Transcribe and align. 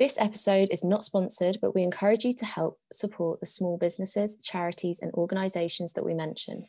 This 0.00 0.18
episode 0.18 0.68
is 0.70 0.82
not 0.82 1.04
sponsored, 1.04 1.58
but 1.60 1.74
we 1.74 1.82
encourage 1.82 2.24
you 2.24 2.32
to 2.32 2.46
help 2.46 2.78
support 2.90 3.38
the 3.38 3.44
small 3.44 3.76
businesses, 3.76 4.34
charities, 4.36 5.00
and 5.02 5.12
organisations 5.12 5.92
that 5.92 6.02
we 6.02 6.14
mention. 6.14 6.64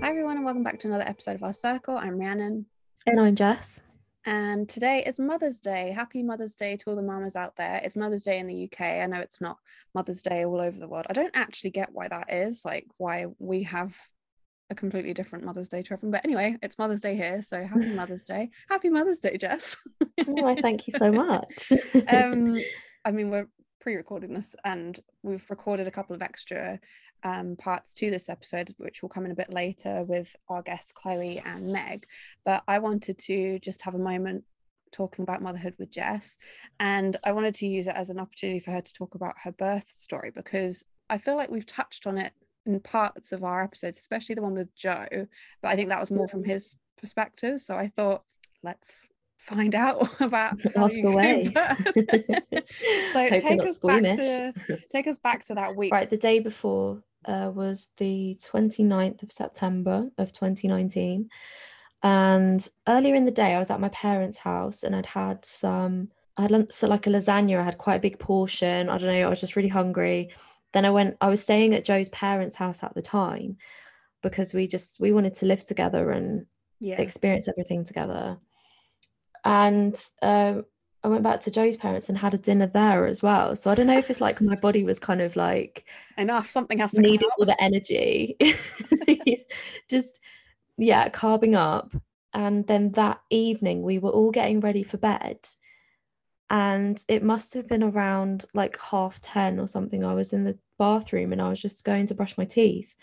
Hi, 0.00 0.08
everyone, 0.08 0.36
and 0.36 0.44
welcome 0.46 0.62
back 0.62 0.78
to 0.78 0.88
another 0.88 1.06
episode 1.06 1.34
of 1.34 1.42
Our 1.42 1.52
Circle. 1.52 1.98
I'm 1.98 2.18
Rhiannon. 2.18 2.64
And 3.04 3.20
I'm 3.20 3.36
Jess. 3.36 3.82
And 4.28 4.68
today 4.68 5.02
is 5.06 5.18
Mother's 5.18 5.58
Day. 5.58 5.90
Happy 5.90 6.22
Mother's 6.22 6.54
Day 6.54 6.76
to 6.76 6.90
all 6.90 6.96
the 6.96 7.00
mamas 7.00 7.34
out 7.34 7.56
there. 7.56 7.80
It's 7.82 7.96
Mother's 7.96 8.24
Day 8.24 8.38
in 8.38 8.46
the 8.46 8.64
UK. 8.64 8.82
I 8.82 9.06
know 9.06 9.20
it's 9.20 9.40
not 9.40 9.56
Mother's 9.94 10.20
Day 10.20 10.44
all 10.44 10.60
over 10.60 10.78
the 10.78 10.86
world. 10.86 11.06
I 11.08 11.14
don't 11.14 11.34
actually 11.34 11.70
get 11.70 11.88
why 11.92 12.08
that 12.08 12.30
is, 12.30 12.62
like 12.62 12.84
why 12.98 13.24
we 13.38 13.62
have 13.62 13.96
a 14.68 14.74
completely 14.74 15.14
different 15.14 15.46
Mother's 15.46 15.70
Day 15.70 15.80
to 15.80 15.94
everyone. 15.94 16.10
But 16.10 16.26
anyway, 16.26 16.58
it's 16.62 16.76
Mother's 16.76 17.00
Day 17.00 17.16
here. 17.16 17.40
So 17.40 17.64
happy 17.66 17.94
Mother's 17.94 18.24
Day. 18.24 18.50
Happy 18.68 18.90
Mother's 18.90 19.20
Day, 19.20 19.38
Jess. 19.38 19.78
oh, 20.28 20.56
thank 20.56 20.86
you 20.86 20.92
so 20.98 21.10
much. 21.26 21.72
um, 22.08 22.58
I 23.06 23.10
mean, 23.10 23.30
we're 23.30 23.48
pre-recording 23.80 24.34
this 24.34 24.54
and 24.62 25.00
we've 25.22 25.48
recorded 25.48 25.88
a 25.88 25.90
couple 25.90 26.14
of 26.14 26.20
extra 26.20 26.78
um, 27.22 27.56
parts 27.56 27.94
to 27.94 28.10
this 28.10 28.28
episode, 28.28 28.74
which 28.78 29.02
will 29.02 29.08
come 29.08 29.24
in 29.24 29.32
a 29.32 29.36
bit 29.36 29.52
later 29.52 30.04
with 30.04 30.34
our 30.48 30.62
guests 30.62 30.92
Chloe 30.92 31.42
and 31.44 31.72
Meg. 31.72 32.06
But 32.44 32.62
I 32.68 32.78
wanted 32.78 33.18
to 33.18 33.58
just 33.60 33.82
have 33.82 33.94
a 33.94 33.98
moment 33.98 34.44
talking 34.92 35.22
about 35.22 35.42
motherhood 35.42 35.74
with 35.78 35.90
Jess, 35.90 36.38
and 36.80 37.16
I 37.24 37.32
wanted 37.32 37.54
to 37.56 37.66
use 37.66 37.86
it 37.86 37.94
as 37.96 38.10
an 38.10 38.18
opportunity 38.18 38.60
for 38.60 38.70
her 38.70 38.80
to 38.80 38.94
talk 38.94 39.14
about 39.14 39.34
her 39.42 39.52
birth 39.52 39.88
story 39.88 40.30
because 40.34 40.84
I 41.10 41.18
feel 41.18 41.36
like 41.36 41.50
we've 41.50 41.66
touched 41.66 42.06
on 42.06 42.18
it 42.18 42.32
in 42.66 42.78
parts 42.80 43.32
of 43.32 43.44
our 43.44 43.64
episodes, 43.64 43.98
especially 43.98 44.34
the 44.34 44.42
one 44.42 44.54
with 44.54 44.74
Joe. 44.74 45.06
But 45.62 45.68
I 45.68 45.76
think 45.76 45.88
that 45.88 46.00
was 46.00 46.10
more 46.10 46.28
from 46.28 46.44
his 46.44 46.76
perspective. 46.98 47.60
So 47.60 47.76
I 47.76 47.88
thought, 47.96 48.22
let's 48.62 49.06
find 49.38 49.74
out 49.74 50.08
about 50.20 50.60
ask 50.76 50.98
away. 51.02 51.50
so 53.12 53.28
take 53.28 53.62
us 53.62 53.78
back 53.78 54.02
to 54.02 54.52
take 54.90 55.06
us 55.06 55.18
back 55.18 55.44
to 55.46 55.54
that 55.54 55.74
week. 55.74 55.92
Right, 55.92 56.10
the 56.10 56.16
day 56.16 56.40
before 56.40 57.02
uh, 57.24 57.50
was 57.54 57.90
the 57.96 58.38
29th 58.40 59.22
of 59.22 59.32
September 59.32 60.08
of 60.18 60.32
2019. 60.32 61.28
And 62.02 62.68
earlier 62.86 63.14
in 63.14 63.24
the 63.24 63.30
day, 63.30 63.54
I 63.54 63.58
was 63.58 63.70
at 63.70 63.80
my 63.80 63.88
parents' 63.88 64.36
house 64.36 64.82
and 64.82 64.94
I'd 64.94 65.06
had 65.06 65.44
some, 65.44 66.10
I 66.36 66.42
had 66.42 66.72
so 66.72 66.86
like 66.86 67.06
a 67.06 67.10
lasagna. 67.10 67.58
I 67.58 67.64
had 67.64 67.78
quite 67.78 67.96
a 67.96 68.00
big 68.00 68.18
portion. 68.18 68.88
I 68.88 68.98
don't 68.98 69.12
know, 69.12 69.26
I 69.26 69.30
was 69.30 69.40
just 69.40 69.56
really 69.56 69.68
hungry. 69.68 70.30
Then 70.72 70.84
I 70.84 70.90
went, 70.90 71.16
I 71.20 71.28
was 71.28 71.42
staying 71.42 71.74
at 71.74 71.84
Joe's 71.84 72.08
parents' 72.10 72.54
house 72.54 72.82
at 72.82 72.94
the 72.94 73.02
time 73.02 73.56
because 74.22 74.54
we 74.54 74.66
just, 74.66 75.00
we 75.00 75.12
wanted 75.12 75.34
to 75.34 75.46
live 75.46 75.64
together 75.64 76.10
and 76.10 76.46
yeah. 76.78 77.00
experience 77.00 77.48
everything 77.48 77.84
together. 77.84 78.38
And 79.44 80.00
um, 80.22 80.64
I 81.08 81.10
went 81.10 81.22
back 81.22 81.40
to 81.40 81.50
Joe's 81.50 81.78
parents 81.78 82.10
and 82.10 82.18
had 82.18 82.34
a 82.34 82.38
dinner 82.38 82.66
there 82.66 83.06
as 83.06 83.22
well. 83.22 83.56
So 83.56 83.70
I 83.70 83.74
don't 83.74 83.86
know 83.86 83.96
if 83.96 84.10
it's 84.10 84.20
like 84.20 84.42
my 84.42 84.54
body 84.66 84.84
was 84.84 84.98
kind 84.98 85.22
of 85.22 85.36
like 85.36 85.86
enough, 86.18 86.50
something 86.50 86.76
has 86.80 86.92
to 86.92 87.00
need 87.00 87.24
all 87.24 87.46
the 87.46 87.60
energy. 87.62 88.36
Just 89.88 90.20
yeah, 90.76 91.08
carving 91.08 91.54
up. 91.54 91.94
And 92.34 92.66
then 92.66 92.92
that 92.92 93.22
evening 93.30 93.82
we 93.82 93.98
were 93.98 94.10
all 94.10 94.30
getting 94.30 94.60
ready 94.60 94.82
for 94.82 94.98
bed. 94.98 95.48
And 96.50 97.02
it 97.08 97.22
must 97.22 97.54
have 97.54 97.66
been 97.66 97.82
around 97.82 98.44
like 98.52 98.78
half 98.78 99.18
10 99.22 99.60
or 99.60 99.66
something. 99.66 100.04
I 100.04 100.12
was 100.12 100.34
in 100.34 100.44
the 100.44 100.58
bathroom 100.78 101.32
and 101.32 101.40
I 101.40 101.48
was 101.48 101.60
just 101.60 101.84
going 101.84 102.08
to 102.08 102.14
brush 102.14 102.36
my 102.36 102.44
teeth. 102.44 102.94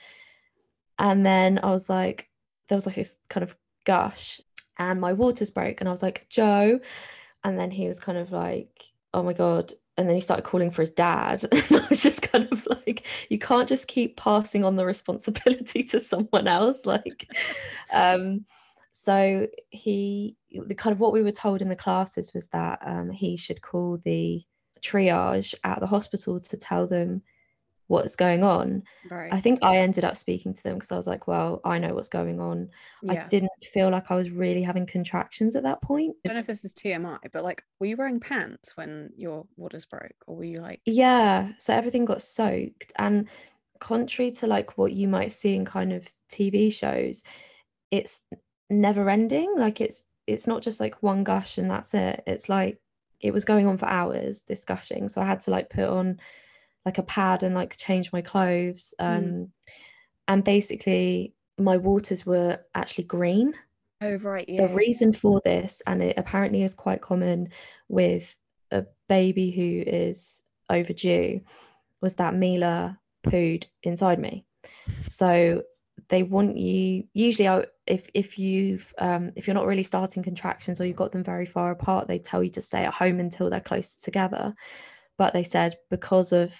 And 1.00 1.26
then 1.26 1.60
I 1.64 1.72
was 1.72 1.90
like, 1.90 2.30
there 2.68 2.76
was 2.76 2.86
like 2.86 2.98
a 2.98 3.06
kind 3.30 3.44
of 3.44 3.56
gush 3.84 4.42
and 4.78 5.02
my 5.02 5.14
waters 5.14 5.50
broke. 5.50 5.80
And 5.80 5.90
I 5.90 5.92
was 5.92 6.04
like, 6.04 6.28
Joe, 6.30 6.80
and 7.46 7.58
then 7.60 7.72
he 7.72 7.88
was 7.88 8.00
kind 8.00 8.18
of 8.18 8.32
like 8.32 8.84
oh 9.14 9.24
my 9.24 9.32
god. 9.32 9.72
And 9.98 10.10
then 10.10 10.16
he 10.16 10.22
started 10.22 10.44
calling 10.44 10.72
for 10.72 10.82
his 10.82 10.92
dad. 10.92 11.46
And 11.54 11.82
i 11.82 11.88
was 11.90 12.04
just 12.04 12.22
kind 12.22 12.50
of 12.52 12.68
like 12.68 13.08
you 13.30 13.40
can't 13.40 13.70
just 13.70 13.88
keep 13.88 14.18
passing 14.18 14.66
on 14.66 14.76
the 14.76 14.86
responsibility 14.86 15.84
to 15.84 16.02
someone 16.02 16.48
else. 16.48 16.86
Like 16.86 17.28
um 17.94 18.46
so 18.92 19.48
he 19.70 20.36
the 20.68 20.76
kind 20.76 20.94
of 20.94 21.00
what 21.00 21.14
we 21.14 21.22
were 21.22 21.32
told 21.32 21.62
in 21.62 21.70
the 21.70 21.76
classes 21.76 22.34
was 22.34 22.48
that 22.48 22.80
um, 22.82 23.10
he 23.10 23.38
should 23.38 23.62
call 23.62 23.98
the 24.04 24.42
triage 24.82 25.54
at 25.64 25.80
the 25.80 25.88
hospital 25.88 26.40
to 26.40 26.58
tell 26.58 26.88
them 26.88 27.22
what's 27.88 28.16
going 28.16 28.44
on. 28.44 28.84
Right. 29.10 29.32
I 29.32 29.40
think 29.40 29.60
I 29.62 29.78
ended 29.78 30.04
up 30.04 30.18
speaking 30.18 30.54
to 30.54 30.64
them 30.64 30.76
because 30.76 30.92
I 30.92 30.98
was 30.98 31.08
like, 31.08 31.28
well, 31.28 31.62
I 31.64 31.78
know 31.78 31.94
what's 31.94 32.10
going 32.10 32.40
on. 32.40 32.70
Yeah. 33.02 33.24
I 33.24 33.28
didn't 33.28 33.52
feel 33.72 33.90
like 33.90 34.10
I 34.10 34.16
was 34.16 34.32
really 34.32 34.64
having 34.64 34.86
contractions 34.86 35.56
at 35.56 35.64
that 35.64 35.82
point. 35.82 36.16
I 36.26 36.30
don't 36.30 36.36
know 36.36 36.40
if 36.42 36.48
this 36.48 36.66
is 36.66 36.74
TMI, 36.74 37.20
but 37.32 37.44
like, 37.44 37.64
were 37.80 37.86
you 37.86 37.98
wearing 37.98 38.20
pants 38.20 38.76
when 38.76 39.12
your 39.16 39.46
waters 39.58 39.86
broke, 39.86 40.16
or 40.28 40.36
were 40.38 40.44
you 40.44 40.62
like? 40.62 40.82
Yeah. 40.86 41.52
So 41.60 41.74
everything 41.74 42.06
got 42.06 42.22
soaked, 42.22 42.94
and 42.98 43.28
contrary 43.80 44.32
to 44.32 44.48
like 44.48 44.78
what 44.78 44.94
you 44.94 45.08
might 45.08 45.32
see 45.32 45.56
in 45.56 45.66
kind 45.66 45.94
of 45.94 46.08
TV 46.32 46.74
shows, 46.74 47.24
it's 47.92 48.22
never 48.70 49.10
ending. 49.10 49.54
Like 49.58 49.82
it's 49.82 50.08
it's 50.28 50.48
not 50.48 50.64
just 50.64 50.80
like 50.80 51.02
one 51.04 51.24
gush 51.24 51.58
and 51.58 51.70
that's 51.70 51.94
it. 51.94 52.24
It's 52.26 52.50
like 52.50 52.80
it 53.20 53.32
was 53.32 53.46
going 53.46 53.68
on 53.68 53.78
for 53.78 53.88
hours 53.88 54.44
this 54.48 54.66
gushing. 54.66 55.10
So 55.10 55.22
I 55.22 55.26
had 55.26 55.42
to 55.42 55.52
like 55.52 55.70
put 55.70 55.88
on 55.88 56.20
like 56.86 56.98
a 56.98 57.04
pad 57.04 57.44
and 57.44 57.56
like 57.56 57.76
change 57.76 58.12
my 58.14 58.22
clothes 58.22 58.94
mm. 59.00 59.06
um 59.06 59.24
mm. 59.24 59.50
and 60.28 60.44
basically 60.44 61.34
my 61.58 61.78
waters 61.78 62.26
were 62.26 62.60
actually 62.74 63.04
green 63.06 63.54
oh 64.02 64.16
right 64.18 64.46
yeah 64.48 64.68
the 64.68 64.74
reason 64.74 65.14
for 65.14 65.42
this 65.44 65.82
and 65.88 66.02
it 66.02 66.18
apparently 66.18 66.64
is 66.64 66.76
quite 66.76 67.02
common 67.02 67.50
with 67.88 68.36
a 68.72 68.86
baby 69.08 69.52
who 69.52 69.90
is 69.90 70.44
overdue 70.70 71.40
was 72.02 72.16
that 72.16 72.36
Mila 72.36 73.00
pooed 73.24 73.66
inside 73.84 74.20
me 74.20 74.46
so 75.08 75.64
they 76.10 76.24
want 76.24 76.58
you 76.58 77.06
usually 77.14 77.66
if 77.88 78.10
if 78.14 78.38
you've 78.38 78.94
um, 78.98 79.32
if 79.36 79.48
you're 79.48 79.56
not 79.56 79.66
really 79.66 79.84
starting 79.84 80.24
contractions 80.24 80.80
or 80.80 80.86
you've 80.86 80.96
got 80.96 81.12
them 81.12 81.24
very 81.24 81.46
far 81.46 81.72
apart 81.72 82.08
they 82.08 82.20
tell 82.20 82.44
you 82.44 82.50
to 82.52 82.62
stay 82.62 82.86
at 82.86 82.94
home 82.94 83.20
until 83.20 83.50
they're 83.50 83.60
closer 83.60 83.96
together 84.02 84.54
but 85.18 85.34
they 85.34 85.44
said 85.44 85.78
because 85.90 86.32
of 86.32 86.54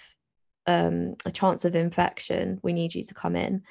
um, 0.66 1.16
a 1.24 1.30
chance 1.30 1.64
of 1.64 1.76
infection, 1.76 2.60
we 2.62 2.72
need 2.72 2.94
you 2.94 3.04
to 3.04 3.14
come 3.14 3.36
in. 3.36 3.62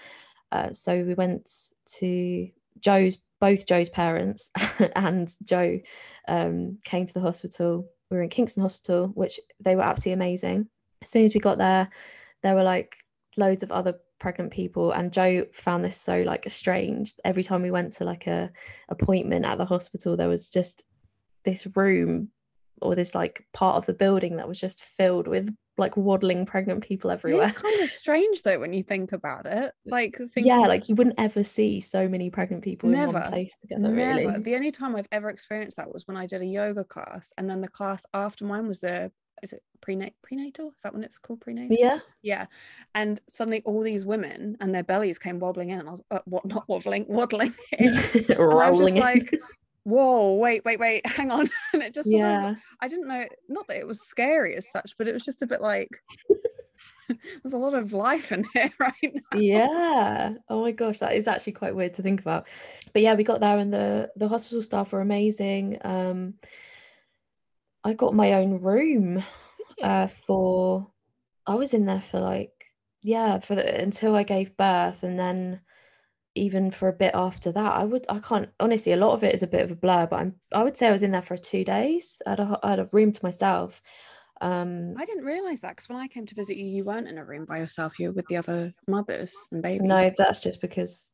Uh, 0.51 0.73
so 0.73 1.03
we 1.03 1.13
went 1.13 1.50
to 1.97 2.50
Joe's, 2.79 3.17
both 3.39 3.66
Joe's 3.66 3.89
parents 3.89 4.50
and 4.95 5.33
Joe 5.44 5.79
um, 6.28 6.78
came 6.85 7.06
to 7.06 7.13
the 7.13 7.22
hospital. 7.22 7.89
We 8.09 8.17
were 8.17 8.23
in 8.23 8.29
Kingston 8.29 8.61
Hospital, 8.61 9.07
which 9.07 9.39
they 9.59 9.75
were 9.75 9.81
absolutely 9.81 10.13
amazing. 10.13 10.67
As 11.01 11.09
soon 11.09 11.25
as 11.25 11.33
we 11.33 11.39
got 11.39 11.57
there, 11.57 11.89
there 12.44 12.56
were 12.56 12.63
like 12.63 12.95
loads 13.38 13.63
of 13.63 13.72
other 13.72 13.95
pregnant 14.19 14.51
people 14.51 14.91
and 14.91 15.12
Joe 15.12 15.45
found 15.53 15.83
this 15.83 15.97
so 15.97 16.22
like 16.22 16.50
strange. 16.50 17.13
Every 17.25 17.44
time 17.44 17.62
we 17.62 17.72
went 17.72 17.94
to 17.94 18.06
like 18.06 18.27
a 18.27 18.51
appointment 18.89 19.45
at 19.45 19.57
the 19.57 19.66
hospital, 19.66 20.16
there 20.16 20.29
was 20.29 20.47
just 20.47 20.85
this 21.44 21.67
room 21.75 22.29
or 22.81 22.95
this 22.95 23.13
like 23.13 23.45
part 23.53 23.75
of 23.75 23.85
the 23.85 23.94
building 23.94 24.38
that 24.38 24.47
was 24.47 24.59
just 24.59 24.83
filled 24.83 25.27
with 25.27 25.53
like 25.78 25.97
waddling 25.97 26.46
pregnant 26.46 26.84
people 26.84 27.12
everywhere. 27.12 27.47
It's 27.47 27.62
kind 27.62 27.81
of 27.81 27.91
strange 27.91 28.41
though 28.44 28.59
when 28.59 28.74
you 28.74 28.84
think 28.84 29.12
about 29.12 29.46
it. 29.46 29.74
Like 29.86 30.18
thinking, 30.18 30.46
yeah, 30.46 30.59
like 30.59 30.88
you 30.90 30.96
wouldn't 30.96 31.16
ever 31.18 31.44
see 31.44 31.81
so 31.81 32.08
many 32.08 32.30
pregnant 32.30 32.63
people 32.63 32.90
never, 32.90 33.08
in 33.08 33.13
one 33.13 33.31
place 33.31 33.56
together. 33.62 33.81
Never. 33.81 33.96
Really. 33.96 34.40
The 34.40 34.56
only 34.56 34.72
time 34.72 34.96
I've 34.96 35.08
ever 35.12 35.30
experienced 35.30 35.78
that 35.78 35.91
was 35.91 36.08
when 36.08 36.18
I 36.18 36.25
did 36.25 36.41
a 36.41 36.46
yoga 36.46 36.84
class, 36.84 37.34
and 37.38 37.50
then 37.50 37.62
the 37.62 37.68
class 37.68 38.06
after 38.13 38.46
mine 38.46 38.68
was 38.68 38.84
a 38.84 39.12
is 39.44 39.53
it 39.53 39.62
prenat 39.81 40.13
prenatal? 40.24 40.72
Is 40.75 40.81
that 40.84 40.94
when 40.94 41.03
it's 41.03 41.18
called 41.18 41.41
prenatal? 41.41 41.75
Yeah. 41.78 42.00
Yeah. 42.22 42.46
And 42.94 43.19
suddenly 43.28 43.62
all 43.66 43.81
these 43.81 44.06
women 44.06 44.57
and 44.59 44.74
their 44.74 44.84
bellies 44.84 45.19
came 45.19 45.39
wobbling 45.39 45.69
in, 45.69 45.80
and 45.80 45.88
I 45.88 45.92
was 45.92 46.04
uh, 46.12 46.19
what 46.25 46.45
not 46.45 46.68
wobbling, 46.68 47.06
waddling 47.10 47.54
in. 47.78 47.94
Rolling 48.38 48.95
like, 48.95 49.31
whoa 49.85 50.35
wait 50.35 50.65
wait 50.65 50.79
wait 50.79 51.05
hang 51.09 51.31
on. 51.31 51.47
And 51.73 51.83
it 51.83 51.93
just 51.93 52.09
yeah 52.11 52.51
of, 52.51 52.57
i 52.81 52.87
didn't 52.87 53.07
know 53.07 53.25
not 53.47 53.67
that 53.67 53.77
it 53.77 53.87
was 53.87 54.01
scary 54.01 54.55
as 54.55 54.69
such 54.69 54.95
but 54.97 55.07
it 55.07 55.13
was 55.13 55.23
just 55.23 55.41
a 55.43 55.47
bit 55.47 55.61
like 55.61 55.89
there's 57.07 57.53
a 57.53 57.57
lot 57.57 57.75
of 57.75 57.93
life 57.93 58.31
in 58.31 58.43
here 58.53 58.71
right 58.79 58.93
now. 59.03 59.39
yeah. 59.39 60.33
Oh 60.49 60.61
my 60.63 60.71
gosh 60.71 60.99
that 60.99 61.15
is 61.15 61.27
actually 61.27 61.53
quite 61.53 61.75
weird 61.75 61.93
to 61.95 62.01
think 62.01 62.19
about. 62.19 62.47
But 62.93 63.03
yeah 63.03 63.13
we 63.13 63.23
got 63.23 63.39
there 63.39 63.59
and 63.59 63.71
the 63.71 64.11
the 64.15 64.27
hospital 64.27 64.63
staff 64.63 64.91
were 64.91 65.01
amazing. 65.01 65.77
Um 65.83 66.35
i 67.83 67.93
got 67.93 68.15
my 68.15 68.33
own 68.33 68.61
room 68.61 69.23
uh 69.83 70.07
for 70.07 70.87
i 71.45 71.53
was 71.53 71.75
in 71.75 71.85
there 71.85 72.01
for 72.09 72.19
like 72.19 72.51
yeah 73.03 73.37
for 73.37 73.53
the, 73.53 73.81
until 73.81 74.15
i 74.15 74.23
gave 74.23 74.57
birth. 74.57 75.03
And 75.03 75.19
then 75.19 75.61
even 76.35 76.69
for 76.69 76.89
a 76.89 76.93
bit 76.93 77.11
after 77.13 77.51
that 77.51 77.73
i 77.73 77.83
would 77.83 78.05
i 78.09 78.19
can't 78.19 78.49
honestly 78.59 78.91
a 78.91 78.97
lot 78.97 79.13
of 79.13 79.23
it 79.23 79.33
is 79.33 79.43
a 79.43 79.47
bit 79.47 79.63
of 79.63 79.71
a 79.71 79.75
blur 79.75 80.05
but 80.05 80.19
i'm 80.19 80.35
i 80.53 80.61
would 80.61 80.77
say 80.77 80.87
i 80.87 80.91
was 80.91 81.03
in 81.03 81.11
there 81.11 81.21
for 81.21 81.37
two 81.37 81.63
days 81.63 82.21
i 82.27 82.31
had 82.31 82.39
a, 82.39 82.59
I 82.61 82.69
had 82.71 82.79
a 82.79 82.89
room 82.91 83.11
to 83.11 83.25
myself 83.25 83.81
Um, 84.41 84.95
I 84.97 85.05
didn't 85.05 85.23
realize 85.23 85.61
that 85.61 85.69
because 85.75 85.87
when 85.87 85.97
I 85.97 86.09
came 86.09 86.25
to 86.25 86.35
visit 86.35 86.57
you, 86.57 86.65
you 86.65 86.83
weren't 86.83 87.07
in 87.07 87.17
a 87.17 87.23
room 87.23 87.45
by 87.45 87.59
yourself. 87.59 87.97
You 87.99 88.09
were 88.09 88.15
with 88.15 88.27
the 88.27 88.35
other 88.35 88.73
mothers 88.85 89.47
and 89.51 89.63
babies. 89.63 89.87
no, 89.87 90.11
that's 90.17 90.41
just 90.41 90.59
because 90.59 91.13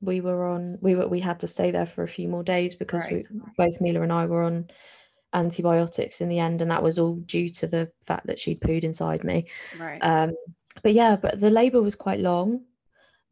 we 0.00 0.20
were 0.20 0.46
on 0.46 0.78
we 0.80 0.94
were 0.94 1.08
we 1.08 1.20
had 1.20 1.40
to 1.40 1.48
stay 1.48 1.72
there 1.72 1.86
for 1.86 2.04
a 2.04 2.08
few 2.08 2.28
more 2.28 2.44
days 2.44 2.76
because 2.76 3.02
Right. 3.02 3.26
we, 3.28 3.40
both 3.58 3.80
Mila 3.80 4.02
and 4.02 4.12
I 4.12 4.26
were 4.26 4.44
on 4.44 4.70
antibiotics 5.32 6.20
in 6.20 6.28
the 6.28 6.38
end, 6.38 6.62
and 6.62 6.70
that 6.70 6.82
was 6.82 6.98
all 6.98 7.16
due 7.16 7.48
to 7.48 7.66
the 7.66 7.90
fact 8.06 8.26
that 8.28 8.38
she'd 8.38 8.60
pooed 8.60 8.84
inside 8.84 9.24
me. 9.24 9.46
Right. 9.78 9.98
Um, 10.00 10.32
but 10.82 10.94
yeah, 10.94 11.16
but 11.16 11.40
the 11.40 11.50
labour 11.50 11.82
was 11.82 11.96
quite 11.96 12.20
long. 12.20 12.62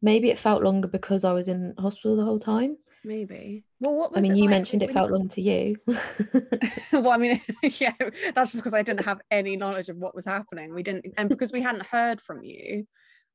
Maybe 0.01 0.29
it 0.29 0.37
felt 0.37 0.63
longer 0.63 0.87
because 0.87 1.23
I 1.23 1.33
was 1.33 1.47
in 1.47 1.73
hospital 1.77 2.15
the 2.15 2.23
whole 2.23 2.39
time. 2.39 2.77
Maybe. 3.03 3.63
Well, 3.79 3.95
what 3.95 4.11
was 4.11 4.25
I 4.25 4.27
mean, 4.27 4.37
you 4.37 4.43
like 4.43 4.51
mentioned 4.51 4.83
it 4.83 4.91
felt 4.91 5.11
long 5.11 5.29
to 5.29 5.41
you. 5.41 5.75
well, 6.93 7.09
I 7.09 7.17
mean, 7.17 7.41
yeah, 7.63 7.93
that's 8.33 8.51
just 8.51 8.57
because 8.57 8.73
I 8.73 8.81
didn't 8.81 9.05
have 9.05 9.21
any 9.31 9.55
knowledge 9.55 9.89
of 9.89 9.97
what 9.97 10.15
was 10.15 10.25
happening. 10.25 10.73
We 10.73 10.83
didn't, 10.83 11.05
and 11.17 11.29
because 11.29 11.51
we 11.51 11.61
hadn't 11.61 11.85
heard 11.85 12.21
from 12.21 12.43
you, 12.43 12.85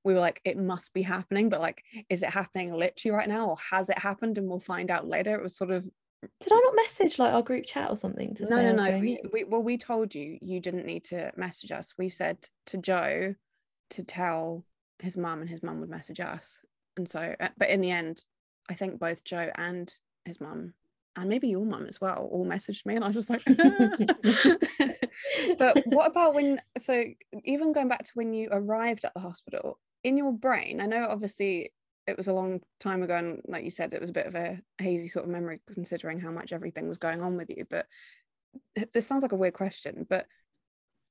we 0.04 0.12
were 0.12 0.20
like, 0.20 0.40
it 0.44 0.58
must 0.58 0.92
be 0.92 1.02
happening. 1.02 1.48
But 1.48 1.60
like, 1.60 1.82
is 2.10 2.22
it 2.22 2.30
happening 2.30 2.74
literally 2.74 3.16
right 3.16 3.28
now, 3.28 3.48
or 3.48 3.56
has 3.70 3.88
it 3.88 3.98
happened, 3.98 4.38
and 4.38 4.48
we'll 4.48 4.60
find 4.60 4.90
out 4.90 5.08
later? 5.08 5.34
It 5.34 5.42
was 5.42 5.56
sort 5.56 5.70
of 5.70 5.84
Did 6.40 6.52
I 6.52 6.60
not 6.60 6.76
message 6.76 7.18
like 7.18 7.32
our 7.32 7.42
group 7.42 7.64
chat 7.64 7.90
or 7.90 7.96
something 7.96 8.34
to 8.34 8.46
say 8.46 8.54
no, 8.54 8.72
no, 8.72 8.90
no. 8.90 8.98
We, 8.98 9.20
we, 9.32 9.44
well, 9.44 9.62
we 9.62 9.78
told 9.78 10.14
you 10.14 10.38
you 10.42 10.60
didn't 10.60 10.86
need 10.86 11.04
to 11.04 11.32
message 11.36 11.72
us. 11.72 11.94
We 11.96 12.10
said 12.10 12.38
to 12.66 12.78
Joe 12.78 13.34
to 13.90 14.02
tell 14.02 14.64
his 15.04 15.16
mum, 15.16 15.40
and 15.40 15.48
his 15.48 15.62
mum 15.62 15.80
would 15.80 15.90
message 15.90 16.20
us. 16.20 16.58
And 16.96 17.08
so, 17.08 17.34
uh, 17.38 17.48
but 17.56 17.70
in 17.70 17.80
the 17.80 17.90
end, 17.90 18.24
I 18.68 18.74
think 18.74 18.98
both 18.98 19.24
Joe 19.24 19.50
and 19.56 19.92
his 20.24 20.40
mum, 20.40 20.74
and 21.16 21.28
maybe 21.28 21.48
your 21.48 21.64
mum 21.64 21.86
as 21.86 22.00
well, 22.00 22.28
all 22.32 22.46
messaged 22.46 22.86
me, 22.86 22.96
and 22.96 23.04
I 23.04 23.08
was 23.08 23.16
just 23.16 23.30
like. 23.30 23.44
but 25.58 25.82
what 25.86 26.10
about 26.10 26.34
when? 26.34 26.60
So 26.78 27.04
even 27.44 27.72
going 27.72 27.88
back 27.88 28.04
to 28.04 28.12
when 28.14 28.34
you 28.34 28.48
arrived 28.50 29.04
at 29.04 29.14
the 29.14 29.20
hospital, 29.20 29.78
in 30.02 30.16
your 30.16 30.32
brain, 30.32 30.80
I 30.80 30.86
know 30.86 31.06
obviously 31.08 31.72
it 32.06 32.16
was 32.16 32.28
a 32.28 32.32
long 32.32 32.60
time 32.80 33.02
ago, 33.02 33.16
and 33.16 33.40
like 33.46 33.64
you 33.64 33.70
said, 33.70 33.94
it 33.94 34.00
was 34.00 34.10
a 34.10 34.14
bit 34.14 34.26
of 34.26 34.34
a 34.34 34.60
hazy 34.78 35.08
sort 35.08 35.24
of 35.24 35.30
memory 35.30 35.60
considering 35.72 36.20
how 36.20 36.30
much 36.30 36.52
everything 36.52 36.88
was 36.88 36.98
going 36.98 37.22
on 37.22 37.36
with 37.36 37.50
you. 37.50 37.64
But 37.68 37.86
this 38.92 39.06
sounds 39.06 39.22
like 39.22 39.32
a 39.32 39.36
weird 39.36 39.54
question, 39.54 40.06
but 40.08 40.26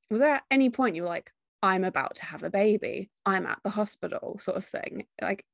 was 0.09 0.19
there 0.19 0.35
at 0.35 0.43
any 0.51 0.69
point 0.69 0.95
you 0.95 1.03
were 1.03 1.09
like, 1.09 1.31
I'm 1.63 1.83
about 1.83 2.15
to 2.17 2.25
have 2.25 2.43
a 2.43 2.49
baby, 2.51 3.09
I'm 3.25 3.47
at 3.47 3.59
the 3.63 3.71
hospital, 3.71 4.37
sort 4.39 4.57
of 4.57 4.65
thing? 4.65 5.05
Like, 5.21 5.45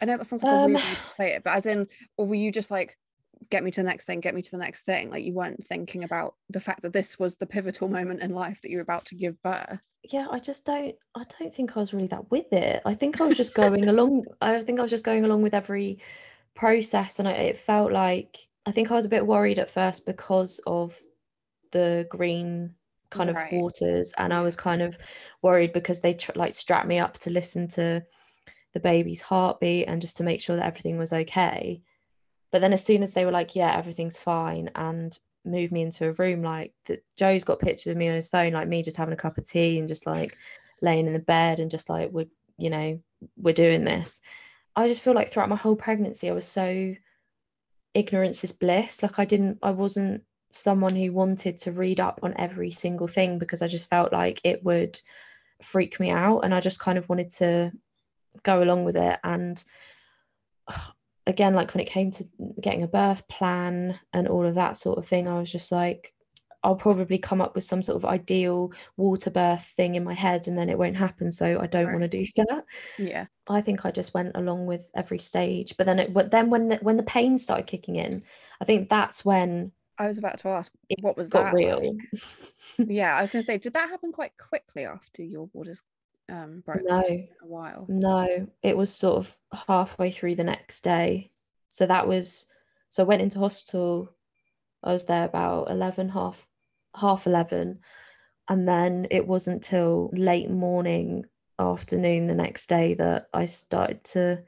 I 0.00 0.04
know 0.04 0.16
that 0.18 0.26
sounds 0.26 0.44
like 0.44 0.52
a 0.52 0.56
Um, 0.56 0.72
weird 0.74 0.84
way 0.84 0.90
to 0.94 1.14
say 1.16 1.32
it, 1.32 1.42
but 1.42 1.54
as 1.54 1.66
in, 1.66 1.88
or 2.16 2.26
were 2.28 2.34
you 2.36 2.52
just 2.52 2.70
like, 2.70 2.96
get 3.50 3.64
me 3.64 3.70
to 3.72 3.80
the 3.82 3.88
next 3.88 4.04
thing, 4.04 4.20
get 4.20 4.34
me 4.34 4.42
to 4.42 4.50
the 4.50 4.58
next 4.58 4.82
thing? 4.82 5.10
Like, 5.10 5.24
you 5.24 5.32
weren't 5.32 5.66
thinking 5.66 6.04
about 6.04 6.34
the 6.50 6.60
fact 6.60 6.82
that 6.82 6.92
this 6.92 7.18
was 7.18 7.36
the 7.36 7.46
pivotal 7.46 7.88
moment 7.88 8.20
in 8.20 8.30
life 8.34 8.60
that 8.62 8.70
you 8.70 8.76
were 8.76 8.82
about 8.82 9.06
to 9.06 9.14
give 9.16 9.42
birth. 9.42 9.80
yeah 10.12 10.26
i 10.30 10.38
just 10.38 10.64
don't 10.64 10.94
i 11.16 11.24
don't 11.38 11.52
think 11.54 11.76
i 11.76 11.80
was 11.80 11.92
really 11.92 12.06
that 12.06 12.30
with 12.30 12.52
it 12.52 12.80
i 12.86 12.94
think 12.94 13.20
i 13.20 13.24
was 13.24 13.36
just 13.36 13.52
going 13.54 13.88
along 13.88 14.24
i 14.40 14.60
think 14.62 14.78
i 14.78 14.82
was 14.82 14.90
just 14.92 15.04
going 15.04 15.24
along 15.24 15.42
with 15.42 15.54
every 15.54 15.98
process 16.54 17.18
and 17.18 17.26
I, 17.28 17.32
it 17.32 17.58
felt 17.58 17.90
like 17.92 18.38
i 18.64 18.70
think 18.72 18.90
i 18.90 18.94
was 18.94 19.06
a 19.06 19.14
bit 19.16 19.26
worried 19.26 19.58
at 19.58 19.70
first 19.70 20.06
because 20.06 20.60
of 20.66 20.96
the 21.72 22.06
green 22.08 22.74
kind 23.10 23.30
Right. 23.30 23.52
of 23.52 23.58
waters 23.60 24.12
and 24.18 24.32
i 24.34 24.40
was 24.40 24.56
kind 24.56 24.82
of 24.82 24.98
worried 25.42 25.72
because 25.72 26.00
they 26.00 26.14
tr- 26.14 26.32
like 26.34 26.54
strapped 26.54 26.86
me 26.86 26.98
up 26.98 27.18
to 27.18 27.30
listen 27.30 27.68
to 27.68 28.02
the 28.74 28.80
baby's 28.80 29.22
heartbeat 29.22 29.86
and 29.88 30.00
just 30.02 30.18
to 30.18 30.24
make 30.24 30.40
sure 30.40 30.56
that 30.56 30.66
everything 30.66 30.98
was 30.98 31.12
okay. 31.12 31.80
But 32.52 32.60
then 32.60 32.72
as 32.72 32.84
soon 32.84 33.02
as 33.02 33.12
they 33.12 33.24
were 33.24 33.30
like 33.30 33.56
yeah 33.56 33.76
everything's 33.76 34.18
fine 34.18 34.70
and 34.74 35.18
moved 35.44 35.72
me 35.72 35.82
into 35.82 36.06
a 36.06 36.12
room 36.12 36.42
like 36.42 36.72
that 36.86 37.02
joe's 37.16 37.44
got 37.44 37.60
pictures 37.60 37.90
of 37.90 37.96
me 37.96 38.08
on 38.08 38.14
his 38.14 38.28
phone 38.28 38.52
like 38.52 38.68
me 38.68 38.82
just 38.82 38.96
having 38.98 39.14
a 39.14 39.16
cup 39.16 39.38
of 39.38 39.48
tea 39.48 39.78
and 39.78 39.88
just 39.88 40.06
like 40.06 40.36
laying 40.82 41.06
in 41.06 41.12
the 41.14 41.18
bed 41.18 41.60
and 41.60 41.70
just 41.70 41.88
like 41.88 42.10
we're 42.10 42.26
you 42.58 42.70
know 42.70 43.00
we're 43.36 43.54
doing 43.54 43.84
this. 43.84 44.20
I 44.76 44.86
just 44.86 45.02
feel 45.02 45.14
like 45.14 45.32
throughout 45.32 45.48
my 45.48 45.56
whole 45.56 45.76
pregnancy 45.76 46.28
i 46.28 46.32
was 46.32 46.46
so 46.46 46.94
ignorance 47.94 48.44
is 48.44 48.52
bliss. 48.52 49.02
Like 49.02 49.18
i 49.18 49.24
didn't 49.24 49.58
i 49.62 49.70
wasn't 49.70 50.22
someone 50.52 50.96
who 50.96 51.12
wanted 51.12 51.56
to 51.58 51.72
read 51.72 52.00
up 52.00 52.20
on 52.22 52.34
every 52.38 52.70
single 52.70 53.08
thing 53.08 53.38
because 53.38 53.62
i 53.62 53.66
just 53.68 53.88
felt 53.88 54.12
like 54.12 54.40
it 54.44 54.62
would 54.64 55.00
freak 55.62 55.98
me 56.00 56.10
out 56.10 56.40
and 56.40 56.54
i 56.54 56.60
just 56.60 56.80
kind 56.80 56.98
of 56.98 57.08
wanted 57.08 57.30
to 57.30 57.70
go 58.42 58.62
along 58.62 58.84
with 58.84 58.96
it 58.96 59.18
and 59.24 59.62
again 61.26 61.54
like 61.54 61.74
when 61.74 61.82
it 61.82 61.90
came 61.90 62.10
to 62.10 62.26
getting 62.60 62.82
a 62.82 62.88
birth 62.88 63.26
plan 63.28 63.98
and 64.14 64.28
all 64.28 64.46
of 64.46 64.54
that 64.54 64.76
sort 64.78 64.96
of 64.98 65.06
thing 65.06 65.28
i 65.28 65.38
was 65.38 65.50
just 65.52 65.70
like 65.70 66.12
i'll 66.64 66.74
probably 66.74 67.18
come 67.18 67.42
up 67.42 67.54
with 67.54 67.64
some 67.64 67.82
sort 67.82 67.96
of 67.96 68.06
ideal 68.08 68.72
water 68.96 69.30
birth 69.30 69.64
thing 69.76 69.94
in 69.94 70.02
my 70.04 70.14
head 70.14 70.48
and 70.48 70.56
then 70.56 70.70
it 70.70 70.78
won't 70.78 70.96
happen 70.96 71.30
so 71.30 71.58
i 71.60 71.66
don't 71.66 71.86
Right. 71.86 71.92
want 71.92 72.10
to 72.10 72.24
do 72.24 72.24
that 72.48 72.64
Yeah. 72.96 73.26
i 73.48 73.60
think 73.60 73.84
i 73.84 73.90
just 73.90 74.14
went 74.14 74.32
along 74.36 74.64
with 74.66 74.90
every 74.94 75.18
stage 75.18 75.76
but 75.76 75.84
then 75.84 75.98
it 75.98 76.14
but 76.14 76.30
then 76.30 76.48
when 76.48 76.68
the, 76.68 76.76
when 76.76 76.96
the 76.96 77.02
pain 77.02 77.36
started 77.38 77.66
kicking 77.66 77.96
in 77.96 78.22
i 78.60 78.64
think 78.64 78.88
that's 78.88 79.22
when 79.22 79.70
I 79.98 80.06
was 80.06 80.18
about 80.18 80.38
to 80.40 80.48
ask, 80.48 80.72
it 80.88 81.02
what 81.02 81.16
was 81.16 81.30
that 81.30 81.52
real 81.52 81.82
like? 81.82 81.96
Yeah, 82.88 83.16
I 83.16 83.20
was 83.20 83.32
going 83.32 83.42
to 83.42 83.46
say, 83.46 83.58
did 83.58 83.74
that 83.74 83.88
happen 83.88 84.12
quite 84.12 84.36
quickly 84.36 84.84
after 84.84 85.22
your 85.22 85.48
waters 85.52 85.82
um, 86.28 86.62
broke? 86.64 86.82
No. 86.84 87.02
A 87.08 87.28
while. 87.42 87.86
No, 87.88 88.46
it 88.62 88.76
was 88.76 88.94
sort 88.94 89.16
of 89.16 89.36
halfway 89.66 90.12
through 90.12 90.36
the 90.36 90.44
next 90.44 90.82
day. 90.82 91.30
So 91.68 91.86
that 91.86 92.06
was 92.06 92.46
so 92.90 93.02
I 93.02 93.06
went 93.06 93.22
into 93.22 93.38
hospital. 93.38 94.14
I 94.82 94.92
was 94.92 95.06
there 95.06 95.24
about 95.24 95.70
11, 95.70 96.08
half 96.08 96.46
half 96.94 97.26
11. 97.26 97.80
And 98.48 98.68
then 98.68 99.08
it 99.10 99.26
wasn't 99.26 99.62
till 99.62 100.10
late 100.14 100.48
morning, 100.48 101.26
afternoon 101.58 102.26
the 102.26 102.34
next 102.34 102.68
day 102.68 102.94
that 102.94 103.28
I 103.34 103.46
started 103.46 104.04
to 104.04 104.44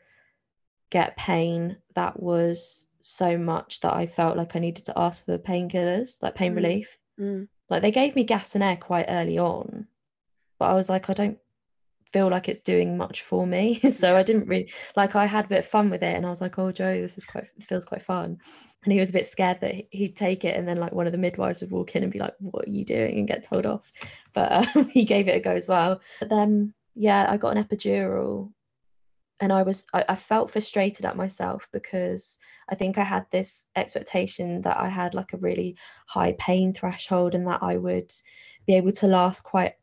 get 0.90 1.16
pain 1.16 1.76
that 1.94 2.20
was 2.20 2.86
so 3.02 3.36
much 3.38 3.80
that 3.80 3.94
I 3.94 4.06
felt 4.06 4.36
like 4.36 4.56
I 4.56 4.58
needed 4.60 4.86
to 4.86 4.98
ask 4.98 5.24
for 5.24 5.38
painkillers, 5.38 6.22
like 6.22 6.34
pain 6.34 6.52
Mm. 6.52 6.56
relief. 6.56 6.98
Mm. 7.18 7.48
Like 7.68 7.82
they 7.82 7.90
gave 7.92 8.16
me 8.16 8.24
gas 8.24 8.54
and 8.54 8.64
air 8.64 8.76
quite 8.76 9.06
early 9.08 9.38
on, 9.38 9.86
but 10.58 10.66
I 10.66 10.74
was 10.74 10.88
like, 10.88 11.08
I 11.10 11.14
don't 11.14 11.38
feel 12.12 12.28
like 12.28 12.48
it's 12.48 12.60
doing 12.60 12.96
much 12.96 13.22
for 13.22 13.46
me. 13.46 13.78
so 13.90 14.16
I 14.16 14.24
didn't 14.24 14.48
really 14.48 14.72
like 14.96 15.14
I 15.14 15.26
had 15.26 15.44
a 15.44 15.48
bit 15.48 15.60
of 15.60 15.66
fun 15.66 15.90
with 15.90 16.02
it 16.02 16.16
and 16.16 16.26
I 16.26 16.30
was 16.30 16.40
like, 16.40 16.58
oh 16.58 16.72
Joe, 16.72 17.00
this 17.00 17.16
is 17.16 17.24
quite 17.24 17.46
feels 17.68 17.84
quite 17.84 18.02
fun. 18.02 18.38
And 18.82 18.92
he 18.92 18.98
was 18.98 19.10
a 19.10 19.12
bit 19.12 19.28
scared 19.28 19.60
that 19.60 19.74
he- 19.74 19.88
he'd 19.92 20.16
take 20.16 20.44
it 20.44 20.56
and 20.56 20.66
then 20.66 20.78
like 20.78 20.92
one 20.92 21.06
of 21.06 21.12
the 21.12 21.18
midwives 21.18 21.60
would 21.60 21.70
walk 21.70 21.94
in 21.94 22.02
and 22.02 22.10
be 22.12 22.18
like, 22.18 22.34
What 22.40 22.66
are 22.66 22.70
you 22.70 22.84
doing? 22.84 23.18
and 23.18 23.28
get 23.28 23.44
told 23.44 23.66
off. 23.66 23.92
But 24.34 24.50
uh, 24.52 24.84
he 24.90 25.04
gave 25.04 25.28
it 25.28 25.36
a 25.36 25.40
go 25.40 25.52
as 25.52 25.68
well. 25.68 26.00
But 26.18 26.30
then 26.30 26.74
yeah, 26.96 27.30
I 27.30 27.36
got 27.36 27.56
an 27.56 27.62
epidural 27.62 28.50
and 29.40 29.52
I 29.52 29.62
was 29.62 29.86
I, 29.92 30.04
I 30.10 30.16
felt 30.16 30.50
frustrated 30.50 31.06
at 31.06 31.16
myself 31.16 31.68
because 31.72 32.38
I 32.68 32.74
think 32.74 32.98
I 32.98 33.04
had 33.04 33.26
this 33.30 33.66
expectation 33.74 34.60
that 34.62 34.78
I 34.78 34.88
had 34.88 35.14
like 35.14 35.32
a 35.32 35.38
really 35.38 35.76
high 36.06 36.36
pain 36.38 36.72
threshold 36.72 37.34
and 37.34 37.46
that 37.46 37.62
I 37.62 37.76
would 37.76 38.12
be 38.66 38.74
able 38.74 38.92
to 38.92 39.06
last 39.06 39.42
quite 39.42 39.74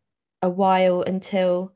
a 0.42 0.50
while 0.50 1.02
until 1.02 1.74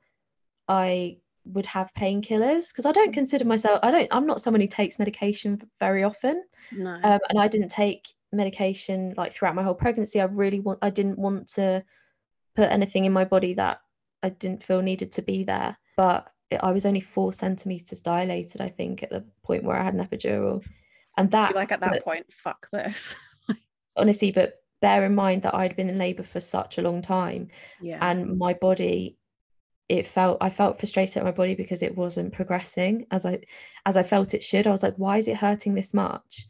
I 0.68 1.18
would 1.46 1.66
have 1.66 1.92
painkillers 1.98 2.70
because 2.70 2.86
I 2.86 2.92
don't 2.92 3.14
consider 3.14 3.46
myself 3.46 3.80
I 3.82 3.90
don't 3.90 4.08
I'm 4.12 4.28
not 4.28 4.42
someone 4.42 4.62
who 4.62 4.68
takes 4.68 5.00
medication 5.00 5.62
very 5.80 6.04
often. 6.04 6.44
No. 6.72 6.94
um, 7.04 7.20
and 7.30 7.40
I 7.40 7.48
didn't 7.48 7.70
take 7.70 8.08
medication 8.32 9.14
like 9.18 9.34
throughout 9.34 9.56
my 9.56 9.64
whole 9.64 9.74
pregnancy. 9.74 10.22
I 10.22 10.26
really 10.26 10.60
want 10.60 10.80
I 10.82 10.92
didn't 10.92 11.18
want 11.18 11.50
to 11.54 11.84
put 12.56 12.70
anything 12.70 13.06
in 13.06 13.14
my 13.14 13.26
body 13.26 13.56
that 13.56 13.82
I 14.22 14.30
didn't 14.30 14.64
feel 14.64 14.82
needed 14.82 15.14
to 15.14 15.24
be 15.24 15.44
there. 15.44 15.78
But 15.98 16.31
I 16.62 16.72
was 16.72 16.86
only 16.86 17.02
four 17.02 17.34
centimeters 17.34 18.02
dilated 18.02 18.62
I 18.62 18.70
think 18.70 19.04
at 19.04 19.10
the 19.10 19.24
point 19.44 19.64
where 19.64 19.78
I 19.78 19.84
had 19.84 19.94
an 19.94 20.06
epidural 20.06 20.66
and 21.18 21.30
that 21.32 21.56
like 21.56 21.72
at 21.72 21.80
that 21.82 21.92
but- 21.92 22.04
point, 22.06 22.26
fuck 22.32 22.68
this. 22.72 23.16
honestly 23.98 24.32
but 24.32 24.56
bear 24.82 25.06
in 25.06 25.14
mind 25.14 25.44
that 25.44 25.54
I'd 25.54 25.76
been 25.76 25.90
in 25.90 25.98
labor 25.98 26.24
for 26.24 26.40
such 26.40 26.78
a 26.78 26.82
long 26.82 27.02
time 27.02 27.50
Yeah. 27.82 28.00
and 28.02 28.38
my 28.38 28.54
body 28.54 29.18
it 29.90 30.08
felt 30.08 30.38
i 30.40 30.50
felt 30.50 30.80
frustrated 30.80 31.18
at 31.18 31.26
my 31.26 31.32
body 31.32 31.54
because 31.54 31.82
it 31.84 31.98
wasn't 31.98 32.32
progressing 32.32 33.06
as 33.12 33.26
i 33.26 33.38
as 33.86 33.98
i 33.98 34.04
felt 34.04 34.34
it 34.34 34.42
should 34.42 34.66
i 34.66 34.72
was 34.72 34.84
like 34.84 34.96
why 34.96 35.18
is 35.18 35.28
it 35.28 35.36
hurting 35.36 35.74
this 35.76 35.94
much 35.94 36.48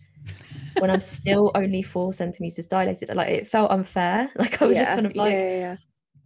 when 0.78 0.92
i'm 0.92 1.02
still 1.20 1.50
only 1.56 1.82
four 1.82 2.14
centimeters 2.14 2.68
dilated 2.68 3.10
like 3.16 3.30
it 3.30 3.48
felt 3.48 3.72
unfair 3.72 4.30
like 4.36 4.62
i 4.62 4.66
was 4.66 4.78
just 4.78 4.90
Yeah, 4.92 4.96
kind 4.96 5.08
of 5.08 5.16
like 5.16 5.34
yeah, 5.34 5.40
yeah, 5.40 5.60
yeah. 5.60 5.76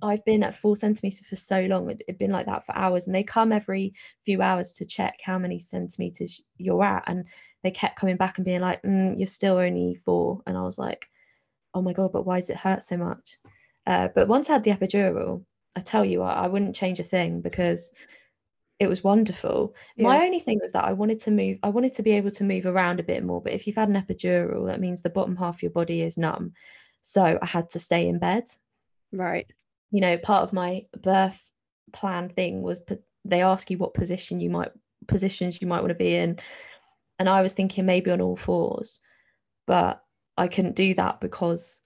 I've 0.01 0.23
been 0.25 0.43
at 0.43 0.55
four 0.55 0.75
centimeters 0.75 1.21
for 1.27 1.35
so 1.35 1.61
long 1.61 1.89
it- 1.89 2.01
it'd 2.07 2.19
been 2.19 2.31
like 2.31 2.45
that 2.45 2.65
for 2.65 2.75
hours 2.75 3.07
and 3.07 3.15
they 3.15 3.23
come 3.23 3.51
every 3.51 3.93
few 4.23 4.41
hours 4.41 4.73
to 4.73 4.85
check 4.85 5.19
how 5.23 5.37
many 5.37 5.59
centimeters 5.59 6.43
you're 6.57 6.83
at 6.83 7.03
and 7.07 7.25
they 7.63 7.71
kept 7.71 7.97
coming 7.97 8.17
back 8.17 8.37
and 8.37 8.45
being 8.45 8.61
like 8.61 8.81
mm, 8.83 9.17
you're 9.17 9.25
still 9.27 9.57
only 9.57 9.95
four 10.05 10.41
and 10.45 10.57
i 10.57 10.61
was 10.61 10.77
like 10.77 11.09
oh 11.73 11.81
my 11.81 11.93
god 11.93 12.11
but 12.11 12.25
why 12.25 12.39
does 12.39 12.49
it 12.49 12.57
hurt 12.57 12.83
so 12.83 12.95
much? 12.97 13.37
Uh, 13.85 14.07
but 14.15 14.27
once 14.27 14.49
i 14.49 14.53
had 14.53 14.63
the 14.63 14.71
epidural 14.71 15.43
i 15.75 15.79
tell 15.79 16.05
you 16.05 16.21
I, 16.21 16.45
I 16.45 16.47
wouldn't 16.47 16.75
change 16.75 16.99
a 16.99 17.03
thing 17.03 17.41
because 17.41 17.91
it 18.77 18.87
was 18.87 19.05
wonderful. 19.05 19.73
My 19.97 20.25
only 20.25 20.39
thing 20.39 20.59
was 20.61 20.73
that 20.73 20.83
i 20.83 20.91
wanted 20.93 21.19
to 21.21 21.31
move 21.31 21.57
i 21.63 21.69
wanted 21.69 21.93
to 21.93 22.03
be 22.03 22.11
able 22.11 22.31
to 22.31 22.43
move 22.43 22.65
around 22.65 22.99
a 22.99 23.03
bit 23.03 23.23
more 23.23 23.41
but 23.41 23.53
if 23.53 23.67
you've 23.67 23.75
had 23.77 23.89
an 23.89 23.95
epidural 23.95 24.67
that 24.67 24.81
means 24.81 25.01
the 25.01 25.09
bottom 25.09 25.35
half 25.35 25.55
of 25.55 25.61
your 25.63 25.71
body 25.71 26.01
is 26.01 26.17
numb. 26.17 26.53
So 27.01 27.39
i 27.41 27.45
had 27.45 27.69
to 27.71 27.79
stay 27.79 28.07
in 28.07 28.19
bed. 28.19 28.43
Right. 29.11 29.47
You 29.95 30.01
know, 30.01 30.17
part 30.17 30.43
of 30.43 30.51
my 30.51 30.85
birth 31.01 31.41
plan 31.93 32.27
thing 32.27 32.61
was 32.61 32.83
they 33.23 33.41
ask 33.41 33.71
you 33.71 33.77
what 33.77 33.93
position 33.93 34.41
you 34.41 34.49
might 34.49 34.71
positions 35.07 35.61
you 35.61 35.69
might 35.69 35.79
want 35.79 35.91
to 35.91 35.95
be 35.95 36.13
in, 36.13 36.37
and 37.17 37.29
I 37.29 37.41
was 37.41 37.53
thinking 37.53 37.85
maybe 37.85 38.11
on 38.11 38.19
all 38.19 38.35
fours, 38.35 38.99
but 39.65 40.01
I 40.35 40.49
couldn't 40.49 40.75
do 40.75 40.95
that 40.95 41.21
because 41.21 41.79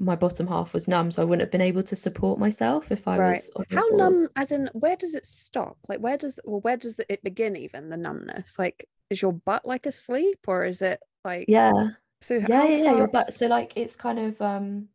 my 0.00 0.16
bottom 0.16 0.48
half 0.48 0.74
was 0.74 0.88
numb, 0.88 1.12
so 1.12 1.22
I 1.22 1.24
wouldn't 1.24 1.42
have 1.42 1.52
been 1.52 1.60
able 1.60 1.84
to 1.84 1.94
support 1.94 2.40
myself 2.40 2.90
if 2.90 3.06
I 3.06 3.16
right. 3.16 3.42
was. 3.54 3.66
How 3.70 3.86
numb? 3.90 4.26
As 4.34 4.50
in, 4.50 4.68
where 4.72 4.96
does 4.96 5.14
it 5.14 5.24
stop? 5.24 5.76
Like, 5.88 6.00
where 6.00 6.16
does 6.16 6.40
well, 6.42 6.62
where 6.62 6.76
does 6.76 6.98
it 7.08 7.22
begin? 7.22 7.54
Even 7.54 7.90
the 7.90 7.96
numbness. 7.96 8.58
Like, 8.58 8.88
is 9.08 9.22
your 9.22 9.34
butt 9.34 9.64
like 9.64 9.86
asleep, 9.86 10.40
or 10.48 10.64
is 10.64 10.82
it 10.82 10.98
like? 11.24 11.44
Yeah. 11.46 11.90
So 12.22 12.34
yeah, 12.34 12.64
yeah, 12.64 12.76
yeah, 12.76 12.96
your 12.96 13.06
butt. 13.06 13.32
So 13.32 13.46
like, 13.46 13.76
it's 13.76 13.94
kind 13.94 14.18
of. 14.18 14.42
um 14.42 14.88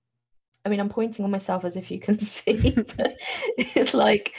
I 0.67 0.69
mean, 0.69 0.81
I'm 0.81 0.89
pointing 0.89 1.23
on 1.23 1.31
myself 1.31 1.63
as 1.63 1.77
if 1.77 1.89
you 1.89 1.97
can 1.97 2.19
see, 2.19 2.71
but 2.97 3.15
it's 3.57 3.93
like, 3.93 4.35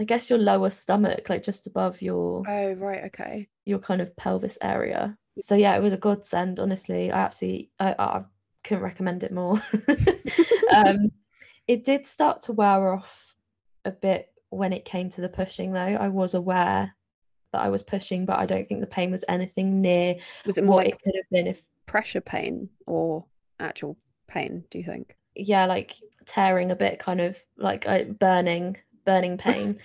I 0.00 0.04
guess 0.04 0.28
your 0.28 0.40
lower 0.40 0.68
stomach, 0.68 1.28
like 1.28 1.44
just 1.44 1.68
above 1.68 2.02
your. 2.02 2.42
Oh 2.48 2.72
right, 2.72 3.04
okay. 3.04 3.46
Your 3.64 3.78
kind 3.78 4.00
of 4.00 4.16
pelvis 4.16 4.58
area. 4.60 5.16
So 5.40 5.54
yeah, 5.54 5.76
it 5.76 5.80
was 5.80 5.92
a 5.92 5.96
godsend. 5.96 6.58
Honestly, 6.58 7.12
I 7.12 7.20
absolutely, 7.20 7.70
I, 7.78 7.94
I 7.96 8.24
couldn't 8.64 8.82
recommend 8.82 9.22
it 9.22 9.30
more. 9.30 9.62
um, 10.74 11.12
it 11.68 11.84
did 11.84 12.04
start 12.04 12.40
to 12.40 12.52
wear 12.52 12.92
off 12.92 13.36
a 13.84 13.92
bit 13.92 14.32
when 14.50 14.72
it 14.72 14.84
came 14.84 15.08
to 15.10 15.20
the 15.20 15.28
pushing, 15.28 15.72
though. 15.72 15.78
I 15.78 16.08
was 16.08 16.34
aware 16.34 16.92
that 17.52 17.62
I 17.62 17.68
was 17.68 17.84
pushing, 17.84 18.26
but 18.26 18.40
I 18.40 18.46
don't 18.46 18.66
think 18.68 18.80
the 18.80 18.88
pain 18.88 19.12
was 19.12 19.24
anything 19.28 19.80
near 19.80 20.16
was 20.44 20.58
it 20.58 20.64
more 20.64 20.78
what 20.78 20.86
like 20.86 20.94
it 20.94 21.02
could 21.04 21.14
have 21.14 21.30
been 21.30 21.46
if 21.46 21.62
pressure 21.86 22.20
pain 22.20 22.68
or 22.88 23.24
actual 23.60 23.96
pain. 24.26 24.64
Do 24.70 24.78
you 24.78 24.84
think? 24.84 25.16
Yeah, 25.34 25.66
like 25.66 25.94
tearing 26.24 26.70
a 26.70 26.76
bit, 26.76 26.98
kind 26.98 27.20
of 27.20 27.36
like 27.56 27.86
uh, 27.86 28.04
burning, 28.04 28.76
burning 29.04 29.38
pain. 29.38 29.78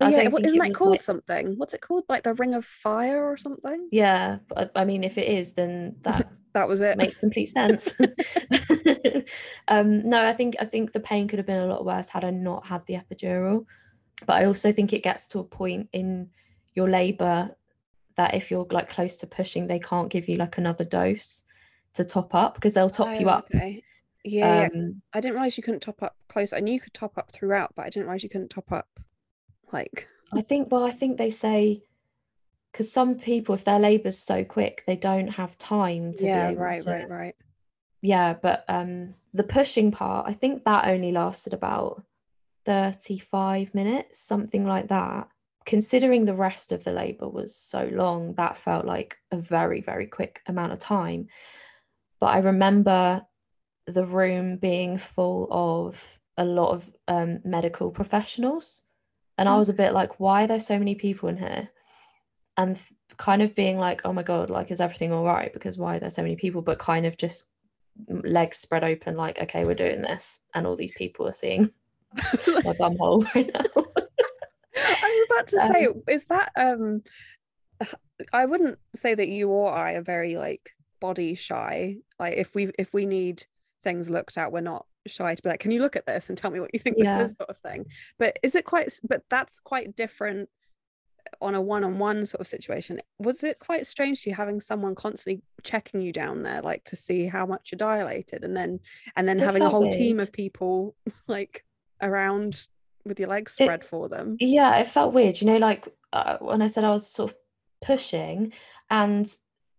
yeah, 0.00 0.28
what, 0.28 0.44
isn't 0.44 0.58
that 0.58 0.74
called 0.74 0.92
like... 0.92 1.00
something? 1.00 1.54
What's 1.56 1.74
it 1.74 1.80
called? 1.80 2.04
Like 2.08 2.22
the 2.22 2.34
Ring 2.34 2.54
of 2.54 2.64
Fire 2.64 3.24
or 3.24 3.36
something? 3.36 3.88
Yeah, 3.92 4.38
but 4.48 4.72
I 4.74 4.84
mean, 4.84 5.04
if 5.04 5.18
it 5.18 5.28
is, 5.28 5.52
then 5.52 5.96
that 6.02 6.30
that 6.54 6.68
was 6.68 6.80
it. 6.80 6.96
Makes 6.96 7.18
complete 7.18 7.50
sense. 7.50 7.92
um, 9.68 10.08
no, 10.08 10.24
I 10.24 10.32
think 10.32 10.56
I 10.60 10.64
think 10.64 10.92
the 10.92 11.00
pain 11.00 11.28
could 11.28 11.38
have 11.38 11.46
been 11.46 11.62
a 11.62 11.66
lot 11.66 11.84
worse 11.84 12.08
had 12.08 12.24
I 12.24 12.30
not 12.30 12.66
had 12.66 12.82
the 12.86 12.94
epidural. 12.94 13.66
But 14.26 14.34
I 14.34 14.44
also 14.44 14.72
think 14.72 14.92
it 14.92 15.02
gets 15.02 15.26
to 15.28 15.40
a 15.40 15.44
point 15.44 15.88
in 15.92 16.30
your 16.74 16.88
labour 16.88 17.50
that 18.16 18.34
if 18.34 18.50
you're 18.50 18.66
like 18.70 18.88
close 18.88 19.16
to 19.18 19.26
pushing, 19.26 19.66
they 19.66 19.80
can't 19.80 20.08
give 20.08 20.28
you 20.28 20.36
like 20.36 20.58
another 20.58 20.84
dose 20.84 21.42
to 21.94 22.04
top 22.04 22.34
up 22.34 22.54
because 22.54 22.74
they'll 22.74 22.90
top 22.90 23.08
oh, 23.08 23.18
you 23.18 23.28
up. 23.28 23.46
Okay. 23.54 23.82
Yeah, 24.26 24.70
um, 24.72 25.02
I 25.12 25.20
didn't 25.20 25.34
realize 25.34 25.58
you 25.58 25.62
couldn't 25.62 25.80
top 25.80 26.02
up 26.02 26.16
close. 26.28 26.54
I 26.54 26.60
knew 26.60 26.72
you 26.72 26.80
could 26.80 26.94
top 26.94 27.18
up 27.18 27.30
throughout, 27.30 27.74
but 27.76 27.84
I 27.84 27.90
didn't 27.90 28.06
realize 28.06 28.22
you 28.22 28.30
couldn't 28.30 28.48
top 28.48 28.72
up 28.72 28.88
like. 29.70 30.08
I 30.32 30.40
think. 30.40 30.72
Well, 30.72 30.82
I 30.82 30.92
think 30.92 31.18
they 31.18 31.30
say 31.30 31.82
because 32.72 32.90
some 32.90 33.16
people, 33.16 33.54
if 33.54 33.64
their 33.64 33.78
labour's 33.78 34.18
so 34.18 34.42
quick, 34.42 34.82
they 34.86 34.96
don't 34.96 35.28
have 35.28 35.58
time 35.58 36.14
to. 36.14 36.24
Yeah, 36.24 36.54
right, 36.56 36.80
to, 36.80 36.90
right, 36.90 37.08
right. 37.08 37.36
Yeah, 38.00 38.32
but 38.32 38.64
um, 38.68 39.14
the 39.34 39.44
pushing 39.44 39.90
part, 39.90 40.26
I 40.26 40.32
think 40.32 40.64
that 40.64 40.88
only 40.88 41.12
lasted 41.12 41.52
about 41.52 42.02
thirty-five 42.64 43.74
minutes, 43.74 44.20
something 44.20 44.64
like 44.64 44.88
that. 44.88 45.28
Considering 45.66 46.24
the 46.24 46.34
rest 46.34 46.72
of 46.72 46.82
the 46.84 46.92
labour 46.92 47.28
was 47.28 47.54
so 47.54 47.88
long, 47.92 48.34
that 48.34 48.56
felt 48.56 48.86
like 48.86 49.18
a 49.32 49.36
very, 49.36 49.82
very 49.82 50.06
quick 50.06 50.40
amount 50.46 50.72
of 50.72 50.78
time. 50.78 51.28
But 52.20 52.26
I 52.26 52.38
remember 52.38 53.26
the 53.86 54.04
room 54.04 54.56
being 54.56 54.98
full 54.98 55.48
of 55.50 56.02
a 56.36 56.44
lot 56.44 56.70
of 56.70 56.90
um, 57.08 57.40
medical 57.44 57.90
professionals. 57.90 58.82
And 59.36 59.48
I 59.48 59.56
was 59.56 59.68
a 59.68 59.74
bit 59.74 59.92
like, 59.92 60.20
why 60.20 60.44
are 60.44 60.46
there 60.46 60.60
so 60.60 60.78
many 60.78 60.94
people 60.94 61.28
in 61.28 61.36
here? 61.36 61.68
and 62.56 62.78
kind 63.16 63.42
of 63.42 63.54
being 63.54 63.78
like 63.78 64.02
oh 64.04 64.12
my 64.12 64.22
god 64.22 64.50
like 64.50 64.70
is 64.70 64.80
everything 64.80 65.12
all 65.12 65.24
right 65.24 65.52
because 65.52 65.78
why 65.78 65.96
are 65.96 66.00
there 66.00 66.10
so 66.10 66.22
many 66.22 66.36
people 66.36 66.62
but 66.62 66.78
kind 66.78 67.06
of 67.06 67.16
just 67.16 67.46
legs 68.08 68.56
spread 68.56 68.82
open 68.84 69.16
like 69.16 69.40
okay 69.40 69.64
we're 69.64 69.74
doing 69.74 70.02
this 70.02 70.40
and 70.54 70.66
all 70.66 70.76
these 70.76 70.94
people 70.94 71.26
are 71.26 71.32
seeing 71.32 71.70
my 72.64 72.72
bum 72.78 72.96
hole 72.96 73.24
right 73.34 73.50
now 73.52 73.84
i 74.76 75.26
was 75.26 75.26
about 75.30 75.46
to 75.46 75.60
say 75.72 75.86
um, 75.86 76.02
is 76.08 76.26
that 76.26 76.50
um 76.56 77.02
i 78.32 78.44
wouldn't 78.44 78.78
say 78.94 79.14
that 79.14 79.28
you 79.28 79.48
or 79.48 79.72
i 79.72 79.92
are 79.92 80.02
very 80.02 80.36
like 80.36 80.73
body 81.00 81.34
shy. 81.34 81.96
Like 82.18 82.34
if 82.34 82.54
we 82.54 82.70
if 82.78 82.92
we 82.92 83.06
need 83.06 83.44
things 83.82 84.08
looked 84.08 84.38
at 84.38 84.50
we're 84.50 84.62
not 84.62 84.86
shy 85.06 85.34
to 85.34 85.42
be 85.42 85.50
like 85.50 85.60
can 85.60 85.70
you 85.70 85.82
look 85.82 85.96
at 85.96 86.06
this 86.06 86.30
and 86.30 86.38
tell 86.38 86.50
me 86.50 86.58
what 86.58 86.70
you 86.72 86.80
think 86.80 86.96
yeah. 86.98 87.18
this 87.18 87.32
is? 87.32 87.36
sort 87.36 87.50
of 87.50 87.58
thing. 87.58 87.86
But 88.18 88.38
is 88.42 88.54
it 88.54 88.64
quite 88.64 88.92
but 89.08 89.22
that's 89.28 89.60
quite 89.60 89.94
different 89.96 90.48
on 91.40 91.54
a 91.54 91.60
one-on-one 91.60 92.26
sort 92.26 92.40
of 92.40 92.46
situation. 92.46 93.00
Was 93.18 93.44
it 93.44 93.58
quite 93.58 93.86
strange 93.86 94.22
to 94.22 94.30
you 94.30 94.36
having 94.36 94.60
someone 94.60 94.94
constantly 94.94 95.42
checking 95.62 96.00
you 96.00 96.12
down 96.12 96.42
there 96.42 96.60
like 96.62 96.84
to 96.84 96.96
see 96.96 97.26
how 97.26 97.46
much 97.46 97.72
you're 97.72 97.78
dilated 97.78 98.44
and 98.44 98.56
then 98.56 98.80
and 99.16 99.26
then 99.26 99.40
it 99.40 99.44
having 99.44 99.62
a 99.62 99.68
whole 99.68 99.82
weird. 99.82 99.92
team 99.92 100.20
of 100.20 100.32
people 100.32 100.94
like 101.26 101.64
around 102.02 102.66
with 103.04 103.18
your 103.18 103.28
legs 103.28 103.52
spread 103.52 103.82
it, 103.82 103.84
for 103.84 104.08
them? 104.08 104.36
Yeah 104.38 104.76
it 104.78 104.88
felt 104.88 105.12
weird 105.12 105.40
you 105.40 105.46
know 105.46 105.58
like 105.58 105.88
uh, 106.12 106.38
when 106.38 106.62
i 106.62 106.66
said 106.66 106.84
i 106.84 106.90
was 106.90 107.10
sort 107.10 107.30
of 107.30 107.36
pushing 107.82 108.52
and 108.90 109.34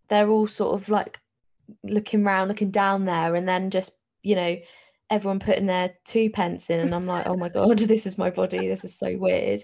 they're 0.08 0.28
all 0.28 0.46
sort 0.46 0.80
of 0.80 0.88
like 0.88 1.18
looking 1.82 2.24
around 2.24 2.48
looking 2.48 2.70
down 2.70 3.04
there 3.04 3.34
and 3.34 3.48
then 3.48 3.70
just 3.70 3.96
you 4.22 4.34
know 4.34 4.56
everyone 5.10 5.40
putting 5.40 5.66
their 5.66 5.94
two 6.04 6.30
pence 6.30 6.70
in 6.70 6.80
and 6.80 6.94
i'm 6.94 7.06
like 7.06 7.26
oh 7.26 7.36
my 7.36 7.48
god 7.60 7.78
this 7.78 8.06
is 8.06 8.18
my 8.18 8.30
body 8.30 8.68
this 8.68 8.84
is 8.84 8.96
so 8.96 9.16
weird 9.16 9.60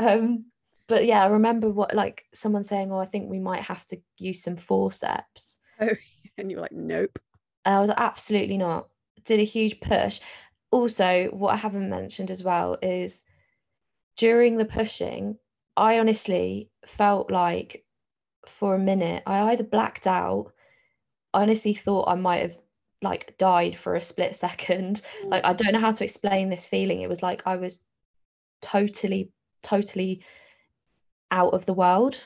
um 0.00 0.44
but 0.88 1.04
yeah, 1.04 1.22
I 1.22 1.26
remember 1.26 1.68
what 1.68 1.94
like 1.94 2.26
someone 2.32 2.62
saying, 2.62 2.92
"Oh, 2.92 2.98
I 2.98 3.06
think 3.06 3.28
we 3.28 3.40
might 3.40 3.62
have 3.62 3.84
to 3.88 3.98
use 4.18 4.42
some 4.42 4.56
forceps." 4.56 5.58
Oh, 5.78 5.90
and 6.38 6.50
you 6.50 6.56
were 6.56 6.62
like, 6.62 6.72
"Nope." 6.72 7.18
And 7.66 7.74
I 7.74 7.80
was 7.80 7.90
absolutely 7.90 8.56
not. 8.56 8.88
Did 9.26 9.40
a 9.40 9.44
huge 9.44 9.78
push. 9.78 10.20
Also, 10.70 11.28
what 11.32 11.52
I 11.52 11.56
haven't 11.56 11.90
mentioned 11.90 12.30
as 12.30 12.42
well 12.42 12.78
is 12.80 13.22
during 14.16 14.56
the 14.56 14.64
pushing, 14.64 15.36
I 15.76 15.98
honestly 15.98 16.70
felt 16.86 17.30
like 17.30 17.84
for 18.48 18.74
a 18.74 18.78
minute 18.78 19.22
I 19.26 19.52
either 19.52 19.64
blacked 19.64 20.06
out. 20.06 20.52
I 21.34 21.42
honestly 21.42 21.74
thought 21.74 22.08
I 22.08 22.14
might 22.14 22.42
have 22.42 22.58
like 23.02 23.36
died 23.38 23.76
for 23.76 23.94
a 23.94 24.00
split 24.00 24.36
second. 24.46 25.02
Like 25.24 25.44
I 25.44 25.52
don't 25.52 25.72
know 25.72 25.80
how 25.80 25.92
to 25.92 26.04
explain 26.04 26.48
this 26.48 26.66
feeling. 26.66 27.02
It 27.02 27.08
was 27.08 27.22
like 27.22 27.42
I 27.46 27.56
was 27.56 27.80
totally, 28.62 29.30
totally 29.62 30.22
out 31.30 31.54
of 31.54 31.66
the 31.66 31.74
world. 31.74 32.18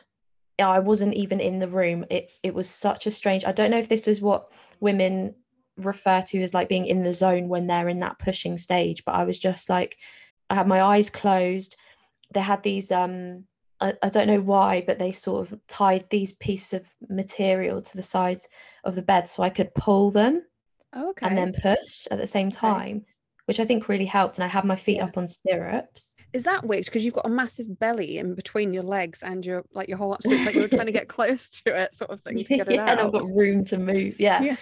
I 0.58 0.80
wasn't 0.80 1.14
even 1.14 1.40
in 1.40 1.58
the 1.58 1.68
room. 1.68 2.04
It 2.10 2.30
it 2.42 2.54
was 2.54 2.68
such 2.68 3.06
a 3.06 3.10
strange. 3.10 3.44
I 3.44 3.52
don't 3.52 3.70
know 3.70 3.78
if 3.78 3.88
this 3.88 4.06
is 4.06 4.20
what 4.20 4.52
women 4.78 5.34
refer 5.76 6.22
to 6.22 6.42
as 6.42 6.52
like 6.52 6.68
being 6.68 6.86
in 6.86 7.02
the 7.02 7.14
zone 7.14 7.48
when 7.48 7.66
they're 7.66 7.88
in 7.88 7.98
that 7.98 8.18
pushing 8.18 8.58
stage, 8.58 9.04
but 9.04 9.14
I 9.14 9.24
was 9.24 9.38
just 9.38 9.70
like 9.70 9.96
I 10.50 10.54
had 10.54 10.68
my 10.68 10.82
eyes 10.82 11.08
closed. 11.08 11.76
They 12.32 12.40
had 12.40 12.62
these 12.62 12.92
um 12.92 13.44
I, 13.80 13.94
I 14.02 14.08
don't 14.08 14.26
know 14.26 14.40
why, 14.40 14.82
but 14.86 14.98
they 14.98 15.12
sort 15.12 15.50
of 15.50 15.58
tied 15.66 16.08
these 16.10 16.32
pieces 16.34 16.74
of 16.74 16.86
material 17.08 17.80
to 17.82 17.96
the 17.96 18.02
sides 18.02 18.48
of 18.84 18.94
the 18.94 19.02
bed 19.02 19.28
so 19.28 19.42
I 19.42 19.50
could 19.50 19.74
pull 19.74 20.10
them 20.10 20.42
okay. 20.96 21.26
and 21.26 21.36
then 21.36 21.54
push 21.60 22.06
at 22.10 22.18
the 22.18 22.26
same 22.26 22.50
time. 22.50 22.98
Okay 22.98 23.06
which 23.50 23.58
I 23.58 23.64
think 23.64 23.88
really 23.88 24.04
helped. 24.04 24.38
And 24.38 24.44
I 24.44 24.46
have 24.46 24.64
my 24.64 24.76
feet 24.76 24.98
yeah. 24.98 25.06
up 25.06 25.18
on 25.18 25.26
stirrups. 25.26 26.14
Is 26.32 26.44
that 26.44 26.64
weird? 26.64 26.84
Because 26.84 27.04
you've 27.04 27.14
got 27.14 27.26
a 27.26 27.30
massive 27.30 27.80
belly 27.80 28.18
in 28.18 28.36
between 28.36 28.72
your 28.72 28.84
legs 28.84 29.24
and 29.24 29.44
your 29.44 29.64
like 29.72 29.88
your 29.88 29.98
whole 29.98 30.12
up. 30.12 30.22
so 30.22 30.30
it's 30.30 30.46
like 30.46 30.54
you're 30.54 30.68
trying 30.68 30.86
to 30.86 30.92
get 30.92 31.08
close 31.16 31.48
to 31.62 31.76
it, 31.76 31.92
sort 31.92 32.12
of 32.12 32.20
thing, 32.20 32.36
to 32.36 32.44
get 32.44 32.68
it 32.68 32.74
yeah, 32.76 32.82
out. 32.82 32.90
And 32.90 33.00
I've 33.00 33.12
got 33.12 33.26
room 33.26 33.64
to 33.64 33.76
move. 33.76 34.20
Yeah. 34.20 34.40
yeah. 34.40 34.56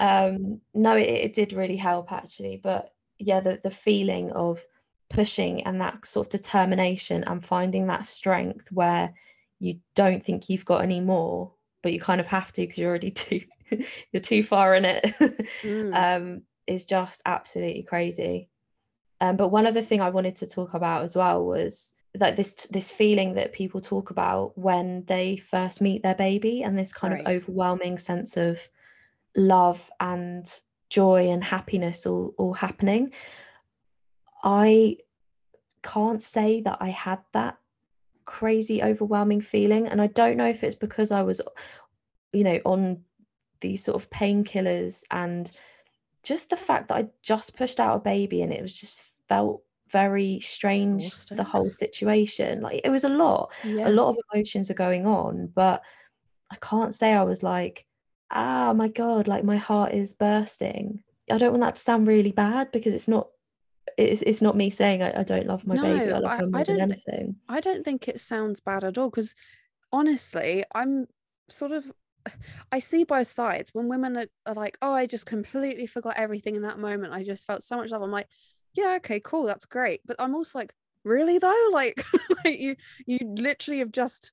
um, 0.00 0.60
no, 0.74 0.96
it, 0.96 1.08
it 1.08 1.34
did 1.34 1.52
really 1.52 1.76
help 1.76 2.10
actually. 2.10 2.60
But 2.60 2.92
yeah, 3.20 3.38
the 3.38 3.60
the 3.62 3.70
feeling 3.70 4.32
of 4.32 4.60
pushing 5.08 5.62
and 5.64 5.80
that 5.80 6.06
sort 6.06 6.26
of 6.26 6.30
determination 6.30 7.24
and 7.24 7.44
finding 7.44 7.86
that 7.86 8.06
strength 8.06 8.66
where 8.70 9.14
you 9.58 9.78
don't 9.94 10.24
think 10.24 10.48
you've 10.48 10.64
got 10.64 10.82
any 10.82 11.00
more, 11.00 11.52
but 11.82 11.92
you 11.92 12.00
kind 12.00 12.20
of 12.20 12.26
have 12.26 12.52
to 12.52 12.62
because 12.62 12.78
you're 12.78 12.90
already 12.90 13.10
too 13.12 13.42
you're 14.12 14.22
too 14.22 14.42
far 14.42 14.74
in 14.74 14.84
it. 14.84 15.04
Mm. 15.62 15.94
um, 15.94 16.42
is 16.66 16.84
just 16.84 17.22
absolutely 17.24 17.82
crazy. 17.82 18.48
Um, 19.20 19.36
but 19.36 19.48
one 19.48 19.66
other 19.66 19.82
thing 19.82 20.00
I 20.00 20.10
wanted 20.10 20.36
to 20.36 20.46
talk 20.46 20.74
about 20.74 21.04
as 21.04 21.16
well 21.16 21.44
was 21.44 21.92
that 22.14 22.36
this 22.36 22.54
this 22.70 22.90
feeling 22.90 23.34
that 23.34 23.52
people 23.52 23.80
talk 23.80 24.10
about 24.10 24.56
when 24.58 25.04
they 25.06 25.36
first 25.36 25.80
meet 25.80 26.02
their 26.02 26.14
baby 26.14 26.62
and 26.62 26.78
this 26.78 26.92
kind 26.92 27.14
right. 27.14 27.20
of 27.20 27.28
overwhelming 27.28 27.98
sense 27.98 28.36
of 28.36 28.60
love 29.36 29.90
and 30.00 30.52
joy 30.88 31.28
and 31.28 31.42
happiness 31.42 32.06
all, 32.06 32.34
all 32.38 32.52
happening. 32.52 33.12
I 34.42 34.98
can't 35.82 36.22
say 36.22 36.60
that 36.62 36.78
I 36.80 36.88
had 36.90 37.20
that 37.32 37.58
crazy 38.24 38.82
overwhelming 38.82 39.40
feeling 39.40 39.86
and 39.86 40.02
I 40.02 40.08
don't 40.08 40.36
know 40.36 40.48
if 40.48 40.64
it's 40.64 40.74
because 40.74 41.12
I 41.12 41.22
was 41.22 41.40
you 42.32 42.42
know 42.42 42.58
on 42.64 43.04
these 43.60 43.84
sort 43.84 44.02
of 44.02 44.10
painkillers 44.10 45.04
and 45.10 45.50
just 46.24 46.50
the 46.50 46.56
fact 46.56 46.88
that 46.88 46.96
I 46.96 47.06
just 47.22 47.56
pushed 47.56 47.78
out 47.78 47.96
a 47.96 48.00
baby 48.00 48.42
and 48.42 48.52
it 48.52 48.60
was 48.60 48.74
just 48.74 48.98
felt 49.28 49.62
very 49.90 50.40
strange 50.40 51.04
Exhausting. 51.06 51.36
the 51.36 51.44
whole 51.44 51.70
situation 51.70 52.60
like 52.60 52.80
it 52.82 52.90
was 52.90 53.04
a 53.04 53.08
lot 53.08 53.52
Yeah. 53.64 53.88
a 53.88 53.90
lot 53.90 54.10
of 54.10 54.16
emotions 54.32 54.70
are 54.70 54.74
going 54.74 55.06
on 55.06 55.46
but 55.54 55.82
I 56.50 56.56
can't 56.56 56.92
say 56.92 57.12
I 57.12 57.22
was 57.22 57.44
like 57.44 57.86
ah 58.32 58.72
my 58.74 58.88
god 58.88 59.28
like 59.28 59.44
my 59.44 59.56
heart 59.56 59.92
is 59.94 60.14
bursting 60.14 61.04
I 61.30 61.38
don't 61.38 61.52
want 61.52 61.62
that 61.62 61.76
to 61.76 61.80
sound 61.80 62.08
really 62.08 62.32
bad 62.32 62.72
because 62.72 62.92
it's 62.92 63.08
not 63.08 63.28
it's, 63.98 64.22
it's 64.22 64.42
not 64.42 64.56
me 64.56 64.70
saying 64.70 65.02
I, 65.02 65.20
I 65.20 65.22
don't 65.24 65.46
love 65.46 65.66
my 65.66 65.76
baby 65.76 66.10
No, 66.10 66.16
I 66.16 66.18
love 66.18 66.32
I- 66.32 66.36
her 66.38 66.46
I 66.54 66.62
than 66.64 66.64
don't 66.64 66.88
thi- 66.88 66.94
anything 66.94 67.36
I 67.48 67.60
don't 67.60 67.84
think 67.84 68.08
it 68.08 68.20
sounds 68.20 68.60
bad 68.60 68.84
at 68.84 68.98
all 68.98 69.10
because 69.10 69.34
honestly, 69.92 70.64
I'm 70.74 71.06
sort 71.48 71.72
of 71.72 71.90
I 72.72 72.78
see 72.80 73.04
both 73.04 73.28
sides. 73.28 73.70
When 73.72 73.88
women 73.88 74.16
are, 74.16 74.26
are 74.46 74.54
like, 74.54 74.78
"Oh, 74.82 74.92
I 74.92 75.06
just 75.06 75.26
completely 75.26 75.86
forgot 75.86 76.16
everything 76.16 76.56
in 76.56 76.62
that 76.62 76.78
moment. 76.78 77.12
I 77.12 77.24
just 77.24 77.46
felt 77.46 77.62
so 77.62 77.76
much 77.76 77.90
love." 77.90 78.02
I'm 78.02 78.10
like, 78.10 78.28
"Yeah, 78.74 78.94
okay, 78.98 79.20
cool, 79.20 79.44
that's 79.44 79.66
great." 79.66 80.00
But 80.06 80.16
I'm 80.18 80.34
also 80.34 80.58
like, 80.58 80.74
"Really 81.04 81.38
though? 81.38 81.68
Like, 81.72 82.02
like 82.44 82.58
you 82.60 82.76
you 83.06 83.18
literally 83.38 83.78
have 83.80 83.92
just 83.92 84.32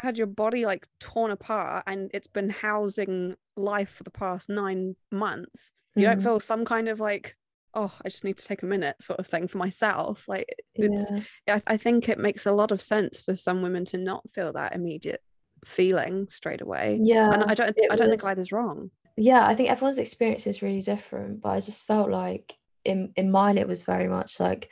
had 0.00 0.18
your 0.18 0.26
body 0.26 0.66
like 0.66 0.86
torn 1.00 1.30
apart 1.30 1.84
and 1.86 2.10
it's 2.12 2.26
been 2.26 2.50
housing 2.50 3.34
life 3.56 3.90
for 3.90 4.02
the 4.04 4.10
past 4.10 4.48
nine 4.48 4.94
months. 5.10 5.72
You 5.96 6.06
don't 6.06 6.20
Mm, 6.20 6.22
feel 6.22 6.40
some 6.40 6.64
kind 6.66 6.88
of 6.88 7.00
like, 7.00 7.34
oh, 7.76 7.92
I 8.04 8.08
just 8.08 8.24
need 8.24 8.38
to 8.38 8.44
take 8.46 8.62
a 8.62 8.66
minute 8.66 9.00
sort 9.00 9.20
of 9.20 9.26
thing 9.26 9.46
for 9.46 9.58
myself. 9.58 10.26
Like 10.26 10.52
it's 10.74 11.12
yeah. 11.46 11.60
I, 11.66 11.74
I 11.74 11.76
think 11.76 12.08
it 12.08 12.18
makes 12.18 12.46
a 12.46 12.52
lot 12.52 12.72
of 12.72 12.82
sense 12.82 13.20
for 13.22 13.36
some 13.36 13.62
women 13.62 13.84
to 13.86 13.98
not 13.98 14.28
feel 14.30 14.52
that 14.54 14.74
immediate 14.74 15.22
feeling 15.64 16.26
straight 16.28 16.60
away. 16.62 16.98
yeah 17.02 17.32
And 17.32 17.44
I 17.44 17.54
don't 17.54 17.76
I 17.90 17.96
don't 17.96 18.08
think 18.08 18.22
was- 18.22 18.30
either's 18.32 18.52
wrong. 18.52 18.90
yeah, 19.16 19.46
I 19.46 19.54
think 19.54 19.70
everyone's 19.70 19.98
experience 19.98 20.46
is 20.46 20.62
really 20.62 20.80
different, 20.80 21.40
but 21.42 21.50
I 21.50 21.60
just 21.60 21.86
felt 21.86 22.10
like 22.10 22.54
in 22.84 23.12
in 23.16 23.30
mine 23.30 23.58
it 23.58 23.68
was 23.68 23.82
very 23.82 24.08
much 24.08 24.40
like 24.40 24.70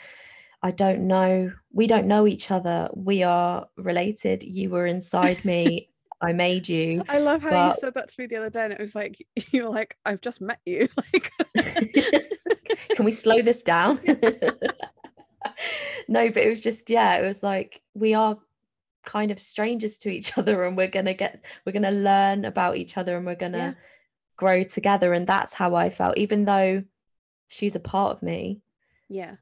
I 0.63 0.71
don't 0.71 1.07
know, 1.07 1.53
we 1.73 1.87
don't 1.87 2.07
know 2.07 2.27
each 2.27 2.51
other. 2.51 2.89
We 2.95 3.23
are 3.23 3.67
related. 3.77 4.43
You 4.43 4.71
were 4.71 4.87
inside 4.87 5.45
me. 5.45 5.91
I 6.23 6.33
made 6.33 6.67
you. 6.71 7.03
I 7.07 7.19
love 7.19 7.43
how 7.43 7.69
you 7.69 7.75
said 7.75 7.93
that 7.95 8.09
to 8.09 8.15
me 8.19 8.27
the 8.27 8.37
other 8.37 8.49
day 8.49 8.65
and 8.65 8.73
it 8.73 8.81
was 8.81 8.95
like 8.95 9.17
you 9.53 9.65
were 9.65 9.69
like, 9.71 9.99
I've 10.07 10.23
just 10.23 10.41
met 10.41 10.61
you. 10.65 10.89
Like 10.97 11.31
Can 12.95 13.05
we 13.05 13.11
slow 13.11 13.43
this 13.43 13.63
down? 13.63 14.01
no, 16.09 16.29
but 16.31 16.43
it 16.43 16.49
was 16.49 16.61
just 16.61 16.91
yeah, 16.91 17.17
it 17.17 17.27
was 17.27 17.43
like 17.43 17.83
we 17.95 18.15
are 18.15 18.39
kind 19.05 19.31
of 19.31 19.39
strangers 19.39 19.99
to 19.99 20.09
each 20.11 20.37
other 20.39 20.65
and 20.65 20.77
we're 20.77 20.89
going 20.89 21.05
to 21.05 21.15
get 21.15 21.45
we're 21.65 21.73
going 21.73 21.83
to 21.83 21.91
learn 21.91 22.45
about 22.45 22.77
each 22.77 22.97
other 22.97 23.17
and 23.17 23.27
we're 23.27 23.35
going 23.35 23.53
to 23.53 23.59
Yeah. 23.59 23.73
grow 24.37 24.63
together 24.63 25.13
and 25.13 25.27
that's 25.27 25.53
how 25.53 25.75
I 25.75 25.91
felt 25.91 26.17
even 26.17 26.45
though 26.47 26.83
she's 27.49 27.77
a 27.77 27.81
part 27.81 28.17
of 28.17 28.23
me 28.23 28.63
yeah. 29.11 29.37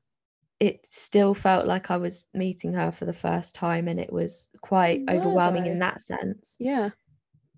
it 0.59 0.85
still 0.85 1.32
felt 1.32 1.68
like 1.68 1.92
I 1.92 1.97
was 1.99 2.26
meeting 2.35 2.73
her 2.73 2.90
for 2.90 3.04
the 3.04 3.12
first 3.12 3.54
time 3.54 3.87
and 3.87 4.00
it 4.00 4.12
was 4.12 4.49
quite 4.61 5.02
were, 5.06 5.14
overwhelming 5.14 5.66
in 5.66 5.78
that 5.78 6.00
sense 6.00 6.56
Yeah. 6.59 6.90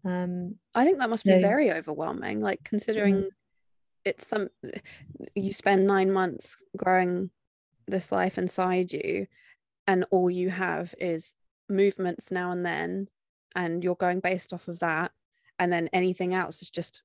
um 0.04 0.56
I 0.74 0.84
think 0.84 0.98
that 0.98 1.08
must 1.08 1.24
be 1.24 1.40
very 1.40 1.72
overwhelming. 1.72 2.42
Like 2.42 2.62
considering 2.64 3.30
it's 4.04 4.26
some 4.26 4.48
you 5.34 5.52
spend 5.52 5.86
nine 5.86 6.10
months 6.12 6.56
growing 6.76 7.30
this 7.86 8.10
life 8.12 8.38
inside 8.38 8.92
you, 8.92 9.26
and 9.86 10.04
all 10.10 10.30
you 10.30 10.50
have 10.50 10.94
is 10.98 11.34
movements 11.68 12.30
now 12.30 12.50
and 12.50 12.64
then, 12.64 13.08
and 13.54 13.82
you're 13.84 13.94
going 13.94 14.20
based 14.20 14.52
off 14.52 14.68
of 14.68 14.78
that, 14.80 15.12
and 15.58 15.72
then 15.72 15.88
anything 15.92 16.34
else 16.34 16.62
is 16.62 16.70
just 16.70 17.02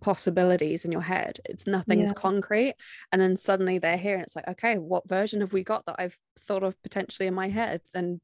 possibilities 0.00 0.84
in 0.84 0.92
your 0.92 1.00
head. 1.02 1.40
It's 1.44 1.66
nothing 1.66 2.00
Yeah. 2.00 2.12
concrete, 2.12 2.74
and 3.12 3.20
then 3.20 3.36
suddenly 3.36 3.78
they're 3.78 3.96
here, 3.96 4.14
and 4.14 4.22
it's 4.22 4.36
like, 4.36 4.48
okay, 4.48 4.76
what 4.78 5.08
version 5.08 5.40
have 5.40 5.52
we 5.52 5.62
got 5.62 5.86
that 5.86 5.96
I've 5.98 6.18
thought 6.40 6.62
of 6.62 6.80
potentially 6.82 7.26
in 7.26 7.34
my 7.34 7.48
head, 7.48 7.80
and 7.94 8.20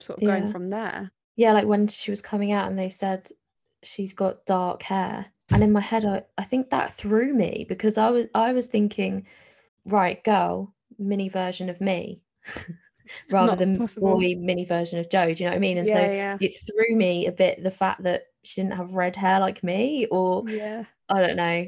sort 0.00 0.18
of 0.18 0.26
going 0.26 0.48
from 0.48 0.70
there. 0.70 1.12
yeah 1.36 1.52
like 1.52 1.66
when 1.66 1.86
she 1.88 2.10
was 2.10 2.20
coming 2.20 2.52
out 2.52 2.68
and 2.68 2.78
they 2.78 2.90
said 2.90 3.26
she's 3.82 4.12
got 4.12 4.44
dark 4.44 4.82
hair 4.82 5.26
and 5.50 5.62
in 5.62 5.72
my 5.72 5.80
head 5.80 6.04
I, 6.04 6.22
I 6.38 6.44
think 6.44 6.70
that 6.70 6.94
threw 6.94 7.32
me 7.32 7.66
because 7.68 7.98
I 7.98 8.10
was 8.10 8.26
I 8.34 8.52
was 8.52 8.66
thinking 8.66 9.26
right 9.84 10.22
girl 10.24 10.74
mini 10.98 11.28
version 11.28 11.68
of 11.68 11.80
me 11.80 12.22
rather 13.30 13.52
Not 13.52 13.58
than 13.58 13.76
possible. 13.76 14.14
boy 14.14 14.34
mini 14.36 14.64
version 14.64 14.98
of 14.98 15.10
Joe 15.10 15.34
do 15.34 15.42
you 15.42 15.48
know 15.48 15.52
what 15.52 15.56
I 15.56 15.60
mean 15.60 15.78
and 15.78 15.86
yeah, 15.86 15.94
so 15.94 16.00
yeah, 16.00 16.36
it 16.40 16.56
threw 16.66 16.96
me 16.96 17.26
a 17.26 17.32
bit 17.32 17.62
the 17.62 17.70
fact 17.70 18.02
that 18.04 18.24
she 18.44 18.60
didn't 18.60 18.76
have 18.76 18.94
red 18.94 19.16
hair 19.16 19.40
like 19.40 19.62
me 19.64 20.06
or 20.10 20.48
yeah. 20.48 20.84
I 21.08 21.20
don't 21.20 21.36
know, 21.36 21.66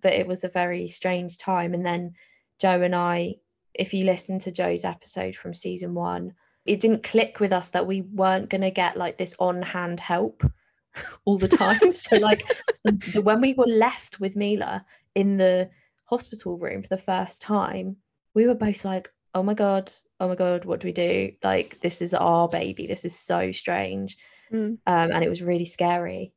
but 0.00 0.12
it 0.12 0.26
was 0.26 0.44
a 0.44 0.48
very 0.48 0.88
strange 0.88 1.38
time. 1.38 1.74
And 1.74 1.84
then 1.84 2.14
Joe 2.60 2.82
and 2.82 2.94
I, 2.94 3.36
if 3.74 3.92
you 3.92 4.04
listen 4.04 4.38
to 4.40 4.52
Joe's 4.52 4.84
episode 4.84 5.36
from 5.36 5.54
season 5.54 5.94
one, 5.94 6.34
it 6.64 6.80
didn't 6.80 7.02
click 7.02 7.40
with 7.40 7.52
us 7.52 7.70
that 7.70 7.86
we 7.86 8.02
weren't 8.02 8.48
going 8.48 8.62
to 8.62 8.70
get 8.70 8.96
like 8.96 9.18
this 9.18 9.34
on 9.38 9.60
hand 9.60 10.00
help 10.00 10.44
all 11.24 11.38
the 11.38 11.48
time. 11.48 11.94
so, 11.94 12.16
like, 12.16 12.44
the, 12.84 12.92
the- 13.12 13.22
when 13.22 13.40
we 13.40 13.54
were 13.54 13.66
left 13.66 14.20
with 14.20 14.36
Mila 14.36 14.84
in 15.14 15.36
the 15.36 15.70
hospital 16.04 16.58
room 16.58 16.82
for 16.82 16.88
the 16.88 16.98
first 16.98 17.42
time, 17.42 17.96
we 18.34 18.46
were 18.46 18.54
both 18.54 18.84
like, 18.84 19.10
oh 19.34 19.42
my 19.42 19.54
God, 19.54 19.92
oh 20.20 20.28
my 20.28 20.34
God, 20.34 20.64
what 20.64 20.80
do 20.80 20.88
we 20.88 20.92
do? 20.92 21.32
Like, 21.42 21.80
this 21.80 22.02
is 22.02 22.14
our 22.14 22.48
baby. 22.48 22.86
This 22.86 23.04
is 23.04 23.18
so 23.18 23.52
strange. 23.52 24.16
Mm. 24.52 24.78
Um, 24.86 25.12
and 25.12 25.24
it 25.24 25.28
was 25.28 25.42
really 25.42 25.64
scary 25.64 26.32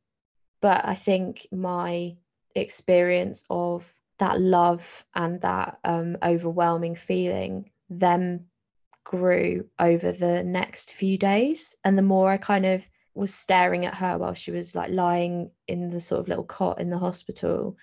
but 0.60 0.84
I 0.84 0.94
think 0.94 1.46
my 1.52 2.16
experience 2.54 3.44
of 3.50 3.84
that 4.18 4.40
love 4.40 5.04
and 5.14 5.40
that 5.42 5.78
um, 5.84 6.16
overwhelming 6.22 6.96
feeling 6.96 7.70
then 7.88 8.46
grew 9.04 9.66
over 9.78 10.12
the 10.12 10.42
next 10.42 10.92
few 10.92 11.16
days. 11.16 11.76
And 11.84 11.96
the 11.96 12.02
more 12.02 12.30
I 12.30 12.36
kind 12.36 12.66
of 12.66 12.84
was 13.18 13.34
staring 13.34 13.84
at 13.84 13.94
her 13.94 14.16
while 14.16 14.34
she 14.34 14.50
was 14.52 14.74
like 14.74 14.90
lying 14.90 15.50
in 15.66 15.90
the 15.90 16.00
sort 16.00 16.20
of 16.20 16.28
little 16.28 16.44
cot 16.44 16.80
in 16.80 16.88
the 16.88 16.98
hospital, 16.98 17.76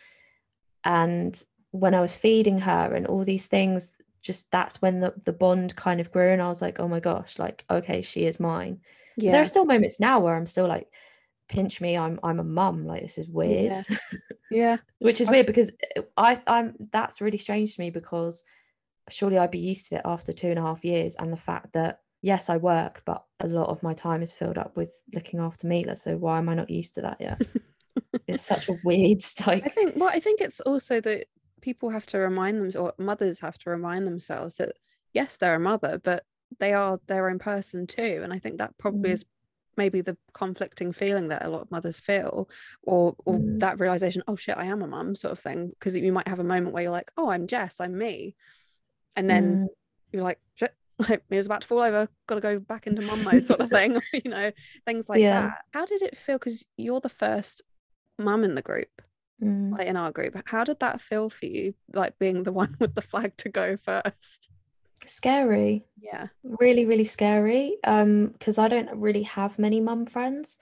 and 0.83 1.41
when 1.71 1.93
I 1.93 2.01
was 2.01 2.15
feeding 2.15 2.59
her 2.59 2.93
and 2.95 3.05
all 3.05 3.23
these 3.23 3.47
things, 3.47 3.91
just 4.21 4.49
that's 4.49 4.81
when 4.81 5.01
the, 5.01 5.13
the 5.25 5.33
bond 5.33 5.75
kind 5.75 5.99
of 5.99 6.11
grew. 6.11 6.31
And 6.31 6.41
I 6.41 6.47
was 6.47 6.61
like, 6.61 6.79
oh 6.79 6.87
my 6.87 7.01
gosh, 7.01 7.37
like, 7.37 7.65
okay, 7.69 8.01
she 8.01 8.25
is 8.25 8.39
mine. 8.39 8.79
yeah. 9.17 9.31
There 9.33 9.41
are 9.41 9.47
still 9.47 9.65
moments 9.65 9.99
now 9.99 10.19
where 10.19 10.35
I'm 10.35 10.47
still 10.47 10.67
like, 10.67 10.87
pinch 11.49 11.81
me, 11.81 11.97
I'm 11.97 12.19
I'm 12.23 12.39
a 12.39 12.43
mum, 12.43 12.85
like 12.87 13.01
this 13.01 13.17
is 13.17 13.27
weird. 13.27 13.73
Yeah. 13.89 13.97
Yeah. 14.51 14.77
Which 14.99 15.21
is 15.21 15.27
weird 15.27 15.47
because 15.47 15.71
uh, 15.97 16.03
I 16.15 16.39
I'm 16.45 16.75
that's 16.91 17.19
really 17.19 17.39
strange 17.39 17.75
to 17.75 17.81
me 17.81 17.89
because 17.89 18.43
surely 19.09 19.39
I'd 19.39 19.51
be 19.51 19.59
used 19.59 19.89
to 19.89 19.95
it 19.95 20.03
after 20.05 20.33
two 20.33 20.49
and 20.49 20.59
a 20.59 20.61
half 20.61 20.85
years 20.85 21.15
and 21.15 21.33
the 21.33 21.37
fact 21.37 21.73
that 21.73 21.99
yes, 22.25 22.49
I 22.49 22.57
work, 22.57 23.03
but 23.05 23.23
a 23.39 23.47
lot 23.47 23.69
of 23.69 23.83
my 23.83 23.93
time 23.93 24.23
is 24.23 24.33
filled 24.33 24.57
up 24.57 24.75
with 24.75 24.91
looking 25.13 25.39
after 25.39 25.67
Mila. 25.67 25.95
So 25.95 26.17
why 26.17 26.39
am 26.39 26.49
I 26.49 26.55
not 26.55 26.71
used 26.71 26.95
to 26.95 27.01
that 27.01 27.17
yet? 27.21 27.39
it's 28.27 28.41
such 28.41 28.67
a 28.67 28.73
weird 28.73 29.21
type. 29.21 29.61
I 29.65 29.69
think 29.69 29.95
well, 29.95 30.09
I 30.09 30.19
think 30.19 30.41
it's 30.41 30.59
also 30.61 30.99
that 31.01 31.27
people 31.61 31.91
have 31.91 32.07
to 32.07 32.17
remind 32.17 32.57
them 32.73 32.81
or 32.81 32.93
mothers 32.97 33.39
have 33.41 33.59
to 33.59 33.69
remind 33.69 34.07
themselves 34.07 34.57
that 34.57 34.71
yes, 35.13 35.37
they're 35.37 35.53
a 35.53 35.59
mother, 35.59 36.01
but 36.03 36.23
they 36.59 36.73
are 36.73 36.99
their 37.05 37.29
own 37.29 37.37
person 37.37 37.85
too. 37.85 38.21
And 38.23 38.33
I 38.33 38.39
think 38.39 38.57
that 38.57 38.75
probably 38.79 39.11
Mm. 39.11 39.13
is 39.13 39.25
maybe 39.77 40.01
the 40.01 40.17
conflicting 40.33 40.93
feeling 40.93 41.27
that 41.27 41.45
a 41.45 41.49
lot 41.49 41.61
of 41.61 41.69
mothers 41.69 41.99
feel, 41.99 42.49
or 42.81 43.13
or 43.25 43.35
Mm. 43.35 43.59
that 43.59 43.79
realization, 43.79 44.23
oh 44.27 44.35
shit, 44.35 44.57
I 44.57 44.65
am 44.65 44.81
a 44.81 44.87
mum, 44.87 45.13
sort 45.13 45.31
of 45.31 45.39
thing. 45.39 45.69
Because 45.69 45.95
you 45.95 46.11
might 46.11 46.27
have 46.27 46.39
a 46.39 46.43
moment 46.43 46.73
where 46.73 46.81
you're 46.81 46.91
like, 46.91 47.11
oh, 47.17 47.29
I'm 47.29 47.45
Jess, 47.45 47.79
I'm 47.79 47.95
me. 47.95 48.35
And 49.15 49.29
then 49.29 49.57
Mm, 49.59 49.67
you're 50.11 50.23
like, 50.23 50.39
like 51.09 51.23
Mia's 51.29 51.45
about 51.45 51.61
to 51.61 51.67
fall 51.67 51.81
over, 51.81 52.07
gotta 52.27 52.41
go 52.41 52.59
back 52.59 52.87
into 52.87 53.01
mum 53.01 53.23
mode, 53.23 53.45
sort 53.45 53.59
of 53.61 53.69
thing. 53.69 53.99
you 54.13 54.29
know, 54.31 54.51
things 54.85 55.09
like 55.09 55.19
Yeah. 55.19 55.41
that. 55.47 55.61
How 55.73 55.85
did 55.85 56.01
it 56.01 56.17
feel? 56.17 56.37
Because 56.37 56.65
you're 56.77 57.01
the 57.01 57.09
first 57.09 57.61
mum 58.17 58.43
in 58.43 58.55
the 58.55 58.61
group 58.61 59.01
mm. 59.41 59.71
like 59.77 59.87
in 59.87 59.97
our 59.97 60.11
group 60.11 60.35
how 60.45 60.63
did 60.63 60.79
that 60.79 61.01
feel 61.01 61.29
for 61.29 61.45
you 61.45 61.73
like 61.93 62.17
being 62.19 62.43
the 62.43 62.51
one 62.61 62.75
with 62.79 62.95
the 62.95 63.01
flag 63.01 63.35
to 63.37 63.49
go 63.49 63.77
first 63.77 64.49
scary. 65.05 65.85
yeah 66.01 66.27
really 66.43 66.85
really 66.85 67.05
scary 67.05 67.77
um 67.83 68.27
because 68.27 68.57
i 68.57 68.67
don't 68.67 68.89
really 68.95 69.23
have 69.23 69.59
many 69.59 69.79
mum 69.79 70.05
friends 70.05 70.57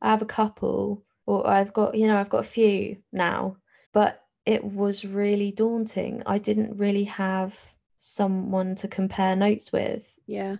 i 0.00 0.10
have 0.10 0.22
a 0.22 0.26
couple 0.26 1.02
or 1.26 1.46
i've 1.46 1.72
got 1.72 1.94
you 1.94 2.06
know 2.06 2.18
i've 2.18 2.30
got 2.30 2.44
a 2.44 2.48
few 2.48 2.96
now 3.12 3.56
but 3.92 4.22
it 4.46 4.64
was 4.64 5.04
really 5.04 5.52
daunting 5.52 6.22
i 6.24 6.38
didn't 6.38 6.76
really 6.78 7.04
have 7.04 7.56
someone 8.04 8.74
to 8.74 8.88
compare 8.88 9.36
notes 9.36 9.72
with. 9.72 10.12
Yeah. 10.26 10.56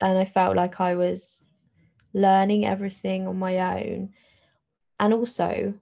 And 0.00 0.18
i 0.18 0.24
felt 0.24 0.56
like 0.56 0.80
i 0.80 0.94
was 0.94 1.42
learning 2.12 2.66
everything 2.66 3.26
on 3.26 3.38
my 3.38 3.82
own. 3.82 4.10
And 5.00 5.12
also 5.12 5.74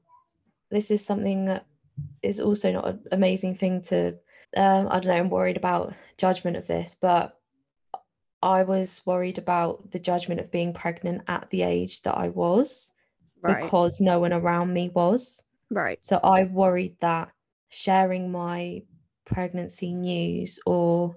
this 0.70 0.90
is 0.90 1.05
something 1.05 1.46
that 1.46 1.66
is 2.22 2.40
also 2.40 2.72
not 2.72 2.87
an 2.87 3.01
amazing 3.12 3.55
thing 3.55 3.83
to 3.83 4.14
um, 4.57 4.88
i 4.90 4.98
don't 4.98 5.07
know 5.07 5.12
i'm 5.12 5.29
worried 5.29 5.59
about 5.59 5.92
judgment 6.16 6.57
of 6.57 6.66
this 6.66 6.96
but 6.98 7.38
i 8.42 8.62
was 8.62 9.03
worried 9.05 9.37
about 9.37 9.90
the 9.90 9.98
judgment 9.98 10.40
of 10.40 10.51
being 10.51 10.72
pregnant 10.72 11.22
at 11.29 11.48
the 11.51 11.62
age 11.62 12.01
that 12.03 12.16
i 12.16 12.29
was 12.29 12.90
right. 13.42 13.62
because 13.62 14.01
no 14.01 14.20
one 14.20 14.33
around 14.33 14.72
me 14.72 14.88
was. 14.88 15.42
Right. 15.70 16.03
So 16.03 16.18
i 16.22 16.44
worried 16.44 16.96
that 17.01 17.31
sharing 17.68 18.31
my 18.31 18.83
pregnancy 19.32 19.92
news 19.94 20.60
or 20.66 21.16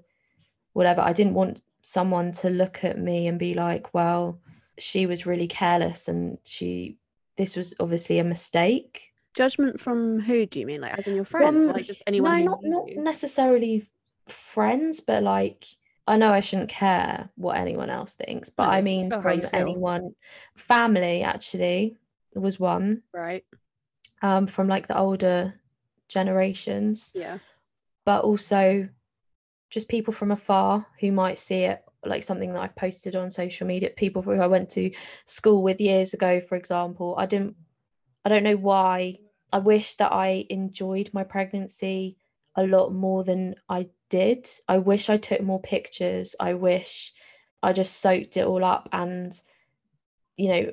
whatever. 0.74 1.02
I 1.02 1.14
didn't 1.14 1.34
want 1.34 1.62
someone 1.82 2.32
to 2.32 2.50
look 2.50 2.84
at 2.84 2.98
me 2.98 3.28
and 3.28 3.38
be 3.38 3.54
like, 3.54 3.94
well, 3.94 4.40
she 4.80 5.06
was 5.06 5.26
really 5.26 5.48
careless 5.48 6.08
and 6.08 6.38
she 6.44 6.98
this 7.38 7.56
was 7.56 7.76
obviously 7.80 8.20
a 8.20 8.24
mistake. 8.24 9.12
Judgment 9.34 9.80
from 9.80 10.20
who 10.22 10.46
do 10.46 10.60
you 10.60 10.66
mean? 10.66 10.82
Like 10.82 10.98
as 10.98 11.08
in 11.08 11.16
your 11.16 11.26
friends 11.26 11.64
From- 11.64 11.72
or 11.72 11.74
like 11.74 11.86
just 11.86 12.04
anyone? 12.08 12.46
no, 12.46 12.52
not 12.54 12.60
not 12.64 13.04
necessarily 13.04 13.86
friends, 14.28 15.02
but 15.02 15.22
like 15.24 15.66
I 16.08 16.18
know 16.18 16.32
I 16.32 16.40
shouldn't 16.40 16.70
care 16.70 17.30
what 17.36 17.58
anyone 17.58 17.90
else 17.90 18.16
thinks, 18.16 18.50
but 18.50 18.64
No, 18.66 18.70
I 18.70 18.82
mean 18.82 19.10
feel 19.10 19.22
how 19.22 19.32
you 19.32 19.42
from 19.42 19.50
anyone, 19.54 20.16
family 20.56 21.24
actually 21.24 21.98
was 22.36 22.60
one, 22.60 23.02
Right. 23.14 23.44
um, 24.22 24.46
from 24.48 24.68
like 24.68 24.88
the 24.88 24.98
older 24.98 25.54
generations, 26.08 27.12
Yeah. 27.16 27.40
But 28.06 28.24
also 28.24 28.88
just 29.70 29.90
people 29.90 30.14
from 30.14 30.32
afar 30.32 30.86
who 31.00 31.12
might 31.12 31.40
see 31.40 31.64
it 31.64 31.84
like 32.06 32.24
something 32.24 32.54
that 32.54 32.62
I've 32.62 32.76
posted 32.76 33.16
on 33.16 33.32
social 33.32 33.68
media. 33.68 33.90
People 33.90 34.22
who 34.22 34.34
I 34.34 34.48
went 34.48 34.70
to 34.72 34.92
school 35.26 35.64
with 35.64 35.82
years 35.82 36.14
ago, 36.14 36.42
for 36.48 36.56
example. 36.56 37.16
I 37.18 37.26
didn't, 37.26 37.56
I 38.24 38.30
don't 38.30 38.44
know 38.44 38.58
why. 38.58 39.18
I 39.52 39.60
wish 39.60 39.96
that 39.96 40.12
I 40.12 40.46
enjoyed 40.50 41.10
my 41.14 41.24
pregnancy 41.24 42.18
a 42.56 42.64
lot 42.64 42.94
more 42.94 43.24
than 43.24 43.56
I 43.68 43.90
did. 44.10 44.48
I 44.68 44.78
wish 44.78 45.10
I 45.10 45.18
took 45.18 45.42
more 45.42 45.62
pictures. 45.62 46.36
I 46.40 46.54
wish 46.54 47.14
I 47.62 47.74
just 47.74 48.00
soaked 48.00 48.38
it 48.38 48.46
all 48.46 48.64
up 48.64 48.90
and, 48.92 49.34
you 50.38 50.50
know, 50.50 50.72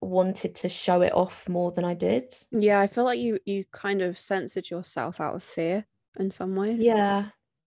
wanted 0.00 0.56
to 0.56 0.68
show 0.68 1.02
it 1.02 1.14
off 1.14 1.48
more 1.48 1.72
than 1.72 1.84
I 1.84 1.94
did. 1.94 2.34
Yeah, 2.50 2.80
I 2.80 2.86
feel 2.86 3.04
like 3.04 3.18
you 3.18 3.38
you 3.46 3.64
kind 3.72 4.02
of 4.02 4.18
censored 4.18 4.68
yourself 4.68 5.20
out 5.20 5.34
of 5.34 5.42
fear 5.42 5.86
in 6.18 6.30
some 6.30 6.56
ways. 6.56 6.84
Yeah. 6.84 7.26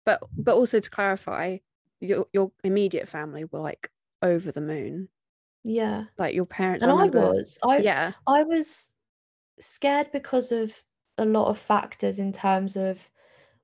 But 0.05 0.21
but 0.37 0.55
also 0.55 0.79
to 0.79 0.89
clarify, 0.89 1.57
your 1.99 2.27
your 2.33 2.51
immediate 2.63 3.07
family 3.07 3.45
were 3.45 3.59
like 3.59 3.89
over 4.21 4.51
the 4.51 4.61
moon. 4.61 5.09
Yeah. 5.63 6.05
Like 6.17 6.33
your 6.33 6.45
parents. 6.45 6.83
And 6.83 6.91
I 6.91 7.05
was. 7.05 7.59
I 7.63 7.77
Yeah. 7.79 8.13
I 8.25 8.43
was 8.43 8.89
scared 9.59 10.09
because 10.11 10.51
of 10.51 10.73
a 11.17 11.25
lot 11.25 11.49
of 11.49 11.57
factors 11.57 12.19
in 12.19 12.31
terms 12.31 12.75
of 12.75 13.09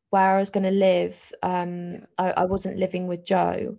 where 0.09 0.35
I 0.35 0.39
was 0.39 0.49
going 0.49 0.65
to 0.65 0.71
live. 0.71 1.31
Um, 1.41 1.93
Yeah. 1.93 1.99
I, 2.17 2.31
I 2.31 2.45
wasn't 2.45 2.77
living 2.77 3.07
with 3.07 3.25
Joe. 3.25 3.77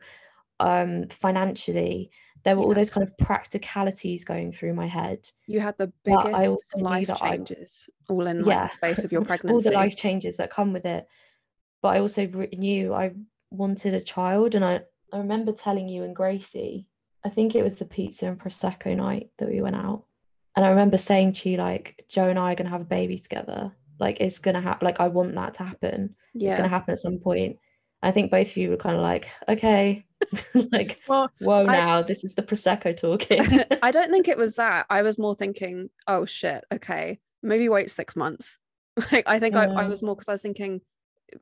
Um, 0.61 1.09
financially, 1.09 2.11
there 2.45 2.57
were 2.57 2.63
all 2.63 2.75
those 2.75 2.91
kind 2.91 3.07
of 3.07 3.17
practicalities 3.19 4.25
going 4.25 4.53
through 4.53 4.75
my 4.75 4.87
head. 4.87 5.29
You 5.47 5.61
had 5.61 5.77
the 5.79 5.93
biggest 6.05 6.77
life 6.77 7.07
that 7.09 7.23
I- 7.23 7.31
changes 7.37 7.89
all 8.09 8.27
in 8.27 8.43
like 8.43 8.47
Yeah. 8.55 8.67
the 8.67 8.73
space 8.73 9.05
of 9.05 9.13
your 9.13 9.23
pregnancy. 9.25 9.55
all 9.55 9.61
the 9.61 9.71
life 9.73 9.97
changes 9.97 10.37
that 10.37 10.51
come 10.51 10.73
with 10.73 10.85
it. 10.87 11.07
But 11.83 11.97
I 11.97 12.01
also 12.01 12.27
knew 12.27 12.95
I 12.95 13.13
wanted 13.51 13.95
a 13.95 14.01
child, 14.01 14.55
and 14.55 14.65
I 14.65 14.81
I 15.13 15.19
remember 15.19 15.53
telling 15.53 15.89
you 15.89 16.03
and 16.05 16.15
Gracie. 16.17 16.89
I 17.25 17.31
think 17.31 17.55
it 17.55 17.63
was 17.63 17.77
the 17.77 17.85
pizza 17.87 18.27
and 18.27 18.39
prosecco 18.39 18.95
night 18.97 19.31
that 19.39 19.49
we 19.49 19.63
went 19.63 19.77
out, 19.77 20.05
and 20.57 20.65
I 20.65 20.69
remember 20.71 20.99
saying 20.99 21.33
to 21.33 21.49
you 21.51 21.57
like, 21.57 22.05
Joe 22.09 22.29
and 22.29 22.39
I 22.39 22.53
are 22.53 22.55
gonna 22.55 22.71
have 22.71 22.81
a 22.83 22.85
baby 22.85 23.19
together. 23.19 23.73
Like 24.01 24.21
it's 24.21 24.39
gonna 24.39 24.61
happen. 24.61 24.85
Like 24.85 25.01
I 25.01 25.09
want 25.09 25.35
that 25.37 25.55
to 25.55 25.63
happen. 25.65 26.15
It's 26.35 26.57
gonna 26.57 26.69
happen 26.69 26.93
at 26.93 26.99
some 26.99 27.19
point. 27.19 27.59
I 28.03 28.11
think 28.11 28.31
both 28.31 28.49
of 28.49 28.57
you 28.59 28.69
were 28.71 28.77
kind 28.77 28.97
of 28.97 29.03
like, 29.03 29.29
okay, 29.49 30.05
like 30.73 31.01
Well, 31.09 31.31
whoa, 31.41 31.67
I- 31.67 31.79
now 31.79 32.03
this 32.03 32.25
is 32.25 32.35
the 32.35 32.43
prosecco 32.43 32.97
talking. 32.97 33.43
I 33.83 33.91
don't 33.91 34.11
think 34.11 34.29
it 34.29 34.39
was 34.39 34.57
that. 34.57 34.87
I 34.91 35.03
was 35.03 35.19
more 35.19 35.35
thinking, 35.35 35.91
oh 36.07 36.25
shit, 36.25 36.65
okay, 36.73 37.19
maybe 37.43 37.69
wait 37.69 37.91
six 37.91 38.17
months. 38.17 38.59
Like 39.11 39.25
I 39.27 39.39
think 39.39 39.57
I, 39.57 39.65
I 39.65 39.89
was 39.89 40.03
more 40.03 40.15
because 40.15 40.29
I 40.29 40.33
was 40.33 40.43
thinking 40.43 40.81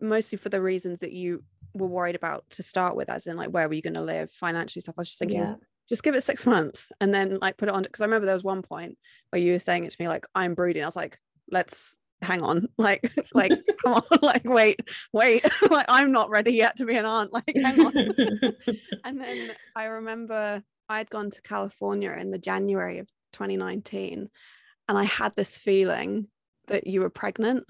mostly 0.00 0.38
for 0.38 0.48
the 0.48 0.62
reasons 0.62 1.00
that 1.00 1.12
you 1.12 1.44
were 1.74 1.86
worried 1.86 2.14
about 2.14 2.44
to 2.50 2.62
start 2.62 2.96
with, 2.96 3.10
as 3.10 3.26
in 3.26 3.36
like 3.36 3.50
where 3.50 3.68
were 3.68 3.74
you 3.74 3.82
going 3.82 3.94
to 3.94 4.02
live, 4.02 4.30
financially 4.30 4.80
stuff. 4.80 4.94
I 4.98 5.02
was 5.02 5.08
just 5.08 5.18
thinking, 5.18 5.40
yeah, 5.40 5.54
just 5.88 6.02
give 6.02 6.14
it 6.14 6.22
six 6.22 6.46
months 6.46 6.90
and 7.00 7.12
then 7.14 7.38
like 7.40 7.56
put 7.58 7.68
it 7.68 7.74
on 7.74 7.82
because 7.82 8.00
I 8.00 8.04
remember 8.04 8.26
there 8.26 8.34
was 8.34 8.44
one 8.44 8.62
point 8.62 8.96
where 9.30 9.42
you 9.42 9.52
were 9.52 9.58
saying 9.58 9.84
it 9.84 9.90
to 9.90 9.96
me 10.00 10.08
like 10.08 10.26
I'm 10.34 10.54
brooding. 10.54 10.82
I 10.82 10.86
was 10.86 10.96
like, 10.96 11.18
let's 11.50 11.98
hang 12.22 12.42
on, 12.42 12.68
like 12.78 13.10
like 13.34 13.52
come 13.82 13.94
on, 13.94 14.02
like 14.22 14.44
wait, 14.44 14.80
wait, 15.12 15.44
like 15.70 15.86
I'm 15.88 16.12
not 16.12 16.30
ready 16.30 16.52
yet 16.52 16.76
to 16.76 16.86
be 16.86 16.96
an 16.96 17.04
aunt. 17.04 17.32
Like 17.32 17.52
hang 17.54 17.80
on. 17.80 17.92
and 19.04 19.20
then 19.20 19.52
I 19.76 19.84
remember 19.84 20.62
I'd 20.88 21.10
gone 21.10 21.30
to 21.30 21.42
California 21.42 22.12
in 22.12 22.30
the 22.30 22.38
January 22.38 22.98
of 22.98 23.08
2019 23.32 24.28
and 24.88 24.98
I 24.98 25.04
had 25.04 25.34
this 25.36 25.58
feeling 25.58 26.28
that 26.68 26.86
you 26.86 27.00
were 27.00 27.10
pregnant 27.10 27.64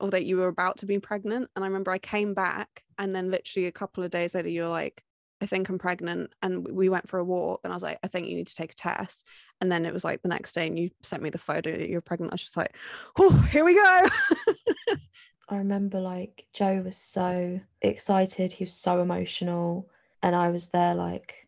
or 0.00 0.10
that 0.10 0.24
you 0.24 0.36
were 0.36 0.48
about 0.48 0.78
to 0.78 0.86
be 0.86 0.98
pregnant. 0.98 1.48
And 1.54 1.64
I 1.64 1.68
remember 1.68 1.90
I 1.90 1.98
came 1.98 2.34
back 2.34 2.82
and 2.98 3.14
then 3.14 3.30
literally 3.30 3.66
a 3.66 3.72
couple 3.72 4.04
of 4.04 4.10
days 4.10 4.34
later, 4.34 4.48
you 4.48 4.62
were 4.62 4.68
like, 4.68 5.02
I 5.40 5.46
think 5.46 5.68
I'm 5.68 5.78
pregnant. 5.78 6.32
And 6.42 6.66
we 6.66 6.88
went 6.88 7.08
for 7.08 7.18
a 7.18 7.24
walk 7.24 7.60
and 7.64 7.72
I 7.72 7.76
was 7.76 7.82
like, 7.82 7.98
I 8.02 8.08
think 8.08 8.28
you 8.28 8.36
need 8.36 8.46
to 8.46 8.54
take 8.54 8.72
a 8.72 8.76
test. 8.76 9.26
And 9.60 9.70
then 9.72 9.86
it 9.86 9.92
was 9.94 10.04
like 10.04 10.20
the 10.22 10.28
next 10.28 10.52
day 10.54 10.66
and 10.66 10.78
you 10.78 10.90
sent 11.02 11.22
me 11.22 11.30
the 11.30 11.38
photo 11.38 11.70
that 11.70 11.88
you 11.88 11.94
were 11.96 12.00
pregnant. 12.02 12.32
I 12.32 12.34
was 12.34 12.42
just 12.42 12.56
like, 12.56 12.74
oh, 13.18 13.30
here 13.50 13.64
we 13.64 13.74
go. 13.74 14.08
I 15.48 15.56
remember 15.58 16.00
like 16.00 16.46
Joe 16.52 16.82
was 16.84 16.96
so 16.96 17.60
excited, 17.82 18.52
he 18.52 18.64
was 18.64 18.72
so 18.72 19.00
emotional, 19.02 19.88
and 20.22 20.34
I 20.34 20.48
was 20.48 20.68
there 20.68 20.94
like, 20.94 21.46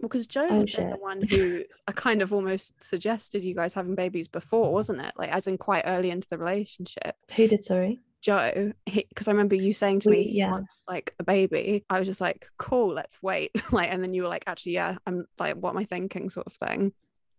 Well, 0.00 0.08
because 0.08 0.26
Joe 0.26 0.46
Oh, 0.48 0.58
had 0.60 0.72
been 0.74 0.90
the 0.90 0.96
one 0.96 1.22
who 1.28 1.62
I 1.86 1.92
kind 1.92 2.22
of 2.22 2.32
almost 2.32 2.82
suggested 2.82 3.44
you 3.44 3.54
guys 3.54 3.74
having 3.74 3.94
babies 3.94 4.28
before, 4.28 4.72
wasn't 4.72 5.02
it? 5.02 5.12
Like, 5.16 5.30
as 5.30 5.46
in 5.46 5.58
quite 5.58 5.84
early 5.86 6.10
into 6.10 6.26
the 6.28 6.38
relationship. 6.38 7.16
who 7.36 7.48
did 7.48 7.62
sorry? 7.64 8.00
Joe, 8.22 8.72
because 8.86 9.28
I 9.28 9.30
remember 9.32 9.54
you 9.54 9.72
saying 9.74 10.00
to 10.00 10.08
We- 10.10 10.16
me 10.16 10.24
he 10.24 10.38
yeah. 10.38 10.50
wants 10.50 10.82
like 10.88 11.14
a 11.20 11.22
baby. 11.24 11.84
I 11.90 11.98
was 11.98 12.08
just 12.08 12.20
like, 12.22 12.48
cool, 12.56 12.88
let's 12.94 13.22
wait. 13.22 13.52
like, 13.72 13.92
and 13.92 14.02
then 14.02 14.12
you 14.14 14.22
were 14.22 14.28
like, 14.28 14.44
actually, 14.46 14.72
yeah, 14.72 14.96
I'm 15.06 15.26
like, 15.38 15.56
what 15.56 15.70
am 15.70 15.76
I 15.78 15.84
thinking, 15.84 16.30
sort 16.30 16.46
of 16.46 16.54
thing. 16.54 16.92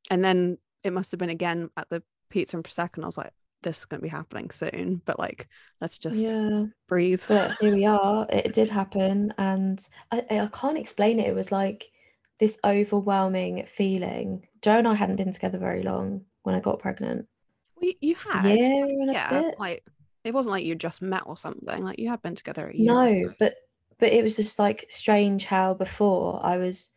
And 0.09 0.23
then 0.23 0.57
it 0.83 0.93
must 0.93 1.12
have 1.12 1.19
been 1.19 1.29
again 1.29 1.69
at 1.77 1.89
the 1.89 2.03
pizza 2.29 2.57
and 2.57 2.63
prosecco, 2.63 2.95
and 2.95 3.05
I 3.05 3.07
was 3.07 3.17
like, 3.17 3.31
this 3.62 3.79
is 3.79 3.85
going 3.85 3.99
to 3.99 4.03
be 4.03 4.09
happening 4.09 4.49
soon. 4.51 5.01
But 5.05 5.19
like, 5.19 5.47
let's 5.81 5.97
just 5.97 6.17
Yeah, 6.17 6.65
breathe. 6.88 7.23
but 7.27 7.57
here 7.59 7.73
we 7.73 7.85
are. 7.85 8.25
It 8.29 8.53
did 8.53 8.69
happen, 8.69 9.33
and 9.38 9.85
I, 10.12 10.23
I 10.29 10.49
can't 10.51 10.77
explain 10.77 11.19
it. 11.19 11.27
It 11.27 11.35
was 11.35 11.51
like 11.51 11.89
this 12.39 12.59
overwhelming 12.63 13.65
feeling. 13.67 14.47
Joe 14.62 14.77
and 14.77 14.88
I 14.88 14.93
hadn't 14.95 15.17
been 15.17 15.33
together 15.33 15.57
very 15.57 15.83
long 15.83 16.25
when 16.43 16.55
I 16.55 16.59
got 16.59 16.79
pregnant. 16.79 17.27
Well, 17.75 17.89
you, 17.89 17.95
you 18.01 18.15
had, 18.15 18.45
a 18.45 19.13
yeah, 19.13 19.51
like 19.59 19.83
it 20.23 20.33
wasn't 20.33 20.51
like 20.51 20.65
you 20.65 20.75
just 20.75 21.01
met 21.01 21.23
or 21.25 21.38
something. 21.38 21.83
Like 21.83 21.99
you 21.99 22.09
had 22.09 22.21
been 22.21 22.35
together 22.35 22.67
a 22.67 22.75
year. 22.75 22.93
No, 22.93 23.33
but 23.39 23.55
but 23.99 24.09
it 24.13 24.23
was 24.23 24.35
just 24.35 24.59
like 24.59 24.85
strange 24.89 25.45
how 25.45 25.73
before 25.73 26.39
I 26.43 26.57
was 26.57 26.89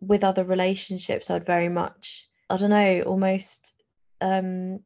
with 0.00 0.24
other 0.24 0.44
relationships, 0.44 1.30
I'd 1.30 1.46
very 1.46 1.68
much, 1.68 2.28
I 2.52 2.56
don't 2.58 2.70
know, 2.70 3.02
almost 3.02 3.74
um 4.20 4.80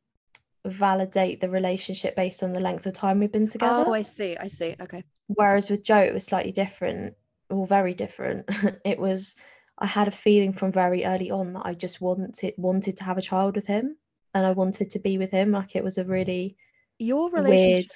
validate 0.65 1.41
the 1.41 1.49
relationship 1.51 2.17
based 2.17 2.43
on 2.43 2.53
the 2.53 2.61
length 2.61 2.87
of 2.87 2.95
time 2.95 3.21
we've 3.21 3.33
been 3.33 3.47
together. 3.47 3.85
Oh, 3.87 3.93
I 3.93 4.03
see. 4.03 4.37
I 4.37 4.49
see. 4.49 4.75
Okay. 4.81 5.05
Whereas 5.29 5.71
with 5.71 5.83
Joe, 5.83 5.99
it 5.99 6.15
was 6.15 6.25
slightly 6.25 6.53
different, 6.53 7.15
or 7.51 7.67
very 7.67 7.95
different. 7.95 8.49
it 8.85 8.99
was 8.99 9.37
I 9.79 9.87
had 9.87 10.09
a 10.09 10.13
feeling 10.13 10.53
from 10.53 10.73
very 10.73 11.05
early 11.05 11.31
on 11.31 11.53
that 11.55 11.67
I 11.67 11.75
just 11.75 12.01
wanted 12.01 12.55
wanted 12.57 12.97
to 12.99 13.05
have 13.05 13.19
a 13.19 13.23
child 13.23 13.57
with 13.57 13.67
him, 13.67 13.97
and 14.35 14.47
I 14.47 14.53
wanted 14.53 14.91
to 14.91 14.99
be 14.99 15.19
with 15.19 15.31
him. 15.31 15.51
Like 15.51 15.77
it 15.77 15.85
was 15.85 15.99
a 15.99 16.05
really 16.05 16.57
Your 16.99 17.31
relationship 17.31 17.75
weird. 17.75 17.93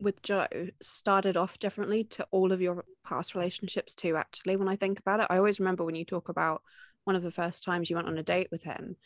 with 0.00 0.22
Joe 0.22 0.46
started 0.80 1.36
off 1.36 1.58
differently 1.58 2.04
to 2.04 2.26
all 2.32 2.52
of 2.52 2.60
your 2.60 2.84
past 3.04 3.34
relationships 3.34 3.94
too. 3.94 4.16
Actually, 4.16 4.56
when 4.56 4.68
I 4.68 4.76
think 4.76 4.98
about 4.98 5.20
it, 5.20 5.26
I 5.30 5.38
always 5.38 5.60
remember 5.60 5.84
when 5.84 5.94
you 5.94 6.04
talk 6.04 6.28
about 6.28 6.62
one 7.04 7.16
of 7.16 7.22
the 7.22 7.30
first 7.30 7.64
times 7.64 7.90
you 7.90 7.96
went 7.96 8.08
on 8.08 8.18
a 8.18 8.22
date 8.22 8.48
with 8.50 8.62
him, 8.62 8.96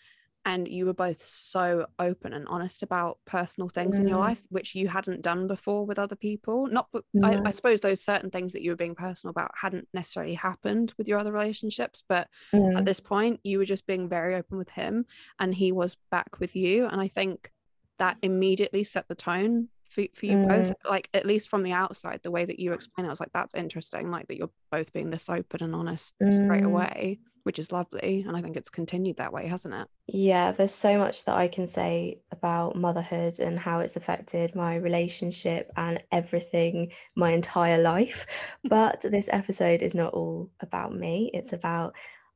and 0.45 0.69
you 0.69 0.87
were 0.87 0.95
both 0.95 1.27
so 1.27 1.87
open 1.99 2.33
and 2.33 2.47
honest 2.49 2.83
about 2.83 3.19
personal 3.25 3.69
things 3.69 3.99
in 3.99 4.07
your 4.07 4.19
Mm. 4.19 4.29
life, 4.29 4.43
which 4.49 4.75
you 4.77 4.87
hadn't 4.89 5.23
done 5.23 5.47
before 5.49 5.85
with 5.85 5.99
other 5.99 6.15
people. 6.15 6.69
Not, 6.69 6.89
but 6.93 7.05
I, 7.23 7.39
I 7.47 7.51
suppose 7.51 7.81
those 7.81 8.01
certain 8.05 8.31
things 8.31 8.53
that 8.53 8.63
you 8.63 8.71
were 8.71 8.77
being 8.77 8.95
personal 8.95 9.31
about 9.33 9.51
hadn't 9.61 9.89
necessarily 9.93 10.35
happened 10.35 10.93
with 10.99 11.09
your 11.09 11.19
other 11.19 11.33
relationships, 11.33 12.03
but 12.09 12.29
Mm, 12.55 12.79
at 12.79 12.85
this 12.85 13.01
point 13.01 13.41
you 13.43 13.59
were 13.59 13.65
just 13.65 13.87
being 13.87 14.09
very 14.09 14.35
open 14.37 14.57
with 14.59 14.71
him 14.71 15.07
and 15.41 15.55
he 15.55 15.73
was 15.73 15.97
back 16.11 16.39
with 16.39 16.55
you 16.55 16.87
and 16.87 17.01
i 17.01 17.09
think 17.09 17.51
that 17.99 18.19
immediately 18.23 18.85
set 18.85 19.09
the 19.09 19.15
tone 19.15 19.69
for, 19.97 20.05
for 20.15 20.27
you 20.27 20.47
both 20.47 20.73
like 20.89 21.09
at 21.15 21.27
least 21.27 21.49
from 21.49 21.63
the 21.65 21.73
outside 21.73 22.21
the 22.23 22.31
way 22.31 22.45
that 22.45 22.61
you 22.61 22.73
explain 22.73 23.05
it 23.05 23.09
i 23.09 23.11
was 23.11 23.21
like 23.21 23.33
that's 23.33 23.55
interesting 23.55 24.11
like 24.11 24.29
that 24.29 24.37
you're 24.37 24.51
both 24.71 24.93
being 24.93 25.11
this 25.11 25.29
open 25.29 25.63
and 25.63 25.75
honest 25.75 26.15
straight 26.31 26.63
Mm. 26.63 26.67
away 26.67 27.19
which 27.45 27.59
is 27.59 27.73
lovely 27.73 28.25
and 28.27 28.37
i 28.37 28.41
think 28.43 28.57
it's 28.57 28.71
continued 28.71 29.17
that 29.17 29.33
way 29.33 29.47
hasn't 29.47 29.75
it 29.75 29.89
Yeah, 30.07 30.53
there's 30.53 30.75
so 30.75 30.99
much 30.99 31.25
that 31.25 31.37
I 31.37 31.49
can 31.49 31.67
say 31.67 32.21
about 32.31 32.77
motherhood 32.77 33.35
and 33.41 33.59
how 33.59 33.81
it's 33.81 33.97
affected 33.97 34.55
my 34.55 34.77
relationship 34.77 35.71
and 35.77 36.01
everything 36.13 36.93
my 37.17 37.31
entire 37.33 37.81
life. 37.83 38.27
But 38.77 39.01
this 39.03 39.29
episode 39.33 39.83
is 39.83 39.95
not 39.95 40.13
all 40.15 40.51
about 40.61 40.95
me, 40.95 41.31
it's 41.35 41.53
about 41.53 41.95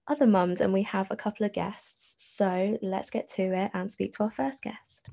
other 0.08 0.26
mums, 0.26 0.60
and 0.60 0.72
we 0.72 0.82
have 0.84 1.08
a 1.10 1.16
couple 1.24 1.46
of 1.46 1.52
guests. 1.52 2.14
So 2.18 2.78
let's 2.82 3.10
get 3.10 3.28
to 3.36 3.42
it 3.62 3.70
and 3.74 3.90
speak 3.90 4.12
to 4.14 4.24
our 4.24 4.30
first 4.30 4.62
guest. 4.62 5.08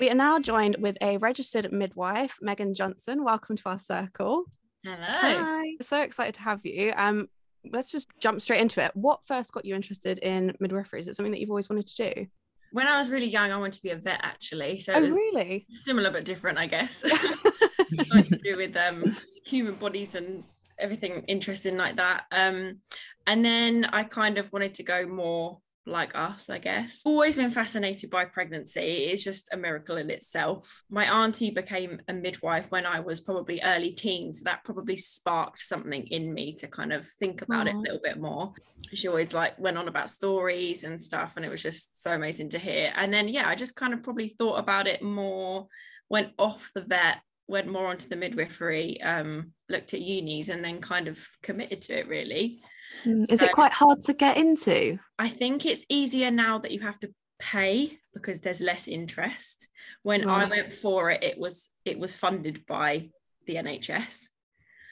We 0.00 0.08
are 0.08 0.14
now 0.14 0.38
joined 0.38 0.76
with 0.78 0.96
a 1.02 1.18
registered 1.18 1.70
midwife, 1.70 2.38
Megan 2.40 2.74
Johnson. 2.74 3.22
Welcome 3.22 3.58
to 3.58 3.68
our 3.68 3.78
circle. 3.78 4.44
Hello. 4.82 4.96
Hi. 4.98 5.76
So 5.82 6.00
excited 6.00 6.32
to 6.36 6.40
have 6.40 6.64
you. 6.64 6.94
Um, 6.96 7.28
let's 7.70 7.90
just 7.90 8.08
jump 8.18 8.40
straight 8.40 8.62
into 8.62 8.82
it. 8.82 8.92
What 8.94 9.20
first 9.26 9.52
got 9.52 9.66
you 9.66 9.74
interested 9.74 10.18
in 10.20 10.56
midwifery? 10.58 11.00
Is 11.00 11.08
it 11.08 11.16
something 11.16 11.32
that 11.32 11.40
you've 11.40 11.50
always 11.50 11.68
wanted 11.68 11.86
to 11.88 12.14
do? 12.14 12.26
When 12.72 12.86
I 12.86 12.98
was 12.98 13.10
really 13.10 13.26
young, 13.26 13.52
I 13.52 13.58
wanted 13.58 13.74
to 13.74 13.82
be 13.82 13.90
a 13.90 13.96
vet 13.96 14.20
actually. 14.22 14.78
So 14.78 14.94
Oh, 14.94 15.00
really? 15.02 15.66
similar 15.68 16.10
but 16.10 16.24
different, 16.24 16.56
I 16.56 16.66
guess. 16.66 17.04
To 17.90 18.38
do 18.42 18.56
with 18.56 18.76
um, 18.76 19.04
human 19.44 19.74
bodies 19.74 20.14
and 20.14 20.42
everything 20.78 21.24
interesting 21.26 21.76
like 21.76 21.96
that. 21.96 22.24
Um, 22.32 22.78
and 23.26 23.44
then 23.44 23.84
I 23.92 24.04
kind 24.04 24.38
of 24.38 24.50
wanted 24.50 24.72
to 24.74 24.82
go 24.82 25.06
more 25.06 25.58
like 25.86 26.14
us, 26.14 26.50
I 26.50 26.58
guess. 26.58 27.02
Always 27.04 27.36
been 27.36 27.50
fascinated 27.50 28.10
by 28.10 28.26
pregnancy. 28.26 28.80
It's 28.80 29.24
just 29.24 29.52
a 29.52 29.56
miracle 29.56 29.96
in 29.96 30.10
itself. 30.10 30.84
My 30.90 31.04
auntie 31.04 31.50
became 31.50 32.00
a 32.08 32.12
midwife 32.12 32.70
when 32.70 32.86
I 32.86 33.00
was 33.00 33.20
probably 33.20 33.60
early 33.62 33.92
teens. 33.92 34.40
So 34.40 34.44
that 34.44 34.64
probably 34.64 34.96
sparked 34.96 35.60
something 35.60 36.06
in 36.06 36.32
me 36.32 36.54
to 36.54 36.68
kind 36.68 36.92
of 36.92 37.06
think 37.06 37.42
about 37.42 37.66
it 37.66 37.74
a 37.74 37.78
little 37.78 38.00
bit 38.02 38.20
more. 38.20 38.52
She 38.94 39.08
always 39.08 39.34
like 39.34 39.58
went 39.58 39.78
on 39.78 39.88
about 39.88 40.10
stories 40.10 40.84
and 40.84 41.00
stuff, 41.00 41.36
and 41.36 41.44
it 41.44 41.50
was 41.50 41.62
just 41.62 42.02
so 42.02 42.12
amazing 42.12 42.50
to 42.50 42.58
hear. 42.58 42.92
And 42.96 43.12
then 43.12 43.28
yeah, 43.28 43.48
I 43.48 43.54
just 43.54 43.76
kind 43.76 43.94
of 43.94 44.02
probably 44.02 44.28
thought 44.28 44.58
about 44.58 44.86
it 44.86 45.02
more, 45.02 45.68
went 46.08 46.32
off 46.38 46.70
the 46.74 46.82
vet, 46.82 47.20
went 47.48 47.68
more 47.68 47.88
onto 47.88 48.08
the 48.08 48.16
midwifery, 48.16 49.00
um, 49.02 49.52
looked 49.68 49.94
at 49.94 50.00
unis, 50.00 50.48
and 50.48 50.64
then 50.64 50.80
kind 50.80 51.08
of 51.08 51.26
committed 51.42 51.82
to 51.82 51.98
it 51.98 52.08
really. 52.08 52.58
Mm, 53.04 53.30
Is 53.32 53.40
So- 53.40 53.46
it 53.46 53.52
quite 53.52 53.72
hard 53.72 54.00
to 54.02 54.12
get 54.14 54.36
into? 54.36 54.98
I 55.18 55.28
think 55.28 55.64
it's 55.66 55.84
easier 55.88 56.30
now 56.30 56.58
that 56.58 56.72
you 56.72 56.80
have 56.80 57.00
to 57.00 57.14
pay 57.38 57.98
because 58.12 58.40
there's 58.40 58.60
less 58.60 58.86
interest. 58.88 59.68
When 60.02 60.28
I 60.28 60.44
went 60.44 60.72
for 60.72 61.10
it, 61.10 61.22
it 61.24 61.38
was 61.38 61.70
it 61.84 61.98
was 61.98 62.16
funded 62.16 62.66
by 62.66 63.10
the 63.46 63.56
NHS. 63.56 64.28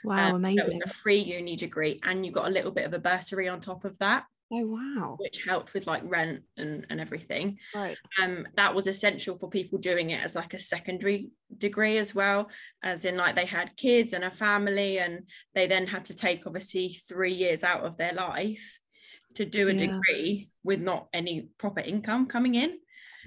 Wow, 0.04 0.36
Um, 0.36 0.42
so 0.42 0.48
it 0.48 0.54
was 0.54 0.64
amazing. 0.64 0.80
a 0.86 0.90
free 0.90 1.18
uni 1.18 1.56
degree, 1.56 2.00
and 2.02 2.24
you 2.24 2.32
got 2.32 2.46
a 2.46 2.50
little 2.50 2.70
bit 2.70 2.86
of 2.86 2.94
a 2.94 2.98
bursary 2.98 3.48
on 3.48 3.60
top 3.60 3.84
of 3.84 3.98
that, 3.98 4.24
Oh, 4.50 4.66
wow. 4.66 5.16
which 5.18 5.44
helped 5.44 5.74
with 5.74 5.86
like 5.86 6.02
rent 6.04 6.42
and, 6.56 6.86
and 6.88 7.00
everything. 7.00 7.58
Right. 7.74 7.96
Um, 8.22 8.46
that 8.54 8.74
was 8.74 8.86
essential 8.86 9.34
for 9.36 9.50
people 9.50 9.78
doing 9.78 10.10
it 10.10 10.24
as 10.24 10.34
like 10.34 10.54
a 10.54 10.58
secondary 10.58 11.30
degree 11.56 11.98
as 11.98 12.14
well, 12.14 12.50
as 12.82 13.04
in 13.04 13.16
like 13.16 13.34
they 13.34 13.46
had 13.46 13.76
kids 13.76 14.12
and 14.12 14.24
a 14.24 14.30
family, 14.30 14.98
and 14.98 15.28
they 15.54 15.66
then 15.66 15.86
had 15.86 16.04
to 16.06 16.14
take 16.14 16.46
obviously 16.46 16.88
three 16.88 17.34
years 17.34 17.62
out 17.64 17.84
of 17.84 17.96
their 17.96 18.12
life 18.12 18.80
to 19.34 19.44
do 19.44 19.68
a 19.68 19.72
Yeah. 19.72 20.00
degree 20.00 20.48
with 20.64 20.80
not 20.80 21.08
any 21.12 21.50
proper 21.58 21.80
income 21.80 22.26
coming 22.26 22.54
in. 22.54 22.78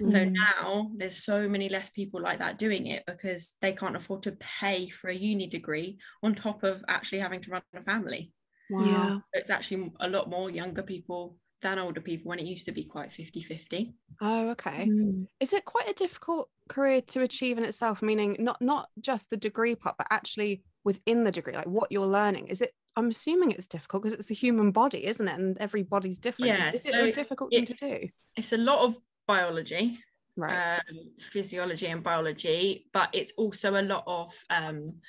So 0.04 0.24
Mm. 0.24 0.32
now 0.34 0.90
there's 0.96 1.24
so 1.24 1.48
many 1.48 1.68
less 1.68 1.90
people 1.90 2.20
like 2.20 2.40
that 2.40 2.58
doing 2.58 2.86
it 2.88 3.04
because 3.06 3.56
they 3.60 3.72
can't 3.72 3.94
afford 3.96 4.24
to 4.24 4.32
pay 4.32 4.88
for 4.88 5.08
a 5.08 5.14
uni 5.14 5.46
degree 5.46 5.98
on 6.22 6.34
top 6.34 6.64
of 6.64 6.84
actually 6.88 7.20
having 7.20 7.40
to 7.42 7.50
run 7.50 7.62
a 7.74 7.82
family. 7.82 8.32
Wow. 8.70 8.84
Yeah. 8.84 9.18
It's 9.32 9.50
actually 9.50 9.92
a 10.00 10.08
lot 10.08 10.30
more 10.30 10.50
younger 10.50 10.82
people 10.82 11.36
than 11.62 11.78
older 11.78 12.00
people 12.00 12.28
when 12.28 12.38
it 12.38 12.46
used 12.46 12.66
to 12.66 12.72
be 12.72 12.84
quite 12.84 13.12
50 13.12 13.40
50. 13.40 13.94
Oh, 14.20 14.50
okay. 14.50 14.86
Mm. 14.86 15.26
Is 15.40 15.52
it 15.52 15.64
quite 15.64 15.88
a 15.88 15.94
difficult 15.94 16.48
career 16.68 17.00
to 17.02 17.22
achieve 17.22 17.56
in 17.58 17.64
itself? 17.64 18.02
Meaning 18.02 18.36
not 18.40 18.60
not 18.60 18.88
just 19.00 19.30
the 19.30 19.36
degree 19.36 19.74
part, 19.74 19.96
but 19.96 20.08
actually 20.10 20.62
within 20.84 21.24
the 21.24 21.30
degree, 21.30 21.54
like 21.54 21.66
what 21.66 21.92
you're 21.92 22.06
learning. 22.06 22.48
Is 22.48 22.62
it? 22.62 22.72
I'm 22.94 23.08
assuming 23.08 23.52
it's 23.52 23.68
difficult 23.68 24.02
because 24.02 24.18
it's 24.18 24.26
the 24.26 24.34
human 24.34 24.70
body, 24.70 25.06
isn't 25.06 25.26
it? 25.26 25.38
And 25.38 25.56
every 25.58 25.82
body's 25.82 26.18
different. 26.18 26.48
Yeah, 26.48 26.72
Is, 26.72 26.86
it 26.86 26.92
so 26.92 27.04
a 27.04 27.12
difficult 27.12 27.50
thing 27.50 27.64
to 27.66 27.74
do? 27.74 28.08
It's 28.36 28.52
a 28.52 28.58
lot 28.58 28.80
of 28.80 28.96
biology, 29.26 29.98
Right. 30.36 30.78
um, 30.78 31.12
physiology, 31.18 31.86
and 31.86 32.02
biology, 32.02 32.90
but 32.92 33.08
it's 33.14 33.32
also 33.38 33.76
a 33.76 33.82
lot 33.82 34.04
of 34.06 34.30
um, 34.50 35.00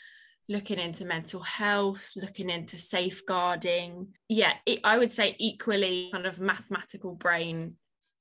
looking 0.50 0.80
into 0.80 1.06
mental 1.06 1.42
health, 1.42 2.12
looking 2.16 2.50
into 2.50 2.78
safeguarding. 2.78 4.08
Yeah, 4.30 4.54
it, 4.66 4.80
I 4.84 4.98
would 4.98 5.12
say 5.12 5.36
equally 5.40 6.10
kind 6.12 6.26
of 6.26 6.40
mathematical 6.40 7.16
brain 7.16 7.76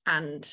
and 0.06 0.48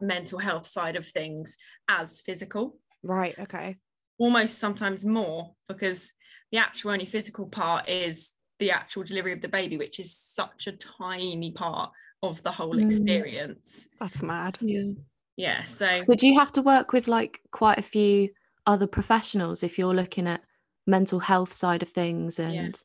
mental 0.00 0.38
health 0.38 0.66
side 0.66 0.96
of 0.96 1.06
things 1.06 1.56
as 1.88 2.20
physical. 2.20 2.78
right. 3.02 3.38
Okay. 3.38 3.76
Almost 4.18 4.58
sometimes 4.58 5.04
more 5.04 5.54
because 5.68 6.12
the 6.52 6.58
actual 6.58 6.92
only 6.92 7.04
physical 7.04 7.48
part 7.48 7.88
is 7.88 8.34
the 8.60 8.70
actual 8.70 9.02
delivery 9.02 9.32
of 9.32 9.40
the 9.40 9.48
baby, 9.48 9.76
which 9.76 9.98
is 9.98 10.16
such 10.16 10.66
a 10.68 10.72
tiny 10.72 11.50
part 11.52 11.90
of 12.22 12.42
the 12.42 12.52
whole 12.52 12.74
Mm. 12.76 12.90
experience. 12.90 13.88
That's 14.00 14.22
mad. 14.22 14.58
Yeah. 14.60 14.92
Yeah, 15.36 15.64
so 15.64 15.98
So 15.98 16.14
do 16.14 16.28
you 16.28 16.38
have 16.38 16.52
to 16.52 16.62
work 16.62 16.92
with 16.92 17.08
like 17.08 17.40
quite 17.50 17.78
a 17.78 17.82
few 17.82 18.30
other 18.66 18.86
professionals 18.86 19.64
if 19.64 19.78
you're 19.78 19.94
looking 19.94 20.28
at 20.28 20.42
mental 20.86 21.18
health 21.18 21.52
side 21.52 21.82
of 21.82 21.88
things 21.88 22.38
and 22.38 22.82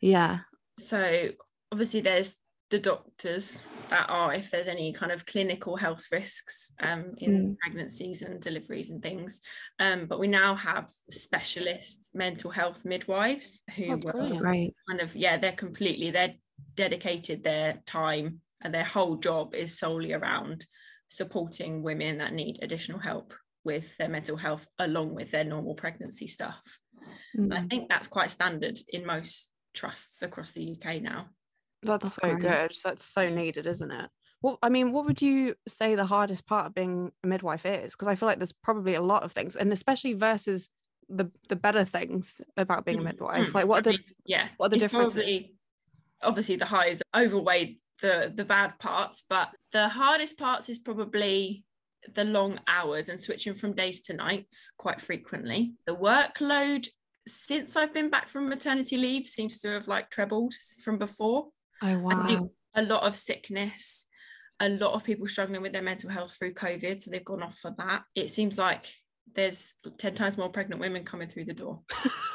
yeah. 0.00 0.40
so 0.78 1.28
obviously 1.72 2.00
there's 2.00 2.38
the 2.70 2.78
doctors 2.78 3.60
that 3.88 4.06
are 4.10 4.34
if 4.34 4.50
there's 4.50 4.68
any 4.68 4.92
kind 4.92 5.10
of 5.10 5.24
clinical 5.24 5.76
health 5.76 6.06
risks 6.12 6.74
um, 6.82 7.14
in 7.16 7.56
pregnancies 7.62 8.20
and 8.22 8.40
deliveries 8.40 8.90
and 8.90 9.02
things 9.02 9.40
um, 9.80 10.06
but 10.06 10.18
we 10.18 10.28
now 10.28 10.54
have 10.54 10.90
specialist 11.10 12.10
mental 12.14 12.50
health 12.50 12.84
midwives 12.84 13.62
who 13.76 13.88
That's 13.88 14.04
will 14.04 14.20
That's 14.20 14.34
Brilliant. 14.34 14.42
great. 14.42 14.74
kind 14.88 15.00
of 15.00 15.16
yeah 15.16 15.38
they're 15.38 15.52
completely 15.52 16.10
they're 16.10 16.34
dedicated 16.74 17.42
their 17.42 17.80
time 17.86 18.40
and 18.62 18.74
their 18.74 18.84
whole 18.84 19.16
job 19.16 19.54
is 19.54 19.78
solely 19.78 20.12
around 20.12 20.66
supporting 21.08 21.82
women 21.82 22.18
that 22.18 22.34
need 22.34 22.58
additional 22.60 22.98
help 22.98 23.32
with 23.64 23.96
their 23.96 24.08
mental 24.08 24.36
health 24.36 24.68
along 24.78 25.14
with 25.14 25.30
their 25.30 25.44
normal 25.44 25.74
pregnancy 25.74 26.26
stuff 26.26 26.80
I 27.36 27.38
Mm. 27.60 27.70
think 27.70 27.88
that's 27.88 28.08
quite 28.08 28.30
standard 28.30 28.78
in 28.88 29.06
most 29.06 29.52
trusts 29.74 30.22
across 30.22 30.52
the 30.52 30.62
UK 30.76 31.00
now. 31.02 31.28
That's, 31.82 32.02
That's 32.02 32.14
so 32.16 32.20
great. 32.36 32.40
good. 32.40 32.76
That's 32.84 33.04
so 33.04 33.28
needed, 33.28 33.66
isn't 33.66 33.90
it? 33.90 34.10
Well, 34.42 34.58
I 34.62 34.68
mean, 34.68 34.92
what 34.92 35.04
would 35.06 35.20
you 35.22 35.54
say 35.66 35.94
the 35.94 36.04
hardest 36.06 36.46
part 36.46 36.66
of 36.66 36.74
being 36.74 37.12
a 37.24 37.26
midwife 37.26 37.66
is? 37.66 37.92
Because 37.92 38.08
I 38.08 38.14
feel 38.14 38.26
like 38.28 38.38
there's 38.38 38.52
probably 38.52 38.94
a 38.94 39.00
lot 39.02 39.22
of 39.22 39.32
things, 39.32 39.56
and 39.56 39.72
especially 39.72 40.14
versus 40.14 40.68
the 41.08 41.30
the 41.48 41.56
better 41.56 41.84
things 41.84 42.40
about 42.56 42.84
being 42.84 42.98
a 42.98 43.00
Mm, 43.00 43.04
midwife. 43.04 43.48
mm. 43.48 43.54
Like, 43.54 43.66
what 43.66 43.78
are 43.80 43.82
the 43.82 43.90
mean, 43.92 44.04
yeah, 44.26 44.48
what 44.56 44.66
are 44.66 44.70
the 44.70 44.76
it's 44.76 44.84
differences? 44.84 45.14
probably- 45.14 45.54
obviously, 46.22 46.56
the 46.56 46.66
highs 46.66 47.02
overweigh 47.14 47.76
the 48.00 48.32
the 48.34 48.44
bad 48.44 48.78
parts, 48.78 49.24
but 49.28 49.50
the 49.72 49.88
hardest 49.88 50.38
parts 50.38 50.68
is 50.68 50.78
probably 50.78 51.64
the 52.14 52.24
long 52.24 52.60
hours 52.68 53.08
and 53.08 53.20
switching 53.20 53.54
from 53.54 53.72
days 53.72 54.00
to 54.02 54.14
nights 54.14 54.72
quite 54.78 55.00
frequently. 55.00 55.74
The 55.86 55.96
workload 55.96 56.88
since 57.28 57.76
I've 57.76 57.94
been 57.94 58.10
back 58.10 58.28
from 58.28 58.48
maternity 58.48 58.96
leave 58.96 59.26
seems 59.26 59.60
to 59.60 59.68
have 59.68 59.88
like 59.88 60.10
trebled 60.10 60.54
from 60.82 60.98
before. 60.98 61.48
Oh 61.82 61.86
I 61.86 61.96
wow! 61.96 62.50
a 62.74 62.82
lot 62.82 63.02
of 63.02 63.16
sickness, 63.16 64.06
a 64.60 64.68
lot 64.68 64.94
of 64.94 65.04
people 65.04 65.26
struggling 65.26 65.62
with 65.62 65.72
their 65.72 65.82
mental 65.82 66.10
health 66.10 66.36
through 66.36 66.54
COVID, 66.54 67.00
so 67.00 67.10
they've 67.10 67.24
gone 67.24 67.42
off 67.42 67.56
for 67.56 67.74
that. 67.78 68.04
It 68.14 68.30
seems 68.30 68.58
like 68.58 68.86
there's 69.34 69.74
10 69.98 70.14
times 70.14 70.38
more 70.38 70.48
pregnant 70.48 70.80
women 70.80 71.04
coming 71.04 71.28
through 71.28 71.44
the 71.44 71.54
door. 71.54 71.80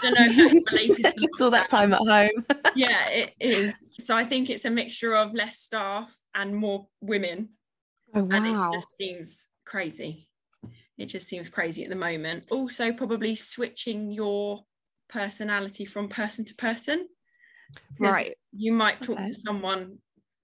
I 0.03 0.11
don't 0.11 0.13
know 0.13 0.45
if 0.45 0.53
that's 0.53 0.71
related 0.71 1.03
to 1.03 1.29
all 1.43 1.51
that 1.51 1.69
time 1.69 1.93
at 1.93 1.99
home. 1.99 2.45
yeah, 2.75 3.09
it 3.09 3.33
is. 3.39 3.73
So 3.99 4.15
I 4.15 4.23
think 4.23 4.49
it's 4.49 4.65
a 4.65 4.69
mixture 4.69 5.15
of 5.15 5.33
less 5.33 5.57
staff 5.57 6.15
and 6.35 6.55
more 6.55 6.87
women. 7.01 7.49
Oh 8.15 8.27
And 8.29 8.45
wow! 8.45 8.69
it 8.69 8.73
just 8.75 8.87
seems 8.97 9.49
crazy. 9.65 10.29
It 10.97 11.07
just 11.07 11.27
seems 11.27 11.49
crazy 11.49 11.83
at 11.83 11.89
the 11.89 11.95
moment. 11.95 12.45
Also, 12.51 12.93
probably 12.93 13.33
switching 13.35 14.11
your 14.11 14.63
personality 15.13 15.85
from 15.85 16.09
person 16.09 16.43
to 16.45 16.55
person. 16.55 17.07
Right. 17.99 18.33
You 18.51 18.73
might 18.73 19.01
talk 19.01 19.17
Okay. 19.19 19.27
to 19.27 19.33
someone 19.33 19.99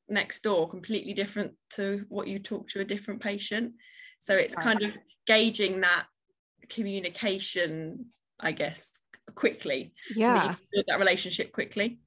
next 0.07 0.41
door 0.43 0.69
completely 0.69 1.13
different 1.13 1.53
to 1.71 2.05
what 2.09 2.27
you 2.27 2.37
talk 2.39 2.67
to 2.69 2.79
a 2.79 2.85
different 2.85 3.21
patient. 3.21 3.73
So 4.19 4.35
it's 4.35 4.55
Right. 4.55 4.63
kind 4.63 4.81
of 4.83 4.91
gauging 5.25 5.81
that 5.81 6.05
communication, 6.69 8.07
I 8.39 8.51
guess, 8.51 9.01
quickly. 9.35 9.93
So 10.07 10.13
that 10.13 10.19
yeah, 10.19 10.43
you 10.43 10.49
can 10.49 10.65
build 10.71 10.85
that 10.87 10.99
relationship 10.99 11.51
quickly. 11.51 11.99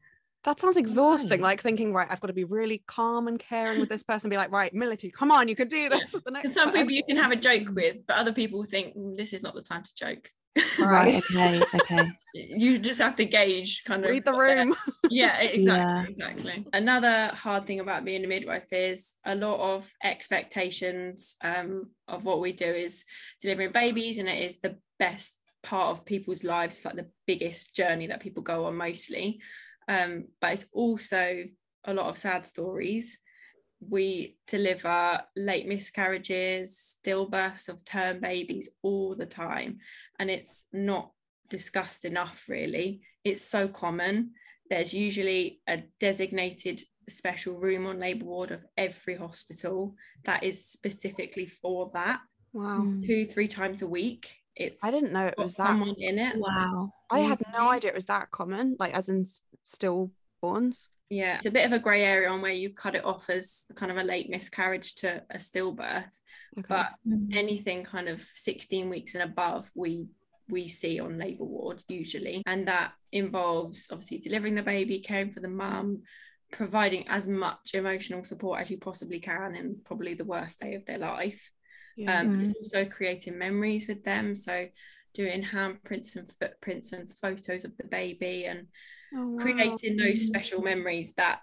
that 0.45 0.59
sounds 0.59 0.77
exhausting. 0.77 1.41
Right. 1.41 1.51
Like 1.53 1.61
thinking, 1.63 1.93
right, 1.93 2.09
I've 2.11 2.21
got 2.21 2.27
to 2.27 2.33
be 2.33 2.43
really 2.43 2.83
calm 2.89 3.29
and 3.29 3.39
caring 3.39 3.79
with 3.79 3.89
this 3.89 4.03
person. 4.03 4.29
Be 4.29 4.37
like, 4.37 4.51
right, 4.51 4.75
Mility, 4.75 5.09
come 5.09 5.31
on, 5.31 5.47
you 5.47 5.55
can 5.55 5.69
do 5.69 5.89
this 5.89 6.13
with 6.13 6.25
the 6.25 6.33
next. 6.33 6.53
some 6.55 6.71
person." 6.71 6.81
people 6.81 6.95
you 6.99 7.05
can 7.05 7.17
have 7.17 7.31
a 7.31 7.37
joke 7.37 7.69
with, 7.73 7.99
but 8.09 8.17
other 8.17 8.33
people 8.33 8.65
think 8.65 8.97
"Mm, 8.97 9.15
this 9.15 9.33
is 9.33 9.43
not 9.45 9.55
the 9.55 9.63
time 9.63 9.85
to 9.85 9.95
joke. 9.95 10.29
Right, 10.81 11.23
okay, 11.31 11.63
okay. 11.75 12.11
you 12.35 12.79
just 12.79 13.01
have 13.01 13.17
to 13.17 13.25
gauge 13.25 13.85
kind 13.85 14.05
of 14.05 14.11
read 14.11 14.25
the 14.25 14.33
room. 14.33 14.75
yeah. 15.11 15.41
exactly 15.41 16.13
exactly. 16.13 16.67
Another 16.73 17.29
hard 17.35 17.67
thing 17.67 17.81
about 17.81 18.05
being 18.05 18.25
a 18.25 18.29
midwife 18.29 18.73
is 18.73 19.15
a 19.25 19.35
lot 19.35 19.61
of 19.61 19.91
expectations 20.03 21.37
um, 21.43 21.91
of 22.09 22.25
what 22.25 22.41
we 22.41 22.53
do 22.53 22.67
is 22.67 23.05
delivering 23.41 23.73
babies 23.73 24.19
and 24.19 24.29
it 24.29 24.43
is 24.43 24.61
the 24.61 24.77
best 24.99 25.41
part 25.63 25.91
of 25.91 26.05
people's 26.05 26.45
lives. 26.45 26.77
It's 26.77 26.85
like 26.85 26.97
the 26.97 27.11
biggest 27.27 27.75
journey 27.75 28.07
that 28.09 28.21
people 28.21 28.43
go 28.43 28.67
on 28.67 28.77
mostly. 28.77 29.41
Um, 29.89 30.27
but 30.41 30.53
it's 30.53 30.67
also 30.73 31.45
a 31.85 31.95
lot 31.95 32.07
of 32.07 32.19
sad 32.19 32.47
stories 32.47 33.21
we 33.89 34.37
deliver 34.47 35.21
late 35.37 35.67
miscarriages, 35.67 36.99
stillbirths 37.05 37.69
of 37.69 37.85
term 37.85 38.21
babies 38.21 38.71
all 38.83 39.15
the 39.15 39.27
time. 39.27 39.79
And 40.19 40.31
it's 40.31 40.67
not 40.73 41.13
discussed 41.51 42.05
enough, 42.05 42.47
really. 42.49 43.01
It's 43.25 43.43
so 43.43 43.69
common. 43.69 44.33
There's 44.71 44.95
usually 44.95 45.61
a 45.69 45.83
designated 46.01 46.81
special 47.09 47.59
room 47.59 47.87
on 47.87 47.99
labour 47.99 48.25
ward 48.25 48.51
of 48.51 48.65
every 48.77 49.17
hospital 49.17 49.95
that 50.25 50.45
is 50.45 50.65
specifically 50.65 51.47
for 51.47 51.91
that. 51.95 52.21
Wow. 52.53 52.83
Mm. 52.83 53.07
Two, 53.07 53.27
three 53.27 53.49
times 53.49 53.83
a 53.83 53.87
week. 53.87 54.37
It's 54.55 54.85
I 54.85 54.91
didn't 54.91 55.13
know 55.13 55.27
it 55.27 55.35
was 55.39 55.55
that. 55.57 55.69
someone 55.69 55.95
in 55.99 56.19
it. 56.19 56.37
Wow. 56.37 56.93
I 57.11 57.21
had 57.21 57.43
no 57.53 57.71
idea 57.71 57.91
it 57.91 57.97
was 57.97 58.07
that 58.07 58.31
common, 58.31 58.77
like 58.79 58.95
as 58.95 59.09
in 59.09 59.25
stillborns. 59.67 60.89
Yeah, 61.13 61.37
it's 61.37 61.47
a 61.47 61.51
bit 61.51 61.67
of 61.67 61.73
a 61.73 61.79
grey 61.79 62.03
area 62.05 62.31
on 62.31 62.41
where 62.41 62.53
you 62.53 62.71
cut 62.71 62.95
it 62.95 63.05
off 63.05 63.29
as 63.29 63.65
kind 63.77 63.93
of 63.93 63.99
a 63.99 64.03
late 64.03 64.31
miscarriage 64.31 64.95
to 64.97 65.23
a 65.31 65.37
stillbirth, 65.37 66.21
Okay. 66.59 66.67
but 66.69 66.87
anything 67.33 67.85
kind 67.85 68.09
of 68.09 68.23
16 68.23 68.89
weeks 68.89 69.15
and 69.15 69.23
above, 69.23 69.71
we 69.75 70.07
we 70.49 70.69
see 70.69 70.99
on 71.01 71.19
labour 71.19 71.45
ward 71.45 71.83
usually, 71.89 72.43
and 72.47 72.67
that 72.69 72.93
involves 73.13 73.89
obviously 73.91 74.19
delivering 74.19 74.55
the 74.55 74.63
baby, 74.63 75.01
caring 75.01 75.31
for 75.33 75.41
the 75.41 75.49
mum, 75.49 76.03
providing 76.51 77.07
as 77.09 77.27
much 77.27 77.75
emotional 77.75 78.25
support 78.25 78.61
as 78.61 78.71
you 78.71 78.79
possibly 78.79 79.21
can 79.21 79.55
in 79.55 79.77
probably 79.85 80.15
the 80.15 80.25
worst 80.25 80.61
day 80.61 80.75
of 80.75 80.85
their 80.87 80.99
life. 80.99 81.53
yeah. 81.97 82.21
Um, 82.21 82.29
Mm. 82.29 82.53
also 82.63 82.85
creating 82.87 83.39
memories 83.39 83.87
with 83.87 84.03
them, 84.05 84.35
so 84.35 84.69
doing 85.15 85.43
handprints 85.45 86.17
and 86.17 86.31
footprints 86.31 86.93
and 86.93 87.11
photos 87.11 87.65
of 87.67 87.77
the 87.77 87.85
baby 87.85 88.47
and 88.47 88.69
Oh, 89.15 89.29
wow. 89.29 89.37
creating 89.39 89.97
those 89.97 90.27
special 90.27 90.63
memories 90.63 91.15
that 91.15 91.41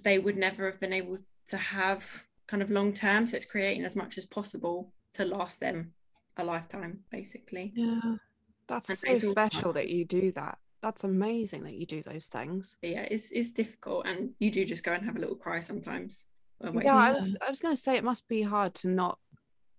they 0.00 0.18
would 0.18 0.36
never 0.36 0.70
have 0.70 0.80
been 0.80 0.92
able 0.92 1.18
to 1.48 1.56
have 1.56 2.24
kind 2.48 2.62
of 2.62 2.70
long 2.70 2.92
term. 2.92 3.26
So 3.26 3.36
it's 3.36 3.46
creating 3.46 3.84
as 3.84 3.96
much 3.96 4.16
as 4.18 4.26
possible 4.26 4.92
to 5.14 5.24
last 5.24 5.60
them 5.60 5.92
a 6.36 6.44
lifetime, 6.44 7.00
basically. 7.10 7.72
Yeah. 7.74 8.16
That's 8.68 8.88
And 8.88 9.20
so 9.22 9.30
special 9.30 9.72
that 9.74 9.88
you 9.88 10.04
do 10.04 10.32
that. 10.32 10.58
That's 10.82 11.04
amazing 11.04 11.64
that 11.64 11.74
you 11.74 11.86
do 11.86 12.02
those 12.02 12.28
things. 12.28 12.76
But 12.80 12.90
yeah, 12.90 13.06
it's 13.10 13.32
it's 13.32 13.52
difficult, 13.52 14.06
and 14.06 14.30
you 14.38 14.50
do 14.50 14.64
just 14.64 14.84
go 14.84 14.92
and 14.92 15.04
have 15.04 15.16
a 15.16 15.18
little 15.18 15.36
cry 15.36 15.60
sometimes. 15.60 16.28
Yeah, 16.62 16.94
I 16.94 17.12
was 17.12 17.34
I 17.44 17.50
was 17.50 17.60
gonna 17.60 17.76
say 17.76 17.96
it 17.96 18.04
must 18.04 18.28
be 18.28 18.42
hard 18.42 18.74
to 18.76 18.88
not 18.88 19.18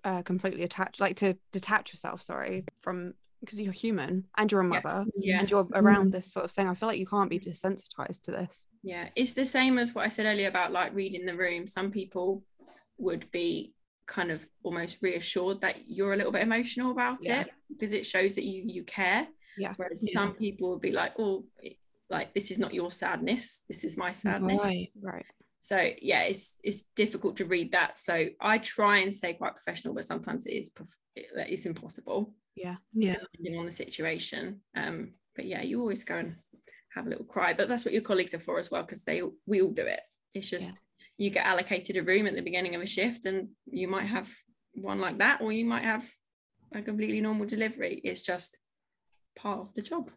uh, 0.04 0.22
completely 0.24 0.64
attach, 0.64 1.00
like 1.00 1.16
to 1.18 1.38
detach 1.52 1.94
yourself. 1.94 2.22
Sorry, 2.22 2.66
from 2.82 3.14
because 3.42 3.60
you're 3.60 3.74
human 3.74 4.26
and 4.38 4.52
you're 4.52 4.62
a 4.62 4.64
mother 4.64 5.06
yeah, 5.18 5.40
and 5.40 5.50
you're 5.50 5.68
around 5.74 6.10
mm. 6.10 6.12
this 6.12 6.32
sort 6.32 6.46
of 6.46 6.52
thing. 6.52 6.68
I 6.68 6.76
feel 6.76 6.88
like 6.88 7.00
you 7.00 7.08
can't 7.08 7.30
be 7.30 7.40
mm. 7.40 7.48
desensitized 7.48 8.22
to 8.24 8.32
this. 8.32 8.68
yeah. 8.84 9.10
It's 9.16 9.34
the 9.34 9.46
same 9.46 9.78
as 9.78 9.94
what 9.94 10.06
I 10.06 10.10
said 10.10 10.26
earlier 10.26 10.48
about 10.48 10.72
like 10.72 10.94
reading 10.94 11.26
the 11.26 11.36
room. 11.36 11.68
Some 11.68 11.92
people 11.92 12.44
would 12.98 13.30
be 13.32 13.74
kind 14.06 14.32
of 14.32 14.46
almost 14.64 15.02
reassured 15.02 15.62
that 15.62 15.78
you're 15.88 16.14
a 16.14 16.18
little 16.18 16.32
bit 16.32 16.44
emotional 16.44 16.92
about 16.92 17.18
Yeah. 17.22 17.42
it 17.42 17.50
because 17.70 17.94
it 17.94 18.06
shows 18.06 18.36
that 18.36 18.46
you 18.46 18.64
you 18.66 18.84
care. 18.84 19.28
Yeah. 19.58 19.74
Whereas 19.76 20.12
some 20.14 20.34
people 20.34 20.70
would 20.72 20.82
be 20.82 20.92
like, 20.92 21.14
oh, 21.20 21.46
like 22.10 22.34
this 22.34 22.52
is 22.52 22.60
not 22.60 22.74
your 22.74 22.92
sadness. 22.92 23.64
This 23.68 23.84
is 23.84 23.98
my 23.98 24.12
sadness. 24.12 24.60
Right. 24.60 24.92
Right. 25.02 25.26
So 25.62 25.78
yeah, 26.02 26.24
it's 26.24 26.58
it's 26.64 26.84
difficult 26.96 27.38
to 27.38 27.46
read 27.46 27.72
that. 27.72 27.98
So 27.98 28.28
I 28.42 28.58
try 28.58 28.98
and 29.00 29.14
stay 29.14 29.34
quite 29.34 29.54
professional, 29.56 29.94
but 29.94 30.06
sometimes 30.06 30.46
it 30.48 30.54
is 30.54 30.70
prof- 30.72 31.00
it's 31.16 31.66
impossible 31.66 32.34
Yeah. 32.56 32.78
Yeah. 32.94 33.18
depending 33.32 33.60
on 33.60 33.66
the 33.68 33.72
situation. 33.72 34.62
Um, 34.76 35.14
but 35.36 35.46
yeah, 35.46 35.62
you 35.62 35.80
always 35.80 36.04
go 36.04 36.18
and 36.18 36.36
have 36.96 37.06
a 37.06 37.10
little 37.10 37.26
cry. 37.26 37.54
But 37.54 37.70
that's 37.70 37.86
what 37.86 37.94
your 37.94 38.02
colleagues 38.02 38.34
are 38.34 38.40
for 38.40 38.60
as 38.60 38.72
well, 38.72 38.82
because 38.82 39.04
they 39.04 39.22
we 39.46 39.62
all 39.62 39.72
do 39.72 39.86
it. 39.86 40.02
It's 40.34 40.50
just 40.50 40.80
you 41.18 41.30
get 41.30 41.46
allocated 41.46 41.96
a 41.98 42.04
room 42.04 42.26
at 42.26 42.36
the 42.36 42.42
beginning 42.42 42.74
of 42.76 42.82
a 42.82 42.88
shift, 42.88 43.26
and 43.26 43.50
you 43.68 43.88
might 43.88 44.06
have 44.08 44.30
one 44.74 45.00
like 45.00 45.20
that, 45.20 45.42
or 45.42 45.52
you 45.52 45.66
might 45.66 45.84
have 45.84 46.10
a 46.74 46.82
completely 46.82 47.22
normal 47.22 47.46
delivery. 47.46 48.02
It's 48.04 48.24
just 48.24 48.58
part 49.38 49.60
of 49.60 49.74
the 49.74 49.82
job. 49.84 50.10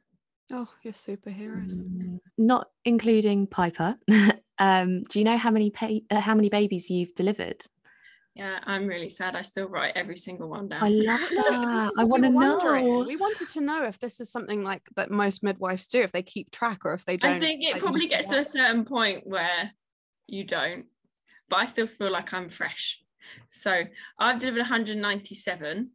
Oh, 0.53 0.69
you're 0.83 0.93
superheroes. 0.95 1.73
Mm. 1.75 2.19
Not 2.39 2.69
including 2.85 3.47
Piper. 3.47 3.97
um, 4.59 5.03
do 5.05 5.19
you 5.19 5.25
know 5.25 5.37
how 5.37 5.51
many 5.51 5.71
pa- 5.71 6.01
uh, 6.11 6.21
how 6.21 6.35
many 6.35 6.49
babies 6.49 6.91
you've 6.91 7.15
delivered? 7.15 7.65
Yeah, 8.35 8.59
I'm 8.65 8.87
really 8.87 9.09
sad. 9.11 9.37
I 9.37 9.43
still 9.43 9.69
write 9.69 9.93
every 9.95 10.17
single 10.17 10.49
one 10.49 10.69
down. 10.69 10.83
I 10.83 10.89
love 10.89 11.21
that. 11.31 11.93
I 11.97 12.05
want 12.05 12.25
to 12.25 12.31
know. 12.31 13.05
We 13.07 13.17
wanted 13.17 13.49
to 13.51 13.61
know 13.61 13.85
if 13.85 14.01
this 14.01 14.19
is 14.19 14.31
something 14.31 14.65
like 14.65 14.83
that 14.97 15.11
most 15.11 15.45
midwives 15.45 15.87
do, 15.87 16.01
if 16.01 16.11
they 16.11 16.23
keep 16.23 16.51
track 16.51 16.81
or 16.85 16.95
if 16.95 17.05
they 17.05 17.17
don't. 17.17 17.37
I 17.37 17.39
think 17.39 17.63
it 17.63 17.75
like, 17.75 17.83
probably 17.83 18.09
gets 18.09 18.31
to 18.31 18.39
a 18.39 18.45
certain 18.45 18.85
point 18.85 19.25
where 19.25 19.71
you 20.27 20.45
don't, 20.45 20.87
but 21.49 21.61
I 21.61 21.67
still 21.67 21.87
feel 21.87 22.11
like 22.11 22.35
I'm 22.35 22.49
fresh. 22.49 23.03
So 23.51 23.85
I've 24.19 24.41
delivered 24.41 24.59
197. 24.59 25.91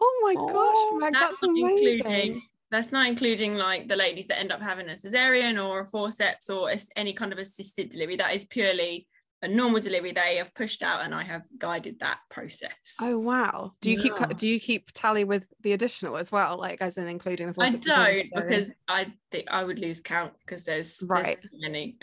Oh 0.00 0.20
my 0.22 0.34
Oh, 0.38 0.46
gosh, 0.46 1.00
Meg, 1.00 1.12
that's, 1.12 1.42
not 1.42 1.50
amazing. 1.50 2.00
including 2.00 2.42
that's 2.70 2.92
not 2.92 3.06
including 3.06 3.56
like 3.56 3.88
the 3.88 3.96
ladies 3.96 4.26
that 4.28 4.38
end 4.38 4.52
up 4.52 4.60
having 4.62 4.88
a 4.88 4.92
cesarean 4.92 5.62
or 5.64 5.80
a 5.80 5.84
forceps 5.86 6.50
or 6.50 6.70
any 6.96 7.12
kind 7.12 7.32
of 7.32 7.38
assisted 7.38 7.90
delivery. 7.90 8.16
That 8.16 8.34
is 8.34 8.44
purely 8.44 9.06
a 9.42 9.48
normal 9.48 9.80
delivery 9.80 10.12
they 10.12 10.36
have 10.36 10.54
pushed 10.54 10.82
out, 10.82 11.04
and 11.04 11.14
I 11.14 11.22
have 11.22 11.44
guided 11.58 12.00
that 12.00 12.18
process. 12.30 12.96
Oh 13.00 13.18
wow. 13.18 13.74
Do 13.82 13.90
you 13.90 13.98
keep 13.98 14.14
Yeah. 14.18 14.26
cu- 14.28 14.34
do 14.34 14.48
you 14.48 14.58
keep 14.58 14.90
tally 14.94 15.24
with 15.24 15.44
the 15.60 15.74
additional 15.74 16.16
as 16.16 16.32
well, 16.32 16.56
like 16.58 16.80
as 16.80 16.96
in 16.96 17.06
including 17.06 17.48
the 17.48 17.54
forceps 17.54 17.74
and 17.74 17.84
don't 17.84 18.30
because 18.34 18.74
I 18.88 19.12
think 19.30 19.46
I 19.50 19.62
would 19.62 19.78
lose 19.78 20.00
count 20.00 20.32
because 20.40 20.64
there's, 20.64 20.98
there's 20.98 21.08
Right. 21.10 21.38
so 21.42 21.48
many. 21.60 21.98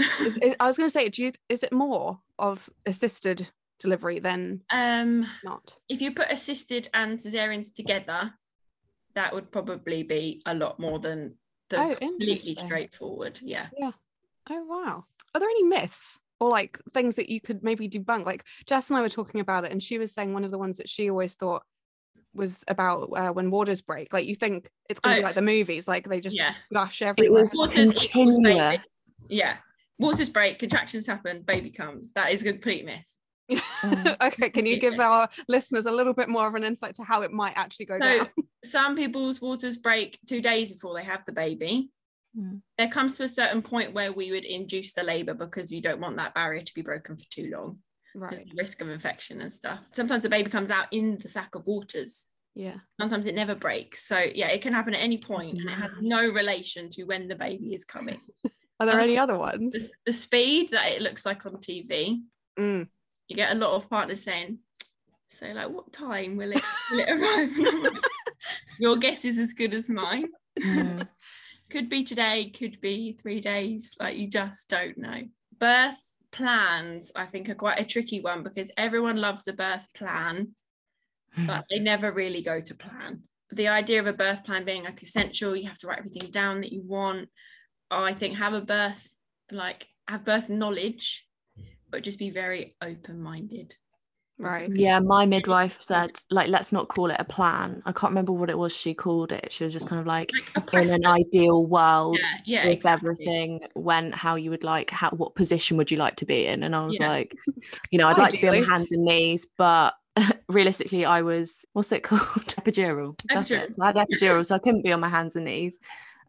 I 0.59 0.67
was 0.67 0.77
going 0.77 0.87
to 0.87 0.91
say, 0.93 1.09
do 1.09 1.23
you 1.23 1.31
is 1.49 1.63
it 1.63 1.73
more 1.73 2.19
of 2.37 2.69
assisted 2.85 3.49
delivery 3.79 4.19
than 4.19 4.61
um. 4.71 5.25
not? 5.43 5.75
if 5.89 5.99
you 6.01 6.13
put 6.13 6.31
assisted 6.31 6.87
and 6.93 7.17
cesareans 7.19 7.73
together, 7.73 8.35
that 9.15 9.33
would 9.33 9.51
probably 9.51 10.03
be 10.03 10.41
a 10.45 10.53
lot 10.53 10.79
more 10.79 10.99
than 10.99 11.35
the 11.69 11.77
Oh, 11.79 11.95
completely 11.95 12.55
straightforward. 12.59 13.39
Yeah. 13.43 13.67
Yeah. 13.77 13.91
Oh 14.49 14.63
wow. 14.65 15.05
Are 15.33 15.39
there 15.39 15.49
any 15.49 15.63
myths 15.63 16.19
or 16.39 16.49
like 16.49 16.79
things 16.93 17.15
that 17.15 17.29
you 17.29 17.39
could 17.41 17.63
maybe 17.63 17.87
debunk? 17.89 18.25
Like 18.25 18.43
Jess 18.65 18.89
and 18.89 18.97
I 18.97 19.01
were 19.01 19.09
talking 19.09 19.39
about 19.41 19.63
it, 19.65 19.71
and 19.71 19.81
she 19.81 19.97
was 19.97 20.13
saying 20.13 20.33
one 20.33 20.43
of 20.43 20.51
the 20.51 20.57
ones 20.57 20.77
that 20.77 20.89
she 20.89 21.09
always 21.09 21.35
thought 21.35 21.63
was 22.35 22.63
about 22.67 23.09
uh, 23.15 23.29
when 23.31 23.51
waters 23.51 23.81
break. 23.81 24.11
Like 24.11 24.25
you 24.25 24.35
think 24.35 24.69
it's 24.89 24.99
going 24.99 25.15
to 25.15 25.21
be 25.21 25.23
Oh. 25.23 25.27
like 25.27 25.35
the 25.35 25.41
movies, 25.41 25.87
like 25.87 26.09
they 26.09 26.19
just 26.19 26.35
Yeah. 26.35 26.53
gush 26.73 27.01
It 27.01 27.31
was 27.31 27.53
Waters 27.55 28.03
equals 28.03 28.39
baby. 28.41 28.81
Yeah. 29.29 29.57
Waters 29.99 30.29
break, 30.31 30.57
contractions 30.57 31.05
happen, 31.05 31.43
baby 31.43 31.69
comes. 31.69 32.13
That 32.13 32.31
is 32.31 32.43
a 32.45 32.51
complete 32.51 32.85
myth. 32.85 33.17
okay, 34.21 34.49
can 34.49 34.65
you 34.65 34.79
give 34.79 34.99
our 34.99 35.29
listeners 35.47 35.85
a 35.85 35.91
little 35.91 36.13
bit 36.13 36.29
more 36.29 36.47
of 36.47 36.55
an 36.55 36.63
insight 36.63 36.95
to 36.95 37.03
how 37.03 37.21
it 37.21 37.31
might 37.31 37.53
actually 37.55 37.85
go 37.85 37.97
So 37.99 38.17
down? 38.19 38.29
some 38.63 38.95
people's 38.95 39.41
waters 39.41 39.77
break 39.77 40.17
two 40.27 40.41
days 40.41 40.71
before 40.73 40.95
they 40.95 41.03
have 41.03 41.25
the 41.25 41.33
baby. 41.33 41.89
Mm. 42.37 42.61
There 42.77 42.87
comes 42.87 43.17
to 43.17 43.23
a 43.23 43.29
certain 43.29 43.61
point 43.61 43.93
where 43.93 44.11
we 44.11 44.31
would 44.31 44.45
induce 44.45 44.93
the 44.93 45.03
labour 45.03 45.33
because 45.33 45.71
you 45.71 45.81
don't 45.81 45.99
want 46.01 46.17
that 46.17 46.33
barrier 46.33 46.61
to 46.63 46.73
be 46.73 46.81
broken 46.81 47.17
for 47.17 47.25
too 47.29 47.49
long. 47.53 47.79
Right. 48.15 48.47
risk 48.55 48.79
of 48.81 48.89
infection 48.89 49.41
and 49.41 49.51
stuff. 49.51 49.79
Sometimes 49.95 50.21
the 50.21 50.29
baby 50.29 50.51
comes 50.51 50.69
out 50.69 50.85
in 50.91 51.17
the 51.17 51.27
sack 51.27 51.55
of 51.55 51.65
waters. 51.65 52.27
Yeah. 52.55 52.75
sometimes 53.01 53.25
it 53.25 53.33
never 53.33 53.55
breaks 53.55 54.05
so 54.07 54.19
yeah 54.19 54.47
it 54.49 54.61
can 54.61 54.73
happen 54.73 54.93
at 54.93 55.01
any 55.01 55.17
point 55.17 55.49
and 55.49 55.67
it 55.67 55.73
has 55.73 55.91
no 56.01 56.19
relation 56.31 56.87
to 56.91 57.03
when 57.05 57.27
the 57.27 57.33
baby 57.35 57.73
is 57.73 57.83
coming 57.83 58.19
Are 58.79 58.85
there 58.85 58.93
Um, 58.97 59.01
any 59.01 59.17
other 59.17 59.39
ones? 59.39 59.71
the, 59.73 59.89
the 60.05 60.13
speed 60.13 60.69
that 60.69 60.91
it 60.91 61.01
looks 61.01 61.25
like 61.25 61.43
on 61.47 61.53
tv 61.53 62.19
Mm. 62.59 62.89
You 63.33 63.37
get 63.37 63.51
a 63.51 63.59
lot 63.59 63.73
of 63.73 63.89
partners 63.89 64.23
saying 64.23 64.59
so 65.27 65.47
like 65.47 65.69
what 65.69 65.91
time 65.91 66.37
will 66.37 66.51
it 66.51 66.61
will 66.91 66.99
it 66.99 67.09
arrive 67.09 67.49
And 67.57 67.67
I'm 67.67 67.83
like, 67.83 68.05
your 68.79 68.97
guess 68.97 69.25
is 69.25 69.39
as 69.39 69.53
good 69.53 69.73
as 69.73 69.89
mine 69.89 70.27
Mm. 70.59 71.07
could 71.71 71.89
be 71.89 72.03
today 72.03 72.51
could 72.51 72.79
be 72.79 73.13
three 73.13 73.41
days 73.41 73.97
like 73.99 74.15
you 74.15 74.29
just 74.29 74.69
don't 74.69 74.99
know 74.99 75.21
birth 75.57 75.97
plans 76.31 77.11
i 77.15 77.25
think 77.25 77.49
are 77.49 77.55
quite 77.55 77.79
a 77.79 77.85
tricky 77.85 78.21
one 78.21 78.43
because 78.43 78.69
everyone 78.77 79.17
loves 79.17 79.47
a 79.47 79.53
birth 79.53 79.87
plan 79.95 80.53
but 81.47 81.65
they 81.69 81.79
never 81.91 82.11
really 82.11 82.41
go 82.41 82.59
to 82.61 82.75
plan. 82.75 83.23
The 83.51 83.67
idea 83.67 83.99
of 83.99 84.07
a 84.07 84.13
birth 84.13 84.45
plan 84.45 84.65
being 84.65 84.83
like 84.83 85.01
essential, 85.01 85.55
you 85.55 85.67
have 85.67 85.77
to 85.79 85.87
write 85.87 85.99
everything 85.99 86.29
down 86.31 86.61
that 86.61 86.71
you 86.71 86.83
want. 86.83 87.29
I 87.91 88.13
think 88.13 88.37
have 88.37 88.53
a 88.53 88.61
birth, 88.61 89.15
like 89.51 89.87
have 90.07 90.25
birth 90.25 90.49
knowledge, 90.49 91.27
but 91.93 92.03
just 92.03 92.17
be 92.17 92.31
very 92.31 92.75
open 92.81 93.21
minded. 93.21 93.75
Right. 94.39 94.71
Yeah, 94.75 94.99
my 94.99 95.27
midwife 95.27 95.79
said, 95.79 96.09
like, 96.31 96.49
let's 96.49 96.71
not 96.71 96.87
call 96.87 97.11
it 97.11 97.17
a 97.19 97.23
plan. 97.23 97.83
I 97.85 97.91
can't 97.91 98.09
remember 98.09 98.31
what 98.33 98.49
it 98.49 98.57
was 98.57 98.75
she 98.75 98.95
called 98.95 99.31
it. 99.31 99.51
She 99.51 99.63
was 99.63 99.71
just 99.71 99.87
kind 99.87 100.01
of 100.01 100.07
like, 100.07 100.33
Like 100.55 100.73
in 100.73 100.89
an 100.89 101.05
ideal 101.05 101.67
world, 101.67 102.19
Yeah, 102.19 102.37
yeah, 102.45 102.65
if 102.65 102.73
exactly. 102.73 103.27
everything 103.27 103.67
went 103.75 104.15
how 104.15 104.35
you 104.35 104.49
would 104.49 104.63
like, 104.63 104.89
how 104.89 105.11
what 105.11 105.35
position 105.35 105.77
would 105.77 105.91
you 105.91 105.97
like 105.97 106.15
to 106.15 106.25
be 106.25 106.47
in? 106.47 106.63
And 106.63 106.75
I 106.75 106.83
was 106.87 106.99
Yeah. 106.99 107.09
like, 107.09 107.35
you 107.91 107.99
know, 107.99 108.07
I'd 108.07 108.17
like 108.17 108.33
to 108.33 108.41
be 108.41 108.47
on 108.47 108.59
my 108.59 108.67
hands 108.67 108.91
and 108.91 109.05
knees, 109.05 109.45
but 109.55 109.93
realistically, 110.49 111.05
I 111.05 111.21
was 111.21 111.63
what's 111.73 111.91
it 111.91 112.01
called? 112.03 112.23
Epidural. 112.57 113.15
That's 113.29 113.51
Epidural. 113.51 113.67
it. 113.67 113.73
So 113.75 113.83
I 113.83 113.87
had 113.87 113.95
epidural, 113.97 114.43
so 114.43 114.55
I 114.55 114.59
couldn't 114.59 114.81
be 114.83 114.93
on 114.93 114.99
my 114.99 115.09
hands 115.09 115.35
and 115.35 115.45
knees. 115.45 115.79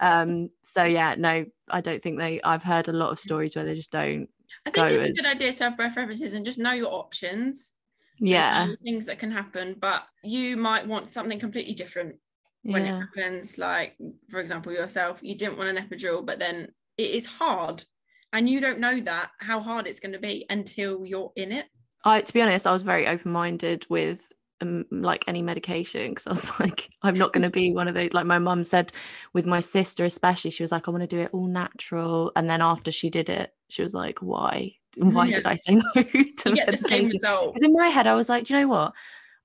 Um, 0.00 0.50
so 0.60 0.84
yeah, 0.84 1.14
no, 1.16 1.46
I 1.70 1.80
don't 1.80 2.02
think 2.02 2.18
they. 2.18 2.42
I've 2.42 2.62
heard 2.62 2.88
a 2.88 2.92
lot 2.92 3.12
of 3.12 3.18
stories 3.18 3.56
where 3.56 3.64
they 3.64 3.74
just 3.74 3.92
don't 3.92 4.28
I 4.66 4.70
think 4.70 4.86
it's 4.86 4.94
as 4.94 5.10
a 5.10 5.12
good 5.12 5.26
idea 5.26 5.52
to 5.52 5.64
have 5.64 5.76
birth 5.76 5.96
references 5.96 6.34
and 6.34 6.44
just 6.44 6.58
know 6.58 6.72
your 6.72 6.92
options. 6.92 7.74
yeah, 8.18 8.68
things 8.82 9.06
that 9.06 9.18
can 9.18 9.30
happen, 9.30 9.76
but 9.78 10.04
you 10.22 10.56
might 10.56 10.86
want 10.86 11.12
something 11.12 11.38
completely 11.38 11.74
different 11.74 12.16
when 12.62 12.86
it 12.86 12.94
happens. 12.94 13.58
Like, 13.58 13.96
for 14.30 14.40
example, 14.40 14.72
yourself, 14.72 15.20
you 15.22 15.36
didn't 15.36 15.58
want 15.58 15.76
an 15.76 15.84
epidural, 15.84 16.24
but 16.24 16.38
then 16.38 16.68
it 16.96 17.10
is 17.10 17.26
hard. 17.26 17.84
And 18.32 18.48
you 18.48 18.60
don't 18.60 18.80
know 18.80 19.00
that 19.00 19.30
how 19.38 19.60
hard 19.60 19.86
it's 19.86 20.00
going 20.00 20.12
to 20.12 20.18
be 20.18 20.44
until 20.50 21.04
you're 21.04 21.32
in 21.36 21.52
it. 21.52 21.66
I 22.04 22.20
to 22.20 22.32
be 22.32 22.42
honest, 22.42 22.66
I 22.66 22.72
was 22.72 22.82
very 22.82 23.06
open 23.06 23.30
minded 23.32 23.86
with 23.88 24.26
um, 24.64 24.84
like 24.90 25.24
any 25.28 25.42
medication 25.42 26.10
because 26.10 26.26
I 26.26 26.30
was 26.30 26.50
like, 26.60 26.90
I'm 27.02 27.18
not 27.18 27.32
going 27.32 27.42
to 27.42 27.50
be 27.50 27.72
one 27.72 27.88
of 27.88 27.94
those. 27.94 28.12
Like 28.12 28.26
my 28.26 28.38
mum 28.38 28.64
said, 28.64 28.92
with 29.32 29.46
my 29.46 29.60
sister 29.60 30.04
especially, 30.04 30.50
she 30.50 30.62
was 30.62 30.72
like, 30.72 30.88
I 30.88 30.90
want 30.90 31.02
to 31.02 31.06
do 31.06 31.20
it 31.20 31.30
all 31.32 31.46
natural. 31.46 32.32
And 32.36 32.48
then 32.48 32.62
after 32.62 32.90
she 32.90 33.10
did 33.10 33.28
it, 33.28 33.54
she 33.68 33.82
was 33.82 33.94
like, 33.94 34.20
Why? 34.20 34.74
Why 34.96 35.28
Yeah. 35.28 35.36
did 35.36 35.46
I 35.46 35.54
say 35.54 35.74
no 35.76 35.82
to 36.02 36.50
You 36.50 36.56
get 36.56 36.70
the 36.70 36.78
same 36.78 37.04
result. 37.04 37.58
In 37.60 37.72
my 37.72 37.88
head, 37.88 38.06
I 38.06 38.14
was 38.14 38.28
like, 38.28 38.44
do 38.44 38.54
you 38.54 38.60
know 38.60 38.68
what? 38.68 38.92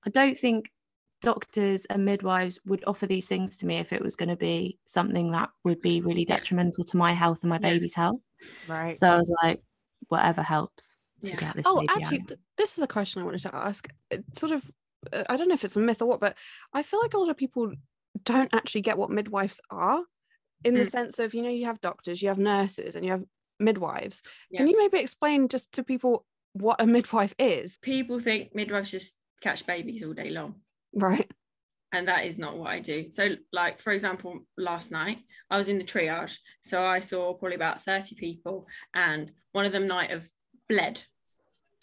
I 0.06 0.10
don't 0.10 0.38
think 0.38 0.70
doctors 1.22 1.84
and 1.86 2.04
midwives 2.04 2.58
would 2.64 2.82
offer 2.86 3.06
these 3.06 3.26
things 3.26 3.58
to 3.58 3.66
me 3.66 3.76
if 3.76 3.92
it 3.92 4.02
was 4.02 4.16
going 4.16 4.30
to 4.30 4.36
be 4.36 4.78
something 4.86 5.30
that 5.32 5.50
would 5.64 5.82
be 5.82 6.00
really 6.00 6.24
detrimental 6.24 6.84
to 6.84 6.96
my 6.96 7.12
health 7.12 7.42
and 7.42 7.50
my 7.50 7.58
baby's 7.58 7.94
health. 7.94 8.20
Right. 8.66 8.96
So 8.96 9.08
I 9.08 9.18
was 9.18 9.32
like, 9.42 9.60
whatever 10.08 10.42
helps 10.42 10.98
Yeah. 11.22 11.52
this 11.54 11.66
Oh, 11.66 11.84
actually, 11.88 12.20
th- 12.20 12.40
this 12.56 12.78
is 12.78 12.82
a 12.84 12.86
question 12.86 13.22
I 13.22 13.24
wanted 13.24 13.42
to 13.42 13.54
ask. 13.54 13.88
It 14.10 14.24
sort 14.32 14.52
of, 14.52 14.62
I 15.12 15.36
don't 15.36 15.48
know 15.48 15.54
if 15.54 15.64
it's 15.64 15.76
a 15.76 15.80
myth 15.80 16.02
or 16.02 16.06
what, 16.06 16.20
but 16.20 16.36
I 16.72 16.82
feel 16.82 17.00
like 17.00 17.14
a 17.14 17.18
lot 17.18 17.30
of 17.30 17.36
people 17.36 17.72
don't 18.24 18.52
actually 18.52 18.82
get 18.82 18.98
what 18.98 19.10
midwives 19.10 19.60
are 19.70 20.02
in 20.64 20.74
the 20.74 20.80
Mm. 20.84 20.90
sense 20.90 21.18
of, 21.18 21.32
you 21.34 21.42
know, 21.42 21.48
you 21.48 21.64
have 21.66 21.80
doctors, 21.80 22.20
you 22.20 22.28
have 22.28 22.38
nurses, 22.38 22.94
and 22.96 23.04
you 23.04 23.12
have 23.12 23.24
midwives. 23.58 24.22
Can 24.54 24.66
you 24.68 24.76
maybe 24.76 24.98
explain 24.98 25.48
just 25.48 25.72
to 25.72 25.82
people 25.84 26.26
what 26.52 26.80
a 26.80 26.86
midwife 26.86 27.34
is? 27.38 27.78
People 27.82 28.18
think 28.18 28.54
midwives 28.54 28.90
just 28.90 29.18
catch 29.42 29.66
babies 29.66 30.04
all 30.04 30.12
day 30.12 30.30
long. 30.30 30.56
Right. 30.94 31.30
and 31.92 32.06
that 32.06 32.24
is 32.24 32.38
not 32.38 32.56
what 32.56 32.70
I 32.70 32.78
do. 32.80 33.10
So, 33.10 33.36
like 33.52 33.78
for 33.80 33.92
example, 33.92 34.46
last 34.56 34.92
night 34.92 35.18
I 35.50 35.58
was 35.58 35.68
in 35.68 35.78
the 35.78 35.84
triage, 35.84 36.38
so 36.60 36.84
I 36.84 37.00
saw 37.00 37.34
probably 37.34 37.56
about 37.56 37.82
thirty 37.82 38.14
people, 38.14 38.66
and 38.94 39.32
one 39.52 39.66
of 39.66 39.72
them 39.72 39.88
might 39.88 40.10
have 40.10 40.26
bled 40.68 41.02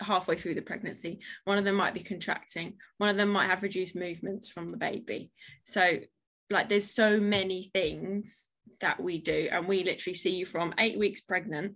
halfway 0.01 0.35
through 0.35 0.55
the 0.55 0.61
pregnancy. 0.61 1.19
One 1.45 1.57
of 1.57 1.63
them 1.63 1.75
might 1.75 1.93
be 1.93 2.03
contracting. 2.03 2.73
One 2.97 3.09
of 3.09 3.17
them 3.17 3.29
might 3.29 3.47
have 3.47 3.63
reduced 3.63 3.95
movements 3.95 4.49
from 4.49 4.69
the 4.69 4.77
baby. 4.77 5.31
So, 5.65 5.99
like, 6.49 6.69
there's 6.69 6.89
so 6.89 7.19
many 7.19 7.69
things 7.73 8.49
that 8.81 9.01
we 9.01 9.19
do, 9.19 9.49
and 9.51 9.67
we 9.67 9.83
literally 9.83 10.15
see 10.15 10.35
you 10.35 10.45
from 10.45 10.73
eight 10.79 10.97
weeks 10.97 11.21
pregnant 11.21 11.75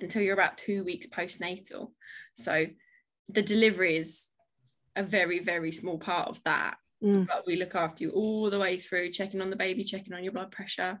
until 0.00 0.22
you're 0.22 0.34
about 0.34 0.58
two 0.58 0.84
weeks 0.84 1.06
postnatal. 1.06 1.92
So, 2.34 2.66
the 3.28 3.42
delivery 3.42 3.96
is 3.96 4.28
a 4.94 5.02
very 5.02 5.38
very 5.38 5.72
small 5.72 5.98
part 5.98 6.28
of 6.28 6.42
that 6.44 6.76
Mm. 7.02 7.26
but 7.26 7.44
we 7.46 7.56
look 7.56 7.74
after 7.74 8.04
you 8.04 8.10
all 8.10 8.48
the 8.48 8.60
way 8.60 8.76
through, 8.76 9.10
checking 9.10 9.40
on 9.40 9.50
the 9.50 9.56
baby, 9.56 9.82
checking 9.82 10.12
on 10.14 10.22
your 10.22 10.32
blood 10.32 10.52
pressure. 10.52 11.00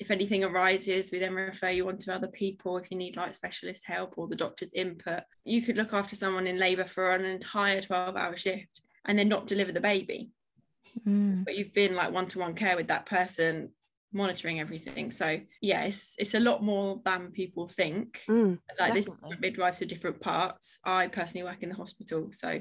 If 0.00 0.10
anything 0.10 0.42
arises, 0.42 1.12
we 1.12 1.18
then 1.18 1.34
refer 1.34 1.68
you 1.68 1.86
on 1.88 1.98
to 1.98 2.14
other 2.14 2.26
people 2.26 2.78
if 2.78 2.90
you 2.90 2.96
need 2.96 3.16
like 3.18 3.34
specialist 3.34 3.84
help 3.86 4.16
or 4.16 4.26
the 4.26 4.34
doctor's 4.34 4.72
input. 4.72 5.22
You 5.44 5.60
could 5.60 5.76
look 5.76 5.92
after 5.92 6.16
someone 6.16 6.46
in 6.46 6.58
labour 6.58 6.84
for 6.84 7.10
an 7.10 7.26
entire 7.26 7.82
12 7.82 8.16
hour 8.16 8.34
shift 8.36 8.80
and 9.04 9.18
then 9.18 9.28
not 9.28 9.46
deliver 9.46 9.72
the 9.72 9.80
baby, 9.80 10.30
Mm. 11.06 11.44
but 11.44 11.56
you've 11.56 11.72
been 11.72 11.94
like 11.94 12.12
one 12.12 12.26
to 12.28 12.40
one 12.40 12.54
care 12.54 12.76
with 12.76 12.88
that 12.88 13.06
person 13.06 13.70
monitoring 14.12 14.58
everything. 14.58 15.12
So 15.12 15.38
yeah 15.60 15.82
it's, 15.84 16.16
it's 16.18 16.34
a 16.34 16.40
lot 16.40 16.64
more 16.64 17.00
than 17.04 17.30
people 17.30 17.68
think. 17.68 18.22
Mm, 18.28 18.58
like 18.78 18.94
this 18.94 19.06
definitely. 19.06 19.36
midwives 19.40 19.80
are 19.82 19.86
different 19.86 20.20
parts. 20.20 20.80
I 20.84 21.06
personally 21.06 21.44
work 21.44 21.62
in 21.62 21.68
the 21.68 21.76
hospital 21.76 22.28
so 22.32 22.60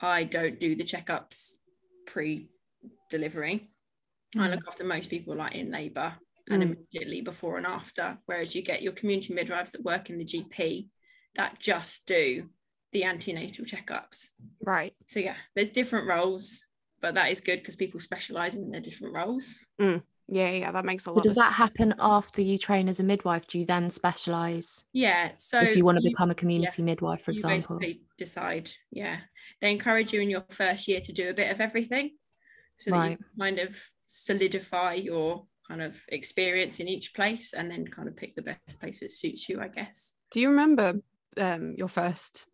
i 0.00 0.22
don't 0.22 0.60
do 0.60 0.76
the 0.76 0.84
checkups 0.84 1.54
pre-delivery. 2.06 3.64
I 4.38 4.48
look 4.48 4.62
after 4.68 4.84
most 4.84 5.10
people 5.10 5.34
like 5.34 5.54
in 5.56 5.72
labor 5.72 6.14
and 6.50 6.62
Mm. 6.62 6.76
immediately 6.92 7.20
before 7.20 7.56
and 7.58 7.66
after 7.66 8.18
whereas 8.26 8.54
you 8.54 8.62
get 8.62 8.82
your 8.82 8.92
community 8.92 9.34
midwives 9.34 9.72
that 9.72 9.84
work 9.84 10.10
in 10.10 10.18
the 10.18 10.24
gp 10.24 10.88
that 11.34 11.58
just 11.60 12.06
do 12.06 12.48
the 12.92 13.04
antenatal 13.04 13.64
checkups 13.64 14.28
Right. 14.60 14.94
so 15.06 15.20
yeah 15.20 15.36
there's 15.54 15.70
different 15.70 16.08
roles 16.08 16.60
but 17.00 17.14
that 17.14 17.30
is 17.30 17.40
good 17.40 17.58
because 17.58 17.76
people 17.76 18.00
specialize 18.00 18.56
in 18.56 18.70
their 18.70 18.80
different 18.80 19.14
roles 19.14 19.58
Yeah, 20.30 20.50
yeah, 20.50 20.72
that 20.72 20.84
makes 20.84 21.06
a 21.06 21.08
So 21.08 21.14
lot 21.14 21.22
does 21.22 21.32
of 21.32 21.36
that 21.36 21.54
happen 21.54 21.94
after 21.98 22.42
you 22.42 22.58
train 22.58 22.86
as 22.88 23.00
a 23.00 23.02
midwife? 23.04 23.46
Do 23.46 23.58
you 23.58 23.64
then 23.66 23.88
specialise 23.90 24.84
yeah 24.92 25.32
so 25.36 25.60
if 25.60 25.76
you 25.76 25.84
want 25.84 25.96
to 25.98 26.02
you- 26.04 26.10
become 26.10 26.30
a 26.30 26.34
community 26.34 26.82
midwife, 26.82 27.22
for 27.22 27.30
you 27.32 27.36
example? 27.36 27.80
decide 28.18 28.70
yeah 28.90 29.20
they 29.60 29.70
encourage 29.70 30.12
you 30.12 30.20
in 30.20 30.28
your 30.30 30.44
first 30.50 30.88
year 30.88 31.00
to 31.00 31.12
do 31.12 31.30
a 31.30 31.34
bit 31.34 31.50
of 31.52 31.60
everything 31.60 32.10
so 32.76 32.90
that 32.90 33.10
you 33.10 33.18
kind 33.38 33.58
of 33.58 33.76
solidify 34.06 34.94
your 34.94 35.46
kind 35.68 35.82
of 35.82 36.00
experience 36.08 36.80
in 36.80 36.88
each 36.88 37.14
place 37.14 37.52
and 37.52 37.70
then 37.70 37.86
kind 37.86 38.08
of 38.08 38.16
pick 38.16 38.34
the 38.34 38.42
best 38.42 38.80
place 38.80 39.00
that 39.00 39.12
suits 39.12 39.48
you 39.48 39.60
i 39.60 39.68
guess 39.68 40.14
Do 40.30 40.40
you 40.40 40.48
remember 40.50 40.94
um, 41.36 41.74
your 41.76 41.88
first 41.88 42.46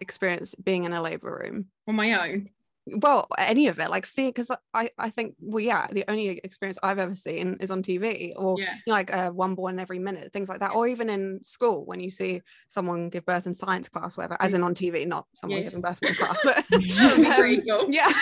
experience 0.00 0.54
being 0.54 0.84
in 0.84 0.92
a 0.92 1.02
labor 1.02 1.40
room? 1.42 1.66
on 1.88 1.94
my 1.94 2.12
own 2.28 2.48
Well, 2.96 3.28
any 3.38 3.68
of 3.68 3.78
it, 3.78 3.90
like 3.90 4.06
see, 4.06 4.26
because 4.26 4.50
I, 4.74 4.90
I 4.98 5.10
think, 5.10 5.34
well, 5.40 5.62
yeah, 5.62 5.86
the 5.90 6.04
only 6.08 6.28
experience 6.42 6.78
I've 6.82 6.98
ever 6.98 7.14
seen 7.14 7.56
is 7.60 7.70
on 7.70 7.82
TV 7.82 8.32
or 8.36 8.56
yeah 8.58 8.74
you 8.74 8.80
know, 8.88 8.92
like 8.94 9.12
uh, 9.12 9.30
one 9.30 9.54
born 9.54 9.78
every 9.78 9.98
minute, 9.98 10.32
things 10.32 10.48
like 10.48 10.60
that, 10.60 10.74
or 10.74 10.86
even 10.88 11.08
in 11.10 11.40
school 11.44 11.84
when 11.86 12.00
you 12.00 12.10
see 12.10 12.40
someone 12.68 13.10
give 13.10 13.24
birth 13.26 13.46
in 13.46 13.54
science 13.54 13.88
class, 13.88 14.16
whatever, 14.16 14.36
as 14.40 14.54
in 14.54 14.62
on 14.62 14.74
TV, 14.74 15.06
not 15.06 15.26
someone 15.34 15.60
Yeah. 15.60 15.64
giving 15.66 15.80
birth 15.82 16.02
in 16.02 16.14
class, 16.14 16.40
but 16.42 16.64
That 16.70 17.16
would 17.18 17.46
be 17.48 17.58
um, 17.58 17.62
cool. 17.68 17.86
yeah, 17.92 18.12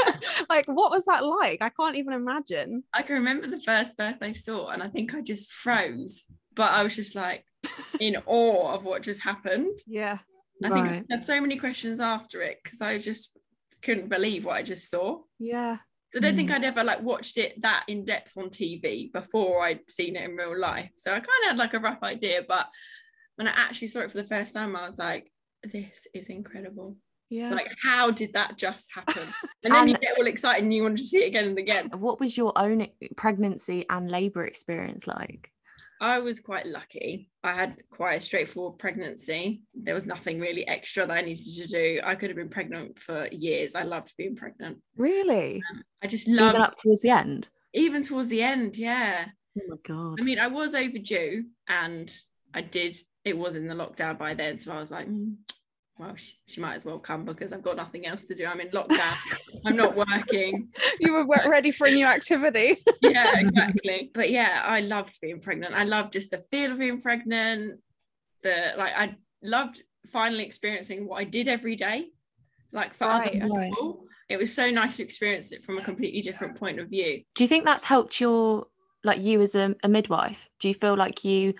like 0.48 0.66
what 0.66 0.90
was 0.90 1.04
that 1.06 1.24
like? 1.24 1.62
I 1.62 1.68
can't 1.70 1.96
even 1.96 2.12
imagine. 2.12 2.84
i 2.94 3.02
can 3.02 3.14
remember 3.16 3.46
the 3.46 3.60
first 3.60 3.96
birth 3.96 4.18
i 4.22 4.32
saw 4.32 4.68
and 4.68 4.82
i 4.82 4.88
think 4.88 5.14
i 5.14 5.20
just 5.20 5.50
froze 5.50 6.26
but 6.54 6.70
i 6.70 6.82
was 6.82 6.94
just 6.96 7.14
like 7.16 7.44
in 8.00 8.16
awe 8.26 8.74
of 8.74 8.84
what 8.84 9.02
just 9.02 9.22
happened 9.22 9.76
Yeah, 9.86 10.18
i 10.64 10.68
think 10.70 10.86
Right. 10.86 11.04
i 11.10 11.14
had 11.14 11.24
so 11.24 11.40
many 11.40 11.56
questions 11.56 12.00
after 12.00 12.42
it 12.42 12.58
because 12.62 12.80
i 12.80 12.98
just 12.98 13.38
couldn't 13.82 14.08
believe 14.08 14.44
what 14.44 14.56
i 14.56 14.62
just 14.62 14.90
saw 14.90 15.18
yeah, 15.38 15.78
So 16.12 16.18
I 16.18 16.22
don't 16.22 16.36
think 16.36 16.50
Mm. 16.50 16.54
I'd 16.56 16.64
ever 16.64 16.84
like 16.84 17.02
watched 17.02 17.36
it 17.38 17.60
that 17.62 17.84
in 17.88 18.04
depth 18.04 18.36
on 18.36 18.50
TV 18.50 19.10
before 19.12 19.64
I'd 19.64 19.90
seen 19.90 20.14
it 20.16 20.24
in 20.28 20.36
real 20.36 20.58
life. 20.58 20.90
So 20.96 21.10
I 21.10 21.20
kind 21.20 21.42
of 21.44 21.48
had 21.50 21.56
like 21.56 21.74
a 21.74 21.78
rough 21.80 22.02
idea, 22.02 22.42
but 22.46 22.66
when 23.36 23.48
I 23.48 23.52
actually 23.52 23.88
saw 23.88 24.00
it 24.00 24.10
for 24.12 24.18
the 24.22 24.28
first 24.34 24.52
time, 24.54 24.76
I 24.76 24.86
was 24.86 24.98
like, 24.98 25.32
this 25.64 26.06
is 26.12 26.28
incredible. 26.28 26.96
yeah. 27.30 27.48
Like, 27.54 27.70
how 27.82 28.10
did 28.10 28.34
that 28.34 28.58
just 28.58 28.88
happen? 28.94 29.26
And 29.64 29.72
then 29.72 29.86
you 29.88 29.96
get 29.96 30.18
all 30.18 30.26
excited 30.26 30.64
and 30.64 30.74
you 30.74 30.82
want 30.82 30.98
to 30.98 31.04
see 31.04 31.22
it 31.24 31.28
again 31.28 31.48
and 31.50 31.58
again. 31.58 31.88
What 31.96 32.18
was 32.20 32.36
your 32.36 32.52
own 32.58 32.88
pregnancy 33.16 33.86
and 33.88 34.10
labour 34.10 34.44
experience 34.44 35.06
like? 35.06 35.51
I 36.02 36.18
was 36.18 36.40
quite 36.40 36.66
lucky. 36.66 37.30
I 37.44 37.52
had 37.52 37.76
quite 37.88 38.14
a 38.14 38.20
straightforward 38.20 38.78
pregnancy. 38.80 39.62
There 39.72 39.94
was 39.94 40.04
nothing 40.04 40.40
really 40.40 40.66
extra 40.66 41.06
that 41.06 41.16
I 41.16 41.20
needed 41.22 41.44
to 41.44 41.68
do. 41.68 42.00
I 42.02 42.16
could 42.16 42.28
have 42.28 42.36
been 42.36 42.48
pregnant 42.48 42.98
for 42.98 43.28
years. 43.30 43.76
I 43.76 43.84
loved 43.84 44.12
being 44.18 44.34
pregnant. 44.34 44.78
really? 44.96 45.62
I 46.02 46.08
just 46.08 46.26
loved 46.26 46.40
Even 46.54 46.60
loved 46.60 46.72
up 46.72 46.76
towards 46.76 47.02
the 47.02 47.10
end? 47.10 47.48
even 47.72 48.02
towards 48.02 48.28
the 48.28 48.42
end, 48.42 48.76
yeah. 48.76 49.26
Oh 49.56 49.62
my 49.68 49.76
god. 49.86 50.18
I 50.20 50.24
mean, 50.24 50.40
I 50.40 50.48
was 50.48 50.74
overdue 50.74 51.44
and 51.68 52.12
I 52.52 52.62
did, 52.62 52.96
it 53.24 53.38
was 53.38 53.54
in 53.54 53.68
the 53.68 53.74
lockdown 53.76 54.18
by 54.18 54.34
then. 54.34 54.58
So 54.58 54.72
I 54.72 54.80
was 54.80 54.90
like, 54.90 55.06
"Mm, 55.08 55.36
well, 55.98 56.14
she, 56.16 56.32
she 56.46 56.60
might 56.60 56.74
as 56.74 56.84
well 56.84 56.98
come 56.98 57.24
because 57.24 57.52
I've 57.52 57.62
got 57.62 57.76
nothing 57.76 58.06
else 58.06 58.26
to 58.28 58.34
do. 58.34 58.46
I'm 58.46 58.60
in 58.60 58.68
lockdown. 58.68 59.14
I'm 59.66 59.76
not 59.76 59.94
working. 59.94 60.68
You 60.98 61.12
were 61.12 61.26
ready 61.26 61.70
for 61.70 61.86
a 61.86 61.90
new 61.90 62.06
activity. 62.06 62.78
Yeah, 63.02 63.32
exactly. 63.36 64.12
But 64.14 64.30
yeah, 64.30 64.62
I 64.64 64.80
loved 64.80 65.20
being 65.20 65.40
pregnant. 65.40 65.74
I 65.74 65.82
loved 65.82 66.12
just 66.12 66.30
the 66.30 66.38
feel 66.38 66.70
of 66.70 66.78
being 66.78 67.00
pregnant. 67.00 67.80
The 68.42 68.74
like, 68.78 68.92
I 68.96 69.16
loved 69.42 69.80
finally 70.06 70.44
experiencing 70.44 71.08
what 71.08 71.20
I 71.20 71.24
did 71.24 71.48
every 71.48 71.74
day. 71.74 72.10
Like 72.72 72.94
for 72.94 73.08
Right, 73.08 73.42
other 73.42 73.54
people, 73.54 74.04
it 74.28 74.38
was 74.38 74.54
so 74.54 74.70
nice 74.70 74.98
to 74.98 75.02
experience 75.02 75.50
it 75.50 75.64
from 75.64 75.78
a 75.78 75.82
completely 75.82 76.22
different 76.22 76.56
point 76.56 76.78
of 76.78 76.88
view. 76.88 77.22
Do 77.34 77.42
you 77.42 77.48
think 77.48 77.64
that's 77.64 77.84
helped 77.84 78.20
your 78.20 78.66
like 79.02 79.20
you 79.20 79.40
as 79.40 79.56
a, 79.56 79.74
a 79.82 79.88
midwife? 79.88 80.48
Do 80.60 80.68
you 80.68 80.74
feel 80.74 80.96
like 80.96 81.24
you 81.24 81.54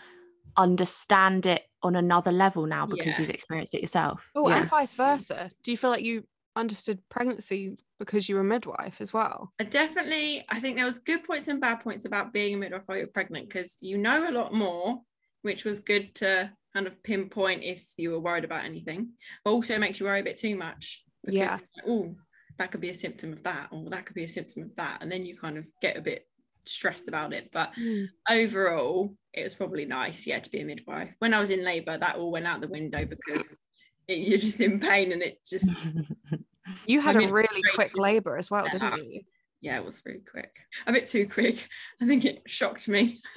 understand 0.56 1.46
it 1.46 1.62
on 1.82 1.96
another 1.96 2.32
level 2.32 2.66
now 2.66 2.86
because 2.86 3.06
Yeah. 3.06 3.20
you've 3.20 3.30
experienced 3.30 3.74
it 3.74 3.80
yourself? 3.82 4.28
Oh, 4.34 4.48
yeah. 4.48 4.60
and 4.60 4.68
vice 4.70 4.94
versa. 4.94 5.50
Do 5.62 5.70
you 5.70 5.76
feel 5.76 5.90
like 5.90 6.04
you 6.04 6.24
understood 6.54 7.00
pregnancy 7.08 7.76
because 7.98 8.28
you 8.28 8.34
were 8.34 8.40
a 8.42 8.44
midwife 8.44 9.00
as 9.00 9.12
well? 9.12 9.52
I 9.60 9.64
definitely, 9.64 10.44
I 10.48 10.60
think 10.60 10.76
there 10.76 10.86
was 10.86 10.98
good 10.98 11.24
points 11.24 11.48
and 11.48 11.60
bad 11.60 11.80
points 11.80 12.04
about 12.04 12.32
being 12.32 12.54
a 12.54 12.56
midwife 12.58 12.82
while 12.86 12.98
you're 12.98 13.06
pregnant 13.06 13.48
because 13.48 13.76
you 13.80 13.98
know 13.98 14.28
a 14.28 14.32
lot 14.32 14.52
more, 14.52 15.00
which 15.42 15.64
was 15.64 15.80
good 15.80 16.14
to 16.16 16.52
kind 16.74 16.86
of 16.86 17.02
pinpoint 17.02 17.62
if 17.62 17.92
you 17.96 18.10
were 18.10 18.20
worried 18.20 18.44
about 18.44 18.64
anything, 18.64 19.10
but 19.44 19.50
also 19.52 19.78
makes 19.78 20.00
you 20.00 20.06
worry 20.06 20.20
a 20.20 20.24
bit 20.24 20.38
too 20.38 20.56
much. 20.56 21.04
Yeah. 21.24 21.58
Oh, 21.86 22.14
that 22.58 22.70
could 22.70 22.80
be 22.80 22.90
a 22.90 22.94
symptom 22.94 23.32
of 23.32 23.42
that, 23.44 23.68
or 23.70 23.88
that 23.90 24.04
could 24.06 24.14
be 24.14 24.24
a 24.24 24.28
symptom 24.28 24.62
of 24.64 24.74
that, 24.76 24.98
and 25.02 25.10
then 25.10 25.24
you 25.24 25.36
kind 25.36 25.56
of 25.58 25.66
get 25.80 25.96
a 25.96 26.00
bit 26.02 26.26
stressed 26.66 27.08
about 27.08 27.32
it. 27.32 27.50
But 27.52 27.72
Mm. 27.78 28.08
overall, 28.30 29.14
it 29.32 29.44
was 29.44 29.54
probably 29.54 29.84
nice, 29.84 30.26
yeah, 30.26 30.38
to 30.40 30.50
be 30.50 30.60
a 30.60 30.64
midwife. 30.64 31.14
When 31.18 31.34
I 31.34 31.40
was 31.40 31.50
in 31.50 31.64
labour, 31.64 31.98
that 31.98 32.16
all 32.16 32.30
went 32.30 32.46
out 32.46 32.60
the 32.60 32.68
window 32.68 33.04
because 33.04 33.54
it, 34.08 34.18
you're 34.28 34.38
just 34.38 34.60
in 34.60 34.78
pain 34.80 35.12
and 35.12 35.22
it 35.22 35.38
just, 35.48 35.86
You 36.86 37.00
had 37.00 37.16
mean, 37.16 37.28
a 37.28 37.32
really 37.32 37.62
quick 37.74 37.92
labour 37.96 38.36
as 38.36 38.50
well, 38.50 38.68
didn't 38.68 38.96
you? 38.98 39.22
yeah, 39.60 39.76
it 39.78 39.84
was 39.84 40.02
really 40.04 40.20
quick. 40.28 40.56
A 40.86 40.92
bit 40.92 41.06
too 41.08 41.26
quick. 41.28 41.66
I 42.00 42.06
think 42.06 42.24
it 42.24 42.42
shocked 42.46 42.88
me. 42.88 43.18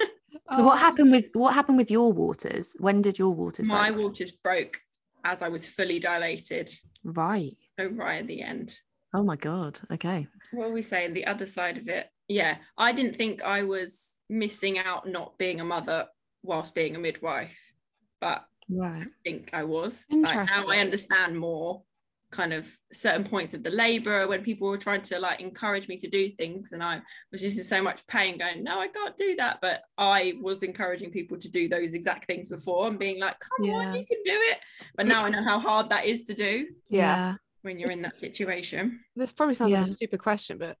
So 0.54 0.62
what 0.62 0.78
happened 0.78 1.10
with 1.10 1.30
what 1.32 1.54
happened 1.54 1.76
with 1.76 1.90
your 1.90 2.12
waters? 2.12 2.76
When 2.78 3.02
did 3.02 3.18
your 3.18 3.30
waters 3.34 3.66
My 3.66 3.90
break? 3.90 4.00
waters 4.04 4.30
broke 4.30 4.76
as 5.24 5.42
I 5.42 5.48
was 5.48 5.68
fully 5.68 5.98
dilated. 5.98 6.70
Right. 7.02 7.56
So 7.80 7.86
right 7.88 8.20
at 8.20 8.28
the 8.28 8.42
end. 8.42 8.76
Oh 9.12 9.24
my 9.24 9.34
god. 9.34 9.80
Okay. 9.90 10.28
what 10.52 10.66
are 10.68 10.72
we 10.72 10.82
saying 10.82 11.14
the 11.14 11.26
other 11.26 11.46
side 11.46 11.78
of 11.78 11.88
it 11.88 12.06
yeah 12.28 12.56
i 12.76 12.92
didn't 12.92 13.16
think 13.16 13.42
i 13.42 13.62
was 13.62 14.16
missing 14.28 14.78
out 14.78 15.08
not 15.08 15.38
being 15.38 15.60
a 15.60 15.64
mother 15.64 16.06
whilst 16.42 16.74
being 16.74 16.96
a 16.96 16.98
midwife 16.98 17.72
but 18.20 18.44
Right. 18.68 19.02
i 19.02 19.06
think 19.24 19.50
i 19.52 19.62
was. 19.62 20.06
Like 20.10 20.48
now 20.48 20.66
i 20.68 20.78
understand 20.78 21.38
more 21.38 21.82
kind 22.30 22.52
of 22.52 22.68
certain 22.92 23.24
points 23.24 23.54
of 23.54 23.62
the 23.62 23.70
labor 23.70 24.26
when 24.26 24.42
people 24.42 24.68
were 24.68 24.76
trying 24.76 25.02
to 25.02 25.18
like 25.18 25.40
encourage 25.40 25.88
me 25.88 25.96
to 25.96 26.08
do 26.08 26.28
things 26.28 26.72
and 26.72 26.82
i 26.82 27.00
was 27.30 27.40
just 27.40 27.56
in 27.56 27.64
so 27.64 27.80
much 27.80 28.04
pain 28.08 28.36
going 28.36 28.64
no 28.64 28.80
i 28.80 28.88
can't 28.88 29.16
do 29.16 29.36
that 29.36 29.58
but 29.62 29.82
i 29.96 30.34
was 30.42 30.62
encouraging 30.62 31.10
people 31.10 31.38
to 31.38 31.48
do 31.48 31.68
those 31.68 31.94
exact 31.94 32.26
things 32.26 32.48
before 32.48 32.88
and 32.88 32.98
being 32.98 33.20
like 33.20 33.36
come 33.38 33.70
on 33.70 33.94
you 33.94 34.04
can 34.04 34.18
do 34.24 34.38
it. 34.50 34.58
But 34.96 35.06
now 35.06 35.24
i 35.24 35.30
know 35.30 35.44
how 35.44 35.60
hard 35.60 35.88
that 35.90 36.04
is 36.04 36.24
to 36.24 36.34
do 36.34 36.66
yeah. 36.90 37.34
when 37.62 37.78
you're 37.78 37.92
in 37.92 38.02
that 38.02 38.20
situation. 38.20 39.00
This 39.14 39.32
probably 39.32 39.54
sounds 39.54 39.72
like 39.72 39.88
a 39.88 39.92
stupid 39.92 40.20
question, 40.20 40.58
but 40.58 40.76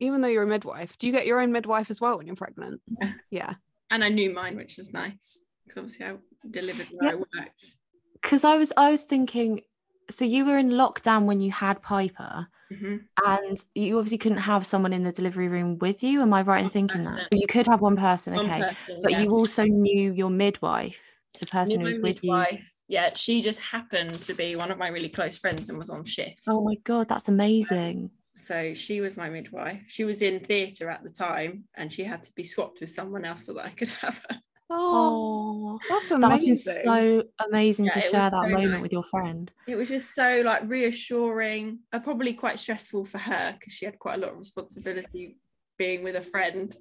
even 0.00 0.20
though 0.20 0.28
you're 0.28 0.42
a 0.42 0.46
midwife, 0.46 0.96
do 0.98 1.06
you 1.06 1.12
get 1.12 1.26
your 1.26 1.40
own 1.40 1.52
midwife 1.52 1.90
as 1.90 2.00
well 2.00 2.16
when 2.18 2.26
you're 2.26 2.36
pregnant? 2.36 2.80
Yeah. 3.00 3.12
Yeah. 3.30 3.54
and 3.90 4.02
I 4.04 4.08
knew 4.08 4.32
mine, 4.32 4.56
which 4.56 4.76
was 4.76 4.92
nice 4.92 5.44
because 5.64 5.78
obviously 5.78 6.06
I 6.06 6.16
delivered 6.50 6.88
where 6.92 7.12
I 7.12 7.14
worked. 7.14 7.72
Because 8.14 8.44
I 8.44 8.56
was 8.56 8.72
I 8.76 8.90
was 8.90 9.04
thinking, 9.04 9.62
so 10.10 10.24
you 10.24 10.44
were 10.44 10.58
in 10.58 10.70
lockdown 10.70 11.24
when 11.26 11.40
you 11.40 11.50
had 11.52 11.82
Piper, 11.82 12.48
Mhm. 12.72 13.04
and 13.24 13.64
you 13.76 13.96
obviously 13.98 14.18
couldn't 14.18 14.38
have 14.38 14.66
someone 14.66 14.92
in 14.92 15.04
the 15.04 15.12
delivery 15.12 15.48
room 15.48 15.78
with 15.78 16.02
you. 16.02 16.20
Am 16.22 16.32
I 16.34 16.42
right 16.42 16.64
in 16.64 16.70
thinking 16.70 17.02
person. 17.04 17.16
that? 17.16 17.28
You 17.32 17.46
could 17.46 17.66
have 17.68 17.80
one 17.80 17.96
person, 17.96 18.34
One 18.34 18.44
okay. 18.46 18.60
person, 18.60 19.00
But 19.02 19.12
yeah. 19.12 19.20
you 19.22 19.30
also 19.30 19.62
knew 19.64 20.12
your 20.12 20.30
midwife, 20.30 20.98
the 21.38 21.46
person 21.46 21.78
Knew 21.82 21.90
who 21.90 22.02
was 22.02 22.14
with 22.14 22.24
you. 22.24 22.44
Yeah, 22.88 23.14
she 23.14 23.42
just 23.42 23.60
happened 23.60 24.14
to 24.14 24.34
be 24.34 24.56
one 24.56 24.70
of 24.72 24.78
my 24.78 24.88
really 24.88 25.08
close 25.08 25.38
friends 25.38 25.68
and 25.68 25.78
was 25.78 25.90
on 25.90 26.04
shift. 26.04 26.42
Oh 26.48 26.62
my 26.64 26.74
god, 26.84 27.08
that's 27.08 27.28
amazing. 27.28 28.10
So 28.36 28.74
she 28.74 29.00
was 29.00 29.16
my 29.16 29.30
midwife. 29.30 29.82
She 29.88 30.04
was 30.04 30.20
in 30.20 30.40
theatre 30.40 30.90
at 30.90 31.02
the 31.02 31.10
time 31.10 31.64
and 31.74 31.90
she 31.92 32.04
had 32.04 32.22
to 32.24 32.32
be 32.34 32.44
swapped 32.44 32.80
with 32.80 32.90
someone 32.90 33.24
else 33.24 33.46
so 33.46 33.54
that 33.54 33.64
I 33.64 33.70
could 33.70 33.88
have 33.88 34.22
her. 34.28 34.36
Oh, 34.68 35.78
Oh, 35.80 35.80
that's 35.88 36.08
that 36.10 36.20
must 36.20 36.44
amazing. 36.44 36.74
be 36.74 36.84
so 36.84 37.22
amazing 37.48 37.86
Yeah, 37.86 37.92
to 37.94 38.00
share 38.00 38.30
that 38.30 38.32
so 38.32 38.48
moment 38.48 38.72
nice. 38.72 38.82
with 38.82 38.92
your 38.92 39.04
friend. 39.04 39.50
It 39.66 39.76
was 39.76 39.88
just 39.88 40.14
so 40.14 40.42
like 40.44 40.68
reassuring, 40.68 41.80
uh, 41.92 42.00
probably 42.00 42.34
quite 42.34 42.58
stressful 42.58 43.06
for 43.06 43.18
her 43.18 43.54
because 43.58 43.72
she 43.72 43.86
had 43.86 43.98
quite 43.98 44.18
a 44.18 44.20
lot 44.22 44.32
of 44.32 44.38
responsibility 44.38 45.38
being 45.78 46.02
with 46.02 46.14
a 46.16 46.20
friend. 46.20 46.76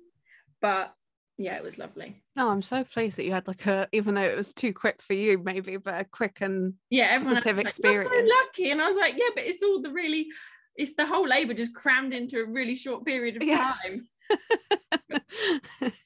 But 0.62 0.94
yeah, 1.38 1.56
it 1.56 1.64
was 1.64 1.78
lovely. 1.78 2.16
No, 2.36 2.50
I'm 2.50 2.62
so 2.62 2.84
pleased 2.84 3.18
that 3.18 3.24
you 3.26 3.32
had 3.32 3.48
like 3.48 3.66
a, 3.66 3.88
even 3.92 4.16
though 4.16 4.22
it 4.24 4.36
was 4.36 4.54
too 4.54 4.74
quick 4.74 5.02
for 5.02 5.14
you, 5.14 5.42
maybe, 5.44 5.78
but 5.78 6.02
a 6.02 6.06
quick 6.06 6.42
and 6.42 6.74
yeah, 6.90 7.06
everyone 7.12 7.38
else 7.38 7.46
Positive 7.46 7.66
was 7.66 7.66
like, 7.66 7.84
"You're 7.84 8.02
experience. 8.02 8.30
so 8.30 8.36
lucky, 8.46 8.72
and 8.72 8.82
I 8.82 8.88
was 8.88 8.98
like, 8.98 9.14
yeah, 9.18 9.30
but 9.36 9.44
it's 9.46 9.64
all 9.64 9.82
the 9.82 9.92
really, 9.92 10.28
it's 10.76 10.96
the 10.96 11.06
whole 11.06 11.28
labour 11.28 11.54
just 11.54 11.74
crammed 11.76 12.14
into 12.14 12.40
a 12.42 12.46
really 12.46 12.76
short 12.76 13.06
period 13.06 13.38
of 13.38 13.44
Yeah. 13.44 13.74
time. 13.84 14.08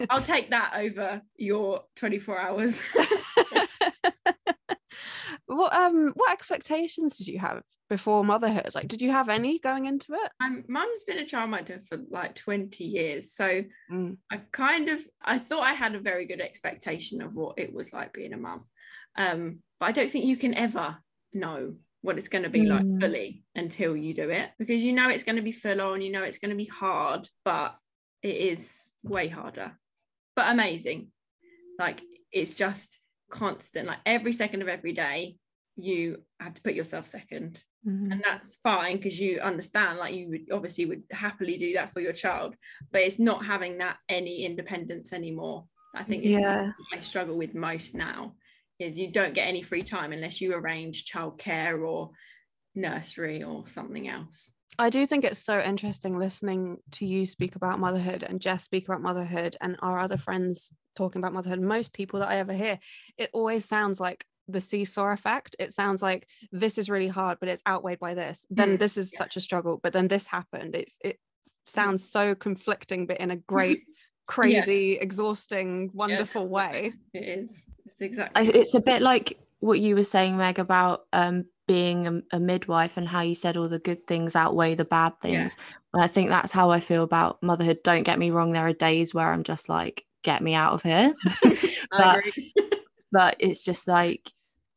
I'll 0.09 0.21
take 0.21 0.49
that 0.49 0.73
over 0.75 1.21
your 1.37 1.83
24 1.95 2.39
hours. 2.39 2.81
what 5.45 5.73
um 5.73 6.11
what 6.15 6.31
expectations 6.31 7.17
did 7.17 7.27
you 7.27 7.39
have 7.39 7.61
before 7.89 8.23
motherhood? 8.23 8.71
Like, 8.75 8.87
did 8.87 9.01
you 9.01 9.11
have 9.11 9.29
any 9.29 9.57
going 9.59 9.85
into 9.87 10.13
it? 10.13 10.31
My 10.39 10.61
mum's 10.67 11.03
been 11.05 11.17
a 11.17 11.25
child 11.25 11.49
mother 11.49 11.79
for 11.79 11.97
like 12.09 12.35
20 12.35 12.83
years, 12.83 13.33
so 13.33 13.63
Mm. 13.91 14.17
I 14.31 14.41
kind 14.51 14.89
of 14.89 14.99
I 15.23 15.39
thought 15.39 15.63
I 15.63 15.73
had 15.73 15.95
a 15.95 15.99
very 15.99 16.25
good 16.27 16.41
expectation 16.41 17.21
of 17.23 17.35
what 17.35 17.57
it 17.57 17.73
was 17.73 17.91
like 17.93 18.13
being 18.13 18.33
a 18.33 18.37
mum, 18.37 18.63
um, 19.17 19.63
but 19.79 19.87
I 19.87 19.91
don't 19.91 20.11
think 20.11 20.25
you 20.25 20.37
can 20.37 20.53
ever 20.53 20.97
know 21.33 21.75
what 22.01 22.17
it's 22.17 22.29
going 22.29 22.43
to 22.43 22.49
be 22.49 22.65
like 22.65 22.83
Mm. 22.83 22.99
fully 23.01 23.43
until 23.55 23.95
you 23.95 24.13
do 24.13 24.29
it 24.29 24.51
because 24.57 24.83
you 24.83 24.93
know 24.93 25.09
it's 25.09 25.23
going 25.23 25.35
to 25.35 25.41
be 25.41 25.51
full 25.51 25.81
on, 25.81 26.01
you 26.01 26.11
know 26.11 26.23
it's 26.23 26.39
going 26.39 26.51
to 26.51 26.55
be 26.57 26.65
hard, 26.65 27.27
but 27.43 27.75
it 28.23 28.35
is 28.35 28.93
way 29.03 29.27
harder, 29.27 29.77
but 30.35 30.49
amazing. 30.49 31.11
Like 31.77 32.01
it's 32.31 32.53
just 32.55 32.99
constant, 33.29 33.87
like 33.87 33.99
every 34.05 34.33
second 34.33 34.61
of 34.61 34.67
every 34.67 34.93
day, 34.93 35.37
you 35.75 36.23
have 36.39 36.53
to 36.53 36.61
put 36.61 36.73
yourself 36.73 37.07
second 37.07 37.63
Mhm. 37.87 38.11
and 38.11 38.21
that's 38.25 38.57
fine 38.57 38.97
because 38.97 39.17
you 39.21 39.39
understand 39.39 39.97
like 39.99 40.13
you 40.13 40.27
would 40.27 40.51
obviously 40.51 40.85
would 40.85 41.03
happily 41.11 41.57
do 41.57 41.71
that 41.75 41.89
for 41.89 42.01
your 42.01 42.11
child 42.11 42.53
but 42.91 42.99
it's 42.99 43.19
not 43.19 43.45
having 43.45 43.77
that 43.77 43.95
any 44.09 44.43
independence 44.43 45.13
anymore 45.13 45.65
i 45.95 46.03
think 46.03 46.21
Yeah. 46.25 46.73
i 46.93 46.99
struggle 46.99 47.37
with 47.37 47.55
most 47.55 47.95
now 47.95 48.35
is 48.79 48.97
you 48.97 49.11
don't 49.11 49.33
get 49.33 49.47
any 49.47 49.61
free 49.61 49.81
time 49.81 50.11
unless 50.13 50.41
you 50.41 50.53
arrange 50.55 51.05
childcare 51.05 51.85
or 51.87 52.11
nursery 52.73 53.43
or 53.43 53.67
something 53.67 54.07
else 54.07 54.53
I 54.77 54.89
do 54.89 55.05
think 55.05 55.25
it's 55.25 55.43
so 55.43 55.59
interesting 55.59 56.17
listening 56.17 56.77
to 56.91 57.05
you 57.05 57.25
speak 57.25 57.55
about 57.57 57.79
motherhood 57.79 58.23
and 58.23 58.39
Jess 58.39 58.63
speak 58.63 58.87
about 58.87 59.01
motherhood 59.01 59.57
and 59.59 59.75
our 59.81 59.99
other 59.99 60.15
friends 60.15 60.71
talking 60.95 61.19
about 61.19 61.33
motherhood. 61.33 61.59
Most 61.59 61.91
people 61.91 62.21
that 62.21 62.29
I 62.29 62.37
ever 62.37 62.53
hear, 62.53 62.79
it 63.17 63.29
always 63.33 63.65
sounds 63.65 63.99
like 63.99 64.23
the 64.47 64.61
seesaw 64.61 65.11
effect. 65.11 65.55
It 65.59 65.73
sounds 65.73 66.01
like 66.01 66.29
this 66.53 66.77
is 66.77 66.89
really 66.89 67.09
hard, 67.09 67.39
but 67.41 67.49
it's 67.49 67.63
outweighed 67.67 67.99
by 67.99 68.13
this. 68.13 68.45
Then 68.49 68.77
Mm, 68.77 68.79
this 68.79 68.95
is 68.95 69.11
yeah. 69.11 69.17
such 69.17 69.35
a 69.35 69.41
struggle, 69.41 69.81
but 69.83 69.91
then 69.91 70.07
this 70.07 70.27
happened. 70.27 70.75
It 70.75 70.89
it 71.03 71.19
sounds 71.65 72.09
so 72.09 72.33
conflicting, 72.33 73.05
but 73.05 73.17
in 73.17 73.31
a 73.31 73.35
great, 73.35 73.79
crazy, 74.29 74.93
exhausting, 74.93 75.89
wonderful 75.93 76.47
way. 76.47 76.93
it 77.13 77.23
is 77.23 77.67
it's 77.85 77.99
exactly 77.99 78.47
I, 78.47 78.51
it's 78.53 78.75
a 78.75 78.79
bit 78.79 79.01
like 79.01 79.39
what 79.59 79.79
you 79.79 79.95
were 79.95 80.03
saying, 80.03 80.37
Meg, 80.37 80.59
about 80.59 81.05
um, 81.11 81.45
being 81.67 82.07
a, 82.07 82.21
a 82.37 82.39
midwife 82.39 82.97
and 82.97 83.07
how 83.07 83.21
you 83.21 83.33
said 83.33 83.57
all 83.57 83.67
the 83.67 83.79
good 83.79 84.05
things 84.05 84.35
outweigh 84.35 84.75
the 84.75 84.85
bad 84.85 85.13
Yeah. 85.23 85.39
things. 85.39 85.57
And 85.93 86.03
I 86.03 86.07
think 86.07 86.29
that's 86.29 86.51
how 86.51 86.69
I 86.69 86.79
feel 86.79 87.03
about 87.03 87.41
motherhood. 87.41 87.79
Don't 87.83 88.03
get 88.03 88.19
me 88.19 88.29
wrong, 88.29 88.51
there 88.51 88.67
are 88.67 88.73
days 88.73 89.13
where 89.13 89.27
I'm 89.27 89.43
just 89.43 89.67
like, 89.67 90.05
get 90.23 90.43
me 90.43 90.53
out 90.53 90.73
of 90.73 90.83
here. 90.83 91.13
I 91.43 91.49
but 91.97 92.17
agree. 92.19 92.53
but 93.11 93.35
it's 93.39 93.65
just 93.65 93.87
like 93.87 94.29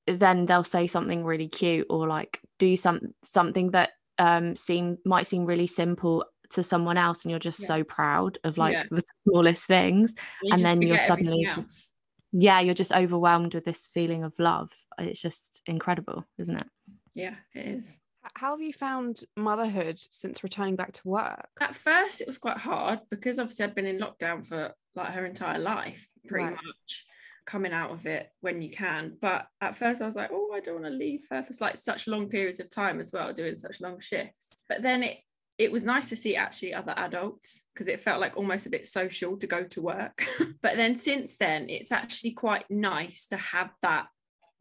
then 0.06 0.46
they'll 0.46 0.64
say 0.64 0.86
something 0.86 1.24
really 1.24 1.48
cute 1.48 1.86
or 1.90 2.08
like 2.08 2.40
do 2.58 2.74
some 2.76 3.14
something 3.22 3.70
that 3.72 3.90
um 4.18 4.56
seem 4.56 4.98
might 5.04 5.26
seem 5.26 5.44
really 5.44 5.66
simple 5.66 6.24
to 6.54 6.62
someone 6.62 6.96
else 6.96 7.24
and 7.24 7.30
you're 7.30 7.38
just 7.38 7.60
Yeah. 7.60 7.66
so 7.68 7.84
proud 7.84 8.38
of 8.44 8.58
like 8.58 8.72
Yeah. 8.74 8.84
the 8.90 9.02
smallest 9.22 9.64
things 9.66 10.14
You 10.42 10.54
and 10.54 10.64
then 10.64 10.82
you're 10.82 10.98
suddenly- 10.98 11.44
else. 11.46 11.94
yeah 12.32 12.60
you're 12.60 12.74
just 12.74 12.92
overwhelmed 12.92 13.54
with 13.54 13.64
this 13.64 13.88
feeling 13.88 14.24
of 14.24 14.32
love 14.38 14.70
it's 14.98 15.20
just 15.20 15.62
incredible 15.66 16.24
isn't 16.38 16.56
it 16.56 16.68
yeah 17.14 17.36
it 17.54 17.66
is 17.66 18.00
How 18.34 18.52
have 18.52 18.62
you 18.62 18.72
found 18.72 19.24
motherhood 19.36 19.98
since 20.10 20.42
returning 20.44 20.76
back 20.76 20.92
to 20.92 21.08
work? 21.08 21.48
at 21.60 21.74
first 21.74 22.20
it 22.20 22.26
was 22.26 22.38
quite 22.38 22.58
hard 22.58 23.00
because 23.10 23.38
obviously 23.38 23.64
I'd 23.64 23.74
been 23.74 23.86
in 23.86 23.98
lockdown 23.98 24.46
for 24.46 24.74
like 24.94 25.12
her 25.14 25.24
entire 25.26 25.58
life 25.58 26.08
pretty 26.28 26.44
Right. 26.46 26.52
much 26.64 27.06
coming 27.44 27.72
out 27.72 27.90
of 27.90 28.06
it 28.06 28.30
when 28.40 28.62
you 28.62 28.70
can 28.70 29.16
but 29.20 29.48
at 29.60 29.74
first 29.76 30.00
I 30.00 30.06
was 30.06 30.14
like 30.14 30.30
oh 30.32 30.52
I 30.54 30.60
don't 30.60 30.80
want 30.80 30.86
to 30.86 30.90
leave 31.06 31.26
her 31.30 31.42
for 31.42 31.52
like 31.64 31.76
such 31.76 32.06
long 32.06 32.28
periods 32.28 32.60
of 32.60 32.70
time 32.70 33.00
as 33.00 33.12
well 33.12 33.32
doing 33.32 33.56
such 33.56 33.80
long 33.80 33.98
shifts 33.98 34.62
but 34.68 34.80
then 34.82 35.02
it 35.02 35.18
it 35.62 35.72
was 35.72 35.84
nice 35.84 36.08
to 36.08 36.16
see 36.16 36.36
actually 36.36 36.74
other 36.74 36.94
adults 36.96 37.66
because 37.72 37.88
it 37.88 38.00
felt 38.00 38.20
like 38.20 38.36
almost 38.36 38.66
a 38.66 38.70
bit 38.70 38.86
social 38.86 39.36
to 39.36 39.46
go 39.46 39.64
to 39.64 39.82
work. 39.82 40.24
But 40.62 40.76
then 40.76 40.96
since 40.96 41.36
then 41.36 41.68
it's 41.68 41.90
actually 41.90 42.32
quite 42.32 42.70
nice 42.70 43.26
to 43.28 43.36
have 43.36 43.70
that 43.82 44.06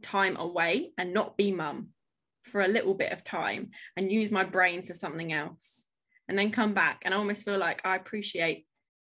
time 0.01 0.35
away 0.35 0.93
and 0.97 1.13
not 1.13 1.37
be 1.37 1.51
mum 1.51 1.89
for 2.43 2.61
a 2.61 2.67
little 2.67 2.95
bit 2.95 3.11
of 3.11 3.23
time 3.23 3.69
and 3.95 4.11
use 4.11 4.31
my 4.31 4.43
brain 4.43 4.83
for 4.83 4.95
something 4.95 5.31
else 5.31 5.87
and 6.27 6.37
then 6.39 6.49
come 6.49 6.73
back. 6.73 7.03
And 7.05 7.13
I 7.13 7.17
almost 7.17 7.45
feel 7.45 7.59
like 7.59 7.85
I 7.85 7.95
appreciate 7.95 8.65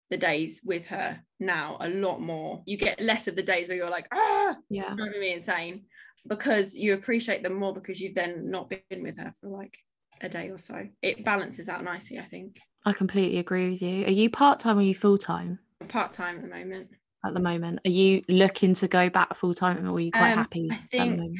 the 0.09 0.17
days 0.17 0.61
with 0.63 0.85
her 0.87 1.21
now 1.39 1.77
a 1.81 1.89
lot 1.89 2.21
more. 2.21 2.63
You 2.65 2.77
get 2.77 3.01
less 3.01 3.27
of 3.27 3.35
the 3.35 3.43
days 3.43 3.67
where 3.67 3.77
you're 3.77 3.89
like, 3.89 4.07
ah, 4.13 4.55
yeah. 4.69 4.95
Driving 4.95 5.19
me 5.19 5.33
insane 5.33 5.85
because 6.27 6.75
you 6.75 6.93
appreciate 6.93 7.43
them 7.43 7.55
more 7.55 7.73
because 7.73 7.99
you've 7.99 8.15
then 8.15 8.49
not 8.49 8.69
been 8.69 9.03
with 9.03 9.19
her 9.19 9.31
for 9.39 9.49
like 9.49 9.77
a 10.21 10.29
day 10.29 10.49
or 10.49 10.57
so. 10.57 10.87
It 11.01 11.23
balances 11.25 11.69
out 11.69 11.83
nicely, 11.83 12.19
I 12.19 12.23
think. 12.23 12.59
i 12.85 12.93
completely 12.93 13.39
agree 13.39 13.69
with 13.71 13.81
you 13.81 14.05
are 14.05 14.11
you 14.11 14.29
part-time 14.29 14.77
or 14.77 14.81
are 14.81 14.83
you 14.83 14.95
full-time 14.95 15.59
part 15.89 16.13
time 16.13 16.35
at 16.37 16.41
the 16.43 16.47
moment. 16.47 16.87
at 17.25 17.33
the 17.33 17.39
moment 17.39 17.79
are 17.85 17.89
you 17.91 18.21
looking 18.29 18.73
to 18.75 18.87
go 18.87 19.09
back 19.09 19.35
full-time 19.35 19.85
or 19.87 19.93
are 19.95 19.99
you 19.99 20.11
quite 20.11 20.31
Um, 20.33 20.37
happy 20.39 20.67
I 20.71 20.75
think? 20.77 21.37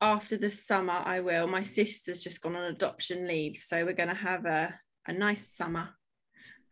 After 0.00 0.36
the 0.36 0.50
summer, 0.50 1.00
I 1.04 1.20
will. 1.20 1.46
My 1.46 1.62
sister's 1.62 2.20
just 2.22 2.42
gone 2.42 2.56
on 2.56 2.64
adoption 2.64 3.26
leave, 3.26 3.56
so 3.56 3.86
we're 3.86 3.94
going 3.94 4.10
to 4.10 4.14
have 4.14 4.44
a, 4.44 4.74
a 5.06 5.12
nice 5.14 5.46
summer. 5.48 5.90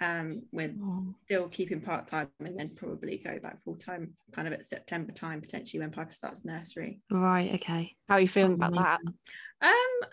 um, 0.03 0.43
with 0.53 0.73
Oh. 0.83 1.15
still 1.25 1.49
keeping 1.49 1.81
part 1.81 2.09
time 2.09 2.29
and 2.41 2.59
then 2.59 2.75
probably 2.75 3.19
go 3.19 3.39
back 3.39 3.61
full 3.63 3.77
time 3.77 4.15
kind 4.33 4.49
of 4.49 4.53
at 4.53 4.65
September 4.65 5.13
time, 5.13 5.41
potentially 5.41 5.81
when 5.81 5.93
Piper 5.93 6.11
starts 6.13 6.45
nursery. 6.45 7.01
Right, 7.11 7.55
okay. 7.55 7.95
How 8.09 8.17
are 8.17 8.21
you 8.21 8.27
feeling 8.29 8.55
about 8.55 8.75
that? 8.75 9.01
Um, 9.63 10.11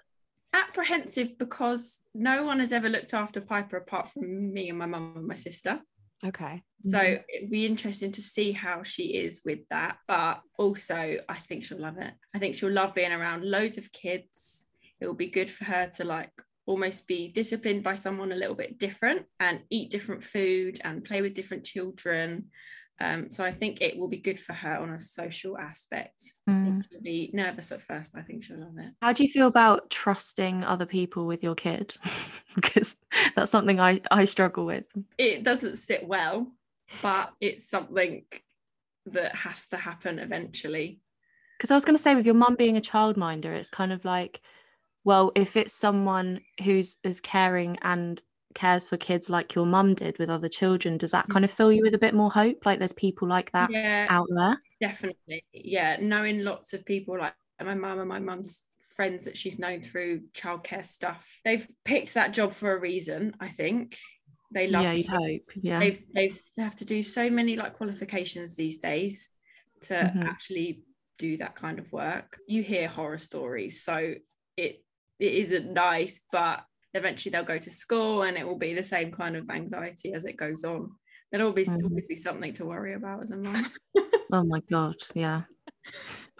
apprehensive 0.53 1.37
because 1.37 2.01
no 2.13 2.43
one 2.43 2.59
has 2.59 2.71
ever 2.73 2.89
looked 2.89 3.13
after 3.13 3.41
Piper 3.41 3.77
apart 3.77 4.09
from 4.09 4.53
me 4.53 4.69
and 4.69 4.77
my 4.79 4.85
mum 4.85 5.13
and 5.15 5.27
my 5.27 5.35
sister. 5.35 5.81
Okay. 6.25 6.63
So 6.85 6.97
Mhm. 6.97 7.23
it'd 7.27 7.49
be 7.49 7.65
interesting 7.65 8.11
to 8.13 8.21
see 8.21 8.53
how 8.53 8.83
she 8.83 9.15
is 9.15 9.41
with 9.45 9.67
that. 9.69 9.99
But 10.07 10.41
also, 10.57 11.19
I 11.27 11.35
think 11.39 11.63
she'll 11.63 11.79
love 11.79 11.97
it. 11.97 12.13
I 12.33 12.39
think 12.39 12.55
she'll 12.55 12.71
love 12.71 12.95
being 12.95 13.11
around 13.11 13.43
loads 13.43 13.77
of 13.77 13.91
kids. 13.91 14.67
It 14.99 15.05
will 15.07 15.13
be 15.13 15.27
good 15.27 15.51
for 15.51 15.65
her 15.65 15.87
to 15.97 16.03
like 16.03 16.31
almost 16.65 17.07
be 17.07 17.27
disciplined 17.29 17.83
by 17.83 17.95
someone 17.95 18.31
a 18.31 18.35
little 18.35 18.55
bit 18.55 18.77
different 18.77 19.25
and 19.39 19.63
eat 19.69 19.91
different 19.91 20.23
food 20.23 20.79
and 20.83 21.03
play 21.03 21.21
with 21.21 21.33
different 21.33 21.65
children. 21.65 22.51
Um, 23.01 23.31
so 23.31 23.45
I 23.45 23.51
think 23.51 23.81
it 23.81 23.97
will 23.97 24.09
be 24.09 24.17
good 24.17 24.39
for 24.39 24.53
her 24.53 24.75
on 24.77 24.89
a 24.89 24.99
social 24.99 25.57
aspect. 25.57 26.21
Mm. 26.49 26.83
She'll 26.89 27.01
be 27.01 27.29
nervous 27.33 27.71
at 27.71 27.81
first, 27.81 28.11
but 28.11 28.19
I 28.19 28.23
think 28.23 28.43
she'll 28.43 28.59
love 28.59 28.77
it. 28.77 28.93
How 29.01 29.13
do 29.13 29.23
you 29.23 29.29
feel 29.29 29.47
about 29.47 29.89
trusting 29.89 30.63
other 30.63 30.85
people 30.85 31.25
with 31.25 31.41
your 31.41 31.55
kid? 31.55 31.95
because 32.55 32.97
that's 33.35 33.51
something 33.51 33.79
I, 33.79 34.01
I 34.11 34.25
struggle 34.25 34.65
with. 34.65 34.85
It 35.17 35.43
doesn't 35.43 35.77
sit 35.77 36.05
well, 36.05 36.51
but 37.01 37.33
it's 37.39 37.69
something 37.69 38.25
that 39.05 39.35
has 39.35 39.67
to 39.69 39.77
happen 39.77 40.19
eventually. 40.19 40.99
Because 41.57 41.71
I 41.71 41.75
was 41.75 41.85
going 41.85 41.95
to 41.95 42.01
say, 42.01 42.15
with 42.15 42.25
your 42.25 42.35
mum 42.35 42.55
being 42.55 42.77
a 42.77 42.81
childminder, 42.81 43.53
it's 43.53 43.69
kind 43.69 43.91
of 43.91 44.03
like, 44.05 44.41
well, 45.03 45.31
if 45.35 45.55
it's 45.55 45.73
someone 45.73 46.41
who's 46.63 46.97
as 47.03 47.21
caring 47.21 47.77
and 47.81 48.21
cares 48.55 48.85
for 48.85 48.97
kids 48.97 49.29
like 49.29 49.55
your 49.55 49.65
mum 49.65 49.93
did 49.95 50.17
with 50.19 50.29
other 50.29 50.49
children, 50.49 50.97
does 50.97 51.11
that 51.11 51.29
kind 51.29 51.45
of 51.45 51.51
fill 51.51 51.71
you 51.71 51.83
with 51.83 51.93
a 51.95 51.99
bit 51.99 52.13
more 52.13 52.31
hope? 52.31 52.65
Like 52.65 52.79
there's 52.79 52.93
people 52.93 53.27
like 53.27 53.51
that 53.51 53.69
Yeah, 53.71 54.07
out 54.07 54.27
there? 54.35 54.59
Definitely. 54.81 55.43
Yeah. 55.53 55.97
Knowing 56.01 56.43
lots 56.43 56.73
of 56.73 56.85
people 56.85 57.17
like 57.19 57.35
my 57.63 57.73
mum 57.75 57.99
and 57.99 58.09
my 58.09 58.19
mum's 58.19 58.65
friends 58.95 59.25
that 59.25 59.37
she's 59.37 59.59
known 59.59 59.81
through 59.81 60.23
childcare 60.33 60.85
stuff, 60.85 61.39
they've 61.45 61.67
picked 61.85 62.13
that 62.13 62.33
job 62.33 62.53
for 62.53 62.73
a 62.75 62.79
reason, 62.79 63.35
I 63.39 63.49
think. 63.49 63.97
They 64.53 64.67
love 64.67 64.85
Yeah, 64.85 64.93
hope, 65.09 65.41
yeah. 65.55 65.79
They've 65.79 66.03
they've 66.13 66.39
they 66.57 66.63
have 66.63 66.75
to 66.77 66.85
do 66.85 67.03
so 67.03 67.29
many 67.29 67.55
like 67.55 67.73
qualifications 67.73 68.55
these 68.55 68.79
days 68.79 69.29
to 69.81 69.95
Mhm. 69.95 70.25
actually 70.27 70.83
do 71.19 71.37
that 71.37 71.55
kind 71.55 71.77
of 71.79 71.91
work. 71.93 72.39
You 72.47 72.63
hear 72.63 72.87
horror 72.87 73.17
stories, 73.19 73.83
so 73.83 74.15
it 74.57 74.83
it 75.19 75.33
isn't 75.33 75.71
nice, 75.73 76.25
but 76.31 76.63
eventually 76.93 77.31
they'll 77.31 77.43
go 77.43 77.57
to 77.57 77.71
school 77.71 78.23
and 78.23 78.37
it 78.37 78.45
will 78.45 78.57
be 78.57 78.73
the 78.73 78.83
same 78.83 79.11
kind 79.11 79.35
of 79.35 79.49
anxiety 79.49 80.13
as 80.13 80.25
it 80.25 80.37
goes 80.37 80.63
on. 80.63 80.91
There'll 81.31 81.47
always 81.47 81.69
Mhm. 81.69 81.83
always 81.83 82.07
be 82.07 82.15
something 82.15 82.53
to 82.53 82.65
worry 82.65 82.93
about 82.93 83.21
as 83.21 83.31
a 83.31 83.37
mum. 83.37 83.71
Oh 84.31 84.43
my 84.43 84.61
God, 84.69 84.95
yeah. 85.15 85.41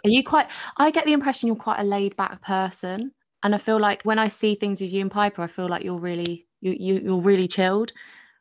Are 0.04 0.08
you 0.10 0.22
quite, 0.22 0.48
I 0.76 0.92
get 0.92 1.06
the 1.06 1.12
impression 1.12 1.48
you're 1.48 1.56
quite 1.56 1.80
a 1.80 1.84
laid 1.84 2.16
back 2.16 2.40
person. 2.40 3.12
And 3.42 3.54
I 3.54 3.58
feel 3.58 3.80
like 3.80 4.02
when 4.04 4.18
I 4.18 4.28
see 4.28 4.54
things 4.54 4.80
with 4.80 4.92
you 4.92 5.00
and 5.00 5.10
Piper, 5.10 5.42
I 5.42 5.48
feel 5.48 5.68
like 5.68 5.82
you're 5.82 5.98
really, 5.98 6.46
you, 6.60 6.76
you, 6.78 7.00
you're 7.02 7.20
really 7.20 7.48
chilled. 7.48 7.92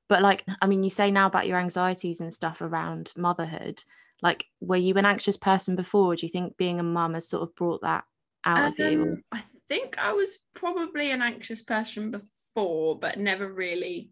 But 0.08 0.22
like, 0.22 0.46
I 0.62 0.68
mean, 0.68 0.84
you 0.84 0.90
say 0.90 1.10
now 1.10 1.28
about 1.28 1.48
your 1.48 1.58
anxieties 1.58 2.22
and 2.22 2.34
stuff 2.34 2.62
around 2.62 3.12
motherhood. 3.16 3.84
Like, 4.22 4.46
were 4.60 4.76
you 4.76 4.94
an 4.96 5.06
anxious 5.06 5.38
person 5.38 5.76
before? 5.76 6.16
Do 6.16 6.26
you 6.26 6.32
think 6.32 6.58
being 6.58 6.80
a 6.80 6.84
mum 6.84 7.14
has 7.14 7.28
sort 7.28 7.44
of 7.44 7.56
brought 7.56 7.82
that 7.82 8.04
out 8.46 8.68
of 8.68 8.80
you? 8.80 9.02
Um, 9.02 9.24
I 9.32 9.42
think 9.68 9.98
I 9.98 10.14
was 10.14 10.40
probably 10.54 11.12
an 11.12 11.22
anxious 11.22 11.64
person 11.64 12.12
before, 12.12 12.98
but 12.98 13.18
never 13.18 13.52
really 13.54 14.12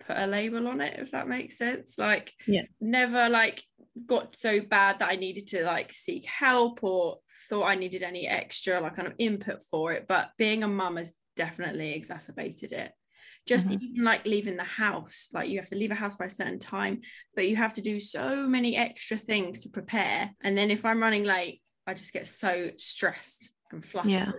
put 0.00 0.16
a 0.18 0.26
label 0.26 0.68
on 0.68 0.80
it, 0.80 0.98
if 0.98 1.12
that 1.12 1.28
makes 1.28 1.58
sense. 1.58 1.98
Like, 1.98 2.32
Yeah. 2.46 2.62
never 2.80 3.28
like 3.28 3.62
got 4.04 4.36
so 4.36 4.60
bad 4.60 4.98
that 4.98 5.08
I 5.10 5.16
needed 5.16 5.46
to 5.48 5.64
like 5.64 5.92
seek 5.92 6.26
help 6.26 6.84
or 6.84 7.18
thought 7.48 7.64
I 7.64 7.76
needed 7.76 8.02
any 8.02 8.26
extra 8.26 8.80
like 8.80 8.96
kind 8.96 9.08
of 9.08 9.14
input 9.18 9.62
for 9.62 9.92
it. 9.92 10.06
But 10.08 10.30
being 10.36 10.62
a 10.62 10.68
mum 10.68 10.96
has 10.96 11.14
definitely 11.36 11.94
exacerbated 11.94 12.72
it. 12.72 12.92
Just 13.46 13.70
Mhm. 13.70 13.80
even 13.80 14.04
like 14.04 14.26
leaving 14.26 14.56
the 14.56 14.64
house, 14.64 15.28
like 15.32 15.48
you 15.48 15.58
have 15.58 15.68
to 15.68 15.76
leave 15.76 15.92
a 15.92 15.94
house 15.94 16.16
by 16.16 16.24
a 16.24 16.30
certain 16.30 16.58
time, 16.58 17.00
but 17.34 17.46
you 17.46 17.54
have 17.56 17.74
to 17.74 17.80
do 17.80 18.00
so 18.00 18.48
many 18.48 18.76
extra 18.76 19.16
things 19.16 19.62
to 19.62 19.68
prepare. 19.68 20.32
And 20.42 20.58
then 20.58 20.70
if 20.70 20.84
I'm 20.84 21.00
running 21.00 21.24
late, 21.24 21.62
I 21.86 21.94
just 21.94 22.12
get 22.12 22.26
so 22.26 22.70
stressed 22.76 23.54
and 23.72 23.84
flustered. 23.84 24.10
Yeah. 24.12 24.32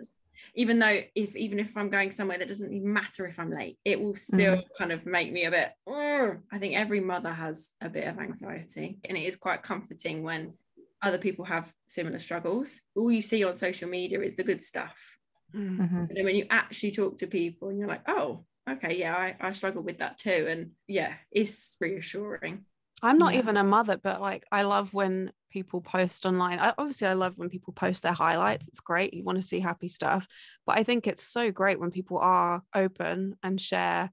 Even 0.54 0.78
though 0.80 1.02
if 1.16 1.36
even 1.36 1.58
if 1.60 1.76
I'm 1.76 1.90
going 1.90 2.12
somewhere 2.12 2.38
that 2.38 2.48
doesn't 2.48 2.72
even 2.72 2.94
matter 2.94 3.26
if 3.26 3.40
I'm 3.40 3.50
late, 3.52 3.80
it 3.84 4.00
will 4.00 4.16
still 4.16 4.62
kind 4.78 4.92
of 4.92 5.06
make 5.06 5.32
me 5.32 5.46
a 5.46 5.52
bit. 5.52 5.72
"Ugh." 5.88 6.38
I 6.52 6.60
think 6.60 6.76
every 6.76 7.00
mother 7.00 7.32
has 7.32 7.74
a 7.82 7.90
bit 7.90 8.08
of 8.08 8.20
anxiety, 8.20 9.00
and 9.04 9.18
it 9.18 9.24
is 9.24 9.36
quite 9.36 9.64
comforting 9.64 10.22
when 10.22 10.54
other 11.02 11.18
people 11.18 11.46
have 11.46 11.74
similar 11.88 12.20
struggles. 12.20 12.82
All 12.96 13.12
you 13.12 13.22
see 13.24 13.44
on 13.44 13.56
social 13.56 13.90
media 13.90 14.22
is 14.22 14.36
the 14.36 14.44
good 14.44 14.62
stuff. 14.62 15.20
Mm. 15.56 15.78
Mhm. 15.80 16.08
But 16.08 16.16
then 16.16 16.26
when 16.26 16.36
you 16.36 16.46
actually 16.50 16.92
talk 16.92 17.18
to 17.20 17.28
people 17.28 17.70
and 17.70 17.80
you're 17.80 17.88
like, 17.88 18.08
oh, 18.08 18.46
okay, 18.70 18.98
yeah, 18.98 19.16
I, 19.16 19.36
I 19.40 19.52
struggle 19.54 19.82
with 19.82 20.00
that 20.00 20.18
too. 20.20 20.46
And 20.50 20.72
yeah, 20.88 21.16
it's 21.32 21.78
reassuring. 21.80 22.66
I'm 23.02 23.18
not 23.18 23.34
Yeah. 23.34 23.40
even 23.40 23.58
a 23.58 23.64
mother, 23.64 23.98
but 23.98 24.22
like 24.22 24.46
I 24.52 24.64
love 24.64 24.94
when 24.94 25.32
people 25.50 25.82
post 25.82 26.26
online. 26.26 26.60
I, 26.60 26.74
obviously, 26.78 27.08
I 27.08 27.14
love 27.14 27.38
when 27.38 27.50
people 27.50 27.74
post 27.74 28.04
their 28.04 28.14
highlights. 28.14 28.68
It's 28.68 28.80
great. 28.80 29.14
You 29.14 29.24
want 29.24 29.38
to 29.38 29.48
see 29.48 29.60
happy 29.60 29.90
stuff, 29.90 30.28
but 30.66 30.78
I 30.78 30.84
think 30.84 31.08
it's 31.08 31.24
so 31.24 31.52
great 31.52 31.80
when 31.80 31.92
people 31.92 32.18
are 32.20 32.62
open 32.76 33.36
and 33.44 33.60
share 33.60 34.12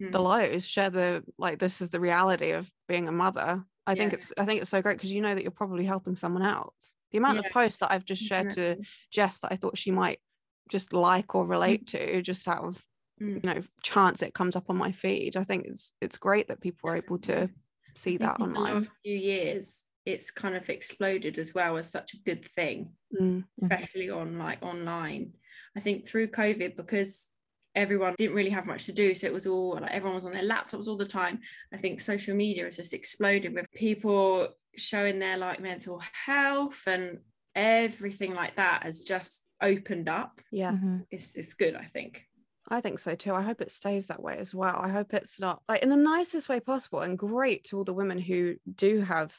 the 0.00 0.18
Mm. 0.20 0.24
lows, 0.24 0.66
share 0.66 0.90
the 0.90 1.24
like. 1.38 1.58
This 1.58 1.80
is 1.80 1.90
the 1.90 2.00
reality 2.00 2.50
of 2.50 2.70
being 2.86 3.08
a 3.08 3.12
mother. 3.12 3.64
I 3.86 3.94
think 3.94 4.12
it's. 4.12 4.32
I 4.36 4.44
think 4.44 4.60
it's 4.60 4.70
so 4.70 4.82
great 4.82 4.98
because 4.98 5.12
you 5.12 5.20
know 5.22 5.34
that 5.34 5.42
you're 5.42 5.50
probably 5.50 5.84
helping 5.84 6.16
someone 6.16 6.42
else. 6.42 6.92
The 7.12 7.18
amount 7.18 7.36
Yeah, 7.36 7.46
of 7.48 7.52
posts 7.52 7.78
that 7.78 7.92
I've 7.92 8.04
just 8.04 8.22
shared 8.22 8.50
to. 8.50 8.76
Jess 9.10 9.38
that 9.40 9.52
I 9.52 9.56
thought 9.56 9.78
she 9.78 9.90
might 9.90 10.20
just 10.68 10.92
like 10.92 11.34
or 11.34 11.46
relate 11.46 11.86
to, 11.88 12.20
just 12.22 12.46
out 12.48 12.64
of 12.64 12.84
Mm. 13.20 13.42
you 13.42 13.54
know 13.54 13.62
chance 13.82 14.20
it 14.20 14.34
comes 14.34 14.56
up 14.56 14.68
on 14.68 14.76
my 14.76 14.92
feed. 14.92 15.36
I 15.36 15.44
think 15.44 15.66
it's 15.66 15.92
it's 16.02 16.18
great 16.18 16.48
that 16.48 16.60
people 16.60 16.90
are 16.90 16.96
able 16.96 17.18
to 17.20 17.48
see 17.94 18.18
that 18.18 18.40
online. 18.40 18.86
few 19.02 19.16
years, 19.16 19.86
it's 20.06 20.30
kind 20.30 20.54
of 20.56 20.70
exploded 20.70 21.36
as 21.38 21.52
well 21.52 21.76
as 21.76 21.90
such 21.90 22.14
a 22.14 22.22
good 22.24 22.44
thing, 22.44 22.92
Mm. 23.20 23.44
especially 23.62 24.08
on 24.10 24.38
like 24.38 24.62
online. 24.62 25.32
I 25.76 25.80
think 25.80 26.06
through 26.06 26.28
COVID, 26.28 26.76
because 26.76 27.32
everyone 27.74 28.14
didn't 28.16 28.36
really 28.36 28.50
have 28.50 28.66
much 28.66 28.86
to 28.86 28.92
do, 28.92 29.14
so 29.14 29.26
it 29.26 29.32
was 29.34 29.46
all 29.46 29.78
like 29.80 29.90
everyone 29.92 30.16
was 30.16 30.26
on 30.26 30.32
their 30.32 30.48
laptops 30.48 30.86
all 30.88 30.96
the 30.96 31.06
time. 31.06 31.40
I 31.72 31.76
think 31.76 32.00
social 32.00 32.34
media 32.34 32.64
has 32.64 32.76
just 32.76 32.94
exploded 32.94 33.52
with 33.54 33.70
people 33.72 34.48
showing 34.76 35.18
their 35.18 35.36
like 35.36 35.60
mental 35.60 36.00
health 36.26 36.84
and 36.86 37.20
everything 37.54 38.34
like 38.34 38.54
that 38.56 38.82
has 38.84 39.02
just 39.02 39.46
opened 39.62 40.08
up. 40.08 40.40
Yeah. 40.52 40.72
Mhm. 40.72 41.06
It's 41.10 41.34
it's 41.36 41.54
good, 41.54 41.74
I 41.74 41.84
think. 41.84 42.26
I 42.68 42.80
think 42.80 42.98
so 42.98 43.14
too. 43.14 43.32
I 43.32 43.42
hope 43.42 43.60
it 43.60 43.70
stays 43.70 44.08
that 44.08 44.22
way 44.22 44.36
as 44.38 44.54
well. 44.54 44.76
I 44.76 44.88
hope 44.88 45.14
it's 45.14 45.38
not 45.40 45.62
like 45.68 45.82
in 45.82 45.88
the 45.88 45.96
nicest 45.96 46.48
way 46.48 46.60
possible 46.60 47.00
and 47.00 47.18
great 47.18 47.64
to 47.64 47.78
all 47.78 47.84
the 47.84 47.94
women 47.94 48.18
who 48.18 48.56
do 48.74 49.00
have 49.02 49.34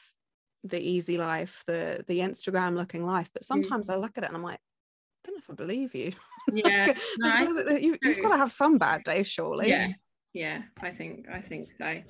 the 0.64 0.80
easy 0.80 1.18
life, 1.18 1.62
the 1.66 2.04
the 2.06 2.20
Instagram 2.20 2.76
looking 2.76 3.04
life. 3.04 3.28
But 3.32 3.42
mm. 3.42 3.46
sometimes 3.46 3.90
I 3.90 3.96
look 3.96 4.16
at 4.16 4.24
it 4.24 4.28
and 4.28 4.36
I'm 4.36 4.42
like, 4.42 4.58
I 4.58 5.26
don't 5.26 5.36
know 5.36 5.40
if 5.40 5.50
I 5.50 5.54
believe 5.54 5.94
you. 5.94 6.12
Yeah, 6.52 6.86
Like, 6.86 6.98
no, 7.18 7.54
gotta- 7.54 7.82
you, 7.82 7.98
have 8.02 8.22
got 8.22 8.30
to 8.30 8.36
have 8.36 8.52
some 8.52 8.78
bad 8.78 9.04
days, 9.04 9.26
surely. 9.26 9.68
yeah, 9.68 9.88
yeah. 10.32 10.62
I 10.80 10.90
think 10.90 11.26
I 11.28 11.40
think 11.40 11.68
so. 11.76 12.02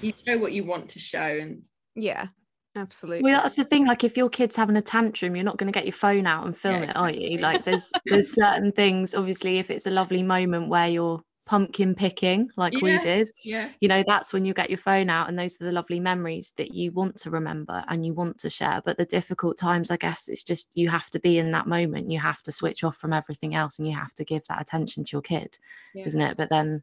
You 0.00 0.12
show 0.26 0.38
what 0.38 0.52
you 0.52 0.64
want 0.64 0.88
to 0.90 0.98
show, 0.98 1.20
and 1.20 1.62
Yeah, 1.94 2.26
absolutely. 2.74 3.22
Well, 3.22 3.42
that's 3.42 3.54
the 3.54 3.64
thing. 3.64 3.86
Like, 3.86 4.04
if 4.04 4.16
your 4.16 4.28
kid's 4.28 4.56
having 4.56 4.76
a 4.76 4.82
tantrum, 4.82 5.36
you're 5.36 5.44
not 5.44 5.56
going 5.56 5.72
to 5.72 5.76
get 5.76 5.86
your 5.86 5.92
phone 5.92 6.26
out 6.26 6.46
and 6.46 6.56
film 6.56 6.82
Yeah, 6.82 6.90
it, 6.90 6.96
are 6.96 7.10
you? 7.10 7.38
Like, 7.38 7.64
there's 7.64 7.90
there's 8.04 8.32
certain 8.34 8.72
things. 8.72 9.14
Obviously, 9.14 9.58
if 9.58 9.70
it's 9.70 9.86
a 9.86 9.90
lovely 9.90 10.22
moment 10.22 10.68
where 10.68 10.88
you're 10.88 11.22
pumpkin 11.46 11.94
picking, 11.94 12.50
like 12.56 12.74
we 12.82 12.98
did, 12.98 13.30
yeah, 13.44 13.70
you 13.80 13.88
know, 13.88 14.02
that's 14.06 14.32
when 14.32 14.44
you 14.44 14.52
get 14.52 14.68
your 14.68 14.78
phone 14.78 15.08
out, 15.08 15.28
and 15.28 15.38
those 15.38 15.60
are 15.60 15.64
the 15.64 15.72
lovely 15.72 16.00
memories 16.00 16.52
that 16.56 16.74
you 16.74 16.92
want 16.92 17.16
to 17.18 17.30
remember 17.30 17.84
and 17.88 18.04
you 18.04 18.12
want 18.12 18.38
to 18.38 18.50
share. 18.50 18.82
But 18.84 18.98
the 18.98 19.04
difficult 19.06 19.56
times, 19.56 19.90
I 19.90 19.96
guess, 19.96 20.28
it's 20.28 20.44
just 20.44 20.68
you 20.74 20.88
have 20.90 21.08
to 21.10 21.20
be 21.20 21.38
in 21.38 21.52
that 21.52 21.66
moment. 21.66 22.10
You 22.10 22.18
have 22.18 22.42
to 22.42 22.52
switch 22.52 22.84
off 22.84 22.96
from 22.96 23.12
everything 23.12 23.54
else, 23.54 23.78
and 23.78 23.88
you 23.88 23.94
have 23.96 24.14
to 24.16 24.24
give 24.24 24.44
that 24.48 24.60
attention 24.60 25.04
to 25.04 25.12
your 25.12 25.22
kid, 25.22 25.56
Yeah. 25.94 26.04
isn't 26.04 26.20
it? 26.20 26.36
But 26.36 26.50
then 26.50 26.82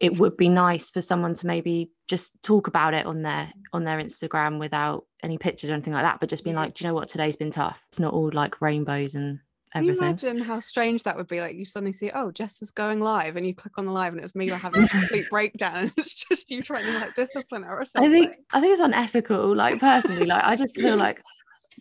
it 0.00 0.16
would 0.16 0.36
be 0.38 0.48
nice 0.48 0.88
for 0.88 1.02
someone 1.02 1.34
to 1.34 1.46
maybe 1.46 1.90
just 2.08 2.32
talk 2.42 2.68
about 2.68 2.94
it 2.94 3.04
on 3.04 3.20
their 3.20 3.52
on 3.74 3.84
their 3.84 3.98
Instagram 3.98 4.58
without 4.58 5.04
any 5.22 5.36
pictures 5.36 5.68
or 5.68 5.74
anything 5.74 5.92
like 5.92 6.04
that, 6.04 6.18
but 6.20 6.30
just 6.30 6.42
being 6.42 6.56
Yeah. 6.56 6.62
like, 6.62 6.74
do 6.74 6.82
you 6.84 6.88
know 6.88 6.94
what, 6.94 7.08
today's 7.08 7.36
been 7.36 7.50
tough. 7.50 7.84
It's 7.88 8.00
not 8.00 8.14
all 8.14 8.30
like 8.32 8.62
rainbows 8.62 9.14
and 9.14 9.40
Can 9.72 9.84
you 9.84 9.92
imagine 9.92 10.40
how 10.40 10.58
strange 10.58 11.04
that 11.04 11.16
would 11.16 11.28
be? 11.28 11.40
Like 11.40 11.54
you 11.54 11.64
suddenly 11.64 11.92
see, 11.92 12.10
oh, 12.12 12.30
Jess 12.32 12.60
is 12.60 12.70
going 12.70 13.00
live, 13.00 13.36
and 13.36 13.46
you 13.46 13.54
click 13.54 13.78
on 13.78 13.86
the 13.86 13.92
live, 13.92 14.12
and 14.12 14.22
it's 14.22 14.34
Mila 14.34 14.56
having 14.56 14.82
a 14.84 14.88
complete 14.88 15.26
breakdown, 15.30 15.76
and 15.76 15.92
it's 15.96 16.14
just 16.14 16.50
you 16.50 16.62
trying 16.62 16.86
to 16.86 16.92
like 16.92 17.14
discipline 17.14 17.62
her 17.62 17.80
or 17.80 17.84
something. 17.84 18.10
I 18.10 18.12
think 18.12 18.36
I 18.52 18.60
think 18.60 18.72
it's 18.72 18.80
unethical. 18.80 19.54
Like 19.54 19.78
personally, 19.78 20.26
like 20.26 20.42
I 20.42 20.56
just 20.56 20.74
feel 20.76 20.96
like 21.06 21.22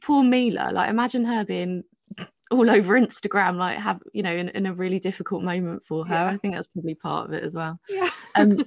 poor 0.04 0.24
Mila. 0.24 0.72
Like 0.72 0.90
imagine 0.90 1.26
her 1.26 1.44
being 1.44 1.84
all 2.52 2.70
over 2.70 3.00
Instagram, 3.00 3.58
like 3.58 3.78
have 3.78 4.02
you 4.14 4.24
know, 4.24 4.34
in, 4.34 4.50
in 4.50 4.66
a 4.66 4.74
really 4.74 5.00
difficult 5.00 5.44
moment 5.44 5.84
for 5.84 6.06
her. 6.06 6.14
Yeah. 6.14 6.30
I 6.30 6.38
think 6.38 6.54
that's 6.54 6.68
probably 6.68 6.96
part 6.96 7.28
of 7.28 7.34
it 7.34 7.44
as 7.44 7.54
well. 7.56 7.80
yeah. 7.90 8.10
Um, 8.36 8.58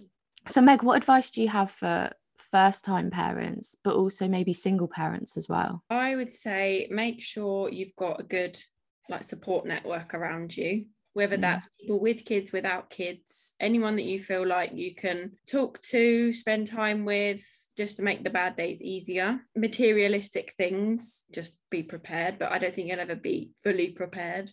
So 0.49 0.61
Meg, 0.61 0.83
what 0.83 0.97
advice 0.97 1.31
do 1.31 1.41
you 1.41 1.49
have 1.49 1.71
for 1.71 2.11
first 2.51 2.85
time 2.85 3.11
parents, 3.11 3.77
but 3.85 3.95
also 3.95 4.27
maybe 4.27 4.53
single 4.53 4.89
parents 4.89 5.37
as 5.37 5.49
well? 5.49 5.83
I 5.89 6.17
would 6.17 6.33
say 6.33 6.89
make 6.91 7.21
sure 7.23 7.71
you've 7.71 7.95
got 7.97 8.21
a 8.21 8.25
good 8.25 8.61
like 9.09 9.25
support 9.25 9.67
network 9.67 10.15
around 10.15 10.57
you 10.57 10.87
whether 11.15 11.37
Mm. 11.37 11.43
that's 11.43 11.69
people 11.79 12.01
with 12.01 12.25
kids, 12.25 12.53
without 12.53 12.89
kids, 12.89 13.55
anyone 13.61 13.97
that 13.97 14.07
you 14.07 14.19
feel 14.19 14.47
like 14.47 14.73
you 14.73 14.95
can 14.95 15.33
talk 15.47 15.79
to, 15.83 16.33
spend 16.33 16.67
time 16.69 17.05
with, 17.05 17.45
just 17.77 17.99
to 17.99 18.03
make 18.03 18.25
the 18.25 18.31
bad 18.31 18.57
days 18.57 18.81
easier. 18.81 19.41
Materialistic 19.55 20.55
things, 20.57 21.25
just 21.31 21.59
be 21.71 21.83
prepared, 21.83 22.39
but 22.39 22.51
I 22.51 22.59
don't 22.59 22.75
think 22.75 22.89
you'll 22.89 22.99
ever 23.01 23.15
be 23.15 23.51
fully 23.63 23.91
prepared 23.91 24.53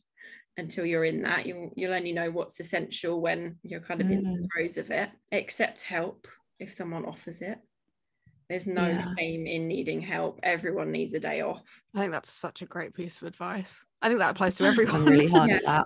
until 0.57 0.85
you're 0.85 1.05
in 1.05 1.21
that. 1.21 1.45
You'll 1.45 1.71
you'll 1.77 1.93
only 1.93 2.11
know 2.11 2.29
what's 2.29 2.59
essential 2.59 3.21
when 3.21 3.59
you're 3.63 3.79
kind 3.79 4.01
of 4.01 4.11
in 4.11 4.21
the 4.23 4.39
Mm. 4.41 4.47
throes 4.53 4.77
of 4.77 4.91
it. 4.91 5.11
Accept 5.31 5.83
help 5.83 6.27
if 6.59 6.73
someone 6.73 7.05
offers 7.05 7.41
it. 7.41 7.59
There's 8.49 8.67
no 8.67 8.87
Yeah. 8.87 9.13
shame 9.17 9.45
in 9.45 9.67
needing 9.67 10.01
help. 10.01 10.39
Everyone 10.43 10.91
needs 10.91 11.13
a 11.13 11.19
day 11.19 11.41
off. 11.41 11.83
I 11.93 11.99
think 11.99 12.11
that's 12.11 12.31
such 12.31 12.61
a 12.61 12.65
great 12.65 12.93
piece 12.93 13.17
of 13.21 13.27
advice. 13.27 13.79
I 14.01 14.07
think 14.07 14.19
that 14.19 14.31
applies 14.31 14.55
to 14.55 14.63
I'm 14.67 14.71
everyone. 14.71 15.05
really 15.05 15.27
hard 15.27 15.49
Yeah. 15.49 15.57
at 15.57 15.65
that. 15.65 15.85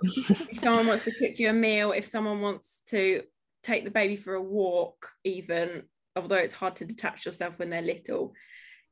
if 0.50 0.60
someone 0.60 0.86
wants 0.86 1.04
to 1.04 1.12
cook 1.12 1.38
you 1.38 1.50
a 1.50 1.52
meal, 1.52 1.92
if 1.92 2.06
someone 2.06 2.40
wants 2.40 2.82
to 2.88 3.22
take 3.62 3.84
the 3.84 3.90
baby 3.90 4.16
for 4.16 4.34
a 4.34 4.42
walk, 4.42 5.10
even 5.24 5.84
although 6.16 6.36
it's 6.36 6.52
hard 6.54 6.76
to 6.76 6.84
detach 6.84 7.26
yourself 7.26 7.58
when 7.58 7.70
they're 7.70 7.82
little, 7.82 8.32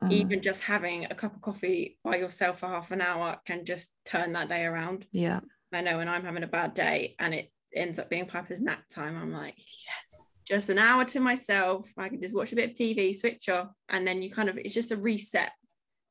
Mm. 0.03 0.11
even 0.13 0.43
just 0.43 0.65
having 0.65 1.05
a 1.05 1.15
cup 1.15 1.35
of 1.37 1.41
coffee 1.41 1.97
by 2.03 2.17
yourself 2.17 2.59
for 2.59 2.67
half 2.67 2.91
an 2.91 3.01
hour 3.01 3.41
can 3.47 3.65
just 3.65 3.97
turn 4.05 4.33
that 4.33 4.49
day 4.49 4.65
around. 4.65 5.07
yeah. 5.13 5.39
I 5.75 5.81
know 5.81 5.97
when 5.99 6.09
I'm 6.09 6.25
having 6.25 6.43
a 6.43 6.49
bad 6.49 6.75
day 6.75 7.15
and 7.21 7.33
it 7.33 7.51
ends 7.75 7.99
up 8.01 8.11
being 8.11 8.27
Piper's 8.27 8.61
nap 8.61 8.83
time, 8.91 9.17
I'm 9.17 9.33
like, 9.33 9.57
yes, 9.57 10.32
just 10.47 10.69
an 10.71 10.79
hour 10.79 11.05
to 11.07 11.21
myself. 11.21 11.91
I 11.97 12.09
can 12.09 12.21
just 12.21 12.35
watch 12.35 12.53
a 12.53 12.57
bit 12.57 12.71
of 12.71 12.75
TV, 12.77 13.15
switch 13.15 13.49
off, 13.49 13.69
and 13.89 14.07
then 14.07 14.23
you 14.23 14.31
kind 14.31 14.49
of, 14.49 14.59
it's 14.59 14.75
just 14.75 14.91
a 14.91 14.97
reset. 14.97 15.53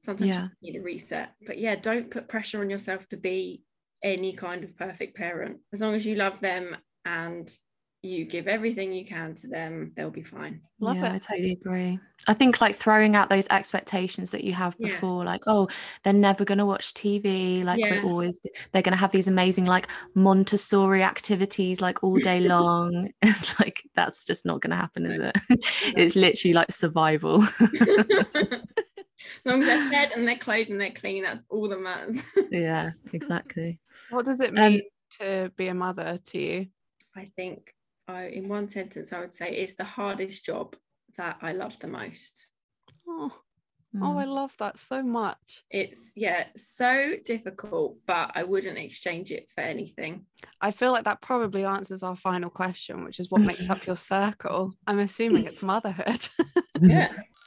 Sometimes 0.01 0.29
Yeah. 0.29 0.47
you 0.61 0.73
need 0.73 0.79
a 0.79 0.83
reset. 0.83 1.33
But 1.45 1.57
yeah, 1.59 1.75
don't 1.75 2.09
put 2.09 2.27
pressure 2.27 2.61
on 2.61 2.69
yourself 2.69 3.07
to 3.09 3.17
be 3.17 3.63
any 4.03 4.33
kind 4.33 4.63
of 4.63 4.77
perfect 4.77 5.15
parent. 5.15 5.59
As 5.73 5.81
long 5.81 5.93
as 5.93 6.05
you 6.05 6.15
love 6.15 6.39
them 6.39 6.75
and 7.05 7.49
you 8.03 8.25
give 8.25 8.47
everything 8.47 8.91
you 8.91 9.05
can 9.05 9.35
to 9.35 9.47
them, 9.47 9.91
they'll 9.95 10.09
be 10.09 10.23
fine. 10.23 10.61
Love 10.79 10.95
yeah, 10.95 11.13
it. 11.13 11.15
I 11.15 11.19
totally 11.19 11.51
agree. 11.51 11.99
I 12.27 12.33
think 12.33 12.59
like 12.59 12.75
throwing 12.75 13.15
out 13.15 13.29
those 13.29 13.47
expectations 13.51 14.31
that 14.31 14.43
you 14.43 14.53
have 14.53 14.75
Yeah. 14.79 14.87
before, 14.87 15.23
like, 15.23 15.41
oh, 15.45 15.67
they're 16.03 16.11
never 16.13 16.43
gonna 16.43 16.65
watch 16.65 16.95
TV, 16.95 17.63
like 17.63 17.79
Yeah. 17.79 18.03
we're 18.03 18.09
always 18.09 18.39
they're 18.71 18.81
gonna 18.81 18.97
have 18.97 19.11
these 19.11 19.27
amazing 19.27 19.65
like 19.65 19.87
Montessori 20.15 21.03
activities 21.03 21.79
like 21.79 22.03
all 22.03 22.17
day 22.17 22.39
long. 22.55 23.09
It's 23.21 23.59
like 23.59 23.83
that's 23.93 24.25
just 24.25 24.45
not 24.47 24.61
gonna 24.61 24.75
happen, 24.77 25.05
is 25.05 25.19
it? 25.19 25.37
It's 25.97 26.15
literally 26.15 26.53
like 26.53 26.71
survival. 26.71 27.43
as 27.43 27.69
long 29.45 29.61
as 29.61 29.67
they're 29.67 29.89
fed 29.91 30.11
and 30.15 30.27
they're 30.27 30.37
clothed 30.37 30.71
and 30.71 30.81
they're 30.81 30.89
clean, 30.91 31.21
that's 31.23 31.43
all 31.49 31.69
that 31.69 31.79
matters. 31.79 32.25
yeah, 32.51 32.91
exactly. 33.13 33.79
What 34.09 34.25
does 34.25 34.39
it 34.41 34.57
Um, 34.57 34.73
mean 34.73 34.81
to 35.19 35.51
be 35.55 35.67
a 35.67 35.75
mother 35.75 36.19
to 36.25 36.39
you? 36.39 36.65
I 37.15 37.25
think 37.25 37.73
I, 38.11 38.27
in 38.27 38.47
one 38.47 38.69
sentence, 38.69 39.13
I 39.13 39.19
would 39.19 39.33
say 39.33 39.55
it's 39.55 39.75
the 39.75 39.83
hardest 39.83 40.45
job 40.45 40.75
that 41.17 41.37
I 41.41 41.53
love 41.53 41.79
the 41.79 41.87
most. 41.87 42.47
Oh, 43.07 43.31
oh, 44.01 44.17
I 44.17 44.25
Mm. 44.25 44.27
love 44.27 44.53
that 44.59 44.79
so 44.79 45.03
much. 45.03 45.63
It's 45.69 46.13
yeah, 46.15 46.47
so 46.55 47.13
difficult, 47.25 47.97
but 48.05 48.31
I 48.35 48.43
wouldn't 48.43 48.77
exchange 48.77 49.31
it 49.31 49.49
for 49.49 49.61
anything. 49.61 50.25
I 50.59 50.71
feel 50.71 50.91
like 50.91 51.05
that 51.05 51.21
probably 51.21 51.65
answers 51.65 52.03
our 52.03 52.15
final 52.15 52.49
question, 52.49 53.03
which 53.03 53.19
is 53.19 53.29
what 53.29 53.41
makes 53.41 53.69
up 53.69 53.85
your 53.87 53.97
circle. 53.97 54.73
I'm 54.87 54.99
assuming 54.99 55.45
it's 55.45 55.61
motherhood. 55.61 56.27
Yeah. 56.81 57.11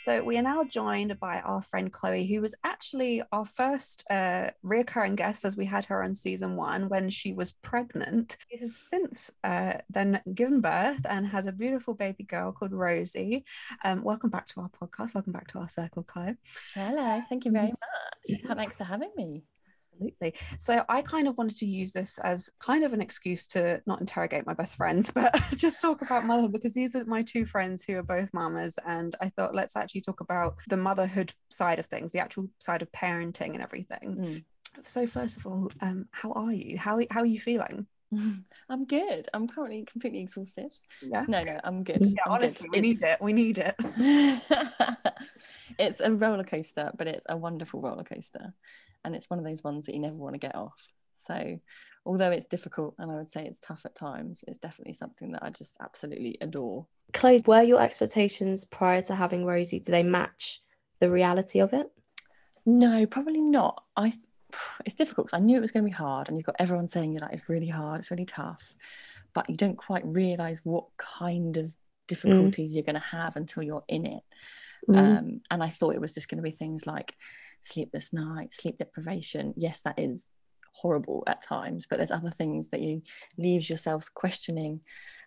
So 0.00 0.22
we 0.22 0.38
are 0.38 0.42
now 0.42 0.62
joined 0.62 1.18
by 1.18 1.40
our 1.40 1.60
friend 1.60 1.92
Chloe, 1.92 2.24
who 2.24 2.40
was 2.40 2.54
actually 2.62 3.20
our 3.32 3.44
first 3.44 4.04
uh, 4.08 4.50
reoccurring 4.64 5.16
guest 5.16 5.44
as 5.44 5.56
we 5.56 5.64
had 5.64 5.86
her 5.86 6.04
on 6.04 6.14
season 6.14 6.54
one 6.54 6.88
when 6.88 7.10
she 7.10 7.32
was 7.32 7.50
pregnant. 7.50 8.36
She 8.48 8.58
has 8.58 8.76
since 8.76 9.32
uh, 9.42 9.72
then 9.90 10.22
given 10.32 10.60
birth 10.60 11.04
and 11.04 11.26
has 11.26 11.46
a 11.46 11.52
beautiful 11.52 11.94
baby 11.94 12.22
girl 12.22 12.52
called 12.52 12.72
Rosie. 12.72 13.44
Um, 13.82 14.04
welcome 14.04 14.30
back 14.30 14.46
to 14.48 14.60
our 14.60 14.70
podcast. 14.70 15.14
Welcome 15.14 15.32
back 15.32 15.48
to 15.48 15.58
our 15.58 15.68
circle, 15.68 16.04
Chloe. 16.04 16.36
Hello, 16.74 17.20
thank 17.28 17.44
you 17.44 17.50
very 17.50 17.72
much. 17.72 18.56
Thanks 18.56 18.76
for 18.76 18.84
having 18.84 19.10
me. 19.16 19.42
Absolutely. 19.98 20.34
So 20.58 20.84
I 20.88 21.02
kind 21.02 21.28
of 21.28 21.36
wanted 21.36 21.56
to 21.58 21.66
use 21.66 21.92
this 21.92 22.18
as 22.18 22.50
kind 22.60 22.84
of 22.84 22.92
an 22.92 23.00
excuse 23.00 23.46
to 23.48 23.82
not 23.86 24.00
interrogate 24.00 24.46
my 24.46 24.54
best 24.54 24.76
friends, 24.76 25.10
but 25.14 25.34
just 25.56 25.80
talk 25.80 26.02
about 26.02 26.24
motherhood 26.24 26.52
because 26.52 26.74
these 26.74 26.94
are 26.94 27.04
my 27.04 27.22
two 27.22 27.44
friends 27.44 27.84
who 27.84 27.96
are 27.96 28.02
both 28.02 28.32
mamas. 28.32 28.78
And 28.86 29.16
I 29.20 29.30
thought 29.30 29.54
let's 29.54 29.76
actually 29.76 30.02
talk 30.02 30.20
about 30.20 30.56
the 30.68 30.76
motherhood 30.76 31.32
side 31.50 31.78
of 31.78 31.86
things, 31.86 32.12
the 32.12 32.20
actual 32.20 32.48
side 32.58 32.82
of 32.82 32.92
parenting 32.92 33.54
and 33.54 33.62
everything. 33.62 34.16
Mm. 34.16 34.44
So 34.84 35.06
first 35.06 35.38
of 35.38 35.46
all, 35.46 35.70
um, 35.80 36.06
how 36.12 36.32
are 36.32 36.52
you? 36.52 36.78
How 36.78 37.00
how 37.10 37.20
are 37.20 37.26
you 37.26 37.40
feeling? 37.40 37.86
I'm 38.68 38.84
good. 38.86 39.26
I'm 39.34 39.46
currently 39.46 39.84
completely 39.90 40.20
exhausted. 40.20 40.74
Yeah. 41.02 41.24
No, 41.28 41.42
no, 41.42 41.60
I'm 41.64 41.84
good. 41.84 42.00
Yeah, 42.00 42.22
I'm 42.26 42.32
good. 42.32 42.36
honestly, 42.42 42.68
we 42.72 42.80
need 42.80 43.02
it. 43.02 43.20
We 43.20 43.32
need 43.32 43.58
it. 43.58 43.74
it's 45.78 46.00
a 46.00 46.12
roller 46.12 46.44
coaster, 46.44 46.90
but 46.96 47.06
it's 47.06 47.26
a 47.28 47.36
wonderful 47.36 47.80
roller 47.80 48.04
coaster. 48.04 48.54
And 49.04 49.14
it's 49.14 49.30
one 49.30 49.38
of 49.38 49.44
those 49.44 49.62
ones 49.62 49.86
that 49.86 49.94
you 49.94 50.00
never 50.00 50.16
want 50.16 50.34
to 50.34 50.38
get 50.38 50.54
off. 50.54 50.92
So, 51.12 51.58
although 52.06 52.30
it's 52.30 52.46
difficult 52.46 52.94
and 52.98 53.10
I 53.10 53.16
would 53.16 53.30
say 53.30 53.44
it's 53.44 53.60
tough 53.60 53.82
at 53.84 53.94
times, 53.94 54.44
it's 54.46 54.58
definitely 54.58 54.94
something 54.94 55.32
that 55.32 55.42
I 55.42 55.50
just 55.50 55.76
absolutely 55.80 56.38
adore. 56.40 56.86
Chloe, 57.12 57.42
were 57.46 57.62
your 57.62 57.80
expectations 57.80 58.64
prior 58.64 59.02
to 59.02 59.14
having 59.14 59.44
Rosie, 59.44 59.80
do 59.80 59.92
they 59.92 60.02
match 60.02 60.60
the 61.00 61.10
reality 61.10 61.60
of 61.60 61.72
it? 61.72 61.86
No, 62.66 63.06
probably 63.06 63.40
not. 63.40 63.82
I 63.96 64.12
it's 64.84 64.94
difficult 64.94 65.26
because 65.26 65.38
I 65.38 65.44
knew 65.44 65.58
it 65.58 65.60
was 65.60 65.72
going 65.72 65.84
to 65.84 65.90
be 65.90 65.94
hard, 65.94 66.28
and 66.28 66.36
you've 66.36 66.46
got 66.46 66.56
everyone 66.58 66.88
saying 66.88 67.12
you're 67.12 67.20
like 67.20 67.32
it's 67.32 67.48
really 67.48 67.68
hard, 67.68 68.00
it's 68.00 68.10
really 68.10 68.24
tough, 68.24 68.74
but 69.34 69.48
you 69.48 69.56
don't 69.56 69.76
quite 69.76 70.04
realize 70.04 70.60
what 70.64 70.86
kind 70.96 71.56
of 71.56 71.74
difficulties 72.06 72.74
you're 72.74 72.84
going 72.84 72.94
to 72.94 73.00
have 73.00 73.36
until 73.36 73.62
you're 73.62 73.84
in 73.88 74.06
it. 74.06 74.22
Mm. 74.88 74.96
Um, 74.96 75.40
and 75.50 75.62
I 75.62 75.68
thought 75.68 75.94
it 75.94 76.00
was 76.00 76.14
just 76.14 76.28
going 76.28 76.38
to 76.38 76.42
be 76.42 76.50
things 76.50 76.86
like 76.86 77.14
sleepless 77.60 78.12
nights, 78.12 78.56
sleep 78.56 78.78
deprivation. 78.78 79.54
Yes, 79.56 79.82
that 79.82 79.98
is 79.98 80.26
horrible 80.72 81.24
at 81.26 81.42
times, 81.42 81.86
but 81.88 81.96
there's 81.96 82.10
other 82.10 82.30
things 82.30 82.68
that 82.68 82.80
you 82.80 83.02
leaves 83.36 83.68
yourselves 83.68 84.08
questioning. 84.08 84.80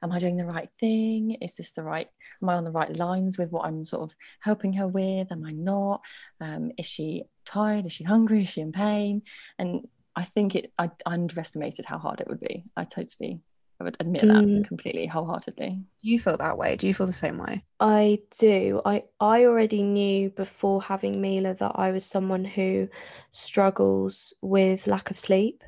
Am 0.03 0.11
I 0.11 0.19
doing 0.19 0.37
the 0.37 0.45
right 0.45 0.69
thing? 0.79 1.37
Is 1.41 1.55
this 1.55 1.71
the 1.71 1.83
right? 1.83 2.07
Am 2.41 2.49
I 2.49 2.55
on 2.55 2.63
the 2.63 2.71
right 2.71 2.95
lines 2.95 3.37
with 3.37 3.51
what 3.51 3.65
I'm 3.65 3.85
sort 3.85 4.09
of 4.09 4.17
helping 4.39 4.73
her 4.73 4.87
with? 4.87 5.31
Am 5.31 5.45
I 5.45 5.51
not? 5.51 6.01
Um, 6.39 6.71
is 6.77 6.87
she 6.87 7.23
tired? 7.45 7.85
Is 7.85 7.93
she 7.93 8.03
hungry? 8.03 8.41
Is 8.41 8.49
she 8.49 8.61
in 8.61 8.71
pain? 8.71 9.21
And 9.59 9.87
I 10.15 10.23
think 10.23 10.55
it. 10.55 10.71
I 10.77 10.91
underestimated 11.05 11.85
how 11.85 11.99
hard 11.99 12.19
it 12.19 12.27
would 12.27 12.39
be. 12.39 12.63
I 12.75 12.83
totally. 12.83 13.41
I 13.81 13.83
would 13.83 13.97
admit 13.99 14.27
that 14.27 14.35
Mm. 14.45 14.67
completely, 14.67 15.07
wholeheartedly. 15.07 15.69
Do 16.03 16.09
you 16.09 16.19
feel 16.19 16.37
that 16.37 16.55
way? 16.57 16.75
Do 16.75 16.87
you 16.87 16.93
feel 16.93 17.07
the 17.07 17.13
same 17.13 17.39
way? 17.39 17.65
I 17.79 18.19
do. 18.37 18.79
I 18.85 19.05
I 19.19 19.45
already 19.45 19.81
knew 19.81 20.29
before 20.29 20.83
having 20.83 21.19
Mila 21.19 21.55
that 21.55 21.71
I 21.73 21.89
was 21.91 22.05
someone 22.05 22.45
who 22.45 22.87
struggles 23.31 24.35
with 24.43 24.85
lack 24.85 25.09
of 25.09 25.17
sleep. 25.17 25.63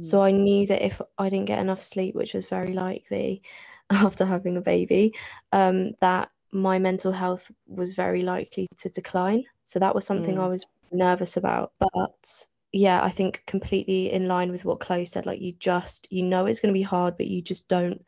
So 0.00 0.22
I 0.22 0.30
knew 0.30 0.66
that 0.68 0.84
if 0.84 1.00
I 1.18 1.28
didn't 1.28 1.46
get 1.46 1.58
enough 1.58 1.82
sleep, 1.82 2.14
which 2.14 2.34
was 2.34 2.46
very 2.48 2.72
likely 2.74 3.42
after 3.90 4.24
having 4.24 4.58
a 4.58 4.60
baby, 4.60 5.12
um, 5.52 5.92
that 6.00 6.30
my 6.52 6.78
mental 6.78 7.10
health 7.10 7.50
was 7.66 7.94
very 7.94 8.22
likely 8.22 8.68
to 8.78 8.88
decline. 8.90 9.42
So 9.64 9.80
that 9.80 9.94
was 9.94 10.06
something 10.06 10.38
I 10.38 10.46
Mm. 10.46 10.50
was 10.50 10.66
nervous 10.92 11.36
about. 11.36 11.72
But 11.80 12.46
yeah, 12.76 13.02
I 13.02 13.10
think 13.10 13.42
completely 13.46 14.12
in 14.12 14.28
line 14.28 14.52
with 14.52 14.64
what 14.64 14.80
Chloe 14.80 15.04
said. 15.04 15.26
Like 15.26 15.40
you 15.40 15.52
just 15.58 16.06
you 16.10 16.22
know 16.22 16.46
it's 16.46 16.60
going 16.60 16.72
to 16.72 16.78
be 16.78 16.82
hard, 16.82 17.16
but 17.16 17.26
you 17.26 17.40
just 17.42 17.68
don't 17.68 18.04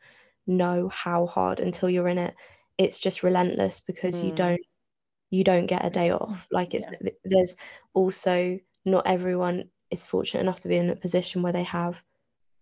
know 0.47 0.89
how 0.89 1.25
hard 1.25 1.59
until 1.59 1.89
you're 1.89 2.07
in 2.07 2.17
it. 2.17 2.35
It's 2.77 2.99
just 2.99 3.23
relentless 3.23 3.79
because 3.79 4.21
you 4.23 4.31
Mm. 4.31 4.35
don't 4.35 4.61
you 5.31 5.43
don't 5.43 5.65
get 5.67 5.85
a 5.85 5.89
day 5.89 6.11
off. 6.11 6.47
Like 6.51 6.73
it's 6.73 6.85
th- 6.85 7.15
there's 7.23 7.55
also 7.93 8.59
not 8.85 9.07
everyone 9.07 9.69
is 9.91 10.05
fortunate 10.05 10.41
enough 10.41 10.59
to 10.61 10.67
be 10.67 10.77
in 10.77 10.89
a 10.89 10.95
position 10.95 11.41
where 11.41 11.53
they 11.53 11.63
have 11.63 12.01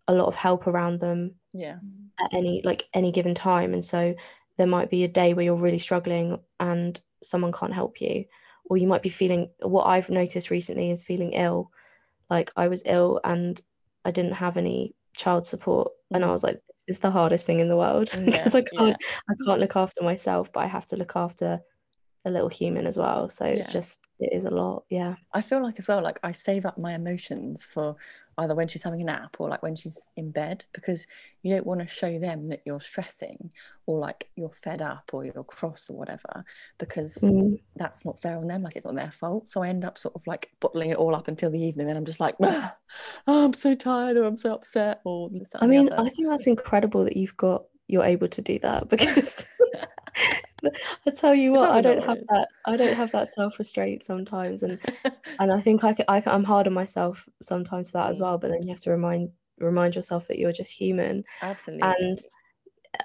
a 0.07 0.13
lot 0.13 0.27
of 0.27 0.35
help 0.35 0.67
around 0.67 0.99
them 0.99 1.35
Yeah. 1.53 1.79
at 2.19 2.33
any 2.33 2.61
like 2.63 2.85
any 2.93 3.11
given 3.11 3.35
time 3.35 3.73
and 3.73 3.83
so 3.83 4.15
there 4.57 4.67
might 4.67 4.89
be 4.89 5.03
a 5.03 5.07
day 5.07 5.33
where 5.33 5.45
you're 5.45 5.55
really 5.55 5.77
struggling 5.79 6.39
and 6.59 6.99
someone 7.23 7.51
can't 7.51 7.73
help 7.73 7.99
you 8.01 8.25
or 8.65 8.77
you 8.77 8.87
might 8.87 9.03
be 9.03 9.09
feeling 9.09 9.49
what 9.61 9.83
I've 9.83 10.09
noticed 10.09 10.49
recently 10.49 10.89
is 10.91 11.03
feeling 11.03 11.33
ill 11.33 11.69
like 12.29 12.51
I 12.55 12.67
was 12.67 12.83
ill 12.85 13.19
and 13.23 13.61
I 14.05 14.11
didn't 14.11 14.33
have 14.33 14.57
any 14.57 14.95
child 15.15 15.47
support 15.47 15.91
and 16.13 16.23
I 16.23 16.27
Mm. 16.27 16.31
was 16.31 16.43
like 16.43 16.55
this 16.69 16.83
is 16.87 16.99
the 16.99 17.11
hardest 17.11 17.45
thing 17.45 17.59
in 17.59 17.69
the 17.69 17.77
world 17.77 18.09
Yeah, 18.25 18.25
because 18.25 18.55
I 18.55 18.61
can't 18.61 18.95
yeah. 18.97 18.97
I 19.29 19.33
can't 19.45 19.59
look 19.61 19.75
after 19.75 20.03
myself 20.03 20.51
but 20.53 20.61
I 20.61 20.67
have 20.67 20.87
to 20.87 20.97
look 20.97 21.15
after 21.15 21.59
a 22.27 22.31
little 22.31 22.49
human 22.49 22.85
as 22.87 22.97
well. 22.97 23.29
So 23.29 23.45
it's 23.45 23.71
just 23.71 24.07
it 24.19 24.29
is 24.33 24.45
a 24.45 24.49
lot. 24.49 24.83
Yeah. 24.89 25.15
I 25.33 25.41
feel 25.41 25.61
like 25.63 25.79
as 25.79 25.87
well, 25.87 26.01
like 26.03 26.19
I 26.23 26.31
save 26.31 26.65
up 26.65 26.77
my 26.77 26.93
emotions 26.93 27.65
for 27.65 27.95
either 28.39 28.53
when 28.53 28.67
she's 28.67 28.83
having 28.83 29.01
a 29.01 29.05
nap 29.05 29.35
or 29.39 29.49
like 29.49 29.63
when 29.63 29.75
she's 29.75 29.99
in 30.15 30.29
bed 30.29 30.63
because 30.73 31.07
you 31.41 31.51
don't 31.55 31.65
want 31.65 31.79
to 31.81 31.87
show 31.87 32.19
them 32.19 32.49
that 32.49 32.61
you're 32.65 32.79
stressing 32.79 33.49
or 33.87 33.97
like 33.97 34.29
you're 34.35 34.51
fed 34.61 34.79
up 34.79 35.09
or 35.11 35.25
you're 35.25 35.43
cross 35.43 35.89
or 35.89 35.97
whatever 35.97 36.45
because 36.77 37.15
Mm. 37.15 37.59
that's 37.75 38.05
not 38.05 38.21
fair 38.21 38.37
on 38.37 38.47
them. 38.47 38.61
Like 38.61 38.75
it's 38.75 38.85
not 38.85 38.93
their 38.95 39.11
fault. 39.11 39.47
So 39.47 39.63
I 39.63 39.69
end 39.69 39.83
up 39.85 39.97
sort 39.97 40.13
of 40.15 40.21
like 40.27 40.51
bottling 40.59 40.91
it 40.91 40.97
all 40.97 41.15
up 41.15 41.27
until 41.27 41.49
the 41.49 41.59
evening. 41.61 41.89
and 41.89 41.97
I'm 41.97 42.05
just 42.05 42.19
like, 42.19 42.35
oh, 42.41 42.71
I'm 43.27 43.53
so 43.53 43.73
tired 43.73 44.17
or 44.17 44.25
I'm 44.25 44.37
so 44.37 44.53
upset 44.53 45.01
or 45.03 45.31
I 45.55 45.65
mean, 45.65 45.91
other. 45.91 46.01
I 46.03 46.09
think 46.09 46.27
that's 46.29 46.47
incredible 46.47 47.05
that 47.05 47.17
you've 47.17 47.37
got 47.37 47.63
you're 47.87 48.03
able 48.03 48.27
to 48.27 48.41
do 48.41 48.59
that 48.59 48.89
because 48.89 49.45
I 51.05 51.11
tell 51.11 51.33
you 51.35 51.51
what, 51.51 51.71
I 51.71 51.81
don't 51.81 52.03
have 52.03 52.17
that. 52.29 52.47
I 52.65 52.77
don't 52.77 52.95
have 52.95 53.11
that 53.11 53.29
self 53.29 53.57
restraint 53.59 54.03
sometimes, 54.03 54.63
and 54.63 54.79
and 55.39 55.51
I 55.51 55.61
think 55.61 55.83
I 55.83 55.95
I'm 56.07 56.43
hard 56.43 56.67
on 56.67 56.73
myself 56.73 57.27
sometimes 57.41 57.89
for 57.91 57.99
that 57.99 58.09
as 58.09 58.17
Mm. 58.17 58.21
well. 58.21 58.37
But 58.37 58.51
then 58.51 58.63
you 58.63 58.69
have 58.69 58.81
to 58.81 58.91
remind 58.91 59.29
remind 59.59 59.95
yourself 59.95 60.27
that 60.27 60.39
you're 60.39 60.51
just 60.51 60.71
human, 60.71 61.23
Absolutely. 61.41 61.87
and 61.87 62.19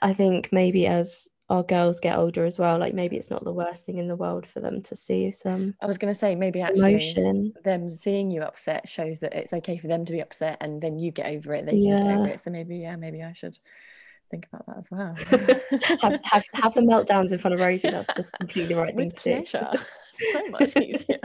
I 0.00 0.12
think 0.12 0.52
maybe 0.52 0.86
as 0.86 1.28
our 1.48 1.62
girls 1.62 2.00
get 2.00 2.16
older 2.16 2.46
as 2.46 2.58
well, 2.58 2.78
like 2.78 2.94
maybe 2.94 3.16
it's 3.16 3.30
not 3.30 3.44
the 3.44 3.52
worst 3.52 3.84
thing 3.84 3.98
in 3.98 4.08
the 4.08 4.16
world 4.16 4.46
for 4.46 4.60
them 4.60 4.80
to 4.82 4.96
see 4.96 5.30
some 5.30 5.74
I 5.82 5.86
was 5.86 5.98
going 5.98 6.12
to 6.12 6.18
say 6.18 6.34
maybe 6.34 6.62
actually 6.62 6.94
emotion. 6.94 7.52
them 7.62 7.90
seeing 7.90 8.30
you 8.30 8.42
upset 8.42 8.88
shows 8.88 9.20
that 9.20 9.34
it's 9.34 9.52
okay 9.52 9.76
for 9.76 9.88
them 9.88 10.04
to 10.06 10.12
be 10.12 10.20
upset 10.20 10.56
and 10.62 10.80
then 10.80 10.98
you 10.98 11.10
get 11.10 11.26
over 11.26 11.52
it 11.54 11.66
they 11.66 11.76
can 11.76 11.96
get 11.96 12.06
over 12.06 12.28
it 12.28 12.40
so 12.40 12.50
maybe 12.50 12.78
yeah 12.78 12.96
maybe 12.96 13.22
I 13.22 13.34
should 13.34 13.58
think 14.32 14.48
about 14.52 14.66
that 14.66 14.78
as 14.78 14.90
well 14.90 15.14
have, 16.02 16.18
have 16.24 16.44
have 16.54 16.74
the 16.74 16.80
meltdowns 16.80 17.30
in 17.32 17.38
front 17.38 17.54
of 17.54 17.60
Rosie. 17.60 17.88
That's 17.90 18.14
just 18.16 18.32
completely 18.32 18.74
the 18.74 18.80
right 18.80 18.96
thing 18.96 19.06
with 19.10 19.22
to 19.22 19.58
do. 19.58 19.84
so 20.10 20.42
much 20.50 20.76
easier 20.76 21.18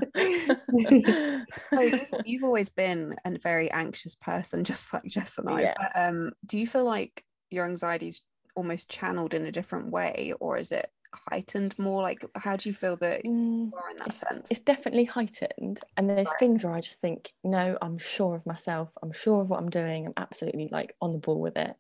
So 1.76 1.82
you've, 1.82 2.14
you've 2.26 2.44
always 2.44 2.70
been 2.70 3.16
a 3.26 3.38
very 3.40 3.72
anxious 3.72 4.16
person, 4.16 4.64
just 4.64 4.94
like 4.94 5.06
Jess 5.06 5.38
and 5.38 5.50
I. 5.50 5.62
Yeah. 5.62 5.74
But, 5.78 6.00
um, 6.00 6.32
do 6.46 6.58
you 6.58 6.68
feel 6.68 6.84
like 6.86 7.24
your 7.50 7.66
anxiety 7.66 8.08
is 8.10 8.22
almost 8.56 8.90
channeled 8.90 9.34
in 9.34 9.46
a 9.46 9.52
different 9.52 9.92
way, 9.92 10.34
or 10.40 10.58
is 10.58 10.72
it 10.72 10.90
heightened 11.14 11.78
more? 11.80 12.02
Like, 12.02 12.26
how 12.36 12.56
do 12.56 12.70
you 12.70 12.74
feel 12.74 12.96
that 12.98 13.24
you 13.26 13.32
Mm, 13.32 13.72
are 13.74 13.92
in 13.92 13.98
that 13.98 14.08
it's, 14.08 14.24
sense? 14.24 14.52
it's 14.52 14.60
definitely 14.62 15.06
heightened 15.06 15.82
and 15.98 16.10
there's 16.10 16.30
Right. 16.30 16.40
things 16.40 16.64
where 16.64 16.74
I 16.76 16.82
just 16.82 17.00
think 17.00 17.34
no 17.44 17.78
I'm 17.82 17.98
sure 17.98 18.36
of 18.36 18.46
myself 18.46 18.92
I'm 19.02 19.12
sure 19.12 19.42
of 19.42 19.50
what 19.50 19.60
I'm 19.60 19.70
doing 19.70 20.06
I'm 20.08 20.14
absolutely 20.18 20.70
like 20.72 20.96
on 21.02 21.12
the 21.12 21.18
ball 21.18 21.40
with 21.42 21.58
it 21.58 21.76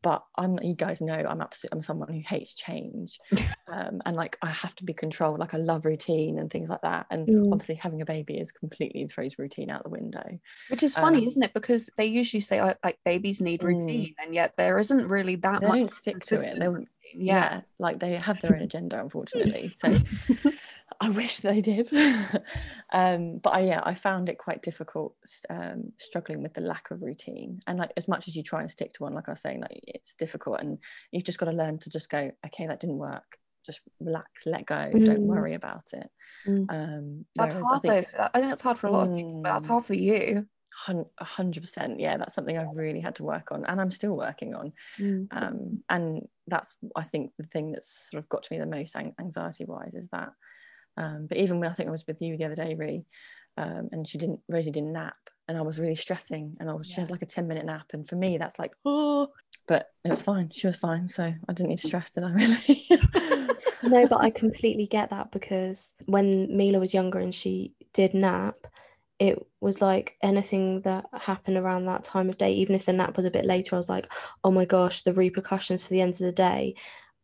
but 0.00 0.24
I'm 0.36 0.58
you 0.62 0.74
guys 0.74 1.00
know 1.02 1.12
I'm 1.14 1.40
absolutely 1.42 1.76
I'm 1.76 1.82
someone 1.82 2.12
who 2.12 2.20
hates 2.26 2.54
change 2.54 3.18
um, 3.68 4.00
and 4.06 4.16
like 4.16 4.38
I 4.40 4.48
have 4.48 4.74
to 4.76 4.84
be 4.84 4.94
controlled 4.94 5.38
like 5.38 5.52
I 5.54 5.58
love 5.58 5.84
routine 5.84 6.38
and 6.38 6.50
things 6.50 6.70
like 6.70 6.80
that 6.82 7.06
and 7.10 7.28
Mm. 7.28 7.52
obviously 7.52 7.74
having 7.74 8.00
a 8.00 8.06
baby 8.06 8.38
is 8.38 8.52
completely 8.52 9.06
throws 9.06 9.38
routine 9.38 9.70
out 9.70 9.82
the 9.84 9.90
window 9.90 10.38
Which 10.68 10.82
is 10.82 10.94
funny, 10.94 11.18
um, 11.18 11.26
isn't 11.26 11.42
it? 11.42 11.52
Because 11.54 11.90
they 11.98 12.06
usually 12.06 12.40
say 12.40 12.62
like 12.62 12.98
babies 13.04 13.40
need 13.40 13.60
Mm. 13.60 13.66
routine, 13.66 14.14
and 14.22 14.34
yet 14.34 14.56
there 14.56 14.78
isn't 14.78 15.08
really 15.08 15.36
that 15.36 15.60
they 15.60 15.66
much 15.68 15.78
don't 15.78 15.90
stick 15.90 16.24
to 16.26 16.34
it 16.36 16.56
yeah. 16.58 16.84
Yeah. 17.14 17.60
like 17.78 17.98
they 17.98 18.18
have 18.22 18.40
their 18.40 18.54
own 18.54 18.62
agenda 18.62 18.98
unfortunately 18.98 19.70
so 19.76 19.88
I 21.02 21.08
wish 21.10 21.40
they 21.40 21.60
did. 21.60 21.90
um, 22.92 23.38
but 23.38 23.50
I, 23.50 23.60
yeah, 23.60 23.80
I 23.82 23.94
found 23.94 24.28
it 24.28 24.38
quite 24.38 24.62
difficult 24.62 25.16
um, 25.50 25.92
struggling 25.98 26.42
with 26.42 26.54
the 26.54 26.60
lack 26.60 26.90
of 26.92 27.02
routine. 27.02 27.58
And 27.66 27.78
like 27.78 27.92
as 27.96 28.06
much 28.06 28.28
as 28.28 28.36
you 28.36 28.42
try 28.44 28.60
and 28.60 28.70
stick 28.70 28.92
to 28.94 29.02
one, 29.02 29.12
like 29.14 29.28
I 29.28 29.32
was 29.32 29.40
saying, 29.40 29.60
like 29.62 29.80
it's 29.82 30.14
difficult, 30.14 30.60
and 30.60 30.78
you've 31.10 31.24
just 31.24 31.38
got 31.38 31.46
to 31.46 31.56
learn 31.56 31.78
to 31.80 31.90
just 31.90 32.08
go, 32.08 32.30
okay, 32.46 32.66
that 32.68 32.78
didn't 32.80 32.98
work. 32.98 33.38
Just 33.66 33.80
relax, 34.00 34.46
let 34.46 34.64
go, 34.66 34.90
don't 34.92 35.22
Mm. 35.22 35.26
worry 35.26 35.54
about 35.54 35.92
it. 35.92 36.08
Mm. 36.46 36.66
Um, 36.68 37.26
That's 37.36 37.54
hard 37.56 37.66
I 37.76 37.78
think 37.80 38.06
though. 38.16 38.28
I 38.34 38.38
think 38.38 38.50
that's 38.50 38.62
hard 38.62 38.78
for 38.78 38.86
a 38.86 38.90
lot 38.92 39.08
of 39.08 39.16
people, 39.16 39.40
but 39.42 39.50
that's 39.54 39.66
Mm. 39.66 39.70
hard 39.70 39.84
for 39.86 39.94
you. 39.94 40.48
hundred 41.20 41.60
percent, 41.60 42.00
yeah, 42.00 42.16
that's 42.16 42.34
something 42.34 42.56
I've 42.56 42.76
really 42.76 43.00
had 43.00 43.16
to 43.16 43.24
work 43.24 43.52
on, 43.52 43.64
and 43.66 43.80
I'm 43.80 43.90
still 43.90 44.16
working 44.16 44.54
on. 44.54 44.72
um, 45.32 45.82
and 45.88 46.28
that's 46.46 46.76
I 46.96 47.02
think 47.02 47.32
the 47.38 47.44
thing 47.44 47.72
that's 47.72 48.10
sort 48.10 48.22
of 48.22 48.28
got 48.28 48.42
to 48.44 48.52
me 48.52 48.58
the 48.58 48.66
most 48.66 48.96
anxiety 48.96 49.64
wise 49.64 49.94
is 49.94 50.08
that 50.12 50.30
um, 50.96 51.26
but 51.28 51.38
even 51.38 51.60
when 51.60 51.70
I 51.70 51.74
think 51.74 51.88
I 51.88 51.92
was 51.92 52.06
with 52.06 52.20
you 52.20 52.36
the 52.36 52.44
other 52.44 52.54
day 52.54 52.74
Ree 52.74 53.04
um, 53.56 53.88
and 53.92 54.06
she 54.06 54.18
didn't 54.18 54.40
Rosie 54.48 54.70
didn't 54.70 54.92
nap 54.92 55.16
and 55.48 55.58
I 55.58 55.62
was 55.62 55.78
really 55.80 55.94
stressing 55.94 56.56
and 56.60 56.70
I 56.70 56.74
was 56.74 56.86
she 56.86 57.00
had 57.00 57.10
like 57.10 57.22
a 57.22 57.26
10 57.26 57.46
minute 57.48 57.66
nap 57.66 57.90
and 57.92 58.08
for 58.08 58.16
me 58.16 58.38
that's 58.38 58.58
like 58.58 58.72
oh 58.84 59.28
but 59.68 59.88
it 60.04 60.10
was 60.10 60.22
fine 60.22 60.50
she 60.50 60.66
was 60.66 60.76
fine 60.76 61.08
so 61.08 61.24
I 61.24 61.52
didn't 61.52 61.70
need 61.70 61.78
to 61.78 61.86
stress 61.86 62.10
did 62.10 62.24
I 62.24 62.32
really 62.32 62.88
No, 63.82 64.06
but 64.06 64.20
I 64.20 64.30
completely 64.30 64.86
get 64.86 65.10
that 65.10 65.32
because 65.32 65.92
when 66.06 66.56
Mila 66.56 66.78
was 66.78 66.94
younger 66.94 67.18
and 67.18 67.34
she 67.34 67.72
did 67.92 68.14
nap, 68.14 68.54
it 69.18 69.44
was 69.60 69.82
like 69.82 70.16
anything 70.22 70.80
that 70.82 71.06
happened 71.12 71.56
around 71.56 71.86
that 71.86 72.04
time 72.04 72.28
of 72.28 72.38
day, 72.38 72.54
even 72.54 72.76
if 72.76 72.86
the 72.86 72.92
nap 72.92 73.16
was 73.16 73.26
a 73.26 73.30
bit 73.30 73.44
later, 73.44 73.74
I 73.74 73.78
was 73.78 73.88
like, 73.88 74.06
oh 74.44 74.50
my 74.50 74.64
gosh, 74.64 75.02
the 75.02 75.12
repercussions 75.12 75.82
for 75.82 75.90
the 75.90 76.00
end 76.00 76.14
of 76.14 76.20
the 76.20 76.32
day. 76.32 76.74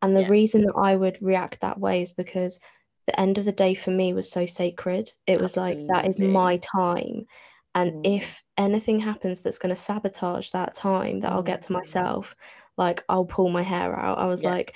And 0.02 0.16
the 0.16 0.22
Yeah. 0.22 0.28
reason 0.28 0.62
that 0.62 0.74
I 0.76 0.96
would 0.96 1.18
react 1.20 1.60
that 1.60 1.78
way 1.78 2.02
is 2.02 2.10
because 2.12 2.60
the 3.08 3.18
end 3.20 3.38
of 3.38 3.44
the 3.46 3.52
day 3.52 3.74
for 3.74 3.90
me 3.90 4.12
was 4.12 4.30
so 4.30 4.44
sacred. 4.46 5.10
It 5.26 5.40
was 5.40 5.56
like, 5.56 5.78
that 5.88 6.06
is 6.06 6.20
my 6.20 6.58
time. 6.58 7.26
And 7.74 7.92
Mm. 7.92 8.16
if 8.18 8.42
anything 8.56 8.98
happens 8.98 9.40
that's 9.40 9.58
going 9.58 9.74
to 9.74 9.80
sabotage 9.80 10.50
that 10.50 10.74
time 10.74 11.20
that 11.20 11.32
I'll 11.32 11.42
get 11.42 11.62
to 11.62 11.72
Mm. 11.72 11.76
myself, 11.76 12.36
like 12.76 13.02
I'll 13.08 13.24
pull 13.24 13.48
my 13.48 13.62
hair 13.62 13.98
out. 13.98 14.18
I 14.18 14.26
was 14.26 14.42
Yeah. 14.42 14.50
like, 14.50 14.74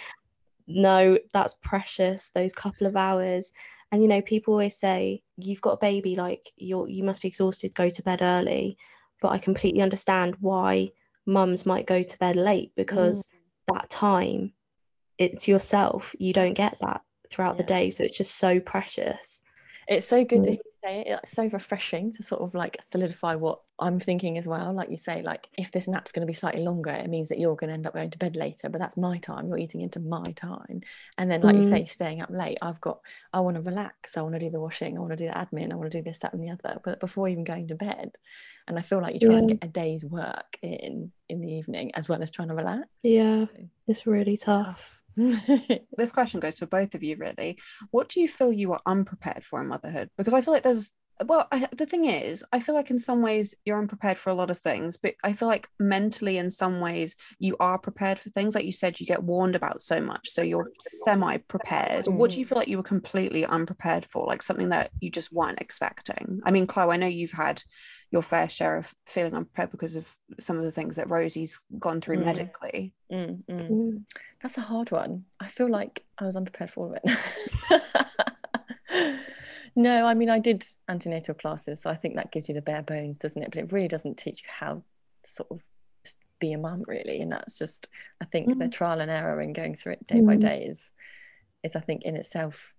no, 0.66 1.18
that's 1.32 1.56
precious, 1.62 2.30
those 2.34 2.52
couple 2.52 2.86
of 2.86 2.96
hours. 2.96 3.52
And 3.90 4.00
you 4.00 4.08
know, 4.08 4.22
people 4.22 4.54
always 4.54 4.78
say, 4.78 5.22
you've 5.36 5.60
got 5.60 5.72
a 5.74 5.76
baby, 5.90 6.14
like 6.14 6.50
you're 6.56 6.88
you 6.88 7.04
must 7.04 7.20
be 7.20 7.28
exhausted, 7.28 7.74
go 7.74 7.90
to 7.90 8.02
bed 8.02 8.22
early. 8.22 8.78
But 9.20 9.32
I 9.32 9.38
completely 9.38 9.82
understand 9.82 10.36
why 10.40 10.90
mums 11.26 11.66
might 11.66 11.86
go 11.86 12.02
to 12.02 12.18
bed 12.18 12.36
late 12.36 12.72
because 12.76 13.28
that 13.68 13.90
time 13.90 14.54
it's 15.18 15.46
yourself. 15.46 16.14
You 16.18 16.32
don't 16.32 16.54
get 16.54 16.78
that 16.80 17.02
throughout 17.32 17.56
the 17.56 17.64
day. 17.64 17.90
So 17.90 18.04
it's 18.04 18.16
just 18.16 18.36
so 18.36 18.60
precious. 18.60 19.42
it's 19.88 20.06
so 20.06 20.24
good 20.24 20.44
to 20.44 20.50
Mm. 20.50 20.54
hear 20.54 20.62
you 20.64 20.72
say 20.84 21.00
it. 21.00 21.20
It's 21.24 21.32
so 21.32 21.46
refreshing 21.48 22.12
to 22.12 22.22
sort 22.22 22.40
of 22.40 22.54
like 22.54 22.76
solidify 22.88 23.34
what 23.34 23.60
I'm 23.80 23.98
thinking 23.98 24.38
as 24.38 24.46
well. 24.46 24.72
Like 24.72 24.90
you 24.90 24.96
say, 24.96 25.22
like 25.22 25.48
if 25.58 25.72
this 25.72 25.88
nap's 25.88 26.12
going 26.12 26.20
to 26.24 26.26
be 26.26 26.32
slightly 26.32 26.62
longer, 26.62 26.92
it 26.92 27.10
means 27.10 27.28
that 27.30 27.40
you're 27.40 27.56
going 27.56 27.68
to 27.68 27.74
end 27.74 27.86
up 27.88 27.92
going 27.94 28.10
to 28.10 28.18
bed 28.18 28.36
later, 28.36 28.68
but 28.68 28.78
that's 28.78 28.96
my 28.96 29.18
time. 29.18 29.48
You're 29.48 29.58
eating 29.58 29.80
into 29.80 29.98
my 29.98 30.22
time. 30.36 30.82
And 31.18 31.28
then, 31.28 31.42
like 31.42 31.56
you 31.56 31.62
Mm. 31.62 31.68
say, 31.68 31.84
staying 31.84 32.22
up 32.22 32.30
late, 32.30 32.58
I've 32.62 32.80
got, 32.80 33.00
I 33.32 33.40
want 33.40 33.56
to 33.56 33.62
relax. 33.62 34.16
I 34.16 34.22
want 34.22 34.34
to 34.34 34.38
do 34.38 34.50
the 34.50 34.60
washing. 34.60 34.96
I 34.96 35.00
want 35.00 35.10
to 35.12 35.16
do 35.16 35.26
the 35.26 35.32
admin. 35.34 35.72
I 35.72 35.74
want 35.74 35.90
to 35.90 35.98
do 35.98 36.02
this, 36.04 36.20
that, 36.20 36.32
and 36.32 36.42
the 36.42 36.50
other. 36.50 36.80
But 36.84 37.00
before 37.00 37.28
even 37.28 37.42
going 37.42 37.66
to 37.68 37.74
bed, 37.74 38.16
and 38.68 38.78
I 38.78 38.82
feel 38.82 39.00
like 39.02 39.14
you 39.14 39.20
try 39.20 39.38
and 39.38 39.50
Yeah. 39.50 39.56
get 39.56 39.68
a 39.68 39.72
day's 39.72 40.04
work 40.04 40.58
in 40.62 41.10
in 41.28 41.40
the 41.40 41.52
evening 41.52 41.90
as 41.96 42.08
well 42.08 42.22
as 42.22 42.30
trying 42.30 42.48
to 42.48 42.54
relax. 42.54 42.86
Yeah, 43.02 43.46
So, 43.46 43.68
it's 43.88 44.06
really 44.06 44.36
tough. 44.36 44.66
tough. 44.66 45.01
This 45.96 46.12
question 46.12 46.40
goes 46.40 46.58
for 46.58 46.66
both 46.66 46.94
of 46.94 47.02
you, 47.02 47.16
really. 47.16 47.58
What 47.90 48.08
do 48.08 48.20
you 48.20 48.28
feel 48.28 48.52
you 48.52 48.72
are 48.72 48.80
unprepared 48.86 49.44
for 49.44 49.60
in 49.60 49.68
motherhood? 49.68 50.10
Because 50.16 50.34
I 50.34 50.40
feel 50.40 50.54
like 50.54 50.62
there's, 50.62 50.90
well, 51.26 51.46
I, 51.52 51.68
the 51.76 51.86
thing 51.86 52.06
is, 52.06 52.44
I 52.52 52.60
feel 52.60 52.74
like 52.74 52.90
in 52.90 52.98
some 52.98 53.22
ways 53.22 53.54
you're 53.64 53.78
unprepared 53.78 54.18
for 54.18 54.30
a 54.30 54.34
lot 54.34 54.50
of 54.50 54.58
things, 54.58 54.96
but 54.96 55.14
I 55.22 55.32
feel 55.32 55.48
like 55.48 55.68
mentally, 55.78 56.38
in 56.38 56.50
some 56.50 56.80
ways, 56.80 57.16
you 57.38 57.56
are 57.60 57.78
prepared 57.78 58.18
for 58.18 58.30
things. 58.30 58.54
Like 58.54 58.64
you 58.64 58.72
said, 58.72 58.98
you 58.98 59.06
get 59.06 59.22
warned 59.22 59.54
about 59.56 59.82
so 59.82 60.00
much, 60.00 60.28
so 60.28 60.42
you're 60.42 60.70
semi 60.80 61.36
prepared. 61.38 62.08
What 62.08 62.30
do 62.30 62.38
you 62.38 62.44
feel 62.44 62.58
like 62.58 62.68
you 62.68 62.76
were 62.76 62.82
completely 62.82 63.44
unprepared 63.44 64.04
for? 64.06 64.26
Like 64.26 64.42
something 64.42 64.70
that 64.70 64.90
you 65.00 65.10
just 65.10 65.32
weren't 65.32 65.60
expecting? 65.60 66.40
I 66.44 66.50
mean, 66.50 66.66
Chloe, 66.66 66.92
I 66.92 66.96
know 66.96 67.06
you've 67.06 67.32
had 67.32 67.62
your 68.10 68.22
fair 68.22 68.48
share 68.48 68.76
of 68.76 68.92
feeling 69.06 69.34
unprepared 69.34 69.70
because 69.70 69.96
of 69.96 70.14
some 70.38 70.58
of 70.58 70.64
the 70.64 70.72
things 70.72 70.96
that 70.96 71.08
Rosie's 71.08 71.60
gone 71.78 72.00
through 72.00 72.18
Mm. 72.18 72.24
medically. 72.24 72.94
Mm, 73.10 73.42
mm. 73.44 73.70
Mm. 73.70 74.02
That's 74.42 74.58
a 74.58 74.62
hard 74.62 74.90
one. 74.90 75.24
I 75.40 75.48
feel 75.48 75.68
like 75.70 76.04
I 76.18 76.24
was 76.26 76.36
unprepared 76.36 76.70
for 76.70 76.84
all 76.86 76.94
of 76.94 76.98
it. 77.02 77.82
no, 79.74 80.06
I 80.06 80.14
mean, 80.14 80.30
I 80.30 80.38
did 80.38 80.66
antenatal 80.88 81.34
classes, 81.34 81.82
so 81.82 81.90
I 81.90 81.94
think 81.96 82.16
that 82.16 82.32
gives 82.32 82.48
you 82.48 82.54
the 82.54 82.62
bare 82.62 82.82
bones, 82.82 83.18
doesn't 83.18 83.42
it? 83.42 83.50
But 83.50 83.58
it 83.58 83.72
really 83.72 83.88
doesn't 83.88 84.18
teach 84.18 84.42
you 84.42 84.48
how 84.50 84.82
to 85.22 85.30
sort 85.30 85.50
of 85.50 85.62
be 86.38 86.52
a 86.52 86.58
mum, 86.58 86.82
really. 86.86 87.20
And 87.20 87.32
that's 87.32 87.56
just, 87.58 87.88
I 88.20 88.24
think, 88.24 88.58
the 88.58 88.68
trial 88.68 89.00
and 89.00 89.10
error 89.10 89.40
and 89.40 89.54
going 89.54 89.74
through 89.76 89.92
it 89.94 90.06
day 90.06 90.20
by 90.20 90.36
Mm. 90.36 90.40
day 90.40 90.64
is, 90.64 90.90
is 91.62 91.76
I 91.76 91.80
think, 91.80 92.02
in 92.02 92.16
itself 92.16 92.74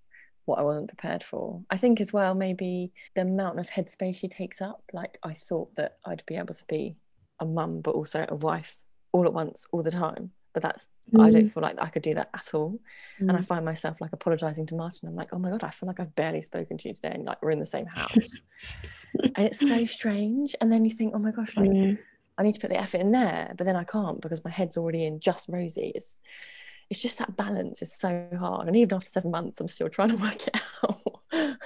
what 0.45 0.59
I 0.59 0.63
wasn't 0.63 0.89
prepared 0.89 1.23
for. 1.23 1.63
I 1.69 1.77
think 1.77 2.01
as 2.01 2.11
well, 2.11 2.35
maybe 2.35 2.91
the 3.15 3.21
amount 3.21 3.59
of 3.59 3.69
headspace 3.69 4.17
she 4.17 4.27
takes 4.27 4.61
up. 4.61 4.83
Like, 4.91 5.17
I 5.23 5.33
thought 5.33 5.75
that 5.75 5.97
I'd 6.05 6.23
be 6.25 6.35
able 6.35 6.53
to 6.53 6.65
be 6.67 6.97
a 7.39 7.45
mum, 7.45 7.79
but 7.81 7.95
also 7.95 8.25
a 8.27 8.35
wife 8.35 8.79
all 9.13 9.25
at 9.25 9.33
once, 9.33 9.65
all 9.71 9.83
the 9.83 9.91
time. 9.91 10.31
But 10.53 10.63
that's 10.63 10.87
I 11.19 11.29
don't 11.31 11.45
Mm. 11.45 11.51
feel 11.51 11.63
like 11.63 11.75
I 11.79 11.87
could 11.89 12.03
do 12.03 12.13
that 12.15 12.29
at 12.33 12.53
all. 12.53 12.79
And 13.19 13.31
I 13.31 13.41
find 13.41 13.65
myself 13.65 13.99
like 14.01 14.13
apologizing 14.13 14.65
to 14.67 14.75
Martin. 14.75 15.09
I'm 15.09 15.15
like, 15.15 15.29
oh 15.33 15.39
my 15.39 15.49
God, 15.49 15.63
I 15.63 15.71
feel 15.71 15.87
like 15.87 15.99
I've 15.99 16.15
barely 16.15 16.41
spoken 16.41 16.77
to 16.77 16.87
you 16.89 16.93
today. 16.93 17.11
And 17.13 17.25
like 17.25 17.41
we're 17.41 17.51
in 17.51 17.59
the 17.59 17.65
same 17.65 17.85
house. 17.87 18.41
and 19.35 19.47
it's 19.47 19.59
so 19.59 19.85
strange. 19.85 20.55
And 20.61 20.71
then 20.71 20.85
you 20.85 20.91
think, 20.91 21.13
oh 21.15 21.19
my 21.19 21.31
gosh, 21.31 21.57
like 21.57 21.69
Mm. 21.69 21.97
I 22.37 22.43
need 22.43 22.53
to 22.53 22.59
put 22.59 22.69
the 22.71 22.79
effort 22.79 23.01
in 23.01 23.11
there. 23.11 23.53
But 23.57 23.65
then 23.65 23.75
I 23.75 23.83
can't 23.83 24.21
because 24.21 24.43
my 24.43 24.49
head's 24.51 24.77
already 24.77 25.05
in 25.05 25.19
just 25.19 25.49
Rosie. 25.49 25.91
It's 25.95 26.17
it's 26.89 27.01
just 27.01 27.17
that 27.19 27.35
balance 27.37 27.81
is 27.81 27.93
so 27.95 28.27
hard. 28.37 28.67
And 28.67 28.75
even 28.75 28.95
after 28.95 29.09
seven 29.09 29.31
months, 29.31 29.59
I'm 29.59 29.67
still 29.67 29.89
trying 29.89 30.09
to 30.09 30.15
work 30.27 30.47
it 30.47 30.61
out. 30.83 31.57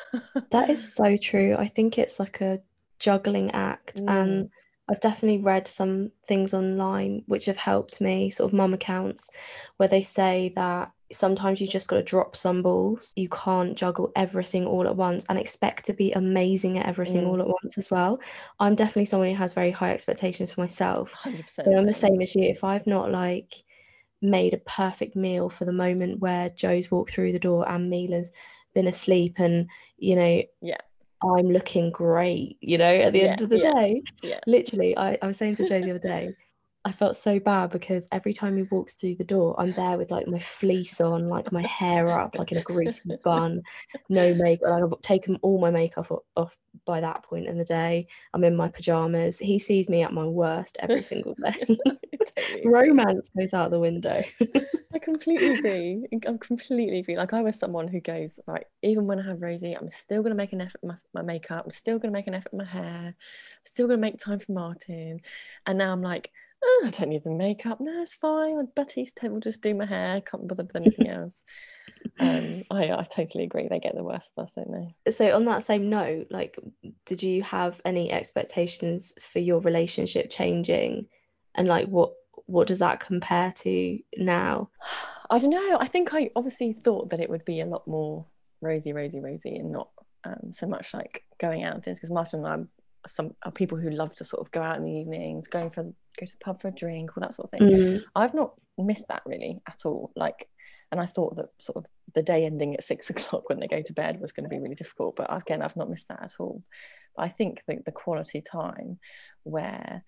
That 0.52 0.70
is 0.70 0.94
so 0.94 1.18
true. 1.18 1.56
I 1.58 1.68
think 1.68 1.98
it's 1.98 2.20
like 2.20 2.40
a 2.42 2.62
juggling 3.00 3.52
act. 3.52 3.98
Mm. 3.98 4.10
And 4.22 4.50
I've 4.90 5.02
definitely 5.02 5.40
read 5.40 5.68
some 5.68 6.12
things 6.26 6.54
online 6.54 7.24
which 7.28 7.46
have 7.46 7.58
helped 7.58 8.00
me, 8.00 8.30
sort 8.30 8.50
of 8.50 8.54
mum 8.58 8.74
accounts, 8.74 9.30
where 9.78 9.90
they 9.90 10.02
say 10.02 10.54
that 10.56 10.92
sometimes 11.12 11.60
you 11.62 11.68
just 11.68 11.88
got 11.90 11.98
to 11.98 12.04
drop 12.04 12.36
some 12.36 12.62
balls. 12.62 13.14
You 13.16 13.30
can't 13.30 13.78
juggle 13.78 14.12
everything 14.16 14.66
all 14.66 14.88
at 14.88 14.96
once 14.96 15.26
and 15.30 15.38
expect 15.38 15.86
to 15.86 15.94
be 15.94 16.12
amazing 16.12 16.78
at 16.78 16.86
everything 16.86 17.24
Mm. 17.24 17.28
all 17.28 17.42
at 17.42 17.48
once 17.48 17.78
as 17.78 17.90
well. 17.92 18.20
I'm 18.60 18.76
definitely 18.76 19.06
someone 19.06 19.30
who 19.30 19.36
has 19.36 19.54
very 19.54 19.72
high 19.72 19.94
expectations 19.94 20.52
for 20.54 20.62
myself. 20.62 21.12
100%. 21.24 21.66
So 21.66 21.72
I'm 21.76 21.86
the 21.86 21.94
same 21.94 22.22
as 22.22 22.36
you. 22.36 22.44
If 22.44 22.64
I've 22.64 22.88
not 22.88 23.12
like 23.12 23.52
made 24.22 24.54
a 24.54 24.58
perfect 24.58 25.16
meal 25.16 25.50
for 25.50 25.66
the 25.66 25.72
moment 25.72 26.20
where 26.20 26.50
Joe's 26.50 26.90
walked 26.90 27.12
through 27.12 27.34
the 27.34 27.40
door 27.40 27.70
and 27.70 27.90
Mila's 27.90 28.32
been 28.74 28.88
asleep 28.88 29.40
and 29.40 29.70
you 29.98 30.16
know 30.16 30.44
Yeah. 30.62 30.78
I'm 31.22 31.50
looking 31.50 31.92
great, 31.92 32.58
you 32.62 32.78
know, 32.78 32.94
at 32.94 33.14
the 33.14 33.22
end 33.22 33.42
of 33.42 33.50
the 33.50 33.58
yeah, 33.58 33.72
day. 33.74 34.04
yeah. 34.22 34.40
Literally, 34.46 34.98
I, 34.98 35.18
I 35.22 35.28
was 35.28 35.38
saying 35.38 35.56
to 35.56 35.64
Joe 35.64 35.82
the 35.82 35.92
other 35.92 36.00
day, 36.00 36.36
I 36.86 36.92
felt 36.92 37.18
so 37.18 37.40
bad 37.40 37.72
because 37.72 38.08
every 38.12 38.32
time 38.34 38.56
he 38.56 38.64
walks 38.64 38.94
through 38.94 39.16
the 39.16 39.24
door, 39.24 39.60
I'm 39.60 39.72
there 39.72 39.98
with 39.98 40.10
like 40.10 40.28
my 40.28 40.40
fleece 40.40 41.02
on, 41.02 41.28
like 41.28 41.52
my 41.52 41.66
hair 41.68 42.08
up, 42.18 42.36
like 42.38 42.52
in 42.52 42.60
a 42.60 42.64
greasy 42.64 43.18
bun, 43.24 43.62
no 44.08 44.34
makeup. 44.34 44.70
Like 44.70 44.84
I've 44.84 45.02
taken 45.02 45.38
all 45.42 45.60
my 45.60 45.70
makeup 45.70 46.10
off 46.36 46.56
by 46.86 47.02
that 47.02 47.24
point 47.24 47.48
in 47.48 47.58
the 47.58 47.66
day. 47.66 48.08
I'm 48.34 48.44
in 48.46 48.56
my 48.56 48.70
pajamas. 48.70 49.38
He 49.38 49.60
sees 49.60 49.90
me 49.90 50.04
at 50.04 50.14
my 50.14 50.24
worst 50.24 50.78
every 50.80 51.04
single 51.04 51.36
day. 51.44 51.78
Romance 52.64 53.30
goes 53.38 53.54
out 53.54 53.72
the 53.72 53.80
window. 53.80 54.24
I 54.94 55.00
completely 55.00 55.48
agree. 55.48 56.06
I 56.14 56.38
completely 56.40 57.00
agree. 57.00 57.18
Like 57.18 57.34
I 57.34 57.42
was 57.42 57.60
someone 57.60 57.90
who 57.90 58.00
goes 58.00 58.40
right. 58.48 58.66
Even 58.82 59.06
when 59.08 59.20
I 59.20 59.24
have 59.24 59.42
Rosie, 59.42 59.74
I'm 59.74 59.90
still 59.90 60.24
gonna 60.24 60.36
make 60.36 60.54
an 60.54 60.62
effort 60.62 60.80
with 60.82 60.96
my, 61.14 61.22
my 61.22 61.22
makeup. 61.22 61.66
I'm 61.66 61.72
still 61.72 62.00
gonna 62.00 62.14
make 62.14 62.28
an 62.28 62.34
effort 62.34 62.54
with 62.54 62.62
my 62.66 62.72
hair. 62.72 63.08
I'm 63.08 63.66
still 63.66 63.88
gonna 63.88 64.00
make 64.00 64.18
time 64.18 64.40
for 64.40 64.54
Martin. 64.54 65.20
And 65.66 65.78
now 65.78 65.92
I'm 65.92 66.02
like, 66.02 66.32
oh, 66.64 66.84
I 66.86 66.90
don't 66.92 67.10
need 67.10 67.24
the 67.24 67.32
makeup. 67.32 67.80
No, 67.80 68.02
it's 68.02 68.16
fine. 68.16 68.68
Batiste 68.76 69.20
will 69.24 69.40
just 69.40 69.62
do 69.62 69.74
my 69.76 69.86
hair. 69.86 70.22
Can't 70.22 70.48
bother 70.48 70.64
with 70.64 70.76
anything 70.76 71.08
else. 71.10 71.44
Um, 72.20 72.64
I 72.72 72.92
I 72.92 73.04
totally 73.04 73.44
agree. 73.44 73.68
They 73.68 73.80
get 73.80 73.96
the 73.96 74.04
worst 74.04 74.32
of 74.36 74.44
us, 74.44 74.54
don't 74.54 74.72
they? 74.72 75.12
so 75.12 75.36
on 75.36 75.46
that 75.46 75.64
same 75.64 75.90
note, 75.90 76.28
like, 76.30 76.58
did 77.06 77.22
you 77.22 77.44
have 77.44 77.80
any 77.86 78.12
expectations 78.12 79.14
for 79.22 79.40
your 79.40 79.62
relationship 79.62 80.30
changing, 80.30 81.08
and 81.56 81.68
like 81.68 81.88
what 81.88 82.14
what 82.46 82.68
does 82.68 82.80
that 82.80 83.00
compare 83.00 83.52
to 83.52 84.00
now? 84.18 84.70
I 85.30 85.40
don't 85.40 85.50
know. 85.50 85.78
I 85.80 85.88
think 85.88 86.14
I 86.14 86.30
obviously 86.38 86.72
thought 86.72 87.10
that 87.10 87.20
it 87.20 87.30
would 87.30 87.44
be 87.44 87.60
a 87.60 87.66
lot 87.66 87.86
more 87.86 88.26
rosy, 88.62 88.94
rosy, 88.94 89.20
rosy, 89.20 89.58
and 89.58 89.74
not 89.74 89.90
um, 90.24 90.52
so 90.52 90.66
much 90.68 90.94
like 90.94 91.26
going 91.38 91.64
out 91.64 91.74
and 91.74 91.84
things. 91.84 92.00
Because 92.00 92.12
Martin 92.12 92.46
and 92.46 92.48
I 92.48 92.52
are 92.54 92.68
some 93.06 93.36
are 93.44 93.52
people 93.52 93.78
who 93.78 93.90
love 93.90 94.16
to 94.16 94.24
sort 94.24 94.46
of 94.46 94.52
go 94.52 94.62
out 94.62 94.78
in 94.78 94.86
the 94.86 94.92
evenings, 94.92 95.48
going 95.48 95.70
for 95.70 95.94
go 96.18 96.26
to 96.26 96.32
the 96.32 96.44
pub 96.44 96.62
for 96.62 96.68
a 96.68 96.72
drink, 96.72 97.16
all 97.16 97.22
that 97.22 97.34
sort 97.34 97.52
of 97.52 97.60
thing. 97.60 97.70
Mm, 97.70 98.04
I've 98.16 98.34
not 98.34 98.54
missed 98.78 99.08
that 99.10 99.24
really 99.26 99.62
at 99.68 99.80
all. 99.86 100.12
Like, 100.16 100.48
and 100.92 101.02
I 101.02 101.06
thought 101.06 101.36
that 101.38 101.50
sort 101.60 101.78
of 101.78 101.86
the 102.14 102.24
day 102.24 102.46
ending 102.46 102.74
at 102.74 102.84
six 102.92 103.10
o'clock 103.10 103.50
when 103.50 103.60
they 103.60 103.68
go 103.68 103.82
to 103.82 103.94
bed 103.94 104.20
was 104.20 104.32
going 104.32 104.44
to 104.46 104.50
be 104.50 104.60
really 104.60 104.76
difficult. 104.76 105.16
But 105.16 105.36
again, 105.36 105.62
I've 105.62 105.76
not 105.76 105.90
missed 105.90 106.08
that 106.10 106.24
at 106.24 106.36
all. 106.40 106.64
But 107.16 107.24
I 107.24 107.28
think 107.30 107.64
that 107.68 107.86
the 107.86 107.92
quality 107.92 108.42
time 108.42 109.00
where 109.44 110.04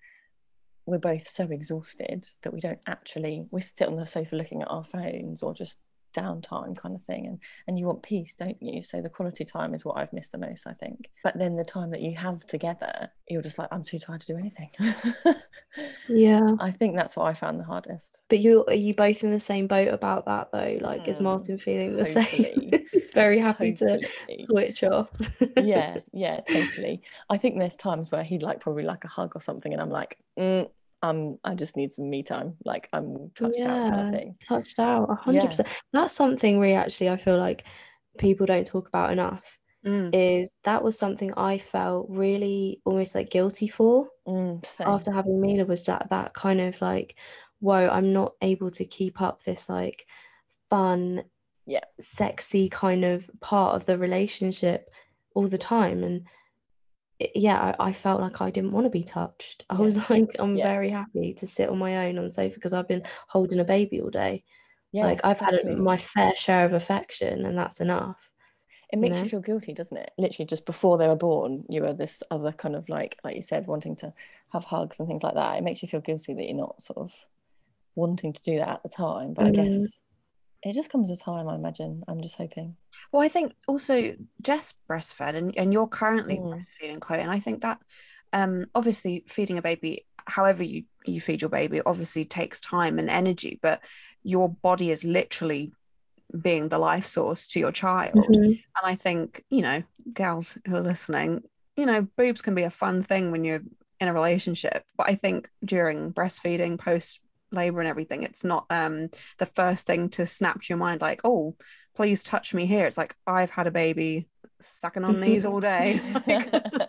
we're 0.86 0.98
both 0.98 1.28
so 1.28 1.44
exhausted 1.44 2.26
that 2.42 2.52
we 2.52 2.60
don't 2.60 2.80
actually 2.86 3.46
we 3.50 3.60
sit 3.60 3.86
on 3.86 3.96
the 3.96 4.06
sofa 4.06 4.34
looking 4.34 4.62
at 4.62 4.70
our 4.70 4.84
phones 4.84 5.42
or 5.42 5.54
just 5.54 5.78
downtime 6.12 6.76
kind 6.76 6.94
of 6.94 7.02
thing 7.02 7.26
and 7.26 7.38
and 7.66 7.78
you 7.78 7.86
want 7.86 8.02
peace 8.02 8.34
don't 8.34 8.60
you 8.62 8.82
so 8.82 9.00
the 9.00 9.08
quality 9.08 9.44
time 9.44 9.74
is 9.74 9.84
what 9.84 9.96
I've 9.98 10.12
missed 10.12 10.32
the 10.32 10.38
most 10.38 10.66
I 10.66 10.72
think 10.74 11.10
but 11.24 11.38
then 11.38 11.56
the 11.56 11.64
time 11.64 11.90
that 11.90 12.00
you 12.02 12.14
have 12.16 12.46
together 12.46 13.10
you're 13.28 13.42
just 13.42 13.58
like 13.58 13.68
I'm 13.72 13.82
too 13.82 13.98
tired 13.98 14.20
to 14.22 14.26
do 14.26 14.36
anything 14.36 14.70
yeah, 16.08 16.54
I 16.58 16.70
think 16.70 16.96
that's 16.96 17.16
what 17.16 17.26
I 17.26 17.34
found 17.34 17.60
the 17.60 17.64
hardest 17.64 18.22
but 18.28 18.40
you 18.40 18.64
are 18.66 18.74
you 18.74 18.94
both 18.94 19.22
in 19.24 19.30
the 19.30 19.40
same 19.40 19.66
boat 19.66 19.88
about 19.88 20.26
that 20.26 20.48
though? 20.52 20.78
Like, 20.80 21.08
is 21.08 21.18
Mm, 21.18 21.24
Martin 21.24 21.58
feeling 21.58 21.96
the 21.96 22.06
same? 22.06 22.24
totally. 22.24 22.86
He's 22.92 23.10
very 23.12 23.38
happy 23.38 23.72
to 23.74 24.00
switch 24.44 24.82
off. 24.84 25.08
yeah 25.56 25.98
yeah 26.12 26.40
totally 26.40 27.02
I 27.28 27.36
think 27.36 27.58
there's 27.58 27.76
times 27.76 28.10
where 28.10 28.24
he'd 28.24 28.42
like 28.42 28.60
probably 28.60 28.84
like 28.84 29.04
a 29.04 29.08
hug 29.08 29.32
or 29.36 29.40
something 29.40 29.72
and 29.72 29.80
I'm 29.82 29.90
like 29.90 30.18
mm, 30.38 30.68
um 31.02 31.38
I 31.44 31.54
just 31.54 31.76
need 31.76 31.92
some 31.92 32.10
me 32.10 32.22
time 32.22 32.56
like 32.64 32.88
I'm 32.92 33.30
touched 33.34 33.60
out 33.60 33.90
kind 33.90 33.94
Yeah. 34.00 34.06
of 34.06 34.12
thing 34.14 34.36
touched 34.40 34.78
out 34.78 35.10
a 35.10 35.14
hundred 35.14 35.42
Yeah. 35.42 35.48
percent. 35.48 35.68
That's 35.92 36.12
something 36.14 36.58
we 36.60 36.72
actually 36.74 37.10
I 37.10 37.16
feel 37.16 37.38
like 37.38 37.64
people 38.18 38.46
don't 38.46 38.66
talk 38.66 38.88
about 38.88 39.12
enough. 39.12 39.42
Mm. 39.86 40.10
Is 40.14 40.50
that 40.64 40.84
was 40.84 40.98
something 40.98 41.32
I 41.38 41.56
felt 41.56 42.06
really 42.10 42.82
almost 42.84 43.14
like 43.14 43.30
guilty 43.30 43.66
for 43.68 44.08
mm, 44.26 44.62
after 44.80 45.10
having 45.12 45.40
Mila 45.40 45.64
was 45.64 45.84
that 45.84 46.08
that 46.10 46.34
kind 46.34 46.60
of 46.60 46.78
like, 46.82 47.14
whoa, 47.60 47.88
I'm 47.88 48.12
not 48.12 48.34
able 48.42 48.70
to 48.72 48.84
keep 48.84 49.22
up 49.22 49.42
this 49.42 49.70
like 49.70 50.06
fun, 50.68 51.24
Yeah. 51.64 51.84
sexy 51.98 52.68
kind 52.68 53.04
of 53.06 53.28
part 53.40 53.74
of 53.74 53.86
the 53.86 53.96
relationship 53.96 54.90
all 55.34 55.46
the 55.48 55.56
time. 55.56 56.04
And 56.04 56.26
yeah, 57.34 57.74
I, 57.78 57.88
I 57.88 57.92
felt 57.92 58.20
like 58.20 58.40
I 58.40 58.50
didn't 58.50 58.72
want 58.72 58.86
to 58.86 58.90
be 58.90 59.04
touched. 59.04 59.64
I 59.70 59.78
Yeah. 59.78 59.80
was 59.80 59.96
like, 60.10 60.36
I'm 60.38 60.56
Yeah. 60.56 60.68
very 60.68 60.90
happy 60.90 61.34
to 61.34 61.46
sit 61.46 61.68
on 61.68 61.78
my 61.78 62.08
own 62.08 62.18
on 62.18 62.24
the 62.24 62.30
sofa 62.30 62.54
because 62.54 62.72
I've 62.72 62.88
been 62.88 63.02
holding 63.28 63.60
a 63.60 63.64
baby 63.64 64.00
all 64.00 64.10
day. 64.10 64.42
yeah 64.92 65.04
like 65.04 65.20
I've 65.24 65.38
had 65.40 65.54
exactly. 65.54 65.72
a, 65.74 65.76
my 65.76 65.98
fair 65.98 66.32
share 66.36 66.64
of 66.66 66.72
affection, 66.72 67.46
and 67.46 67.56
that's 67.58 67.80
enough. 67.80 68.30
it 68.92 68.98
makes 68.98 69.16
know? 69.18 69.22
you 69.24 69.30
feel 69.30 69.40
guilty 69.40 69.72
doesn't 69.72 69.96
it 69.98 70.10
literally 70.18 70.46
just 70.46 70.66
before 70.66 70.98
they 70.98 71.06
were 71.08 71.16
born 71.16 71.64
you 71.68 71.82
were 71.82 71.92
this 71.92 72.22
other 72.30 72.52
kind 72.52 72.74
of 72.76 72.88
like 72.88 73.18
like 73.24 73.36
you 73.36 73.42
said 73.42 73.66
wanting 73.66 73.96
to 73.96 74.12
have 74.52 74.64
hugs 74.64 74.98
and 74.98 75.08
things 75.08 75.22
like 75.22 75.34
that 75.34 75.56
it 75.58 75.62
makes 75.64 75.82
you 75.82 75.88
feel 75.88 76.00
guilty 76.00 76.34
that 76.34 76.44
you're 76.44 76.56
not 76.56 76.82
sort 76.82 76.98
of 76.98 77.12
wanting 77.94 78.32
to 78.32 78.42
do 78.42 78.56
that 78.56 78.68
at 78.68 78.82
the 78.82 78.88
time 78.88 79.34
but 79.34 79.46
I 79.46 79.50
Mm. 79.50 79.54
guess 79.54 80.00
it 80.62 80.74
just 80.74 80.90
comes 80.90 81.10
with 81.10 81.22
time 81.22 81.48
I 81.48 81.54
imagine 81.54 82.02
I'm 82.08 82.20
just 82.20 82.36
hoping 82.36 82.76
Well, 83.12 83.22
I 83.22 83.28
think 83.28 83.52
also 83.66 84.14
Jess 84.42 84.74
breastfed 84.90 85.34
and, 85.34 85.54
and 85.56 85.72
you're 85.72 85.88
currently 85.88 86.38
Mm. 86.38 86.54
breastfeeding 86.54 87.00
Chloe. 87.00 87.20
And 87.20 87.30
I 87.30 87.38
think 87.40 87.62
that 87.62 87.78
um 88.32 88.66
obviously 88.74 89.24
feeding 89.28 89.58
a 89.58 89.62
baby, 89.62 90.06
however 90.26 90.62
you, 90.62 90.84
you 91.04 91.20
feed 91.20 91.40
your 91.40 91.50
baby, 91.50 91.80
obviously 91.84 92.24
takes 92.24 92.60
time 92.60 92.98
and 92.98 93.10
energy, 93.10 93.58
but 93.62 93.82
your 94.22 94.48
body 94.48 94.90
is 94.90 95.02
literally 95.04 95.72
being 96.42 96.68
the 96.68 96.78
life 96.78 97.06
source 97.06 97.48
to 97.48 97.58
your 97.58 97.72
child. 97.72 98.14
Mhm. 98.14 98.44
And 98.44 98.84
I 98.84 98.94
think, 98.94 99.42
you 99.50 99.62
know, 99.62 99.82
gals 100.12 100.58
who 100.66 100.76
are 100.76 100.80
listening, 100.80 101.42
you 101.76 101.86
know, 101.86 102.02
boobs 102.16 102.42
can 102.42 102.54
be 102.54 102.62
a 102.62 102.70
fun 102.70 103.02
thing 103.02 103.30
when 103.32 103.44
you're 103.44 103.62
in 103.98 104.08
a 104.08 104.12
relationship. 104.14 104.84
But 104.96 105.08
I 105.08 105.14
think 105.16 105.48
during 105.64 106.12
breastfeeding, 106.12 106.78
post 106.78 107.20
labor 107.52 107.80
and 107.80 107.88
everything, 107.88 108.22
it's 108.22 108.44
not 108.44 108.66
um 108.70 109.08
the 109.38 109.46
first 109.46 109.86
thing 109.86 110.08
to 110.10 110.26
snap 110.26 110.60
to 110.62 110.66
your 110.70 110.78
mind 110.78 111.00
like, 111.00 111.20
oh, 111.24 111.56
please 111.96 112.22
touch 112.22 112.54
me 112.54 112.66
here. 112.66 112.86
It's 112.86 112.98
like 112.98 113.16
I've 113.26 113.50
had 113.50 113.66
a 113.66 113.70
baby 113.72 114.28
sucking 114.60 115.04
on 115.04 115.20
these 115.20 115.44
all 115.44 115.60
day. 115.60 116.02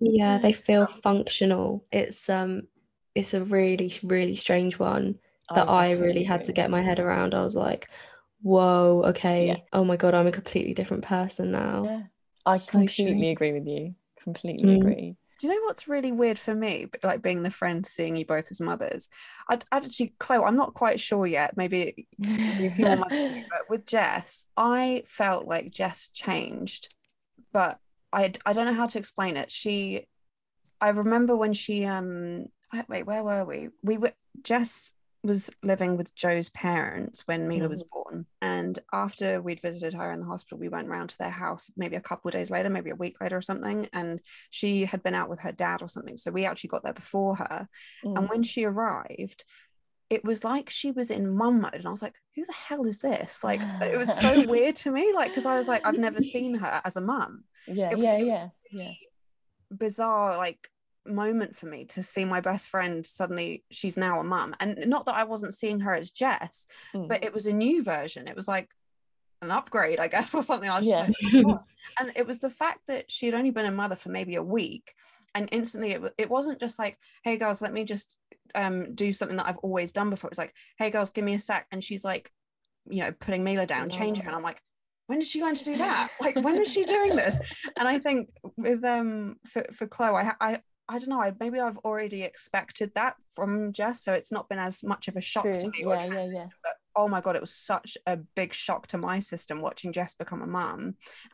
Yeah, 0.00 0.38
they 0.38 0.52
feel 0.52 0.86
functional. 0.86 1.84
It's 1.92 2.28
um, 2.28 2.62
it's 3.14 3.34
a 3.34 3.44
really 3.44 3.92
really 4.02 4.34
strange 4.36 4.78
one 4.78 5.18
that 5.54 5.68
I, 5.68 5.90
totally 5.90 5.92
really 5.92 6.24
had 6.24 6.44
to 6.44 6.52
get 6.52 6.70
my 6.70 6.82
head 6.82 6.98
around. 7.00 7.34
I 7.34 7.42
was 7.42 7.54
like, 7.56 7.88
whoa, 8.42 9.04
okay, 9.06 9.56
Yeah. 9.56 9.60
oh 9.72 9.84
my 9.84 9.96
god, 9.96 10.14
I'm 10.14 10.26
a 10.26 10.32
completely 10.32 10.74
different 10.74 11.04
person 11.04 11.52
now. 11.52 11.90
yeah 11.90 12.02
I 12.46 12.58
So 12.58 12.58
completely 12.58 13.30
agree 13.30 13.52
with 13.52 13.66
you 13.66 13.94
completely 14.22 14.72
Mm. 14.72 14.74
agree 14.74 15.16
Do 15.44 15.50
you 15.50 15.60
know 15.60 15.66
what's 15.66 15.86
really 15.86 16.10
weird 16.10 16.38
for 16.38 16.54
me, 16.54 16.86
but 16.86 17.04
like 17.04 17.20
being 17.20 17.42
the 17.42 17.50
friend, 17.50 17.84
seeing 17.84 18.16
you 18.16 18.24
both 18.24 18.50
as 18.50 18.62
mothers? 18.62 19.10
I'd, 19.50 19.62
I'd 19.70 19.84
actually, 19.84 20.14
Chloe, 20.18 20.42
I'm 20.42 20.56
not 20.56 20.72
quite 20.72 20.98
sure 20.98 21.26
yet. 21.26 21.54
Maybe 21.54 22.06
a 22.26 22.70
few 22.70 22.86
more 22.86 22.96
months 22.96 23.22
ago, 23.24 23.42
but 23.50 23.68
with 23.68 23.84
Jess, 23.84 24.46
I 24.56 25.02
felt 25.06 25.46
like 25.46 25.70
Jess 25.70 26.08
changed, 26.08 26.94
but 27.52 27.78
I 28.10 28.32
I 28.46 28.54
don't 28.54 28.64
know 28.64 28.72
how 28.72 28.86
to 28.86 28.98
explain 28.98 29.36
it. 29.36 29.50
She, 29.50 30.06
I 30.80 30.88
remember 30.88 31.36
when 31.36 31.52
she 31.52 31.84
um 31.84 32.46
wait, 32.88 33.04
where 33.04 33.22
were 33.22 33.44
we? 33.44 33.68
We 33.82 33.98
were 33.98 34.12
Jess 34.42 34.93
was 35.24 35.50
living 35.62 35.96
with 35.96 36.14
Joe's 36.14 36.50
parents 36.50 37.22
when 37.26 37.48
Mila 37.48 37.68
was 37.68 37.82
born, 37.82 38.26
and 38.42 38.78
after 38.92 39.40
we'd 39.42 39.60
visited 39.62 39.94
her 39.94 40.12
in 40.12 40.20
the 40.20 40.26
hospital, 40.26 40.58
we 40.58 40.68
went 40.68 40.88
round 40.88 41.10
to 41.10 41.18
their 41.18 41.30
house 41.30 41.70
maybe 41.76 41.96
a 41.96 42.00
couple 42.00 42.28
of 42.28 42.34
days 42.34 42.50
later, 42.50 42.70
maybe 42.70 42.90
a 42.90 42.94
week 42.94 43.16
later 43.20 43.36
or 43.38 43.42
something, 43.42 43.88
and 43.92 44.20
she 44.50 44.84
had 44.84 45.02
been 45.02 45.14
out 45.14 45.30
with 45.30 45.40
her 45.40 45.52
dad 45.52 45.82
or 45.82 45.88
something, 45.88 46.16
so 46.16 46.30
we 46.30 46.44
actually 46.44 46.68
got 46.68 46.84
there 46.84 46.92
before 46.92 47.36
her, 47.36 47.68
Mm. 48.04 48.18
and 48.18 48.28
when 48.28 48.42
she 48.42 48.64
arrived 48.64 49.44
it 50.10 50.22
was 50.22 50.44
like 50.44 50.68
she 50.68 50.90
was 50.90 51.10
in 51.10 51.34
mum 51.34 51.62
mode. 51.62 51.74
And 51.74 51.86
i 51.86 51.90
was 51.90 52.02
like 52.02 52.14
who 52.36 52.44
the 52.44 52.52
hell 52.52 52.86
is 52.86 52.98
this? 52.98 53.42
Like 53.42 53.60
it 53.80 53.96
was 53.96 54.14
so 54.14 54.46
weird 54.46 54.76
to 54.76 54.90
me 54.92 55.12
like 55.14 55.30
because 55.30 55.46
i 55.46 55.56
was 55.56 55.66
like 55.66 55.84
i've 55.86 55.98
never 55.98 56.20
seen 56.34 56.54
her 56.56 56.82
as 56.84 56.96
a 56.96 57.00
mum. 57.00 57.44
Yeah 57.66 57.94
yeah 57.96 58.18
yeah 58.18 58.48
yeah. 58.70 58.92
bizarre 59.70 60.36
like 60.36 60.68
moment 61.06 61.56
for 61.56 61.66
me 61.66 61.84
to 61.84 62.02
see 62.02 62.24
my 62.24 62.40
best 62.40 62.70
friend 62.70 63.04
suddenly 63.04 63.64
she's 63.70 63.96
now 63.96 64.20
a 64.20 64.24
mum. 64.24 64.54
And 64.60 64.84
not 64.86 65.06
that 65.06 65.16
I 65.16 65.24
wasn't 65.24 65.54
seeing 65.54 65.80
her 65.80 65.94
as 65.94 66.10
Jess 66.10 66.66
Mm. 66.94 67.08
but 67.08 67.24
it 67.24 67.32
was 67.34 67.46
a 67.46 67.52
new 67.52 67.82
version. 67.82 68.28
It 68.28 68.36
was 68.36 68.48
like 68.48 68.70
an 69.42 69.50
upgrade 69.50 70.00
I 70.00 70.08
guess 70.08 70.34
or 70.34 70.42
something 70.42 70.70
I 70.70 70.78
was 70.78 70.86
Yeah. 70.86 71.06
just 71.06 71.22
like, 71.34 71.44
"Oh." 71.46 71.60
and 72.00 72.12
it 72.16 72.26
was 72.26 72.38
the 72.38 72.50
fact 72.50 72.80
that 72.88 73.10
she 73.10 73.26
had 73.26 73.34
only 73.34 73.50
been 73.50 73.66
a 73.66 73.70
mother 73.70 73.96
for 73.96 74.08
maybe 74.08 74.36
a 74.36 74.42
week 74.42 74.94
and 75.34 75.48
instantly 75.52 75.92
it, 75.92 76.14
it 76.16 76.30
wasn't 76.30 76.58
just 76.60 76.78
like 76.78 76.96
hey 77.24 77.36
girls 77.36 77.60
let 77.60 77.72
me 77.72 77.84
just 77.84 78.16
um 78.54 78.94
do 78.94 79.12
something 79.12 79.36
that 79.36 79.46
I've 79.46 79.58
always 79.58 79.92
done 79.92 80.10
before. 80.10 80.28
It 80.28 80.32
was 80.32 80.38
like 80.38 80.54
hey 80.78 80.90
girls 80.90 81.10
give 81.10 81.24
me 81.24 81.34
a 81.34 81.38
sec. 81.38 81.66
And 81.70 81.82
she's 81.82 82.04
like 82.04 82.30
you 82.88 83.02
know 83.02 83.12
putting 83.12 83.44
Mila 83.44 83.66
down 83.66 83.90
changing 83.90 84.24
her 84.24 84.28
and 84.30 84.36
I'm 84.36 84.42
like 84.42 84.60
when 85.06 85.20
is 85.20 85.28
she 85.28 85.40
going 85.40 85.54
to 85.56 85.64
do 85.64 85.76
that? 85.78 86.08
Like 86.20 86.36
when 86.36 86.56
is 86.58 86.72
she 86.72 86.84
doing 86.84 87.14
this? 87.16 87.38
And 87.76 87.86
I 87.86 87.98
think 87.98 88.30
with 88.56 88.82
um 88.84 89.36
for, 89.46 89.64
for 89.72 89.86
Chloe 89.86 90.14
I, 90.22 90.32
I 90.40 90.60
I 90.88 90.98
don't 90.98 91.08
know 91.08 91.20
I 91.22 91.32
maybe 91.40 91.60
I've 91.60 91.78
already 91.78 92.22
expected 92.22 92.92
that 92.94 93.14
from 93.34 93.72
Jess 93.72 94.02
so 94.02 94.12
it's 94.12 94.32
not 94.32 94.48
been 94.48 94.58
as 94.58 94.84
much 94.84 95.08
of 95.08 95.16
a 95.16 95.20
shock 95.20 95.44
to 95.44 95.68
me 95.68 95.80
Yeah, 95.80 96.04
yeah, 96.04 96.26
yeah. 96.32 96.46
but 96.62 96.72
oh 96.96 97.08
my 97.08 97.20
god 97.20 97.34
it 97.34 97.40
was 97.40 97.54
such 97.54 97.96
a 98.06 98.16
big 98.36 98.52
shock 98.52 98.86
to 98.88 98.98
my 98.98 99.18
system 99.18 99.60
watching 99.60 99.92
Jess 99.92 100.14
become 100.14 100.42
a 100.42 100.46
mum 100.46 100.80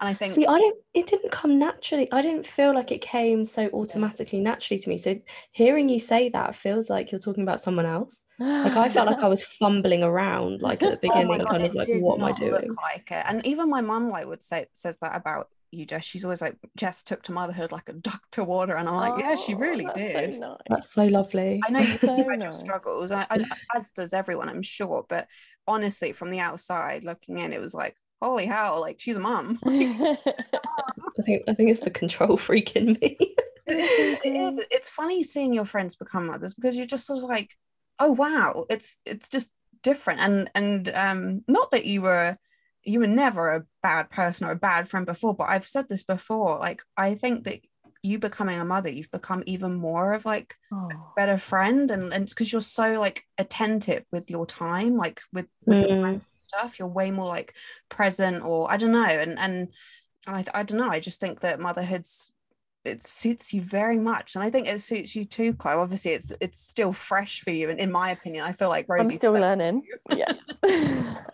and 0.01 0.09
I 0.09 0.15
think 0.15 0.35
See, 0.35 0.47
I 0.47 0.57
don't. 0.59 0.79
It 0.95 1.07
didn't 1.07 1.33
come 1.33 1.59
naturally. 1.59 2.11
I 2.13 2.23
didn't 2.23 2.47
feel 2.47 2.75
like 2.75 2.93
it 2.93 3.03
came 3.03 3.45
so 3.45 3.69
automatically 3.73 4.41
naturally 4.41 4.79
to 4.81 4.89
me. 4.89 4.99
So 4.99 5.17
hearing 5.53 5.89
you 5.89 5.99
say 5.99 6.31
that 6.31 6.55
feels 6.55 6.89
like 6.89 7.13
you're 7.13 7.21
talking 7.21 7.43
about 7.43 7.61
someone 7.61 7.87
else. 7.87 8.23
Like 8.39 8.77
I 8.77 8.89
felt 8.89 9.07
like 9.07 9.23
I 9.23 9.29
was 9.37 9.45
fumbling 9.45 10.03
around, 10.03 10.63
like 10.63 10.83
at 10.83 11.01
the 11.01 11.09
oh 11.11 11.15
beginning, 11.15 11.39
god 11.39 11.49
kind 11.49 11.65
of 11.65 11.75
like, 11.75 11.89
what 12.01 12.19
am 12.19 12.25
I 12.25 12.33
doing? 12.33 12.75
like 12.83 13.11
it 13.11 13.25
and 13.29 13.45
even 13.47 13.69
my 13.69 13.81
mum 13.83 14.09
like 14.11 14.27
would 14.27 14.43
say 14.43 14.67
says 14.73 14.99
that 15.03 15.15
about 15.15 15.49
you 15.71 15.87
Jess 15.87 16.05
she's 16.05 16.25
always 16.25 16.41
like 16.41 16.57
Jess 16.77 17.03
took 17.03 17.23
to 17.25 17.33
motherhood 17.33 17.73
like 17.73 17.89
a 17.89 17.93
duck 17.93 18.23
to 18.33 18.45
water 18.45 18.75
and 18.77 18.89
I'm 18.89 18.97
like 18.97 19.21
yeah 19.21 19.35
she 19.37 19.55
Oh, 19.55 19.59
really 19.59 19.85
that's 19.85 19.99
did 19.99 20.33
So 20.33 20.39
nice. 20.39 20.59
That's 20.69 20.93
so 20.93 21.05
lovely. 21.05 21.61
I 21.65 21.71
know 21.71 21.81
you 21.81 21.99
So 21.99 22.29
had 22.31 22.43
your 22.43 22.53
struggles, 22.53 23.13
I, 23.13 23.27
I, 23.31 23.45
as 23.75 23.91
does 23.93 24.13
everyone, 24.13 24.49
I'm 24.49 24.63
sure. 24.63 25.05
But 25.09 25.29
honestly, 25.67 26.13
from 26.13 26.31
the 26.31 26.41
outside 26.41 27.05
looking 27.05 27.39
in, 27.39 27.53
it 27.53 27.61
was 27.61 27.75
like, 27.75 27.97
holy 28.21 28.47
hell, 28.47 28.81
like 28.81 29.01
she's 29.01 29.17
a 29.17 29.21
mum. 29.21 29.59
I 29.67 31.23
think 31.25 31.43
I 31.49 31.55
think 31.55 31.71
it's 31.71 31.81
the 31.81 31.91
control 31.91 32.37
freak 32.37 32.77
in 32.77 32.99
me. 33.01 33.17
it 33.67 33.75
is, 33.75 34.19
it 34.25 34.35
is. 34.35 34.61
It's 34.71 34.91
funny 34.91 35.23
seeing 35.23 35.53
your 35.53 35.65
friends 35.65 35.97
become 35.97 36.27
mothers 36.27 36.55
because 36.55 36.77
you're 36.77 36.87
just 36.87 37.07
sort 37.07 37.19
of 37.23 37.29
like, 37.29 37.57
oh 37.99 38.13
wow, 38.13 38.67
it's 38.71 38.97
it's 39.05 39.29
just 39.29 39.53
different. 39.83 40.21
And 40.21 40.51
and 40.55 40.89
um, 40.91 41.45
not 41.47 41.71
that 41.73 41.85
you 41.85 42.03
were 42.03 42.37
you 42.85 43.01
were 43.01 43.07
never 43.07 43.51
a 43.51 43.65
bad 43.83 44.11
person 44.11 44.47
or 44.47 44.53
a 44.53 44.57
bad 44.57 44.89
friend 44.89 45.07
before, 45.07 45.35
but 45.35 45.49
I've 45.49 45.67
said 45.67 45.89
this 45.89 46.05
before. 46.05 46.59
Like 46.59 46.83
I 46.97 47.15
think 47.15 47.45
that 47.45 47.61
you 48.03 48.19
becoming 48.19 48.59
a 48.59 48.65
mother, 48.65 48.91
you've 48.91 49.11
become 49.11 49.43
even 49.47 49.75
more 49.75 50.13
of 50.15 50.25
like 50.25 50.57
Oh, 50.73 51.17
better 51.17 51.39
friend 51.39 51.91
and 51.91 52.13
and 52.15 52.29
because 52.29 52.53
you're 52.53 52.61
so 52.63 53.01
like 53.01 53.25
attentive 53.39 54.05
with 54.13 54.31
your 54.31 54.47
time 54.47 54.97
like 54.97 55.21
with 55.33 55.47
with 55.67 55.79
the 55.81 55.89
Mm. 55.89 55.97
plans 56.01 56.29
and 56.31 56.39
stuff 56.39 56.79
you're 56.79 56.89
way 56.89 57.11
more 57.11 57.27
like 57.29 57.55
present 57.89 58.43
or 58.45 58.71
I 58.71 58.77
don't 58.77 58.93
know 58.93 59.05
and 59.05 59.39
and 59.39 59.69
I, 60.27 60.45
I 60.55 60.63
don't 60.63 60.79
know 60.79 60.89
I 60.91 61.01
just 61.01 61.21
think 61.21 61.41
that 61.41 61.61
motherhood's 61.61 62.31
it 62.85 63.03
suits 63.05 63.53
you 63.53 63.61
very 63.61 63.99
much 63.99 64.35
and 64.35 64.45
I 64.45 64.51
think 64.51 64.67
it 64.67 64.81
suits 64.81 65.15
you 65.15 65.25
too 65.25 65.53
Chloe. 65.55 65.75
Obviously 65.75 66.13
it's 66.13 66.33
it's 66.41 66.59
still 66.59 66.93
fresh 66.93 67.41
for 67.41 67.51
you 67.51 67.69
and 67.71 67.79
in 67.79 67.93
my 67.93 68.11
opinion 68.11 68.45
I 68.45 68.53
feel 68.53 68.69
like 68.71 68.87
I'm 68.89 69.11
still 69.11 69.33
learning. 69.33 69.83
Yeah, 70.11 70.33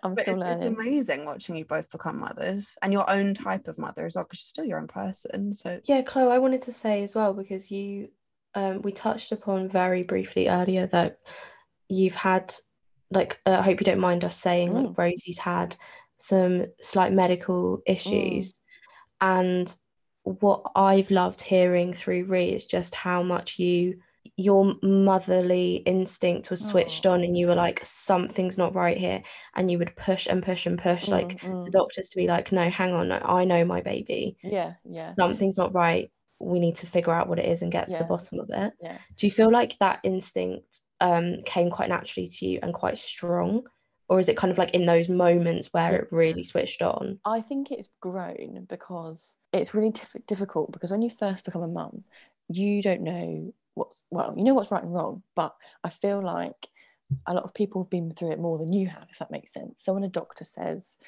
I'm 0.02 0.14
but 0.14 0.22
still 0.22 0.42
it's, 0.42 0.64
it's 0.64 0.78
amazing 0.78 1.24
watching 1.24 1.56
you 1.56 1.64
both 1.64 1.90
become 1.90 2.18
mothers 2.18 2.76
and 2.82 2.92
your 2.92 3.08
own 3.08 3.34
type 3.34 3.68
of 3.68 3.78
mother 3.78 4.06
as 4.06 4.16
well 4.16 4.24
because 4.24 4.40
you're 4.40 4.46
still 4.46 4.64
your 4.64 4.80
own 4.80 4.88
person 4.88 5.54
so 5.54 5.80
Yeah, 5.84 6.02
Chloe, 6.02 6.32
I 6.32 6.38
wanted 6.38 6.62
to 6.62 6.72
say 6.72 7.02
as 7.02 7.14
well 7.14 7.32
because 7.32 7.70
you, 7.70 8.08
um, 8.54 8.82
we 8.82 8.90
touched 8.92 9.32
upon 9.32 9.68
very 9.68 10.02
briefly 10.02 10.48
earlier 10.48 10.86
that 10.88 11.18
you've 11.88 12.14
had, 12.14 12.54
like, 13.10 13.38
uh, 13.46 13.58
I 13.58 13.62
hope 13.62 13.80
you 13.80 13.84
don't 13.84 14.00
mind 14.00 14.24
us 14.24 14.40
saying, 14.40 14.70
Mm. 14.70 14.88
like, 14.88 14.98
Rosie's 14.98 15.38
had 15.38 15.76
some 16.18 16.66
slight 16.82 17.12
medical 17.12 17.80
issues, 17.86 18.58
and 19.20 19.74
what 20.26 20.72
I've 20.74 21.10
loved 21.10 21.40
hearing 21.40 21.92
through 21.92 22.24
Ree 22.24 22.52
is 22.52 22.66
just 22.66 22.94
how 22.94 23.22
much 23.22 23.58
you, 23.58 24.00
your 24.36 24.74
motherly 24.82 25.76
instinct 25.76 26.50
was 26.50 26.64
switched 26.64 27.06
Aw. 27.06 27.12
on, 27.12 27.22
and 27.22 27.36
you 27.36 27.46
were 27.46 27.54
like, 27.54 27.80
something's 27.84 28.58
not 28.58 28.74
right 28.74 28.98
here, 28.98 29.22
and 29.54 29.70
you 29.70 29.78
would 29.78 29.94
push 29.96 30.26
and 30.26 30.42
push 30.42 30.66
and 30.66 30.78
push, 30.78 31.08
like 31.08 31.40
Mm, 31.42 31.64
the 31.64 31.70
mm. 31.70 31.72
doctors 31.72 32.08
to 32.10 32.16
be 32.16 32.26
like, 32.26 32.50
no, 32.52 32.68
hang 32.68 32.92
on, 32.92 33.08
no, 33.08 33.16
I 33.16 33.44
know 33.44 33.64
my 33.64 33.80
baby. 33.82 34.36
Yeah, 34.42 34.74
yeah, 34.84 35.14
something's 35.14 35.56
not 35.56 35.72
right. 35.74 36.10
We 36.40 36.58
need 36.58 36.76
to 36.76 36.86
figure 36.86 37.14
out 37.14 37.28
what 37.28 37.38
it 37.38 37.46
is 37.46 37.62
and 37.62 37.72
get 37.72 37.86
to 37.90 37.98
the 37.98 38.04
bottom 38.04 38.40
of 38.40 38.50
it. 38.50 38.72
Yeah. 38.82 38.98
do 39.16 39.26
you 39.26 39.30
feel 39.30 39.50
like 39.50 39.78
that 39.78 40.00
instinct 40.02 40.80
um 41.00 41.36
came 41.44 41.70
quite 41.70 41.88
naturally 41.88 42.28
to 42.28 42.46
you 42.46 42.58
and 42.62 42.74
quite 42.74 42.98
strong 42.98 43.62
or 44.08 44.20
is 44.20 44.28
it 44.28 44.36
kind 44.36 44.50
of 44.50 44.58
like 44.58 44.70
in 44.70 44.86
those 44.86 45.08
moments 45.08 45.72
where 45.72 45.96
it 45.96 46.08
really 46.12 46.42
switched 46.42 46.82
on? 46.82 47.18
I 47.24 47.40
think 47.40 47.70
it's 47.70 47.90
grown 48.00 48.66
because 48.68 49.36
it's 49.52 49.74
really 49.74 49.90
diff- 49.90 50.16
difficult 50.26 50.72
because 50.72 50.90
when 50.90 51.02
you 51.02 51.10
first 51.10 51.44
become 51.44 51.62
a 51.62 51.68
mum, 51.68 52.04
you 52.48 52.82
don't 52.82 53.02
know 53.02 53.52
what's 53.74 54.02
well, 54.10 54.34
you 54.36 54.44
know 54.44 54.54
what's 54.54 54.70
right 54.70 54.82
and 54.82 54.94
wrong, 54.94 55.22
but 55.34 55.54
I 55.82 55.90
feel 55.90 56.22
like 56.22 56.68
a 57.26 57.34
lot 57.34 57.44
of 57.44 57.54
people 57.54 57.82
have 57.82 57.90
been 57.90 58.12
through 58.14 58.32
it 58.32 58.40
more 58.40 58.58
than 58.58 58.72
you 58.72 58.88
have, 58.88 59.06
if 59.10 59.18
that 59.18 59.30
makes 59.30 59.52
sense. 59.52 59.82
So 59.82 59.92
when 59.92 60.04
a 60.04 60.08
doctor 60.08 60.44
says, 60.44 60.98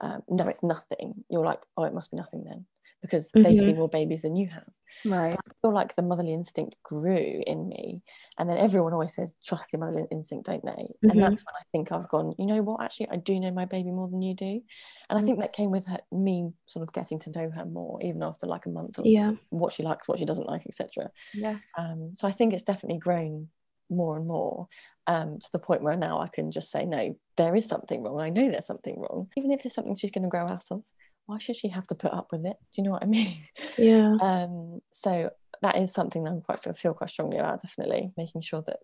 um, 0.00 0.22
no, 0.28 0.48
it's 0.48 0.62
nothing, 0.62 1.24
you're 1.28 1.44
like, 1.44 1.60
oh, 1.76 1.84
it 1.84 1.94
must 1.94 2.10
be 2.10 2.16
nothing 2.16 2.44
then, 2.44 2.66
because 3.04 3.30
they've 3.34 3.60
seen 3.60 3.76
more 3.76 3.88
babies 3.88 4.22
than 4.22 4.34
you 4.34 4.48
have. 4.48 4.66
right 5.04 5.36
I 5.36 5.50
feel 5.60 5.74
like 5.74 5.94
the 5.94 6.02
motherly 6.02 6.32
instinct 6.32 6.76
grew 6.82 7.42
in 7.46 7.68
me. 7.68 8.00
And 8.38 8.48
then 8.48 8.56
everyone 8.56 8.94
always 8.94 9.14
says, 9.14 9.34
trust 9.44 9.72
your 9.72 9.80
motherly 9.80 10.06
instinct, 10.10 10.46
don't 10.46 10.64
they? 10.64 10.70
Mhm. 11.04 11.10
And 11.10 11.22
that's 11.22 11.44
when 11.44 11.54
I 11.54 11.64
think 11.70 11.92
I've 11.92 12.08
gone, 12.08 12.34
you 12.38 12.46
know 12.46 12.62
what, 12.62 12.82
actually, 12.82 13.10
I 13.10 13.16
do 13.16 13.38
know 13.38 13.50
my 13.50 13.66
baby 13.66 13.90
more 13.90 14.08
than 14.08 14.22
you 14.22 14.34
do. 14.34 14.62
And 15.10 15.18
I 15.18 15.22
think 15.22 15.38
that 15.40 15.52
came 15.52 15.70
with 15.70 15.86
her, 15.86 15.98
me 16.10 16.50
sort 16.64 16.82
of 16.82 16.94
getting 16.94 17.18
to 17.20 17.32
know 17.32 17.50
her 17.50 17.66
more, 17.66 18.00
even 18.02 18.22
after 18.22 18.46
like 18.46 18.64
a 18.64 18.70
month 18.70 18.98
or 18.98 19.02
so, 19.04 19.10
yeah 19.10 19.32
what 19.50 19.72
she 19.74 19.82
likes, 19.82 20.08
what 20.08 20.18
she 20.18 20.24
doesn't 20.24 20.48
like, 20.48 20.62
etc. 20.66 21.10
yeah 21.34 21.58
Um, 21.76 22.12
so 22.14 22.26
I 22.26 22.32
think 22.32 22.54
it's 22.54 22.62
definitely 22.62 22.98
grown 22.98 23.48
more 23.90 24.16
and 24.16 24.26
more 24.26 24.66
um, 25.06 25.38
to 25.38 25.52
the 25.52 25.58
point 25.58 25.82
where 25.82 25.96
now 25.96 26.20
I 26.20 26.28
can 26.28 26.50
just 26.50 26.70
say, 26.70 26.86
no, 26.86 27.14
there 27.36 27.54
is 27.54 27.66
something 27.66 28.02
wrong. 28.02 28.20
I 28.20 28.30
know 28.30 28.50
there's 28.50 28.66
something 28.66 28.98
wrong. 28.98 29.28
Even 29.36 29.52
if 29.52 29.66
it's 29.66 29.74
something 29.74 29.94
she's 29.94 30.10
going 30.10 30.22
to 30.22 30.30
grow 30.30 30.46
out 30.46 30.64
of, 30.70 30.82
why 31.26 31.38
should 31.38 31.56
she 31.56 31.68
have 31.68 31.86
to 31.88 31.94
put 31.94 32.12
up 32.12 32.28
with 32.32 32.44
it? 32.44 32.56
Do 32.72 32.74
you 32.76 32.82
know 32.84 32.90
what 32.92 33.02
I 33.02 33.06
mean? 33.16 33.32
yeah 33.78 34.14
um 34.20 34.80
so 34.92 35.30
that 35.62 35.76
is 35.76 35.92
something 35.92 36.22
that 36.24 36.30
i'm 36.30 36.40
quite 36.42 36.60
feel, 36.60 36.72
feel 36.74 36.94
quite 36.94 37.10
strongly 37.10 37.38
about 37.38 37.62
definitely 37.62 38.12
making 38.16 38.40
sure 38.42 38.62
that 38.66 38.78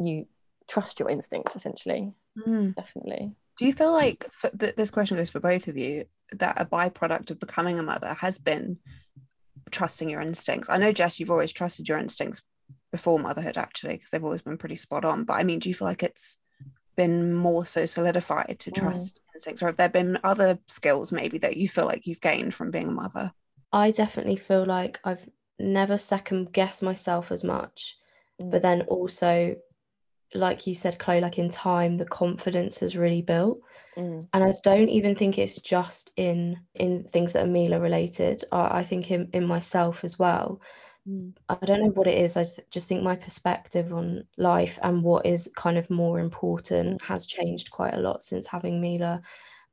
you 0.00 0.26
trust 0.68 0.98
your 1.00 1.08
instincts 1.10 1.54
essentially 1.56 2.12
Mm. 2.46 2.74
definitely 2.76 3.32
Do 3.56 3.66
you 3.66 3.72
feel 3.72 3.90
like 3.92 4.24
for, 4.30 4.50
th- 4.50 4.76
this 4.76 4.90
question 4.92 5.16
goes 5.16 5.30
for 5.30 5.40
both 5.40 5.66
of 5.66 5.76
you 5.76 6.04
that 6.32 6.60
a 6.60 6.64
byproduct 6.66 7.30
of 7.32 7.40
becoming 7.40 7.78
a 7.78 7.82
mother 7.82 8.14
has 8.20 8.38
been 8.38 8.78
trusting 9.72 10.08
your 10.08 10.20
instincts? 10.20 10.70
I 10.70 10.76
know 10.76 10.92
Jess, 10.92 11.18
you've 11.18 11.30
always 11.32 11.52
trusted 11.52 11.88
your 11.88 11.98
instincts 11.98 12.42
before 12.92 13.18
motherhood, 13.18 13.56
actually, 13.58 13.94
because 13.94 14.10
they've 14.10 14.22
always 14.24 14.42
been 14.42 14.56
pretty 14.56 14.76
spot 14.76 15.04
on. 15.04 15.24
But 15.24 15.34
I 15.34 15.42
mean, 15.42 15.58
do 15.58 15.68
you 15.68 15.74
feel 15.74 15.88
like 15.88 16.02
it's 16.04 16.38
been 17.02 17.32
more 17.32 17.64
so 17.64 17.86
solidified 17.86 18.56
to 18.58 18.70
Mm. 18.70 18.80
trust 18.80 19.20
instincts, 19.34 19.62
or 19.62 19.66
have 19.66 19.78
there 19.78 19.88
been 19.88 20.18
other 20.22 20.58
skills 20.66 21.12
maybe 21.12 21.38
that 21.38 21.56
you 21.56 21.66
feel 21.68 21.86
like 21.86 22.06
you've 22.06 22.20
gained 22.30 22.52
from 22.54 22.70
being 22.70 22.88
a 22.88 22.98
mother? 23.02 23.32
i 23.72 23.90
definitely 23.90 24.36
feel 24.36 24.64
like 24.66 24.98
i've 25.04 25.24
never 25.58 25.98
second 25.98 26.52
guessed 26.52 26.82
myself 26.82 27.32
as 27.32 27.44
much 27.44 27.96
but 28.50 28.62
then 28.62 28.82
also 28.96 29.50
like 30.34 30.66
you 30.66 30.74
said 30.74 30.98
chloe 30.98 31.20
like 31.20 31.38
in 31.38 31.50
time 31.50 31.96
the 31.96 32.04
confidence 32.04 32.78
has 32.78 32.96
really 32.96 33.22
built 33.22 33.60
Mm, 33.96 34.20
and 34.32 34.44
I 34.44 34.52
don't 34.62 34.90
even 34.98 35.14
think 35.16 35.38
it's 35.38 35.60
just 35.62 36.12
in 36.16 36.60
in 36.74 37.04
things 37.04 37.32
that 37.32 37.44
are 37.44 37.54
Mila 37.56 37.80
related. 37.80 38.44
I, 38.52 38.80
I 38.80 38.84
think 38.84 39.10
in, 39.10 39.28
in 39.32 39.44
myself 39.46 40.04
as 40.04 40.18
well. 40.18 40.60
Mm, 41.08 41.32
I 41.48 41.64
don't 41.64 41.80
know 41.80 41.90
what 41.90 42.06
it 42.06 42.18
is. 42.18 42.36
I 42.36 42.44
just 42.70 42.88
think 42.88 43.02
my 43.02 43.16
perspective 43.16 43.92
on 43.92 44.24
life 44.36 44.78
and 44.82 45.02
what 45.02 45.26
is 45.26 45.50
kind 45.56 45.78
of 45.78 45.90
more 45.90 46.18
important 46.20 47.02
has 47.02 47.26
changed 47.26 47.70
quite 47.70 47.94
a 47.94 48.00
lot 48.00 48.22
since 48.22 48.46
having 48.46 48.80
Mila, 48.80 49.22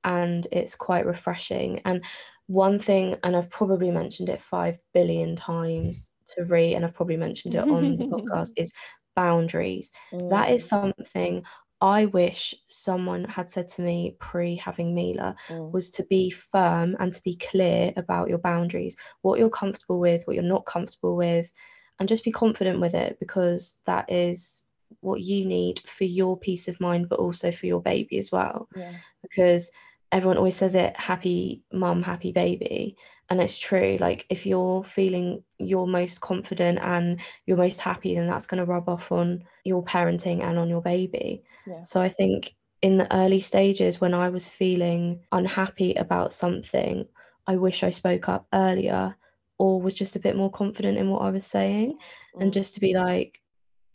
and 0.03 0.47
it's 0.51 0.75
quite 0.75 1.05
refreshing. 1.05 1.81
And 1.85 2.03
one 2.47 2.77
thing, 2.79 3.15
and 3.23 3.35
I've 3.35 3.49
probably 3.49 3.91
mentioned 3.91 4.29
it 4.29 4.41
five 4.41 4.77
billion 4.93 5.35
times 5.35 6.11
to 6.35 6.45
Ree, 6.45 6.75
and 6.75 6.85
I've 6.85 6.93
probably 6.93 7.17
mentioned 7.17 7.55
it 7.55 7.67
on 7.67 7.97
the 7.97 8.05
podcast, 8.05 8.51
is 8.57 8.73
boundaries 9.15 9.91
that 10.29 10.49
is 10.51 10.67
something 10.67 11.43
I 11.81 12.05
wish 12.05 12.55
someone 12.69 13.25
had 13.25 13.49
said 13.49 13.67
to 13.69 13.81
me 13.81 14.15
pre 14.19 14.55
having 14.55 14.95
Mila 14.95 15.35
mm, 15.49 15.71
was 15.71 15.89
to 15.91 16.03
be 16.05 16.29
firm 16.29 16.95
and 16.99 17.13
to 17.13 17.21
be 17.23 17.35
clear 17.35 17.93
about 17.97 18.29
your 18.29 18.37
boundaries, 18.39 18.95
what 19.21 19.39
you're 19.39 19.49
comfortable 19.49 19.99
with, 19.99 20.23
what 20.25 20.35
you're 20.35 20.43
not 20.43 20.65
comfortable 20.65 21.15
with, 21.15 21.51
and 21.99 22.07
just 22.09 22.23
be 22.23 22.31
confident 22.31 22.79
with 22.79 22.93
it 22.93 23.17
because 23.19 23.79
that 23.85 24.11
is 24.11 24.63
what 25.01 25.21
you 25.21 25.45
need 25.45 25.81
for 25.85 26.05
your 26.05 26.37
peace 26.37 26.67
of 26.67 26.79
mind, 26.79 27.09
but 27.09 27.19
also 27.19 27.51
for 27.51 27.65
your 27.65 27.81
baby 27.81 28.17
as 28.17 28.31
well. 28.31 28.67
yeah 28.75 28.93
Because 29.21 29.71
everyone 30.11 30.37
always 30.37 30.55
says 30.55 30.75
it 30.75 30.97
happy 30.97 31.61
mum, 31.73 32.01
happy 32.03 32.31
baby. 32.31 32.95
And 33.29 33.41
it's 33.41 33.57
true 33.57 33.97
like 33.99 34.25
if 34.29 34.45
you're 34.45 34.83
feeling 34.83 35.43
your 35.57 35.87
most 35.87 36.21
confident 36.21 36.79
and 36.81 37.19
you're 37.45 37.57
most 37.57 37.81
happy 37.81 38.15
then 38.15 38.27
that's 38.27 38.47
going 38.47 38.63
to 38.63 38.71
rub 38.71 38.87
off 38.87 39.11
on 39.11 39.43
your 39.63 39.83
parenting 39.83 40.43
and 40.43 40.57
on 40.59 40.69
your 40.69 40.81
baby 40.81 41.43
Yeah. 41.65 41.81
so 41.83 42.01
i 42.01 42.09
think 42.09 42.53
in 42.81 42.97
the 42.97 43.13
early 43.15 43.39
stages 43.39 43.99
when 43.99 44.13
i 44.13 44.29
was 44.29 44.47
feeling 44.47 45.21
unhappy 45.31 45.93
about 45.95 46.33
something 46.33 47.05
i 47.47 47.55
wish 47.55 47.83
i 47.83 47.89
spoke 47.89 48.29
up 48.29 48.47
earlier 48.53 49.15
or 49.57 49.81
was 49.81 49.93
just 49.93 50.15
a 50.15 50.19
bit 50.19 50.35
more 50.35 50.51
confident 50.51 50.97
in 50.97 51.09
what 51.09 51.21
i 51.21 51.29
was 51.31 51.45
saying 51.45 51.97
and 52.39 52.51
Mm. 52.51 52.53
just 52.53 52.75
to 52.75 52.79
be 52.79 52.93
like 52.93 53.39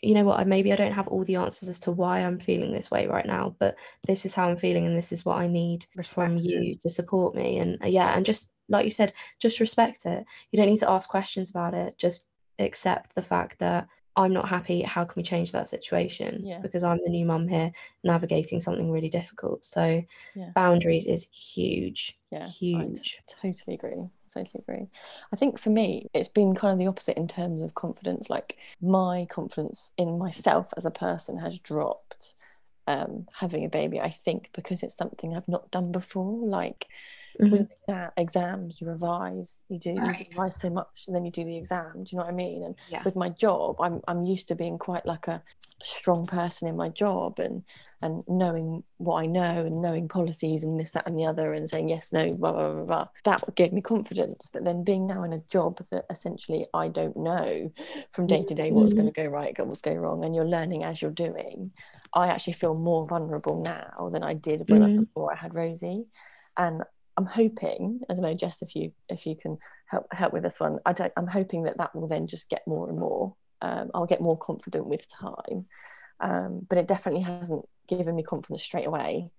you 0.02 0.14
know 0.14 0.24
what 0.24 0.40
I 0.40 0.44
maybe 0.44 0.72
I 0.72 0.76
don't 0.76 0.92
have 0.92 1.08
all 1.08 1.24
the 1.24 1.36
answers 1.36 1.68
as 1.68 1.78
to 1.80 1.92
why 1.92 2.20
I'm 2.20 2.38
feeling 2.38 2.72
this 2.72 2.90
way 2.90 3.06
right 3.06 3.26
now 3.26 3.54
but 3.58 3.76
this 4.06 4.24
is 4.24 4.34
how 4.34 4.48
I'm 4.48 4.56
feeling 4.56 4.86
and 4.86 4.96
this 4.96 5.12
is 5.12 5.26
what 5.26 5.36
I 5.36 5.46
need 5.46 5.84
from 5.92 6.36
Respect 6.36 6.40
it. 6.40 6.44
you 6.44 6.74
to 6.80 6.88
support 6.88 7.34
me 7.34 7.58
and 7.58 7.82
uh, 7.84 7.86
yeah 7.86 8.16
and 8.16 8.24
just 8.24 8.48
like 8.70 8.84
you 8.84 8.90
said 8.90 9.12
just 9.38 9.60
respect 9.60 10.06
it 10.06 10.24
you 10.50 10.56
don't 10.56 10.68
need 10.70 10.78
to 10.78 10.90
ask 10.90 11.08
questions 11.08 11.50
about 11.50 11.74
it 11.74 11.94
just 11.98 12.22
accept 12.58 13.14
the 13.14 13.22
fact 13.22 13.58
that 13.58 13.86
I'm 14.16 14.32
not 14.32 14.48
happy 14.48 14.82
how 14.82 15.04
can 15.04 15.14
we 15.16 15.22
change 15.22 15.52
that 15.52 15.68
situation 15.68 16.44
Yeah. 16.44 16.58
because 16.60 16.82
I'm 16.82 16.98
the 17.04 17.10
new 17.10 17.24
mum 17.26 17.46
here 17.48 17.72
navigating 18.04 18.60
something 18.60 18.90
really 18.90 19.08
difficult 19.08 19.64
so 19.64 20.02
Yeah. 20.34 20.50
boundaries 20.54 21.06
is 21.06 21.26
huge 21.30 22.18
Yeah, 22.30 22.44
I 22.44 22.46
t- 22.46 22.52
huge 22.52 23.20
totally 23.28 23.74
agree. 23.76 24.08
Totally 24.32 24.62
agree. 24.66 24.88
I 25.32 25.36
think 25.36 25.58
for 25.58 25.70
me, 25.70 26.06
it's 26.14 26.28
been 26.28 26.54
kind 26.54 26.72
of 26.72 26.78
the 26.78 26.86
opposite 26.86 27.16
in 27.16 27.26
terms 27.26 27.62
of 27.62 27.74
confidence. 27.74 28.30
Like 28.30 28.58
my 28.80 29.26
confidence 29.28 29.90
in 29.96 30.18
myself 30.18 30.72
as 30.76 30.86
a 30.86 30.90
person 30.92 31.38
has 31.38 31.58
dropped 31.58 32.34
um, 32.86 33.26
having 33.32 33.64
a 33.64 33.68
baby. 33.68 34.00
I 34.00 34.10
think 34.10 34.50
because 34.52 34.82
it's 34.84 34.96
something 34.96 35.34
I've 35.34 35.48
not 35.48 35.70
done 35.72 35.90
before. 35.90 36.46
Like 36.46 36.86
Mhm. 37.38 37.50
with 37.50 37.68
exa- 37.88 38.10
exams, 38.16 38.80
you 38.80 38.88
revise, 38.88 39.60
you 39.68 39.78
do 39.78 39.90
you 39.90 40.00
revise 40.30 40.56
so 40.60 40.70
much, 40.70 41.04
and 41.06 41.14
then 41.14 41.24
you 41.24 41.30
do 41.30 41.44
the 41.44 41.56
exam. 41.56 42.04
Do 42.04 42.08
you 42.10 42.18
know 42.18 42.24
what 42.24 42.32
I 42.32 42.36
mean? 42.36 42.64
And 42.64 42.74
Yeah. 42.88 43.02
with 43.04 43.16
my 43.16 43.28
job, 43.28 43.76
I'm 43.80 44.00
I'm 44.08 44.24
used 44.24 44.48
to 44.48 44.54
being 44.54 44.78
quite 44.78 45.06
like 45.06 45.28
a 45.28 45.42
strong 45.82 46.26
person 46.26 46.68
in 46.68 46.76
my 46.76 46.88
job 46.90 47.38
and 47.38 47.62
and 48.02 48.16
knowing 48.28 48.82
what 48.98 49.22
I 49.22 49.26
know 49.26 49.64
and 49.66 49.80
knowing 49.80 50.08
policies 50.08 50.62
and 50.64 50.78
this, 50.80 50.92
that, 50.92 51.08
and 51.08 51.18
the 51.18 51.24
other, 51.26 51.52
and 51.52 51.68
saying 51.68 51.88
yes, 51.88 52.12
no, 52.12 52.30
blah 52.38 52.52
blah 52.52 52.72
blah. 52.72 52.84
blah. 52.84 53.04
That 53.24 53.54
gave 53.54 53.72
me 53.72 53.80
confidence. 53.80 54.48
But 54.52 54.64
then 54.64 54.84
being 54.84 55.06
now 55.06 55.22
in 55.22 55.32
a 55.32 55.40
job 55.48 55.78
that 55.90 56.06
essentially 56.10 56.66
I 56.74 56.88
don't 56.88 57.16
know 57.16 57.70
from 58.10 58.26
day 58.26 58.42
to 58.42 58.54
day 58.54 58.72
what's 58.72 58.92
Mhm. 58.92 58.96
going 58.96 59.12
to 59.12 59.22
go 59.22 59.26
right, 59.28 59.66
what's 59.66 59.80
going 59.82 59.98
wrong, 59.98 60.24
and 60.24 60.34
you're 60.34 60.44
learning 60.48 60.84
as 60.84 61.00
you're 61.00 61.10
doing. 61.10 61.70
I 62.14 62.28
actually 62.28 62.54
feel 62.54 62.74
more 62.74 63.06
vulnerable 63.06 63.62
now 63.62 64.08
than 64.10 64.22
I 64.22 64.34
did 64.34 64.68
when 64.68 64.82
I, 64.82 64.88
Mhm. 64.88 65.06
before 65.06 65.32
I 65.32 65.36
had 65.36 65.54
Rosie, 65.54 66.06
and 66.56 66.82
I'm 67.16 67.26
hoping, 67.26 68.00
I 68.08 68.14
don't 68.14 68.22
know, 68.22 68.34
Jess, 68.34 68.62
if 68.62 68.74
you 68.74 68.92
if 69.08 69.26
you 69.26 69.36
can 69.36 69.58
help 69.86 70.06
help 70.12 70.32
with 70.32 70.42
this 70.42 70.60
one, 70.60 70.78
I 70.86 70.92
don't. 70.92 71.12
I'm 71.16 71.26
hoping 71.26 71.64
that 71.64 71.78
that 71.78 71.94
will 71.94 72.08
then 72.08 72.26
just 72.26 72.48
get 72.50 72.62
more 72.66 72.88
and 72.88 72.98
more. 72.98 73.34
Um, 73.62 73.90
I'll 73.94 74.06
get 74.06 74.20
more 74.22 74.38
confident 74.38 74.86
with 74.86 75.06
time, 75.20 75.64
um, 76.20 76.66
but 76.68 76.78
it 76.78 76.86
definitely 76.88 77.22
hasn't 77.22 77.66
given 77.88 78.16
me 78.16 78.22
confidence 78.22 78.62
straight 78.62 78.86
away. 78.86 79.30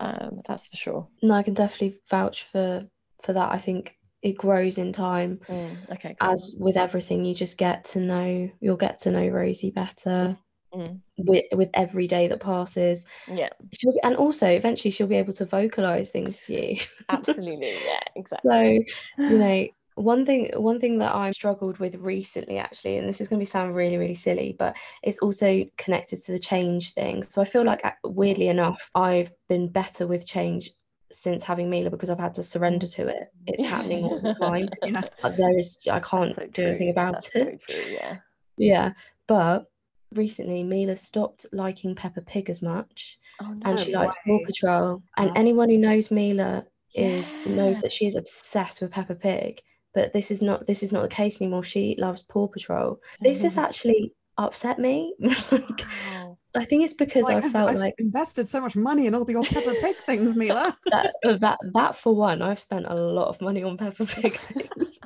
Um, 0.00 0.30
that's 0.46 0.66
for 0.66 0.76
sure. 0.76 1.08
no 1.22 1.34
I 1.34 1.42
can 1.42 1.54
definitely 1.54 1.98
vouch 2.08 2.44
for 2.44 2.86
for 3.22 3.32
that 3.32 3.50
I 3.52 3.58
think 3.58 3.96
it 4.22 4.36
grows 4.38 4.78
in 4.78 4.92
time 4.92 5.40
Mm, 5.48 5.90
okay, 5.92 6.14
cool. 6.20 6.30
as 6.30 6.52
with 6.56 6.76
everything 6.76 7.24
you 7.24 7.34
just 7.34 7.58
get 7.58 7.84
to 7.86 8.00
know 8.00 8.48
you'll 8.60 8.76
get 8.76 9.00
to 9.00 9.10
know 9.10 9.26
Rosie 9.28 9.72
better 9.72 10.36
Mm, 10.74 11.00
with 11.16 11.44
with 11.52 11.70
every 11.72 12.06
day 12.06 12.28
that 12.28 12.40
passes 12.40 13.06
yeah, 13.26 13.48
she'll, 13.72 13.94
and 14.02 14.16
also 14.16 14.46
eventually 14.46 14.90
she'll 14.90 15.06
be 15.06 15.16
able 15.16 15.32
to 15.32 15.46
vocalize 15.46 16.10
things 16.10 16.44
to 16.44 16.52
you 16.52 16.80
absolutely. 17.08 17.72
Yeah, 17.72 18.00
exactly. 18.16 18.86
so 19.16 19.24
you 19.24 19.38
know 19.38 19.66
one 19.94 20.26
thing 20.26 20.50
one 20.54 20.78
thing 20.78 20.98
that 20.98 21.14
I've 21.14 21.32
struggled 21.32 21.78
with 21.78 21.94
recently 21.96 22.58
actually 22.58 22.98
and 22.98 23.08
this 23.08 23.22
is 23.22 23.28
going 23.28 23.40
to 23.40 23.46
sound 23.46 23.74
really 23.74 23.96
really 23.96 24.14
silly 24.14 24.54
but 24.58 24.76
it's 25.02 25.18
also 25.20 25.64
connected 25.78 26.22
to 26.24 26.32
the 26.32 26.38
change 26.38 26.92
thing 26.92 27.22
so 27.22 27.40
I 27.40 27.46
feel 27.46 27.64
like 27.64 27.84
uh, 27.84 27.92
weirdly 28.04 28.48
enough 28.48 28.90
I've 28.94 29.32
been 29.48 29.68
better 29.68 30.06
with 30.06 30.26
change 30.26 30.70
since 31.10 31.42
having 31.42 31.70
Mila 31.70 31.88
because 31.88 32.10
I've 32.10 32.18
had 32.18 32.34
to 32.34 32.42
surrender 32.42 32.86
to 32.86 33.08
it 33.08 33.32
it's 33.46 33.64
happening 33.64 34.04
all 34.04 34.20
the 34.20 34.34
time 34.34 34.68
Yeah. 34.84 35.02
There 35.36 35.58
is 35.58 35.78
I 35.90 36.00
can't 36.00 36.34
so 36.34 36.46
do 36.46 36.64
anything 36.64 36.90
about 36.90 37.14
That's 37.14 37.34
it 37.34 37.58
so 37.66 37.72
true. 37.74 37.90
Yeah. 37.90 38.18
yeah 38.58 38.92
but 39.26 39.66
recently 40.14 40.62
Mila 40.62 40.96
stopped 40.96 41.46
liking 41.52 41.94
Peppa 41.94 42.20
Pig 42.22 42.48
as 42.50 42.62
much 42.62 43.18
Oh 43.40 43.52
no. 43.52 43.70
and 43.70 43.78
she 43.78 43.94
likes 43.94 44.16
Paw. 44.26 44.38
Patrol 44.44 45.02
and 45.16 45.30
Uh, 45.30 45.32
anyone 45.36 45.68
who 45.70 45.78
knows 45.78 46.10
Mila 46.10 46.64
is 46.94 47.26
knows 47.46 47.80
that 47.80 47.92
she 47.92 48.06
is 48.06 48.16
obsessed 48.16 48.80
with 48.80 48.90
Peppa 48.90 49.14
Pig 49.14 49.60
but 49.94 50.12
this 50.12 50.30
is 50.30 50.40
not 50.42 50.66
this 50.66 50.82
is 50.82 50.92
not 50.92 51.02
the 51.02 51.08
case 51.08 51.40
anymore 51.40 51.62
she 51.62 51.94
loves 51.98 52.22
Paw 52.22 52.46
Patrol 52.48 52.98
this 53.20 53.42
has 53.42 53.58
Oh, 53.58 53.62
actually 53.62 54.12
upset 54.38 54.78
me 54.78 55.14
Like, 55.20 55.82
wow. 56.06 56.38
I 56.54 56.64
think 56.64 56.84
it's 56.84 56.94
because 56.94 57.24
like, 57.24 57.44
I 57.44 57.48
felt 57.50 57.70
I've 57.70 57.76
like 57.76 57.94
invested 57.98 58.48
so 58.48 58.60
much 58.60 58.74
money 58.76 59.06
in 59.06 59.14
all 59.14 59.30
your 59.30 59.42
Peppa 59.42 59.74
Pig 59.82 59.96
things, 60.06 60.34
Mila. 60.42 60.76
that 60.90 61.12
uh, 61.24 61.36
that 61.38 61.58
that 61.74 61.96
for 61.96 62.14
one 62.14 62.40
I've 62.40 62.58
spent 62.58 62.86
a 62.88 62.94
lot 62.94 63.28
of 63.28 63.40
money 63.42 63.62
on 63.62 63.76
Peppa 63.76 64.06
Pig 64.06 64.32
things 64.38 64.98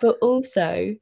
but 0.00 0.16
also 0.20 0.94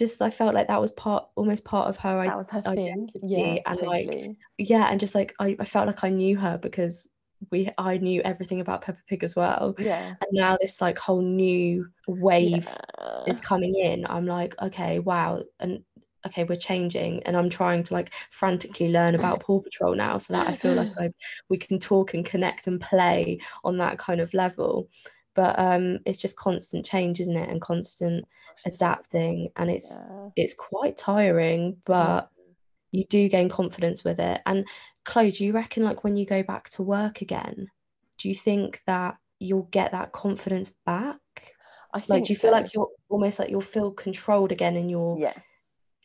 just 0.00 0.20
I 0.20 0.30
felt 0.30 0.54
like 0.54 0.66
that 0.66 0.80
was 0.80 0.90
part 0.92 1.28
almost 1.36 1.64
part 1.64 1.88
of 1.88 1.96
her 1.98 2.24
That 2.24 2.36
was 2.36 2.50
her 2.50 2.62
thing. 2.62 3.08
Yeah, 3.22 3.58
and 3.66 3.80
like 3.82 4.06
totally. 4.06 4.36
yeah 4.58 4.86
and 4.90 4.98
just 4.98 5.14
like 5.14 5.34
I, 5.38 5.56
I 5.60 5.64
felt 5.64 5.86
like 5.86 6.02
I 6.02 6.08
knew 6.10 6.36
her 6.38 6.58
because 6.58 7.08
we 7.52 7.70
I 7.78 7.98
knew 7.98 8.20
everything 8.22 8.60
about 8.60 8.82
Peppa 8.82 8.98
Pig 9.08 9.22
as 9.22 9.36
well 9.36 9.74
Yeah. 9.78 10.08
and 10.08 10.30
now 10.32 10.56
this 10.60 10.80
like 10.80 10.98
whole 10.98 11.22
new 11.22 11.86
wave 12.08 12.66
Yeah. 12.66 13.24
is 13.28 13.40
coming 13.40 13.76
in 13.76 14.04
I'm 14.08 14.26
like 14.26 14.54
okay 14.60 14.98
wow 14.98 15.42
and 15.60 15.84
okay 16.26 16.44
we're 16.44 16.56
changing 16.56 17.22
and 17.24 17.36
I'm 17.36 17.48
trying 17.48 17.82
to 17.84 17.94
like 17.94 18.12
frantically 18.30 18.90
learn 18.90 19.14
about 19.14 19.40
Paw 19.44 19.60
Patrol 19.60 19.94
now 19.94 20.18
so 20.18 20.32
that 20.34 20.48
I 20.48 20.52
feel 20.52 20.74
like 20.74 20.90
I 20.98 21.12
we 21.48 21.56
can 21.56 21.78
talk 21.78 22.14
and 22.14 22.24
connect 22.24 22.66
and 22.66 22.80
play 22.80 23.40
on 23.64 23.78
that 23.78 23.98
kind 23.98 24.20
of 24.20 24.34
level 24.34 24.88
but 25.40 25.58
um 25.58 25.98
it's 26.04 26.18
just 26.18 26.36
constant 26.36 26.84
change 26.84 27.18
isn't 27.18 27.34
it? 27.34 27.48
And 27.48 27.62
constant 27.62 28.26
adapting 28.66 29.48
and 29.56 29.70
it's 29.70 29.90
Yeah. 29.90 30.28
it's 30.36 30.52
quite 30.52 30.98
tiring 30.98 31.78
but 31.86 32.28
you 32.92 33.04
do 33.04 33.26
gain 33.30 33.48
confidence 33.48 34.04
with 34.04 34.20
it. 34.20 34.42
And 34.44 34.66
Chloe 35.06 35.30
do 35.30 35.46
you 35.46 35.52
reckon 35.52 35.82
like 35.82 36.04
when 36.04 36.16
you 36.16 36.26
go 36.26 36.42
back 36.42 36.68
to 36.70 36.82
work 36.82 37.22
again 37.22 37.68
do 38.18 38.28
you 38.28 38.34
think 38.34 38.82
that 38.86 39.16
you'll 39.38 39.68
get 39.70 39.92
that 39.92 40.12
confidence 40.12 40.70
back? 40.84 41.16
I 41.94 42.02
like 42.08 42.24
do 42.24 42.34
you 42.34 42.38
feel 42.38 42.52
like 42.52 42.74
you're 42.74 42.90
almost 43.08 43.38
like 43.38 43.48
you'll 43.48 43.62
feel 43.62 43.92
controlled 43.92 44.52
again 44.52 44.76
in 44.76 44.90
your 44.90 45.18
yeah. 45.18 45.32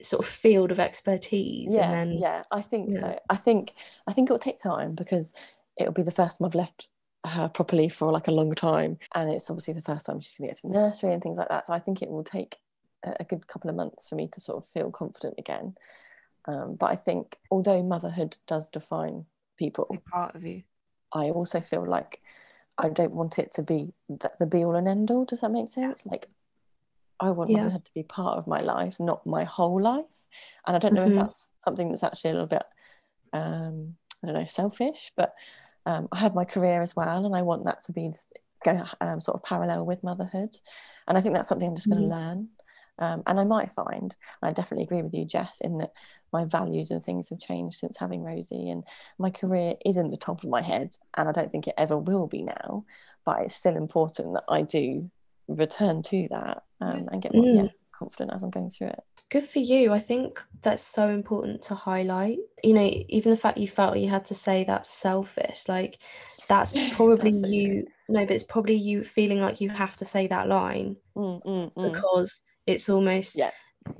sort 0.01 0.25
of 0.25 0.31
field 0.31 0.71
of 0.71 0.79
expertise 0.79 1.73
yeah 1.73 1.91
and 1.91 2.11
then 2.11 2.17
yeah 2.17 2.43
i 2.51 2.61
think 2.61 2.93
yeah. 2.93 2.99
so. 3.01 3.19
I 3.29 3.35
think 3.35 3.73
i 4.07 4.13
think 4.13 4.27
it'll 4.27 4.39
take 4.39 4.57
time 4.57 4.95
because 4.95 5.33
it'll 5.77 5.93
be 5.93 6.01
the 6.01 6.17
first 6.21 6.39
time 6.39 6.45
i've 6.47 6.55
left 6.55 6.89
her 7.29 7.49
properly 7.49 7.89
for 7.89 8.11
like 8.11 8.27
a 8.27 8.31
long 8.31 8.53
time 8.53 8.97
and 9.15 9.31
it's 9.31 9.49
obviously 9.49 9.73
the 9.73 9.81
first 9.81 10.05
time 10.05 10.19
she's 10.19 10.35
going 10.35 10.49
to 10.49 10.55
get 10.55 10.61
to 10.61 10.71
nursery 10.71 11.13
and 11.13 11.21
things 11.23 11.37
like 11.37 11.49
that 11.49 11.65
so 11.67 11.73
i 11.73 11.79
think 11.79 12.01
it 12.01 12.09
will 12.09 12.23
take 12.23 12.57
a, 13.03 13.13
a 13.19 13.23
good 13.23 13.47
couple 13.47 13.69
of 13.69 13.75
months 13.75 14.07
for 14.07 14.15
me 14.15 14.27
to 14.31 14.39
sort 14.39 14.57
of 14.63 14.69
feel 14.69 14.91
confident 14.91 15.33
again 15.37 15.75
um, 16.47 16.75
but 16.75 16.91
i 16.91 16.95
think 16.95 17.37
although 17.51 17.81
motherhood 17.83 18.37
does 18.47 18.69
define 18.69 19.25
people 19.57 19.87
Big 19.89 20.05
part 20.05 20.35
of 20.35 20.43
you. 20.45 20.63
I 21.13 21.29
also 21.29 21.61
feel 21.61 21.87
like 21.87 22.21
I 22.77 22.89
don't 22.89 23.13
want 23.13 23.39
it 23.39 23.53
to 23.53 23.63
be 23.63 23.93
th- 24.09 24.33
the 24.37 24.45
be 24.45 24.65
all 24.65 24.75
and 24.75 24.87
end 24.87 25.09
all. 25.09 25.23
Does 25.23 25.39
that 25.41 25.51
make 25.51 25.69
sense? 25.69 26.05
Like, 26.05 26.27
I 27.21 27.31
want 27.31 27.49
Yeah. 27.49 27.59
motherhood 27.61 27.85
to 27.85 27.93
be 27.93 28.03
part 28.03 28.37
of 28.37 28.47
my 28.47 28.59
life, 28.59 28.99
not 28.99 29.25
my 29.25 29.45
whole 29.45 29.81
life. 29.81 30.03
And 30.67 30.75
I 30.75 30.79
don't 30.79 30.93
know 30.93 31.05
Mhm. 31.05 31.11
if 31.11 31.15
that's 31.15 31.51
something 31.63 31.87
that's 31.87 32.03
actually 32.03 32.31
a 32.31 32.33
little 32.33 32.47
bit, 32.47 32.63
um, 33.31 33.95
I 34.21 34.27
don't 34.27 34.35
know, 34.35 34.43
selfish, 34.43 35.13
but 35.15 35.33
um, 35.85 36.07
I 36.11 36.19
have 36.19 36.35
my 36.35 36.45
career 36.45 36.81
as 36.81 36.95
well, 36.95 37.25
and 37.25 37.35
I 37.35 37.41
want 37.41 37.65
that 37.65 37.83
to 37.85 37.91
be 37.93 38.09
this, 38.09 38.31
go 38.63 38.83
um, 39.01 39.19
sort 39.19 39.35
of 39.35 39.43
parallel 39.43 39.85
with 39.85 40.03
motherhood. 40.03 40.55
And 41.07 41.17
I 41.17 41.21
think 41.21 41.35
that's 41.35 41.47
something 41.47 41.67
I'm 41.69 41.75
just 41.75 41.89
going 41.89 42.01
to 42.01 42.07
learn. 42.07 42.49
Um, 42.97 43.23
and 43.27 43.39
I 43.39 43.43
might 43.43 43.71
find, 43.71 44.15
and 44.41 44.49
I 44.49 44.53
definitely 44.53 44.85
agree 44.85 45.01
with 45.01 45.13
you, 45.13 45.25
Jess, 45.25 45.59
in 45.59 45.79
that 45.79 45.91
my 46.31 46.45
values 46.45 46.91
and 46.91 47.03
things 47.03 47.29
have 47.29 47.39
changed 47.39 47.77
since 47.77 47.97
having 47.97 48.23
Rosie, 48.23 48.69
and 48.69 48.83
my 49.19 49.29
career 49.29 49.75
isn't 49.85 50.11
the 50.11 50.17
top 50.17 50.43
of 50.43 50.49
my 50.49 50.61
head, 50.61 50.95
and 51.15 51.27
I 51.27 51.31
don't 51.33 51.51
think 51.51 51.67
it 51.67 51.75
ever 51.77 51.97
will 51.97 52.27
be 52.27 52.41
now. 52.41 52.85
But 53.25 53.41
it's 53.41 53.55
still 53.55 53.75
important 53.75 54.33
that 54.33 54.45
I 54.47 54.61
do 54.61 55.11
return 55.47 56.01
to 56.03 56.27
that 56.31 56.63
um, 56.81 57.09
and 57.11 57.21
get 57.21 57.33
more 57.33 57.43
Mm. 57.43 57.55
yeah, 57.65 57.69
confident 57.91 58.33
as 58.33 58.43
I'm 58.43 58.49
going 58.49 58.69
through 58.69 58.87
it. 58.87 59.03
Good 59.29 59.47
for 59.47 59.59
you 59.59 59.91
i 59.91 59.99
think 59.99 60.41
that's 60.61 60.83
so 60.83 61.09
important 61.09 61.61
to 61.61 61.75
highlight 61.75 62.37
you 62.63 62.73
know 62.73 62.89
even 63.09 63.31
the 63.31 63.37
fact 63.37 63.57
you 63.57 63.67
felt 63.67 63.97
you 63.97 64.09
had 64.09 64.25
to 64.25 64.35
say 64.35 64.63
that's 64.63 64.89
selfish 64.89 65.67
like 65.67 65.97
that's 66.47 66.73
probably 66.93 67.31
That's 67.31 67.41
so 67.41 67.47
true. 67.47 67.55
you 67.57 67.87
no 68.09 68.21
but 68.25 68.31
it's 68.31 68.43
probably 68.43 68.75
you 68.75 69.03
feeling 69.03 69.41
like 69.41 69.61
you 69.61 69.69
have 69.69 69.97
to 69.97 70.05
say 70.05 70.27
that 70.27 70.47
line 70.47 70.95
Mm, 71.15 71.41
mm, 71.45 71.73
mm. 71.73 71.93
because 71.93 72.43
it's 72.67 72.89
almost 72.89 73.35
Yeah. 73.37 73.51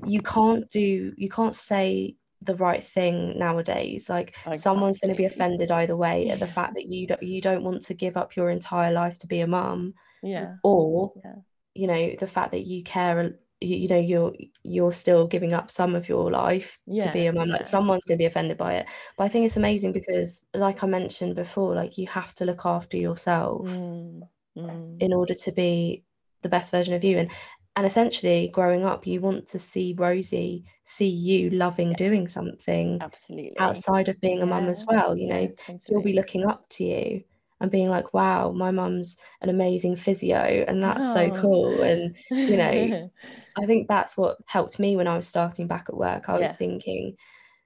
you 0.04 0.20
can't 0.22 0.68
do 0.70 1.12
you 1.16 1.28
can't 1.28 1.54
say 1.54 2.16
the 2.42 2.54
right 2.56 2.84
thing 2.84 3.38
nowadays 3.38 4.08
like 4.10 4.36
someone's 4.52 4.98
going 4.98 5.12
to 5.12 5.16
be 5.16 5.24
offended 5.24 5.70
either 5.70 5.96
way 5.96 6.28
at 6.28 6.38
the 6.38 6.46
fact 6.46 6.74
that 6.74 6.84
you 6.86 7.06
don't 7.06 7.22
you 7.22 7.40
don't 7.40 7.64
want 7.64 7.82
to 7.82 7.94
give 7.94 8.16
up 8.16 8.36
your 8.36 8.50
entire 8.50 8.92
life 8.92 9.18
to 9.18 9.26
be 9.26 9.40
a 9.40 9.46
mum 9.46 9.94
Yeah. 10.22 10.56
or 10.62 11.12
Yeah. 11.24 11.34
you 11.74 11.86
know 11.86 12.14
the 12.18 12.26
fact 12.26 12.52
that 12.52 12.66
you 12.66 12.84
care 12.84 13.34
you, 13.60 13.76
you 13.76 13.88
know 13.88 13.98
you're 13.98 14.32
you're 14.62 14.92
still 14.92 15.26
giving 15.26 15.52
up 15.52 15.70
some 15.70 15.94
of 15.94 16.08
your 16.08 16.30
life 16.30 16.78
Yeah, 16.86 17.06
to 17.06 17.12
be 17.12 17.26
a 17.26 17.32
mum 17.32 17.48
yeah. 17.48 17.54
like 17.54 17.64
someone's 17.64 18.04
going 18.04 18.18
to 18.18 18.22
be 18.22 18.26
offended 18.26 18.58
by 18.58 18.74
it. 18.74 18.86
But 19.16 19.24
i 19.24 19.28
think 19.28 19.46
it's 19.46 19.56
amazing 19.56 19.92
because 19.92 20.44
like 20.54 20.82
i 20.82 20.86
mentioned 20.86 21.34
before 21.34 21.74
like 21.74 21.98
you 21.98 22.06
have 22.08 22.34
to 22.34 22.44
look 22.44 22.66
after 22.66 22.96
yourself 22.96 23.66
Mm, 23.66 24.22
mm. 24.56 24.96
in 25.00 25.12
order 25.12 25.34
to 25.34 25.52
be 25.52 26.04
the 26.42 26.48
best 26.48 26.70
version 26.70 26.94
of 26.94 27.04
you. 27.04 27.18
And 27.18 27.30
and 27.76 27.84
essentially 27.84 28.48
growing 28.48 28.84
up 28.84 29.06
you 29.06 29.20
want 29.20 29.48
to 29.48 29.58
see 29.58 29.94
rosie 29.98 30.64
see 30.84 31.08
you 31.08 31.50
loving 31.50 31.92
doing 31.92 32.26
something 32.26 32.98
absolutely. 33.02 33.58
outside 33.58 34.08
of 34.08 34.18
being 34.20 34.40
a 34.40 34.46
mum 34.46 34.68
as 34.68 34.84
well 34.88 35.14
you 35.16 35.28
yeah, 35.28 35.46
know? 35.68 35.78
she'll 35.86 36.02
be 36.02 36.14
looking 36.14 36.46
up 36.46 36.66
to 36.70 36.84
you 36.84 37.22
and 37.60 37.70
being 37.70 37.88
like 37.88 38.12
wow 38.14 38.50
my 38.52 38.70
mum's 38.70 39.16
an 39.40 39.48
amazing 39.48 39.96
physio 39.96 40.64
and 40.66 40.82
that's 40.82 41.06
so 41.12 41.30
cool 41.30 41.80
and 41.82 42.16
you 42.46 42.56
know, 42.56 42.90
I 43.56 43.66
think 43.66 43.88
that's 43.88 44.16
what 44.16 44.38
helped 44.46 44.78
me 44.78 44.96
when 44.96 45.08
I 45.08 45.16
was 45.16 45.26
starting 45.26 45.66
back 45.66 45.86
at 45.88 45.96
work. 45.96 46.28
I 46.28 46.38
was 46.38 46.52
Yeah. 46.52 46.52
thinking, 46.52 47.16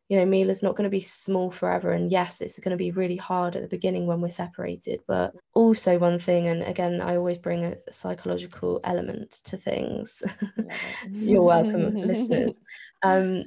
you 0.09 0.17
know, 0.17 0.25
Mila's 0.27 0.63
not 0.63 0.77
going 0.77 0.85
to 0.85 0.91
be 0.91 1.01
small 1.01 1.51
forever. 1.51 1.93
And 1.93 2.11
yes, 2.11 2.41
it's 2.41 2.59
going 2.59 2.71
to 2.71 2.77
be 2.77 2.91
really 2.93 3.17
hard 3.17 3.57
at 3.57 3.63
the 3.63 3.69
beginning 3.69 4.07
when 4.07 4.21
we're 4.21 4.29
separated. 4.31 5.01
But 5.07 5.35
also, 5.55 5.99
one 5.99 6.19
thing, 6.19 6.49
and 6.49 6.63
again, 6.63 7.01
I 7.01 7.17
always 7.17 7.39
bring 7.39 7.65
a 7.65 7.77
psychological 7.91 8.81
element 8.85 9.31
to 9.45 9.57
things. 9.57 10.23
You're 11.25 11.43
welcome, 11.43 11.99
listeners. 12.03 12.59
Um, 13.03 13.45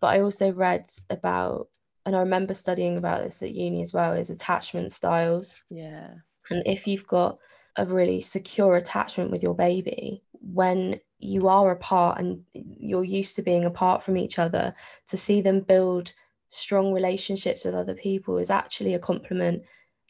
but 0.00 0.08
I 0.08 0.20
also 0.20 0.52
read 0.52 0.86
about, 1.10 1.68
and 2.06 2.14
I 2.16 2.20
remember 2.20 2.54
studying 2.54 2.96
about 2.96 3.24
this 3.24 3.42
at 3.42 3.54
uni 3.54 3.82
as 3.82 3.92
well, 3.92 4.14
is 4.14 4.30
attachment 4.30 4.92
styles. 4.92 5.62
yeah 5.68 6.14
And 6.50 6.62
if 6.64 6.86
you've 6.86 7.06
got 7.06 7.38
a 7.76 7.84
really 7.84 8.20
secure 8.20 8.76
attachment 8.76 9.30
with 9.32 9.42
your 9.42 9.54
baby, 9.54 10.22
when 10.40 11.00
you 11.18 11.48
are 11.48 11.72
apart 11.72 12.18
and 12.20 12.44
you're 12.54 13.04
used 13.04 13.36
to 13.36 13.42
being 13.42 13.64
apart 13.64 14.02
from 14.02 14.16
each 14.16 14.38
other, 14.38 14.72
to 15.08 15.16
see 15.16 15.40
them 15.40 15.60
build 15.60 16.12
strong 16.48 16.92
relationships 16.92 17.64
with 17.64 17.74
other 17.74 17.94
people 17.94 18.38
is 18.38 18.50
actually 18.50 18.94
a 18.94 18.98
compliment 19.00 19.64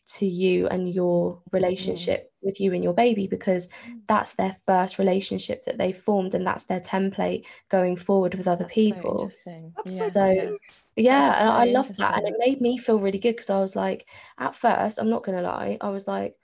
to 0.08 0.26
you 0.26 0.68
and 0.68 0.92
your 0.92 1.34
mm. 1.34 1.40
relationship 1.52 2.32
with 2.42 2.60
you 2.60 2.72
and 2.72 2.82
your 2.84 2.92
baby 2.92 3.26
because 3.26 3.68
mm. 3.88 4.00
that's 4.06 4.34
their 4.34 4.56
first 4.66 4.98
relationship 4.98 5.64
that 5.64 5.78
they've 5.78 5.96
formed 5.96 6.34
and 6.34 6.46
that's 6.46 6.64
their 6.64 6.80
template 6.80 7.44
going 7.68 7.96
forward 7.96 8.34
with 8.34 8.46
other 8.46 8.64
That's 8.64 8.74
so 8.74 8.80
people. 8.80 9.12
interesting. 9.20 9.72
That's 9.76 9.98
yeah, 9.98 10.08
so- 10.08 10.30
yeah. 10.30 10.50
yeah 10.96 11.20
That's 11.20 11.38
so 11.40 11.50
i 11.50 11.64
love 11.64 11.96
that 11.96 12.18
and 12.18 12.28
it 12.28 12.34
made 12.38 12.60
me 12.60 12.78
feel 12.78 13.00
really 13.00 13.18
good 13.18 13.36
because 13.36 13.50
i 13.50 13.58
was 13.58 13.74
like 13.74 14.06
at 14.38 14.54
first 14.54 14.98
i'm 14.98 15.10
not 15.10 15.24
gonna 15.24 15.42
lie 15.42 15.76
i 15.80 15.88
was 15.88 16.06
like 16.06 16.36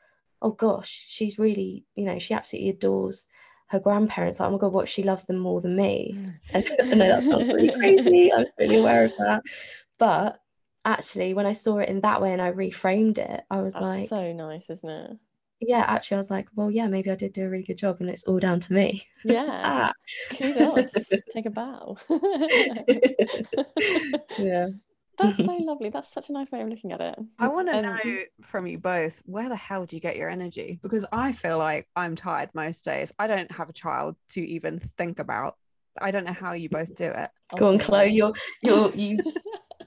oh 0.43 0.51
gosh 0.51 1.07
she's 1.09 1.39
really 1.39 1.85
you 1.95 2.05
know 2.05 2.19
she 2.19 2.35
absolutely 2.35 2.71
adores 2.71 3.29
her 3.69 3.79
grandparents 3.79 4.41
like 4.41 4.49
oh 4.49 4.53
my 4.53 4.59
god 4.59 4.73
what 4.73 4.89
she 4.89 5.03
loves 5.03 5.25
them 5.25 5.39
more 5.39 5.63
than 5.63 5.77
me? 5.77 6.15
Mm. 6.15 6.35
And 6.53 6.73
i 6.93 6.95
know 6.95 7.09
that 7.09 7.23
sounds 7.23 7.47
really 7.47 7.73
crazy 7.73 8.33
i'm 8.33 8.45
totally 8.59 8.81
aware 8.81 9.05
of 9.05 9.13
that 9.19 9.43
but 9.99 10.41
actually 10.85 11.33
when 11.35 11.47
i 11.47 11.53
saw 11.53 11.79
it 11.79 11.89
in 11.89 12.01
that 12.01 12.21
way 12.21 12.33
and 12.33 12.43
i 12.43 12.51
reframed 12.51 13.19
it 13.19 13.43
i 13.51 13.61
was 13.61 13.75
That's 13.75 13.85
like 13.85 14.09
so 14.09 14.33
nice, 14.33 14.69
isn't 14.71 14.89
it? 14.91 15.17
yeah 15.61 15.85
actually 15.87 16.17
i 16.17 16.19
was 16.19 16.31
like 16.31 16.49
well 16.57 16.71
yeah 16.71 16.89
maybe 16.89 17.11
i 17.11 17.15
did 17.15 17.33
do 17.33 17.45
a 17.45 17.49
really 17.49 17.63
good 17.63 17.79
job 17.79 17.99
and 18.01 18.11
it's 18.11 18.25
all 18.25 18.41
down 18.41 18.59
to 18.61 18.73
me 18.73 19.05
Yeah. 19.25 19.47
ah. 19.65 19.93
Kudos. 20.37 20.93
Take 21.33 21.47
a 21.47 21.51
bow. 21.51 21.97
yeah 24.39 24.67
That's 25.19 25.37
so 25.37 25.57
lovely. 25.59 25.91
That's 25.91 26.13
such 26.13 26.31
a 26.31 26.33
nice 26.33 26.51
way 26.51 26.63
of 26.63 26.69
looking 26.69 26.91
at 26.93 27.01
it. 27.01 27.17
I 27.39 27.47
want 27.49 27.69
to 27.69 27.77
Um, 27.77 27.83
know 27.85 28.01
from 28.41 28.67
you 28.67 28.79
both 28.81 29.23
where 29.27 29.49
the 29.49 29.55
hell 29.57 29.85
do 29.87 29.95
you 29.97 30.01
get 30.01 30.17
your 30.17 30.29
energy? 30.31 30.81
Because 30.83 31.05
I 31.13 31.33
feel 31.33 31.59
like 31.59 31.87
I'm 31.95 32.17
tired 32.17 32.51
most 32.55 32.85
days. 32.85 33.13
I 33.19 33.27
don't 33.29 33.51
have 33.53 33.69
a 33.69 33.73
child 33.75 34.17
to 34.31 34.41
even 34.41 34.81
think 34.99 35.19
about. 35.21 35.57
I 36.01 36.11
don't 36.11 36.25
know 36.25 36.33
how 36.33 36.55
you 36.55 36.69
both 36.71 36.95
do 36.95 37.05
it. 37.05 37.31
go 37.57 37.67
on 37.67 37.79
chloe 37.79 38.09
you're 38.09 38.33
you're 38.63 38.91
you 38.95 39.19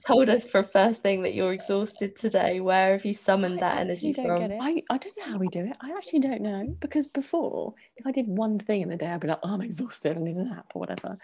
told 0.07 0.29
us 0.29 0.45
for 0.45 0.63
first 0.63 1.01
thing 1.01 1.23
that 1.23 1.33
you're 1.33 1.53
exhausted 1.53 2.15
today. 2.15 2.59
Where 2.59 2.93
have 2.93 3.05
you 3.05 3.13
summoned 3.13 3.55
I 3.55 3.59
that 3.61 3.77
energy 3.79 4.13
don't 4.13 4.25
from? 4.27 4.39
get 4.39 4.51
it. 4.51 4.59
I, 4.61 4.83
I 4.89 4.97
don't 4.97 5.17
know 5.17 5.25
how 5.25 5.37
we 5.37 5.47
do 5.47 5.65
it. 5.65 5.77
I 5.81 5.91
actually 5.91 6.19
don't 6.19 6.41
know 6.41 6.75
because 6.79 7.07
before, 7.07 7.73
if 7.97 8.05
I 8.05 8.11
did 8.11 8.27
one 8.27 8.59
thing 8.59 8.81
in 8.81 8.89
the 8.89 8.97
day, 8.97 9.07
I'd 9.07 9.21
be 9.21 9.27
like, 9.27 9.39
oh, 9.43 9.53
I'm 9.53 9.61
exhausted. 9.61 10.17
I 10.17 10.19
need 10.19 10.37
a 10.37 10.43
nap 10.43 10.71
or 10.75 10.79
whatever. 10.79 11.17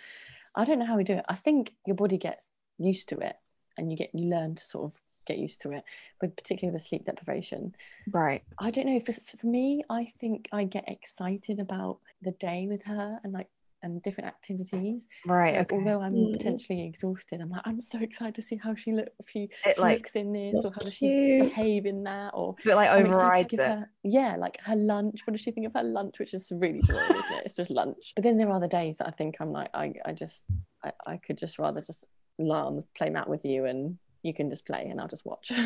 I 0.55 0.65
don't 0.65 0.79
know 0.79 0.85
how 0.85 0.97
we 0.97 1.03
do 1.03 1.13
it. 1.13 1.25
I 1.29 1.35
think 1.35 1.73
your 1.85 1.95
body 1.95 2.17
gets 2.17 2.49
used 2.77 3.09
to 3.09 3.17
it, 3.19 3.35
and 3.77 3.91
you 3.91 3.97
get 3.97 4.09
you 4.13 4.29
learn 4.29 4.55
to 4.55 4.63
sort 4.63 4.85
of 4.91 5.01
get 5.25 5.37
used 5.37 5.61
to 5.61 5.71
it. 5.71 5.83
With 6.19 6.35
particularly 6.35 6.73
with 6.73 6.81
sleep 6.81 7.05
deprivation, 7.05 7.75
Right. 8.11 8.43
I 8.59 8.71
don't 8.71 8.87
know. 8.87 8.99
For, 8.99 9.13
for 9.13 9.47
me, 9.47 9.83
I 9.89 10.05
think 10.19 10.49
I 10.51 10.63
get 10.65 10.89
excited 10.89 11.59
about 11.59 11.99
the 12.21 12.31
day 12.31 12.67
with 12.67 12.83
her 12.83 13.19
and 13.23 13.31
like 13.31 13.47
and 13.83 14.01
different 14.01 14.27
activities. 14.27 15.07
Right. 15.25 15.55
So 15.55 15.61
okay. 15.61 15.75
Although 15.75 16.01
I'm 16.01 16.13
Mm. 16.13 16.33
potentially 16.33 16.85
exhausted, 16.85 17.41
I'm 17.41 17.49
like 17.49 17.61
I'm 17.65 17.81
so 17.81 17.99
excited 17.99 18.35
to 18.35 18.41
see 18.41 18.55
how 18.57 18.75
she 18.75 18.91
look. 18.93 19.09
If 19.19 19.29
she, 19.29 19.49
It, 19.65 19.77
like, 19.77 19.97
looks 19.99 20.15
in 20.15 20.31
this, 20.33 20.63
or 20.63 20.71
how 20.71 20.81
does 20.81 20.93
she 20.93 21.07
cute. 21.07 21.39
behave 21.39 21.85
in 21.85 22.03
that, 22.03 22.31
or 22.33 22.55
But 22.65 22.75
like 22.75 22.89
I'm 22.89 23.05
excited 23.05 23.19
to 23.21 23.27
overrides 23.27 23.47
give 23.47 23.59
it. 23.59 23.67
her, 23.67 23.89
yeah, 24.03 24.35
like 24.37 24.59
her 24.61 24.75
lunch. 24.75 25.21
What 25.25 25.33
does 25.33 25.41
she 25.41 25.51
think 25.51 25.65
of 25.67 25.73
her 25.73 25.83
lunch? 25.83 26.19
Which 26.19 26.33
is 26.33 26.51
really 26.55 26.81
boring, 26.87 27.09
isn't 27.15 27.37
it? 27.39 27.43
It's 27.45 27.55
just 27.55 27.71
lunch. 27.71 28.13
But 28.15 28.23
then 28.23 28.37
there 28.37 28.49
are 28.49 28.59
the 28.59 28.67
days 28.67 28.97
that 28.97 29.07
I 29.07 29.11
think 29.11 29.35
I'm 29.39 29.51
like, 29.51 29.69
I, 29.73 29.93
I 30.05 30.13
just, 30.13 30.43
I, 30.83 30.91
I 31.05 31.17
could 31.17 31.37
just 31.37 31.57
rather 31.59 31.81
just 31.81 32.03
lie 32.37 32.61
on 32.61 32.75
the 32.77 32.83
play 32.97 33.09
mat 33.09 33.29
with 33.29 33.45
you, 33.45 33.65
and 33.65 33.97
you 34.23 34.33
can 34.33 34.49
just 34.49 34.65
play, 34.65 34.87
and 34.89 34.99
I'll 35.01 35.07
just 35.07 35.25
watch. 35.25 35.51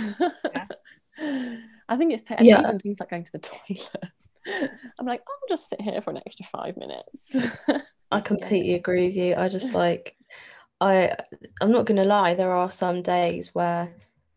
I 1.88 1.98
think 1.98 2.14
it's 2.14 2.24
te- 2.24 2.36
and 2.36 2.46
Yeah. 2.46 2.60
even 2.62 2.80
things 2.80 3.00
like 3.00 3.10
going 3.10 3.24
to 3.24 3.32
the 3.32 3.40
toilet. 3.40 4.12
I'm 5.00 5.06
like, 5.06 5.22
I'll 5.28 5.48
just 5.50 5.70
sit 5.70 5.82
here 5.82 6.02
for 6.02 6.12
an 6.12 6.22
extra 6.26 6.46
five 6.46 6.78
minutes. 6.78 7.36
I 8.12 8.22
completely 8.22 8.74
agree 8.76 9.08
with 9.08 9.16
you. 9.16 9.36
I 9.36 9.48
just 9.50 9.74
like 9.74 10.16
I 10.82 11.16
I'm 11.62 11.72
not 11.72 11.86
gonna 11.86 12.06
lie, 12.06 12.34
there 12.36 12.52
are 12.52 12.70
some 12.70 13.02
days 13.02 13.54
where 13.54 13.94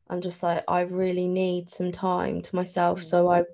I'm 0.09 0.21
just 0.21 0.43
like 0.43 0.65
I 0.69 0.81
really 0.83 1.29
need 1.29 1.69
some 1.69 1.93
time 1.93 2.41
to 2.43 2.57
myself. 2.57 3.03
So 3.03 3.29
I 3.31 3.45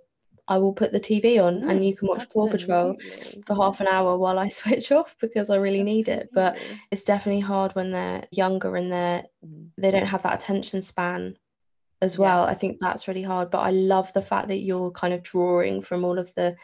I 0.47 0.59
will 0.59 0.73
put 0.74 0.93
the 0.93 1.01
TV 1.01 1.39
on 1.39 1.65
and 1.69 1.81
Mm, 1.81 1.86
you 1.86 1.97
can 1.97 2.09
watch 2.09 2.28
Paw 2.31 2.47
Patrol 2.47 2.95
for 3.47 3.57
half 3.57 3.81
an 3.81 3.86
hour 3.89 4.16
while 4.19 4.39
I 4.39 4.49
switch 4.61 4.93
off 4.93 5.16
because 5.20 5.51
I 5.51 5.57
really 5.57 5.82
need 5.82 6.09
it. 6.09 6.31
But 6.35 6.59
it's 6.91 7.05
definitely 7.05 7.41
hard 7.41 7.74
when 7.74 7.91
they're 7.91 8.24
younger 8.31 8.77
and 8.77 8.93
they're 8.93 9.24
Mm. 9.45 9.70
they 9.77 9.91
don't 9.91 10.07
have 10.07 10.23
that 10.23 10.35
attention 10.35 10.82
span 10.82 11.36
as 12.03 12.19
Yeah. 12.19 12.20
well. 12.23 12.45
I 12.45 12.55
think 12.55 12.78
that's 12.81 13.09
really 13.09 13.23
hard. 13.23 13.51
But 13.51 13.61
I 13.61 13.70
love 13.70 14.12
the 14.12 14.23
fact 14.23 14.49
that 14.49 14.59
you're 14.59 14.91
kind 14.91 15.15
of 15.15 15.23
drawing 15.23 15.81
from 15.82 16.05
all 16.05 16.19
of 16.19 16.32
the 16.35 16.57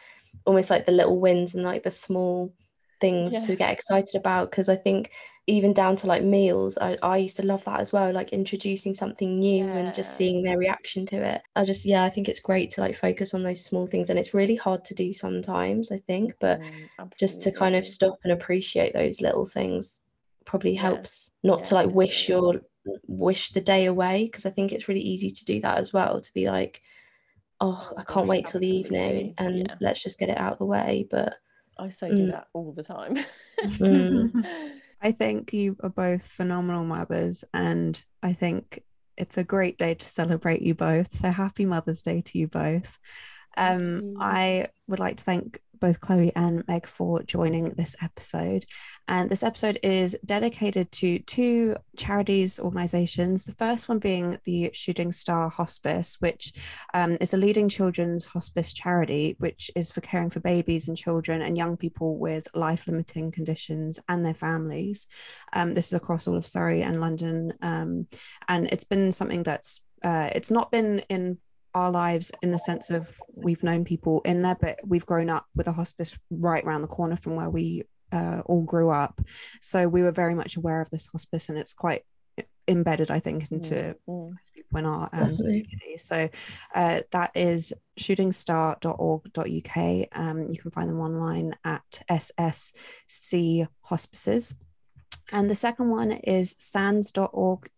almost 0.45 0.69
like 0.69 0.85
the 0.85 0.91
little 0.91 1.19
wins 1.19 1.55
and 1.55 1.63
like 1.63 1.83
the 1.83 1.91
small 1.91 2.53
things 3.01 3.33
Yeah. 3.33 3.41
to 3.41 3.55
get 3.57 3.71
excited 3.71 4.15
about. 4.15 4.51
Because 4.51 4.69
I 4.69 4.77
think 4.77 5.11
even 5.47 5.73
down 5.73 5.97
to 5.97 6.07
like 6.07 6.23
meals, 6.23 6.77
I, 6.79 6.97
I 7.03 7.17
used 7.17 7.37
to 7.37 7.45
love 7.47 7.65
that 7.65 7.81
as 7.81 7.91
well, 7.93 8.13
like 8.13 8.33
introducing 8.33 8.93
something 8.93 9.39
new 9.39 9.75
and 9.77 9.93
just 9.93 10.15
seeing 10.15 10.43
their 10.43 10.57
reaction 10.57 11.05
to 11.07 11.17
it. 11.17 11.41
I 11.55 11.65
just, 11.65 11.85
yeah, 11.85 12.03
I 12.05 12.09
think 12.11 12.29
it's 12.29 12.39
great 12.39 12.71
to 12.71 12.81
like 12.81 12.95
focus 12.95 13.33
on 13.33 13.43
those 13.43 13.65
small 13.65 13.87
things. 13.87 14.09
And 14.09 14.19
it's 14.19 14.33
really 14.35 14.55
hard 14.55 14.85
to 14.85 14.95
do 14.95 15.13
sometimes, 15.13 15.91
I 15.91 15.97
think. 15.97 16.35
But 16.39 16.61
Mm, 16.61 16.89
just 17.19 17.43
to 17.43 17.51
kind 17.51 17.75
of 17.75 17.85
stop 17.85 18.17
and 18.23 18.33
appreciate 18.33 18.93
those 18.93 19.21
little 19.21 19.45
things 19.45 20.01
probably 20.45 20.75
Yeah. 20.79 21.05
helps 21.05 21.31
not 21.43 21.63
to 21.65 21.75
like 21.75 21.89
wish 21.89 22.27
your 22.29 22.61
wish 23.07 23.51
the 23.51 23.61
day 23.61 23.85
away 23.85 24.25
because 24.25 24.45
I 24.45 24.49
think 24.49 24.71
it's 24.71 24.87
really 24.87 25.01
easy 25.01 25.29
to 25.31 25.45
do 25.45 25.61
that 25.61 25.77
as 25.77 25.93
well 25.93 26.19
to 26.21 26.33
be 26.33 26.47
like 26.49 26.81
oh 27.61 27.93
I 27.97 28.03
can't 28.03 28.27
wait 28.27 28.47
till 28.47 28.59
the 28.61 28.67
evening 28.67 29.33
and 29.37 29.67
yeah. 29.67 29.75
let's 29.81 30.03
just 30.03 30.19
get 30.19 30.29
it 30.29 30.37
out 30.37 30.53
of 30.53 30.59
the 30.59 30.65
way 30.65 31.07
but 31.09 31.35
I 31.77 31.89
so 31.89 32.09
do 32.09 32.13
Mm. 32.13 32.31
that 32.31 32.47
all 32.53 32.71
the 32.73 32.83
time. 32.83 33.17
Mm. 33.63 34.43
I 35.01 35.11
think 35.11 35.53
you 35.53 35.77
are 35.81 35.89
both 35.89 36.27
phenomenal 36.27 36.83
mothers, 36.83 37.43
and 37.53 38.03
I 38.21 38.33
think 38.33 38.83
it's 39.17 39.37
a 39.37 39.43
great 39.43 39.77
day 39.77 39.95
to 39.95 40.07
celebrate 40.07 40.61
you 40.61 40.75
both. 40.75 41.11
So 41.13 41.31
happy 41.31 41.65
Mother's 41.65 42.01
Day 42.01 42.21
to 42.21 42.37
you 42.37 42.47
both. 42.47 42.99
Um, 43.57 43.99
you. 44.01 44.17
I 44.19 44.67
would 44.87 44.99
like 44.99 45.17
to 45.17 45.23
thank 45.23 45.59
both 45.81 45.99
Chloe 45.99 46.31
and 46.35 46.65
Meg 46.67 46.87
for 46.87 47.23
joining 47.23 47.69
this 47.71 47.95
episode. 48.01 48.65
And 49.07 49.29
this 49.29 49.43
episode 49.43 49.79
is 49.83 50.15
dedicated 50.23 50.89
to 50.93 51.19
two 51.19 51.75
charities 51.97 52.59
organizations. 52.59 53.43
The 53.43 53.51
first 53.53 53.89
one 53.89 53.99
being 53.99 54.37
the 54.45 54.69
Shooting 54.73 55.11
Star 55.11 55.49
Hospice, 55.49 56.15
which 56.19 56.53
um, 56.93 57.17
is 57.19 57.33
a 57.33 57.37
leading 57.37 57.67
children's 57.67 58.25
hospice 58.25 58.71
charity, 58.71 59.35
which 59.39 59.69
is 59.75 59.91
for 59.91 59.99
caring 60.01 60.29
for 60.29 60.39
babies 60.39 60.87
and 60.87 60.95
children 60.95 61.41
and 61.41 61.57
young 61.57 61.75
people 61.75 62.17
with 62.17 62.47
life 62.53 62.87
limiting 62.87 63.31
conditions 63.31 63.99
and 64.07 64.25
their 64.25 64.33
families. 64.33 65.07
Um, 65.51 65.73
this 65.73 65.87
is 65.87 65.93
across 65.93 66.27
all 66.27 66.37
of 66.37 66.47
Surrey 66.47 66.83
and 66.83 67.01
London. 67.01 67.53
Um, 67.61 68.07
and 68.47 68.67
it's 68.71 68.85
been 68.85 69.11
something 69.11 69.43
that's 69.43 69.81
uh, 70.03 70.29
it's 70.33 70.51
not 70.51 70.71
been 70.71 70.99
in 71.09 71.37
our 71.73 71.91
lives 71.91 72.31
in 72.41 72.51
the 72.51 72.59
sense 72.59 72.89
of 72.89 73.07
we've 73.35 73.63
known 73.63 73.85
people 73.85 74.21
in 74.25 74.41
there, 74.41 74.57
but 74.59 74.79
we've 74.85 75.05
grown 75.05 75.29
up 75.29 75.45
with 75.55 75.67
a 75.67 75.71
hospice 75.71 76.17
right 76.29 76.63
around 76.63 76.81
the 76.81 76.87
corner 76.87 77.15
from 77.15 77.35
where 77.35 77.49
we 77.49 77.83
uh, 78.11 78.41
all 78.45 78.63
grew 78.63 78.89
up. 78.89 79.21
So 79.61 79.87
we 79.87 80.03
were 80.03 80.11
very 80.11 80.35
much 80.35 80.57
aware 80.57 80.81
of 80.81 80.89
this 80.89 81.07
hospice, 81.07 81.49
and 81.49 81.57
it's 81.57 81.73
quite 81.73 82.03
embedded, 82.67 83.11
I 83.11 83.19
think, 83.19 83.51
into 83.51 83.73
Mm, 83.73 83.95
mm. 84.07 84.29
most 84.31 84.53
people's 84.53 84.71
when 84.71 84.85
our 84.85 85.09
um, 85.13 85.29
Definitely. 85.29 85.63
community. 85.63 85.97
So 85.97 86.29
uh, 86.73 87.01
that 87.11 87.31
is 87.35 87.73
shootingstar.org.uk. 87.99 90.07
Um, 90.13 90.47
you 90.51 90.61
can 90.61 90.71
find 90.71 90.89
them 90.89 90.99
online 90.99 91.55
at 91.63 92.01
SSC 92.09 93.67
Hospices. 93.81 94.55
And 95.31 95.49
the 95.49 95.55
second 95.55 95.89
one 95.89 96.11
is 96.11 96.55
sands.org 96.57 97.69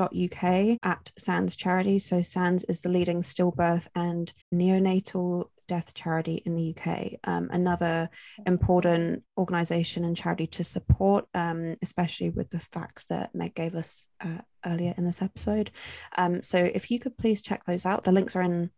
uk 0.00 0.42
at 0.82 1.12
SANDS 1.18 1.56
charity. 1.56 1.98
So 1.98 2.22
SANDS 2.22 2.64
is 2.68 2.82
the 2.82 2.88
leading 2.88 3.22
stillbirth 3.22 3.88
and 3.94 4.32
neonatal 4.52 5.48
death 5.68 5.94
charity 5.94 6.42
in 6.44 6.54
the 6.54 6.74
UK. 6.76 7.14
Um, 7.24 7.48
another 7.50 8.10
important 8.46 9.22
organisation 9.38 10.04
and 10.04 10.16
charity 10.16 10.46
to 10.48 10.64
support, 10.64 11.26
um, 11.34 11.76
especially 11.82 12.30
with 12.30 12.50
the 12.50 12.60
facts 12.60 13.06
that 13.06 13.34
Meg 13.34 13.54
gave 13.54 13.74
us 13.74 14.06
uh, 14.20 14.42
earlier 14.66 14.94
in 14.96 15.04
this 15.04 15.22
episode. 15.22 15.70
Um, 16.16 16.42
so 16.42 16.58
if 16.58 16.90
you 16.90 16.98
could 16.98 17.16
please 17.16 17.42
check 17.42 17.64
those 17.64 17.86
out, 17.86 18.04
the 18.04 18.12
links 18.12 18.36
are 18.36 18.42
in 18.42 18.70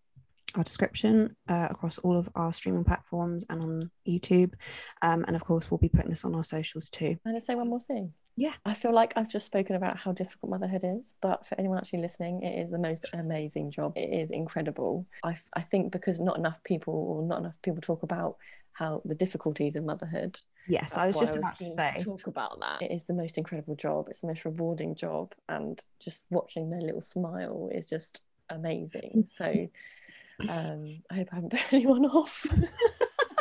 our 0.57 0.63
description 0.63 1.35
uh, 1.49 1.69
across 1.71 1.99
all 1.99 2.17
of 2.17 2.29
our 2.35 2.53
streaming 2.53 2.85
platforms 2.85 3.45
and 3.49 3.61
on 3.61 3.91
YouTube. 4.07 4.55
Um, 5.03 5.25
and 5.27 5.35
of 5.35 5.45
course, 5.45 5.71
we'll 5.71 5.79
be 5.79 5.89
putting 5.89 6.11
this 6.11 6.25
on 6.25 6.35
our 6.35 6.45
socials 6.45 6.89
too. 6.89 7.17
Can 7.23 7.33
I 7.33 7.33
just 7.33 7.47
say 7.47 7.55
one 7.55 7.69
more 7.69 7.81
thing? 7.81 8.13
Yeah. 8.37 8.55
I 8.65 8.75
feel 8.75 8.93
like 8.93 9.13
I've 9.17 9.31
just 9.31 9.47
spoken 9.47 9.77
about 9.77 9.97
how 9.99 10.13
difficult 10.13 10.51
motherhood 10.51 10.83
is, 10.85 11.13
but 11.21 11.47
for 11.47 11.59
anyone 11.59 11.79
actually 11.79 12.03
listening, 12.03 12.43
it 12.43 12.59
is 12.59 12.71
the 12.71 12.79
most 12.79 13.07
amazing 13.13 13.71
job. 13.71 13.93
It 13.97 14.13
is 14.13 14.31
incredible. 14.31 15.07
I, 15.23 15.37
I 15.55 15.61
think 15.61 15.93
because 15.93 16.19
not 16.21 16.37
enough 16.39 16.63
people 16.65 16.95
or 16.95 17.23
not 17.23 17.39
enough 17.39 17.55
people 17.63 17.81
talk 17.81 18.03
about 18.03 18.37
how 18.73 19.03
the 19.05 19.15
difficulties 19.15 19.77
of 19.77 19.85
motherhood. 19.85 20.39
Yes, 20.67 20.97
I 20.97 21.07
was 21.07 21.19
just 21.19 21.35
why 21.35 21.41
about 21.41 21.59
to 21.59 21.67
say. 21.67 21.95
talk 22.01 22.27
about 22.27 22.59
that. 22.61 22.83
It 22.83 22.93
is 22.93 23.05
the 23.05 23.15
most 23.15 23.39
incredible 23.39 23.77
job. 23.77 24.09
It's 24.09 24.21
the 24.21 24.27
most 24.27 24.45
rewarding 24.45 24.95
job, 24.95 25.33
and 25.49 25.81
just 26.01 26.25
watching 26.31 26.71
their 26.71 26.81
little 26.81 27.01
smile 27.03 27.69
is 27.73 27.87
just 27.87 28.21
amazing. 28.51 29.27
So, 29.29 29.69
um, 30.49 31.03
I 31.11 31.15
hope 31.17 31.29
I 31.31 31.35
haven't 31.37 31.53
put 31.53 31.61
anyone 31.73 32.07
off. 32.07 32.47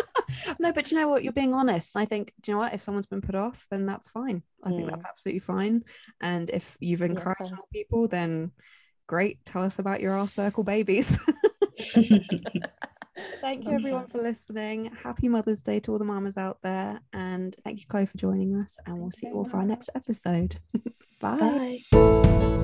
no, 0.60 0.72
but 0.72 0.92
you 0.92 0.98
know 0.98 1.08
what? 1.08 1.24
You're 1.24 1.34
being 1.34 1.54
honest. 1.54 1.96
I 1.98 2.06
think, 2.06 2.34
do 2.42 2.52
you 2.52 2.56
know 2.56 2.64
what? 2.64 2.74
If 2.74 2.82
someone's 2.82 3.06
been 3.06 3.22
put 3.22 3.36
off, 3.36 3.68
then 3.72 3.86
that's 3.86 4.10
fine. 4.10 4.44
I 4.64 4.70
think 4.70 4.84
Mm. 4.88 4.90
that's 4.92 5.06
absolutely 5.06 5.40
fine. 5.40 5.84
And 6.22 6.50
if 6.50 6.78
you've 6.80 7.02
encouraged 7.02 7.50
fair. 7.50 7.58
more 7.58 7.68
people, 7.72 8.08
then 8.08 8.52
great. 9.08 9.44
Tell 9.46 9.64
us 9.64 9.80
about 9.80 10.02
your 10.02 10.14
R 10.14 10.28
Circle 10.28 10.64
babies. 10.64 11.18
thank 13.42 13.66
you, 13.66 13.72
everyone, 13.72 14.08
for 14.08 14.20
listening. 14.22 14.92
Happy 15.04 15.28
Mother's 15.28 15.62
Day 15.62 15.80
to 15.82 15.92
all 15.92 16.00
the 16.00 16.06
mamas 16.06 16.38
out 16.38 16.58
there. 16.64 17.00
And 17.14 17.56
thank 17.64 17.80
you, 17.80 17.86
Chloe, 17.88 18.06
for 18.06 18.18
joining 18.18 18.56
us. 18.56 18.78
And 18.86 18.98
we'll 19.00 19.12
see 19.12 19.28
you 19.28 19.34
all 19.34 19.46
for 19.46 19.58
our 19.58 19.66
next 19.66 19.90
episode. 19.96 20.60
Bye. 21.22 21.78
Bye. 21.92 22.63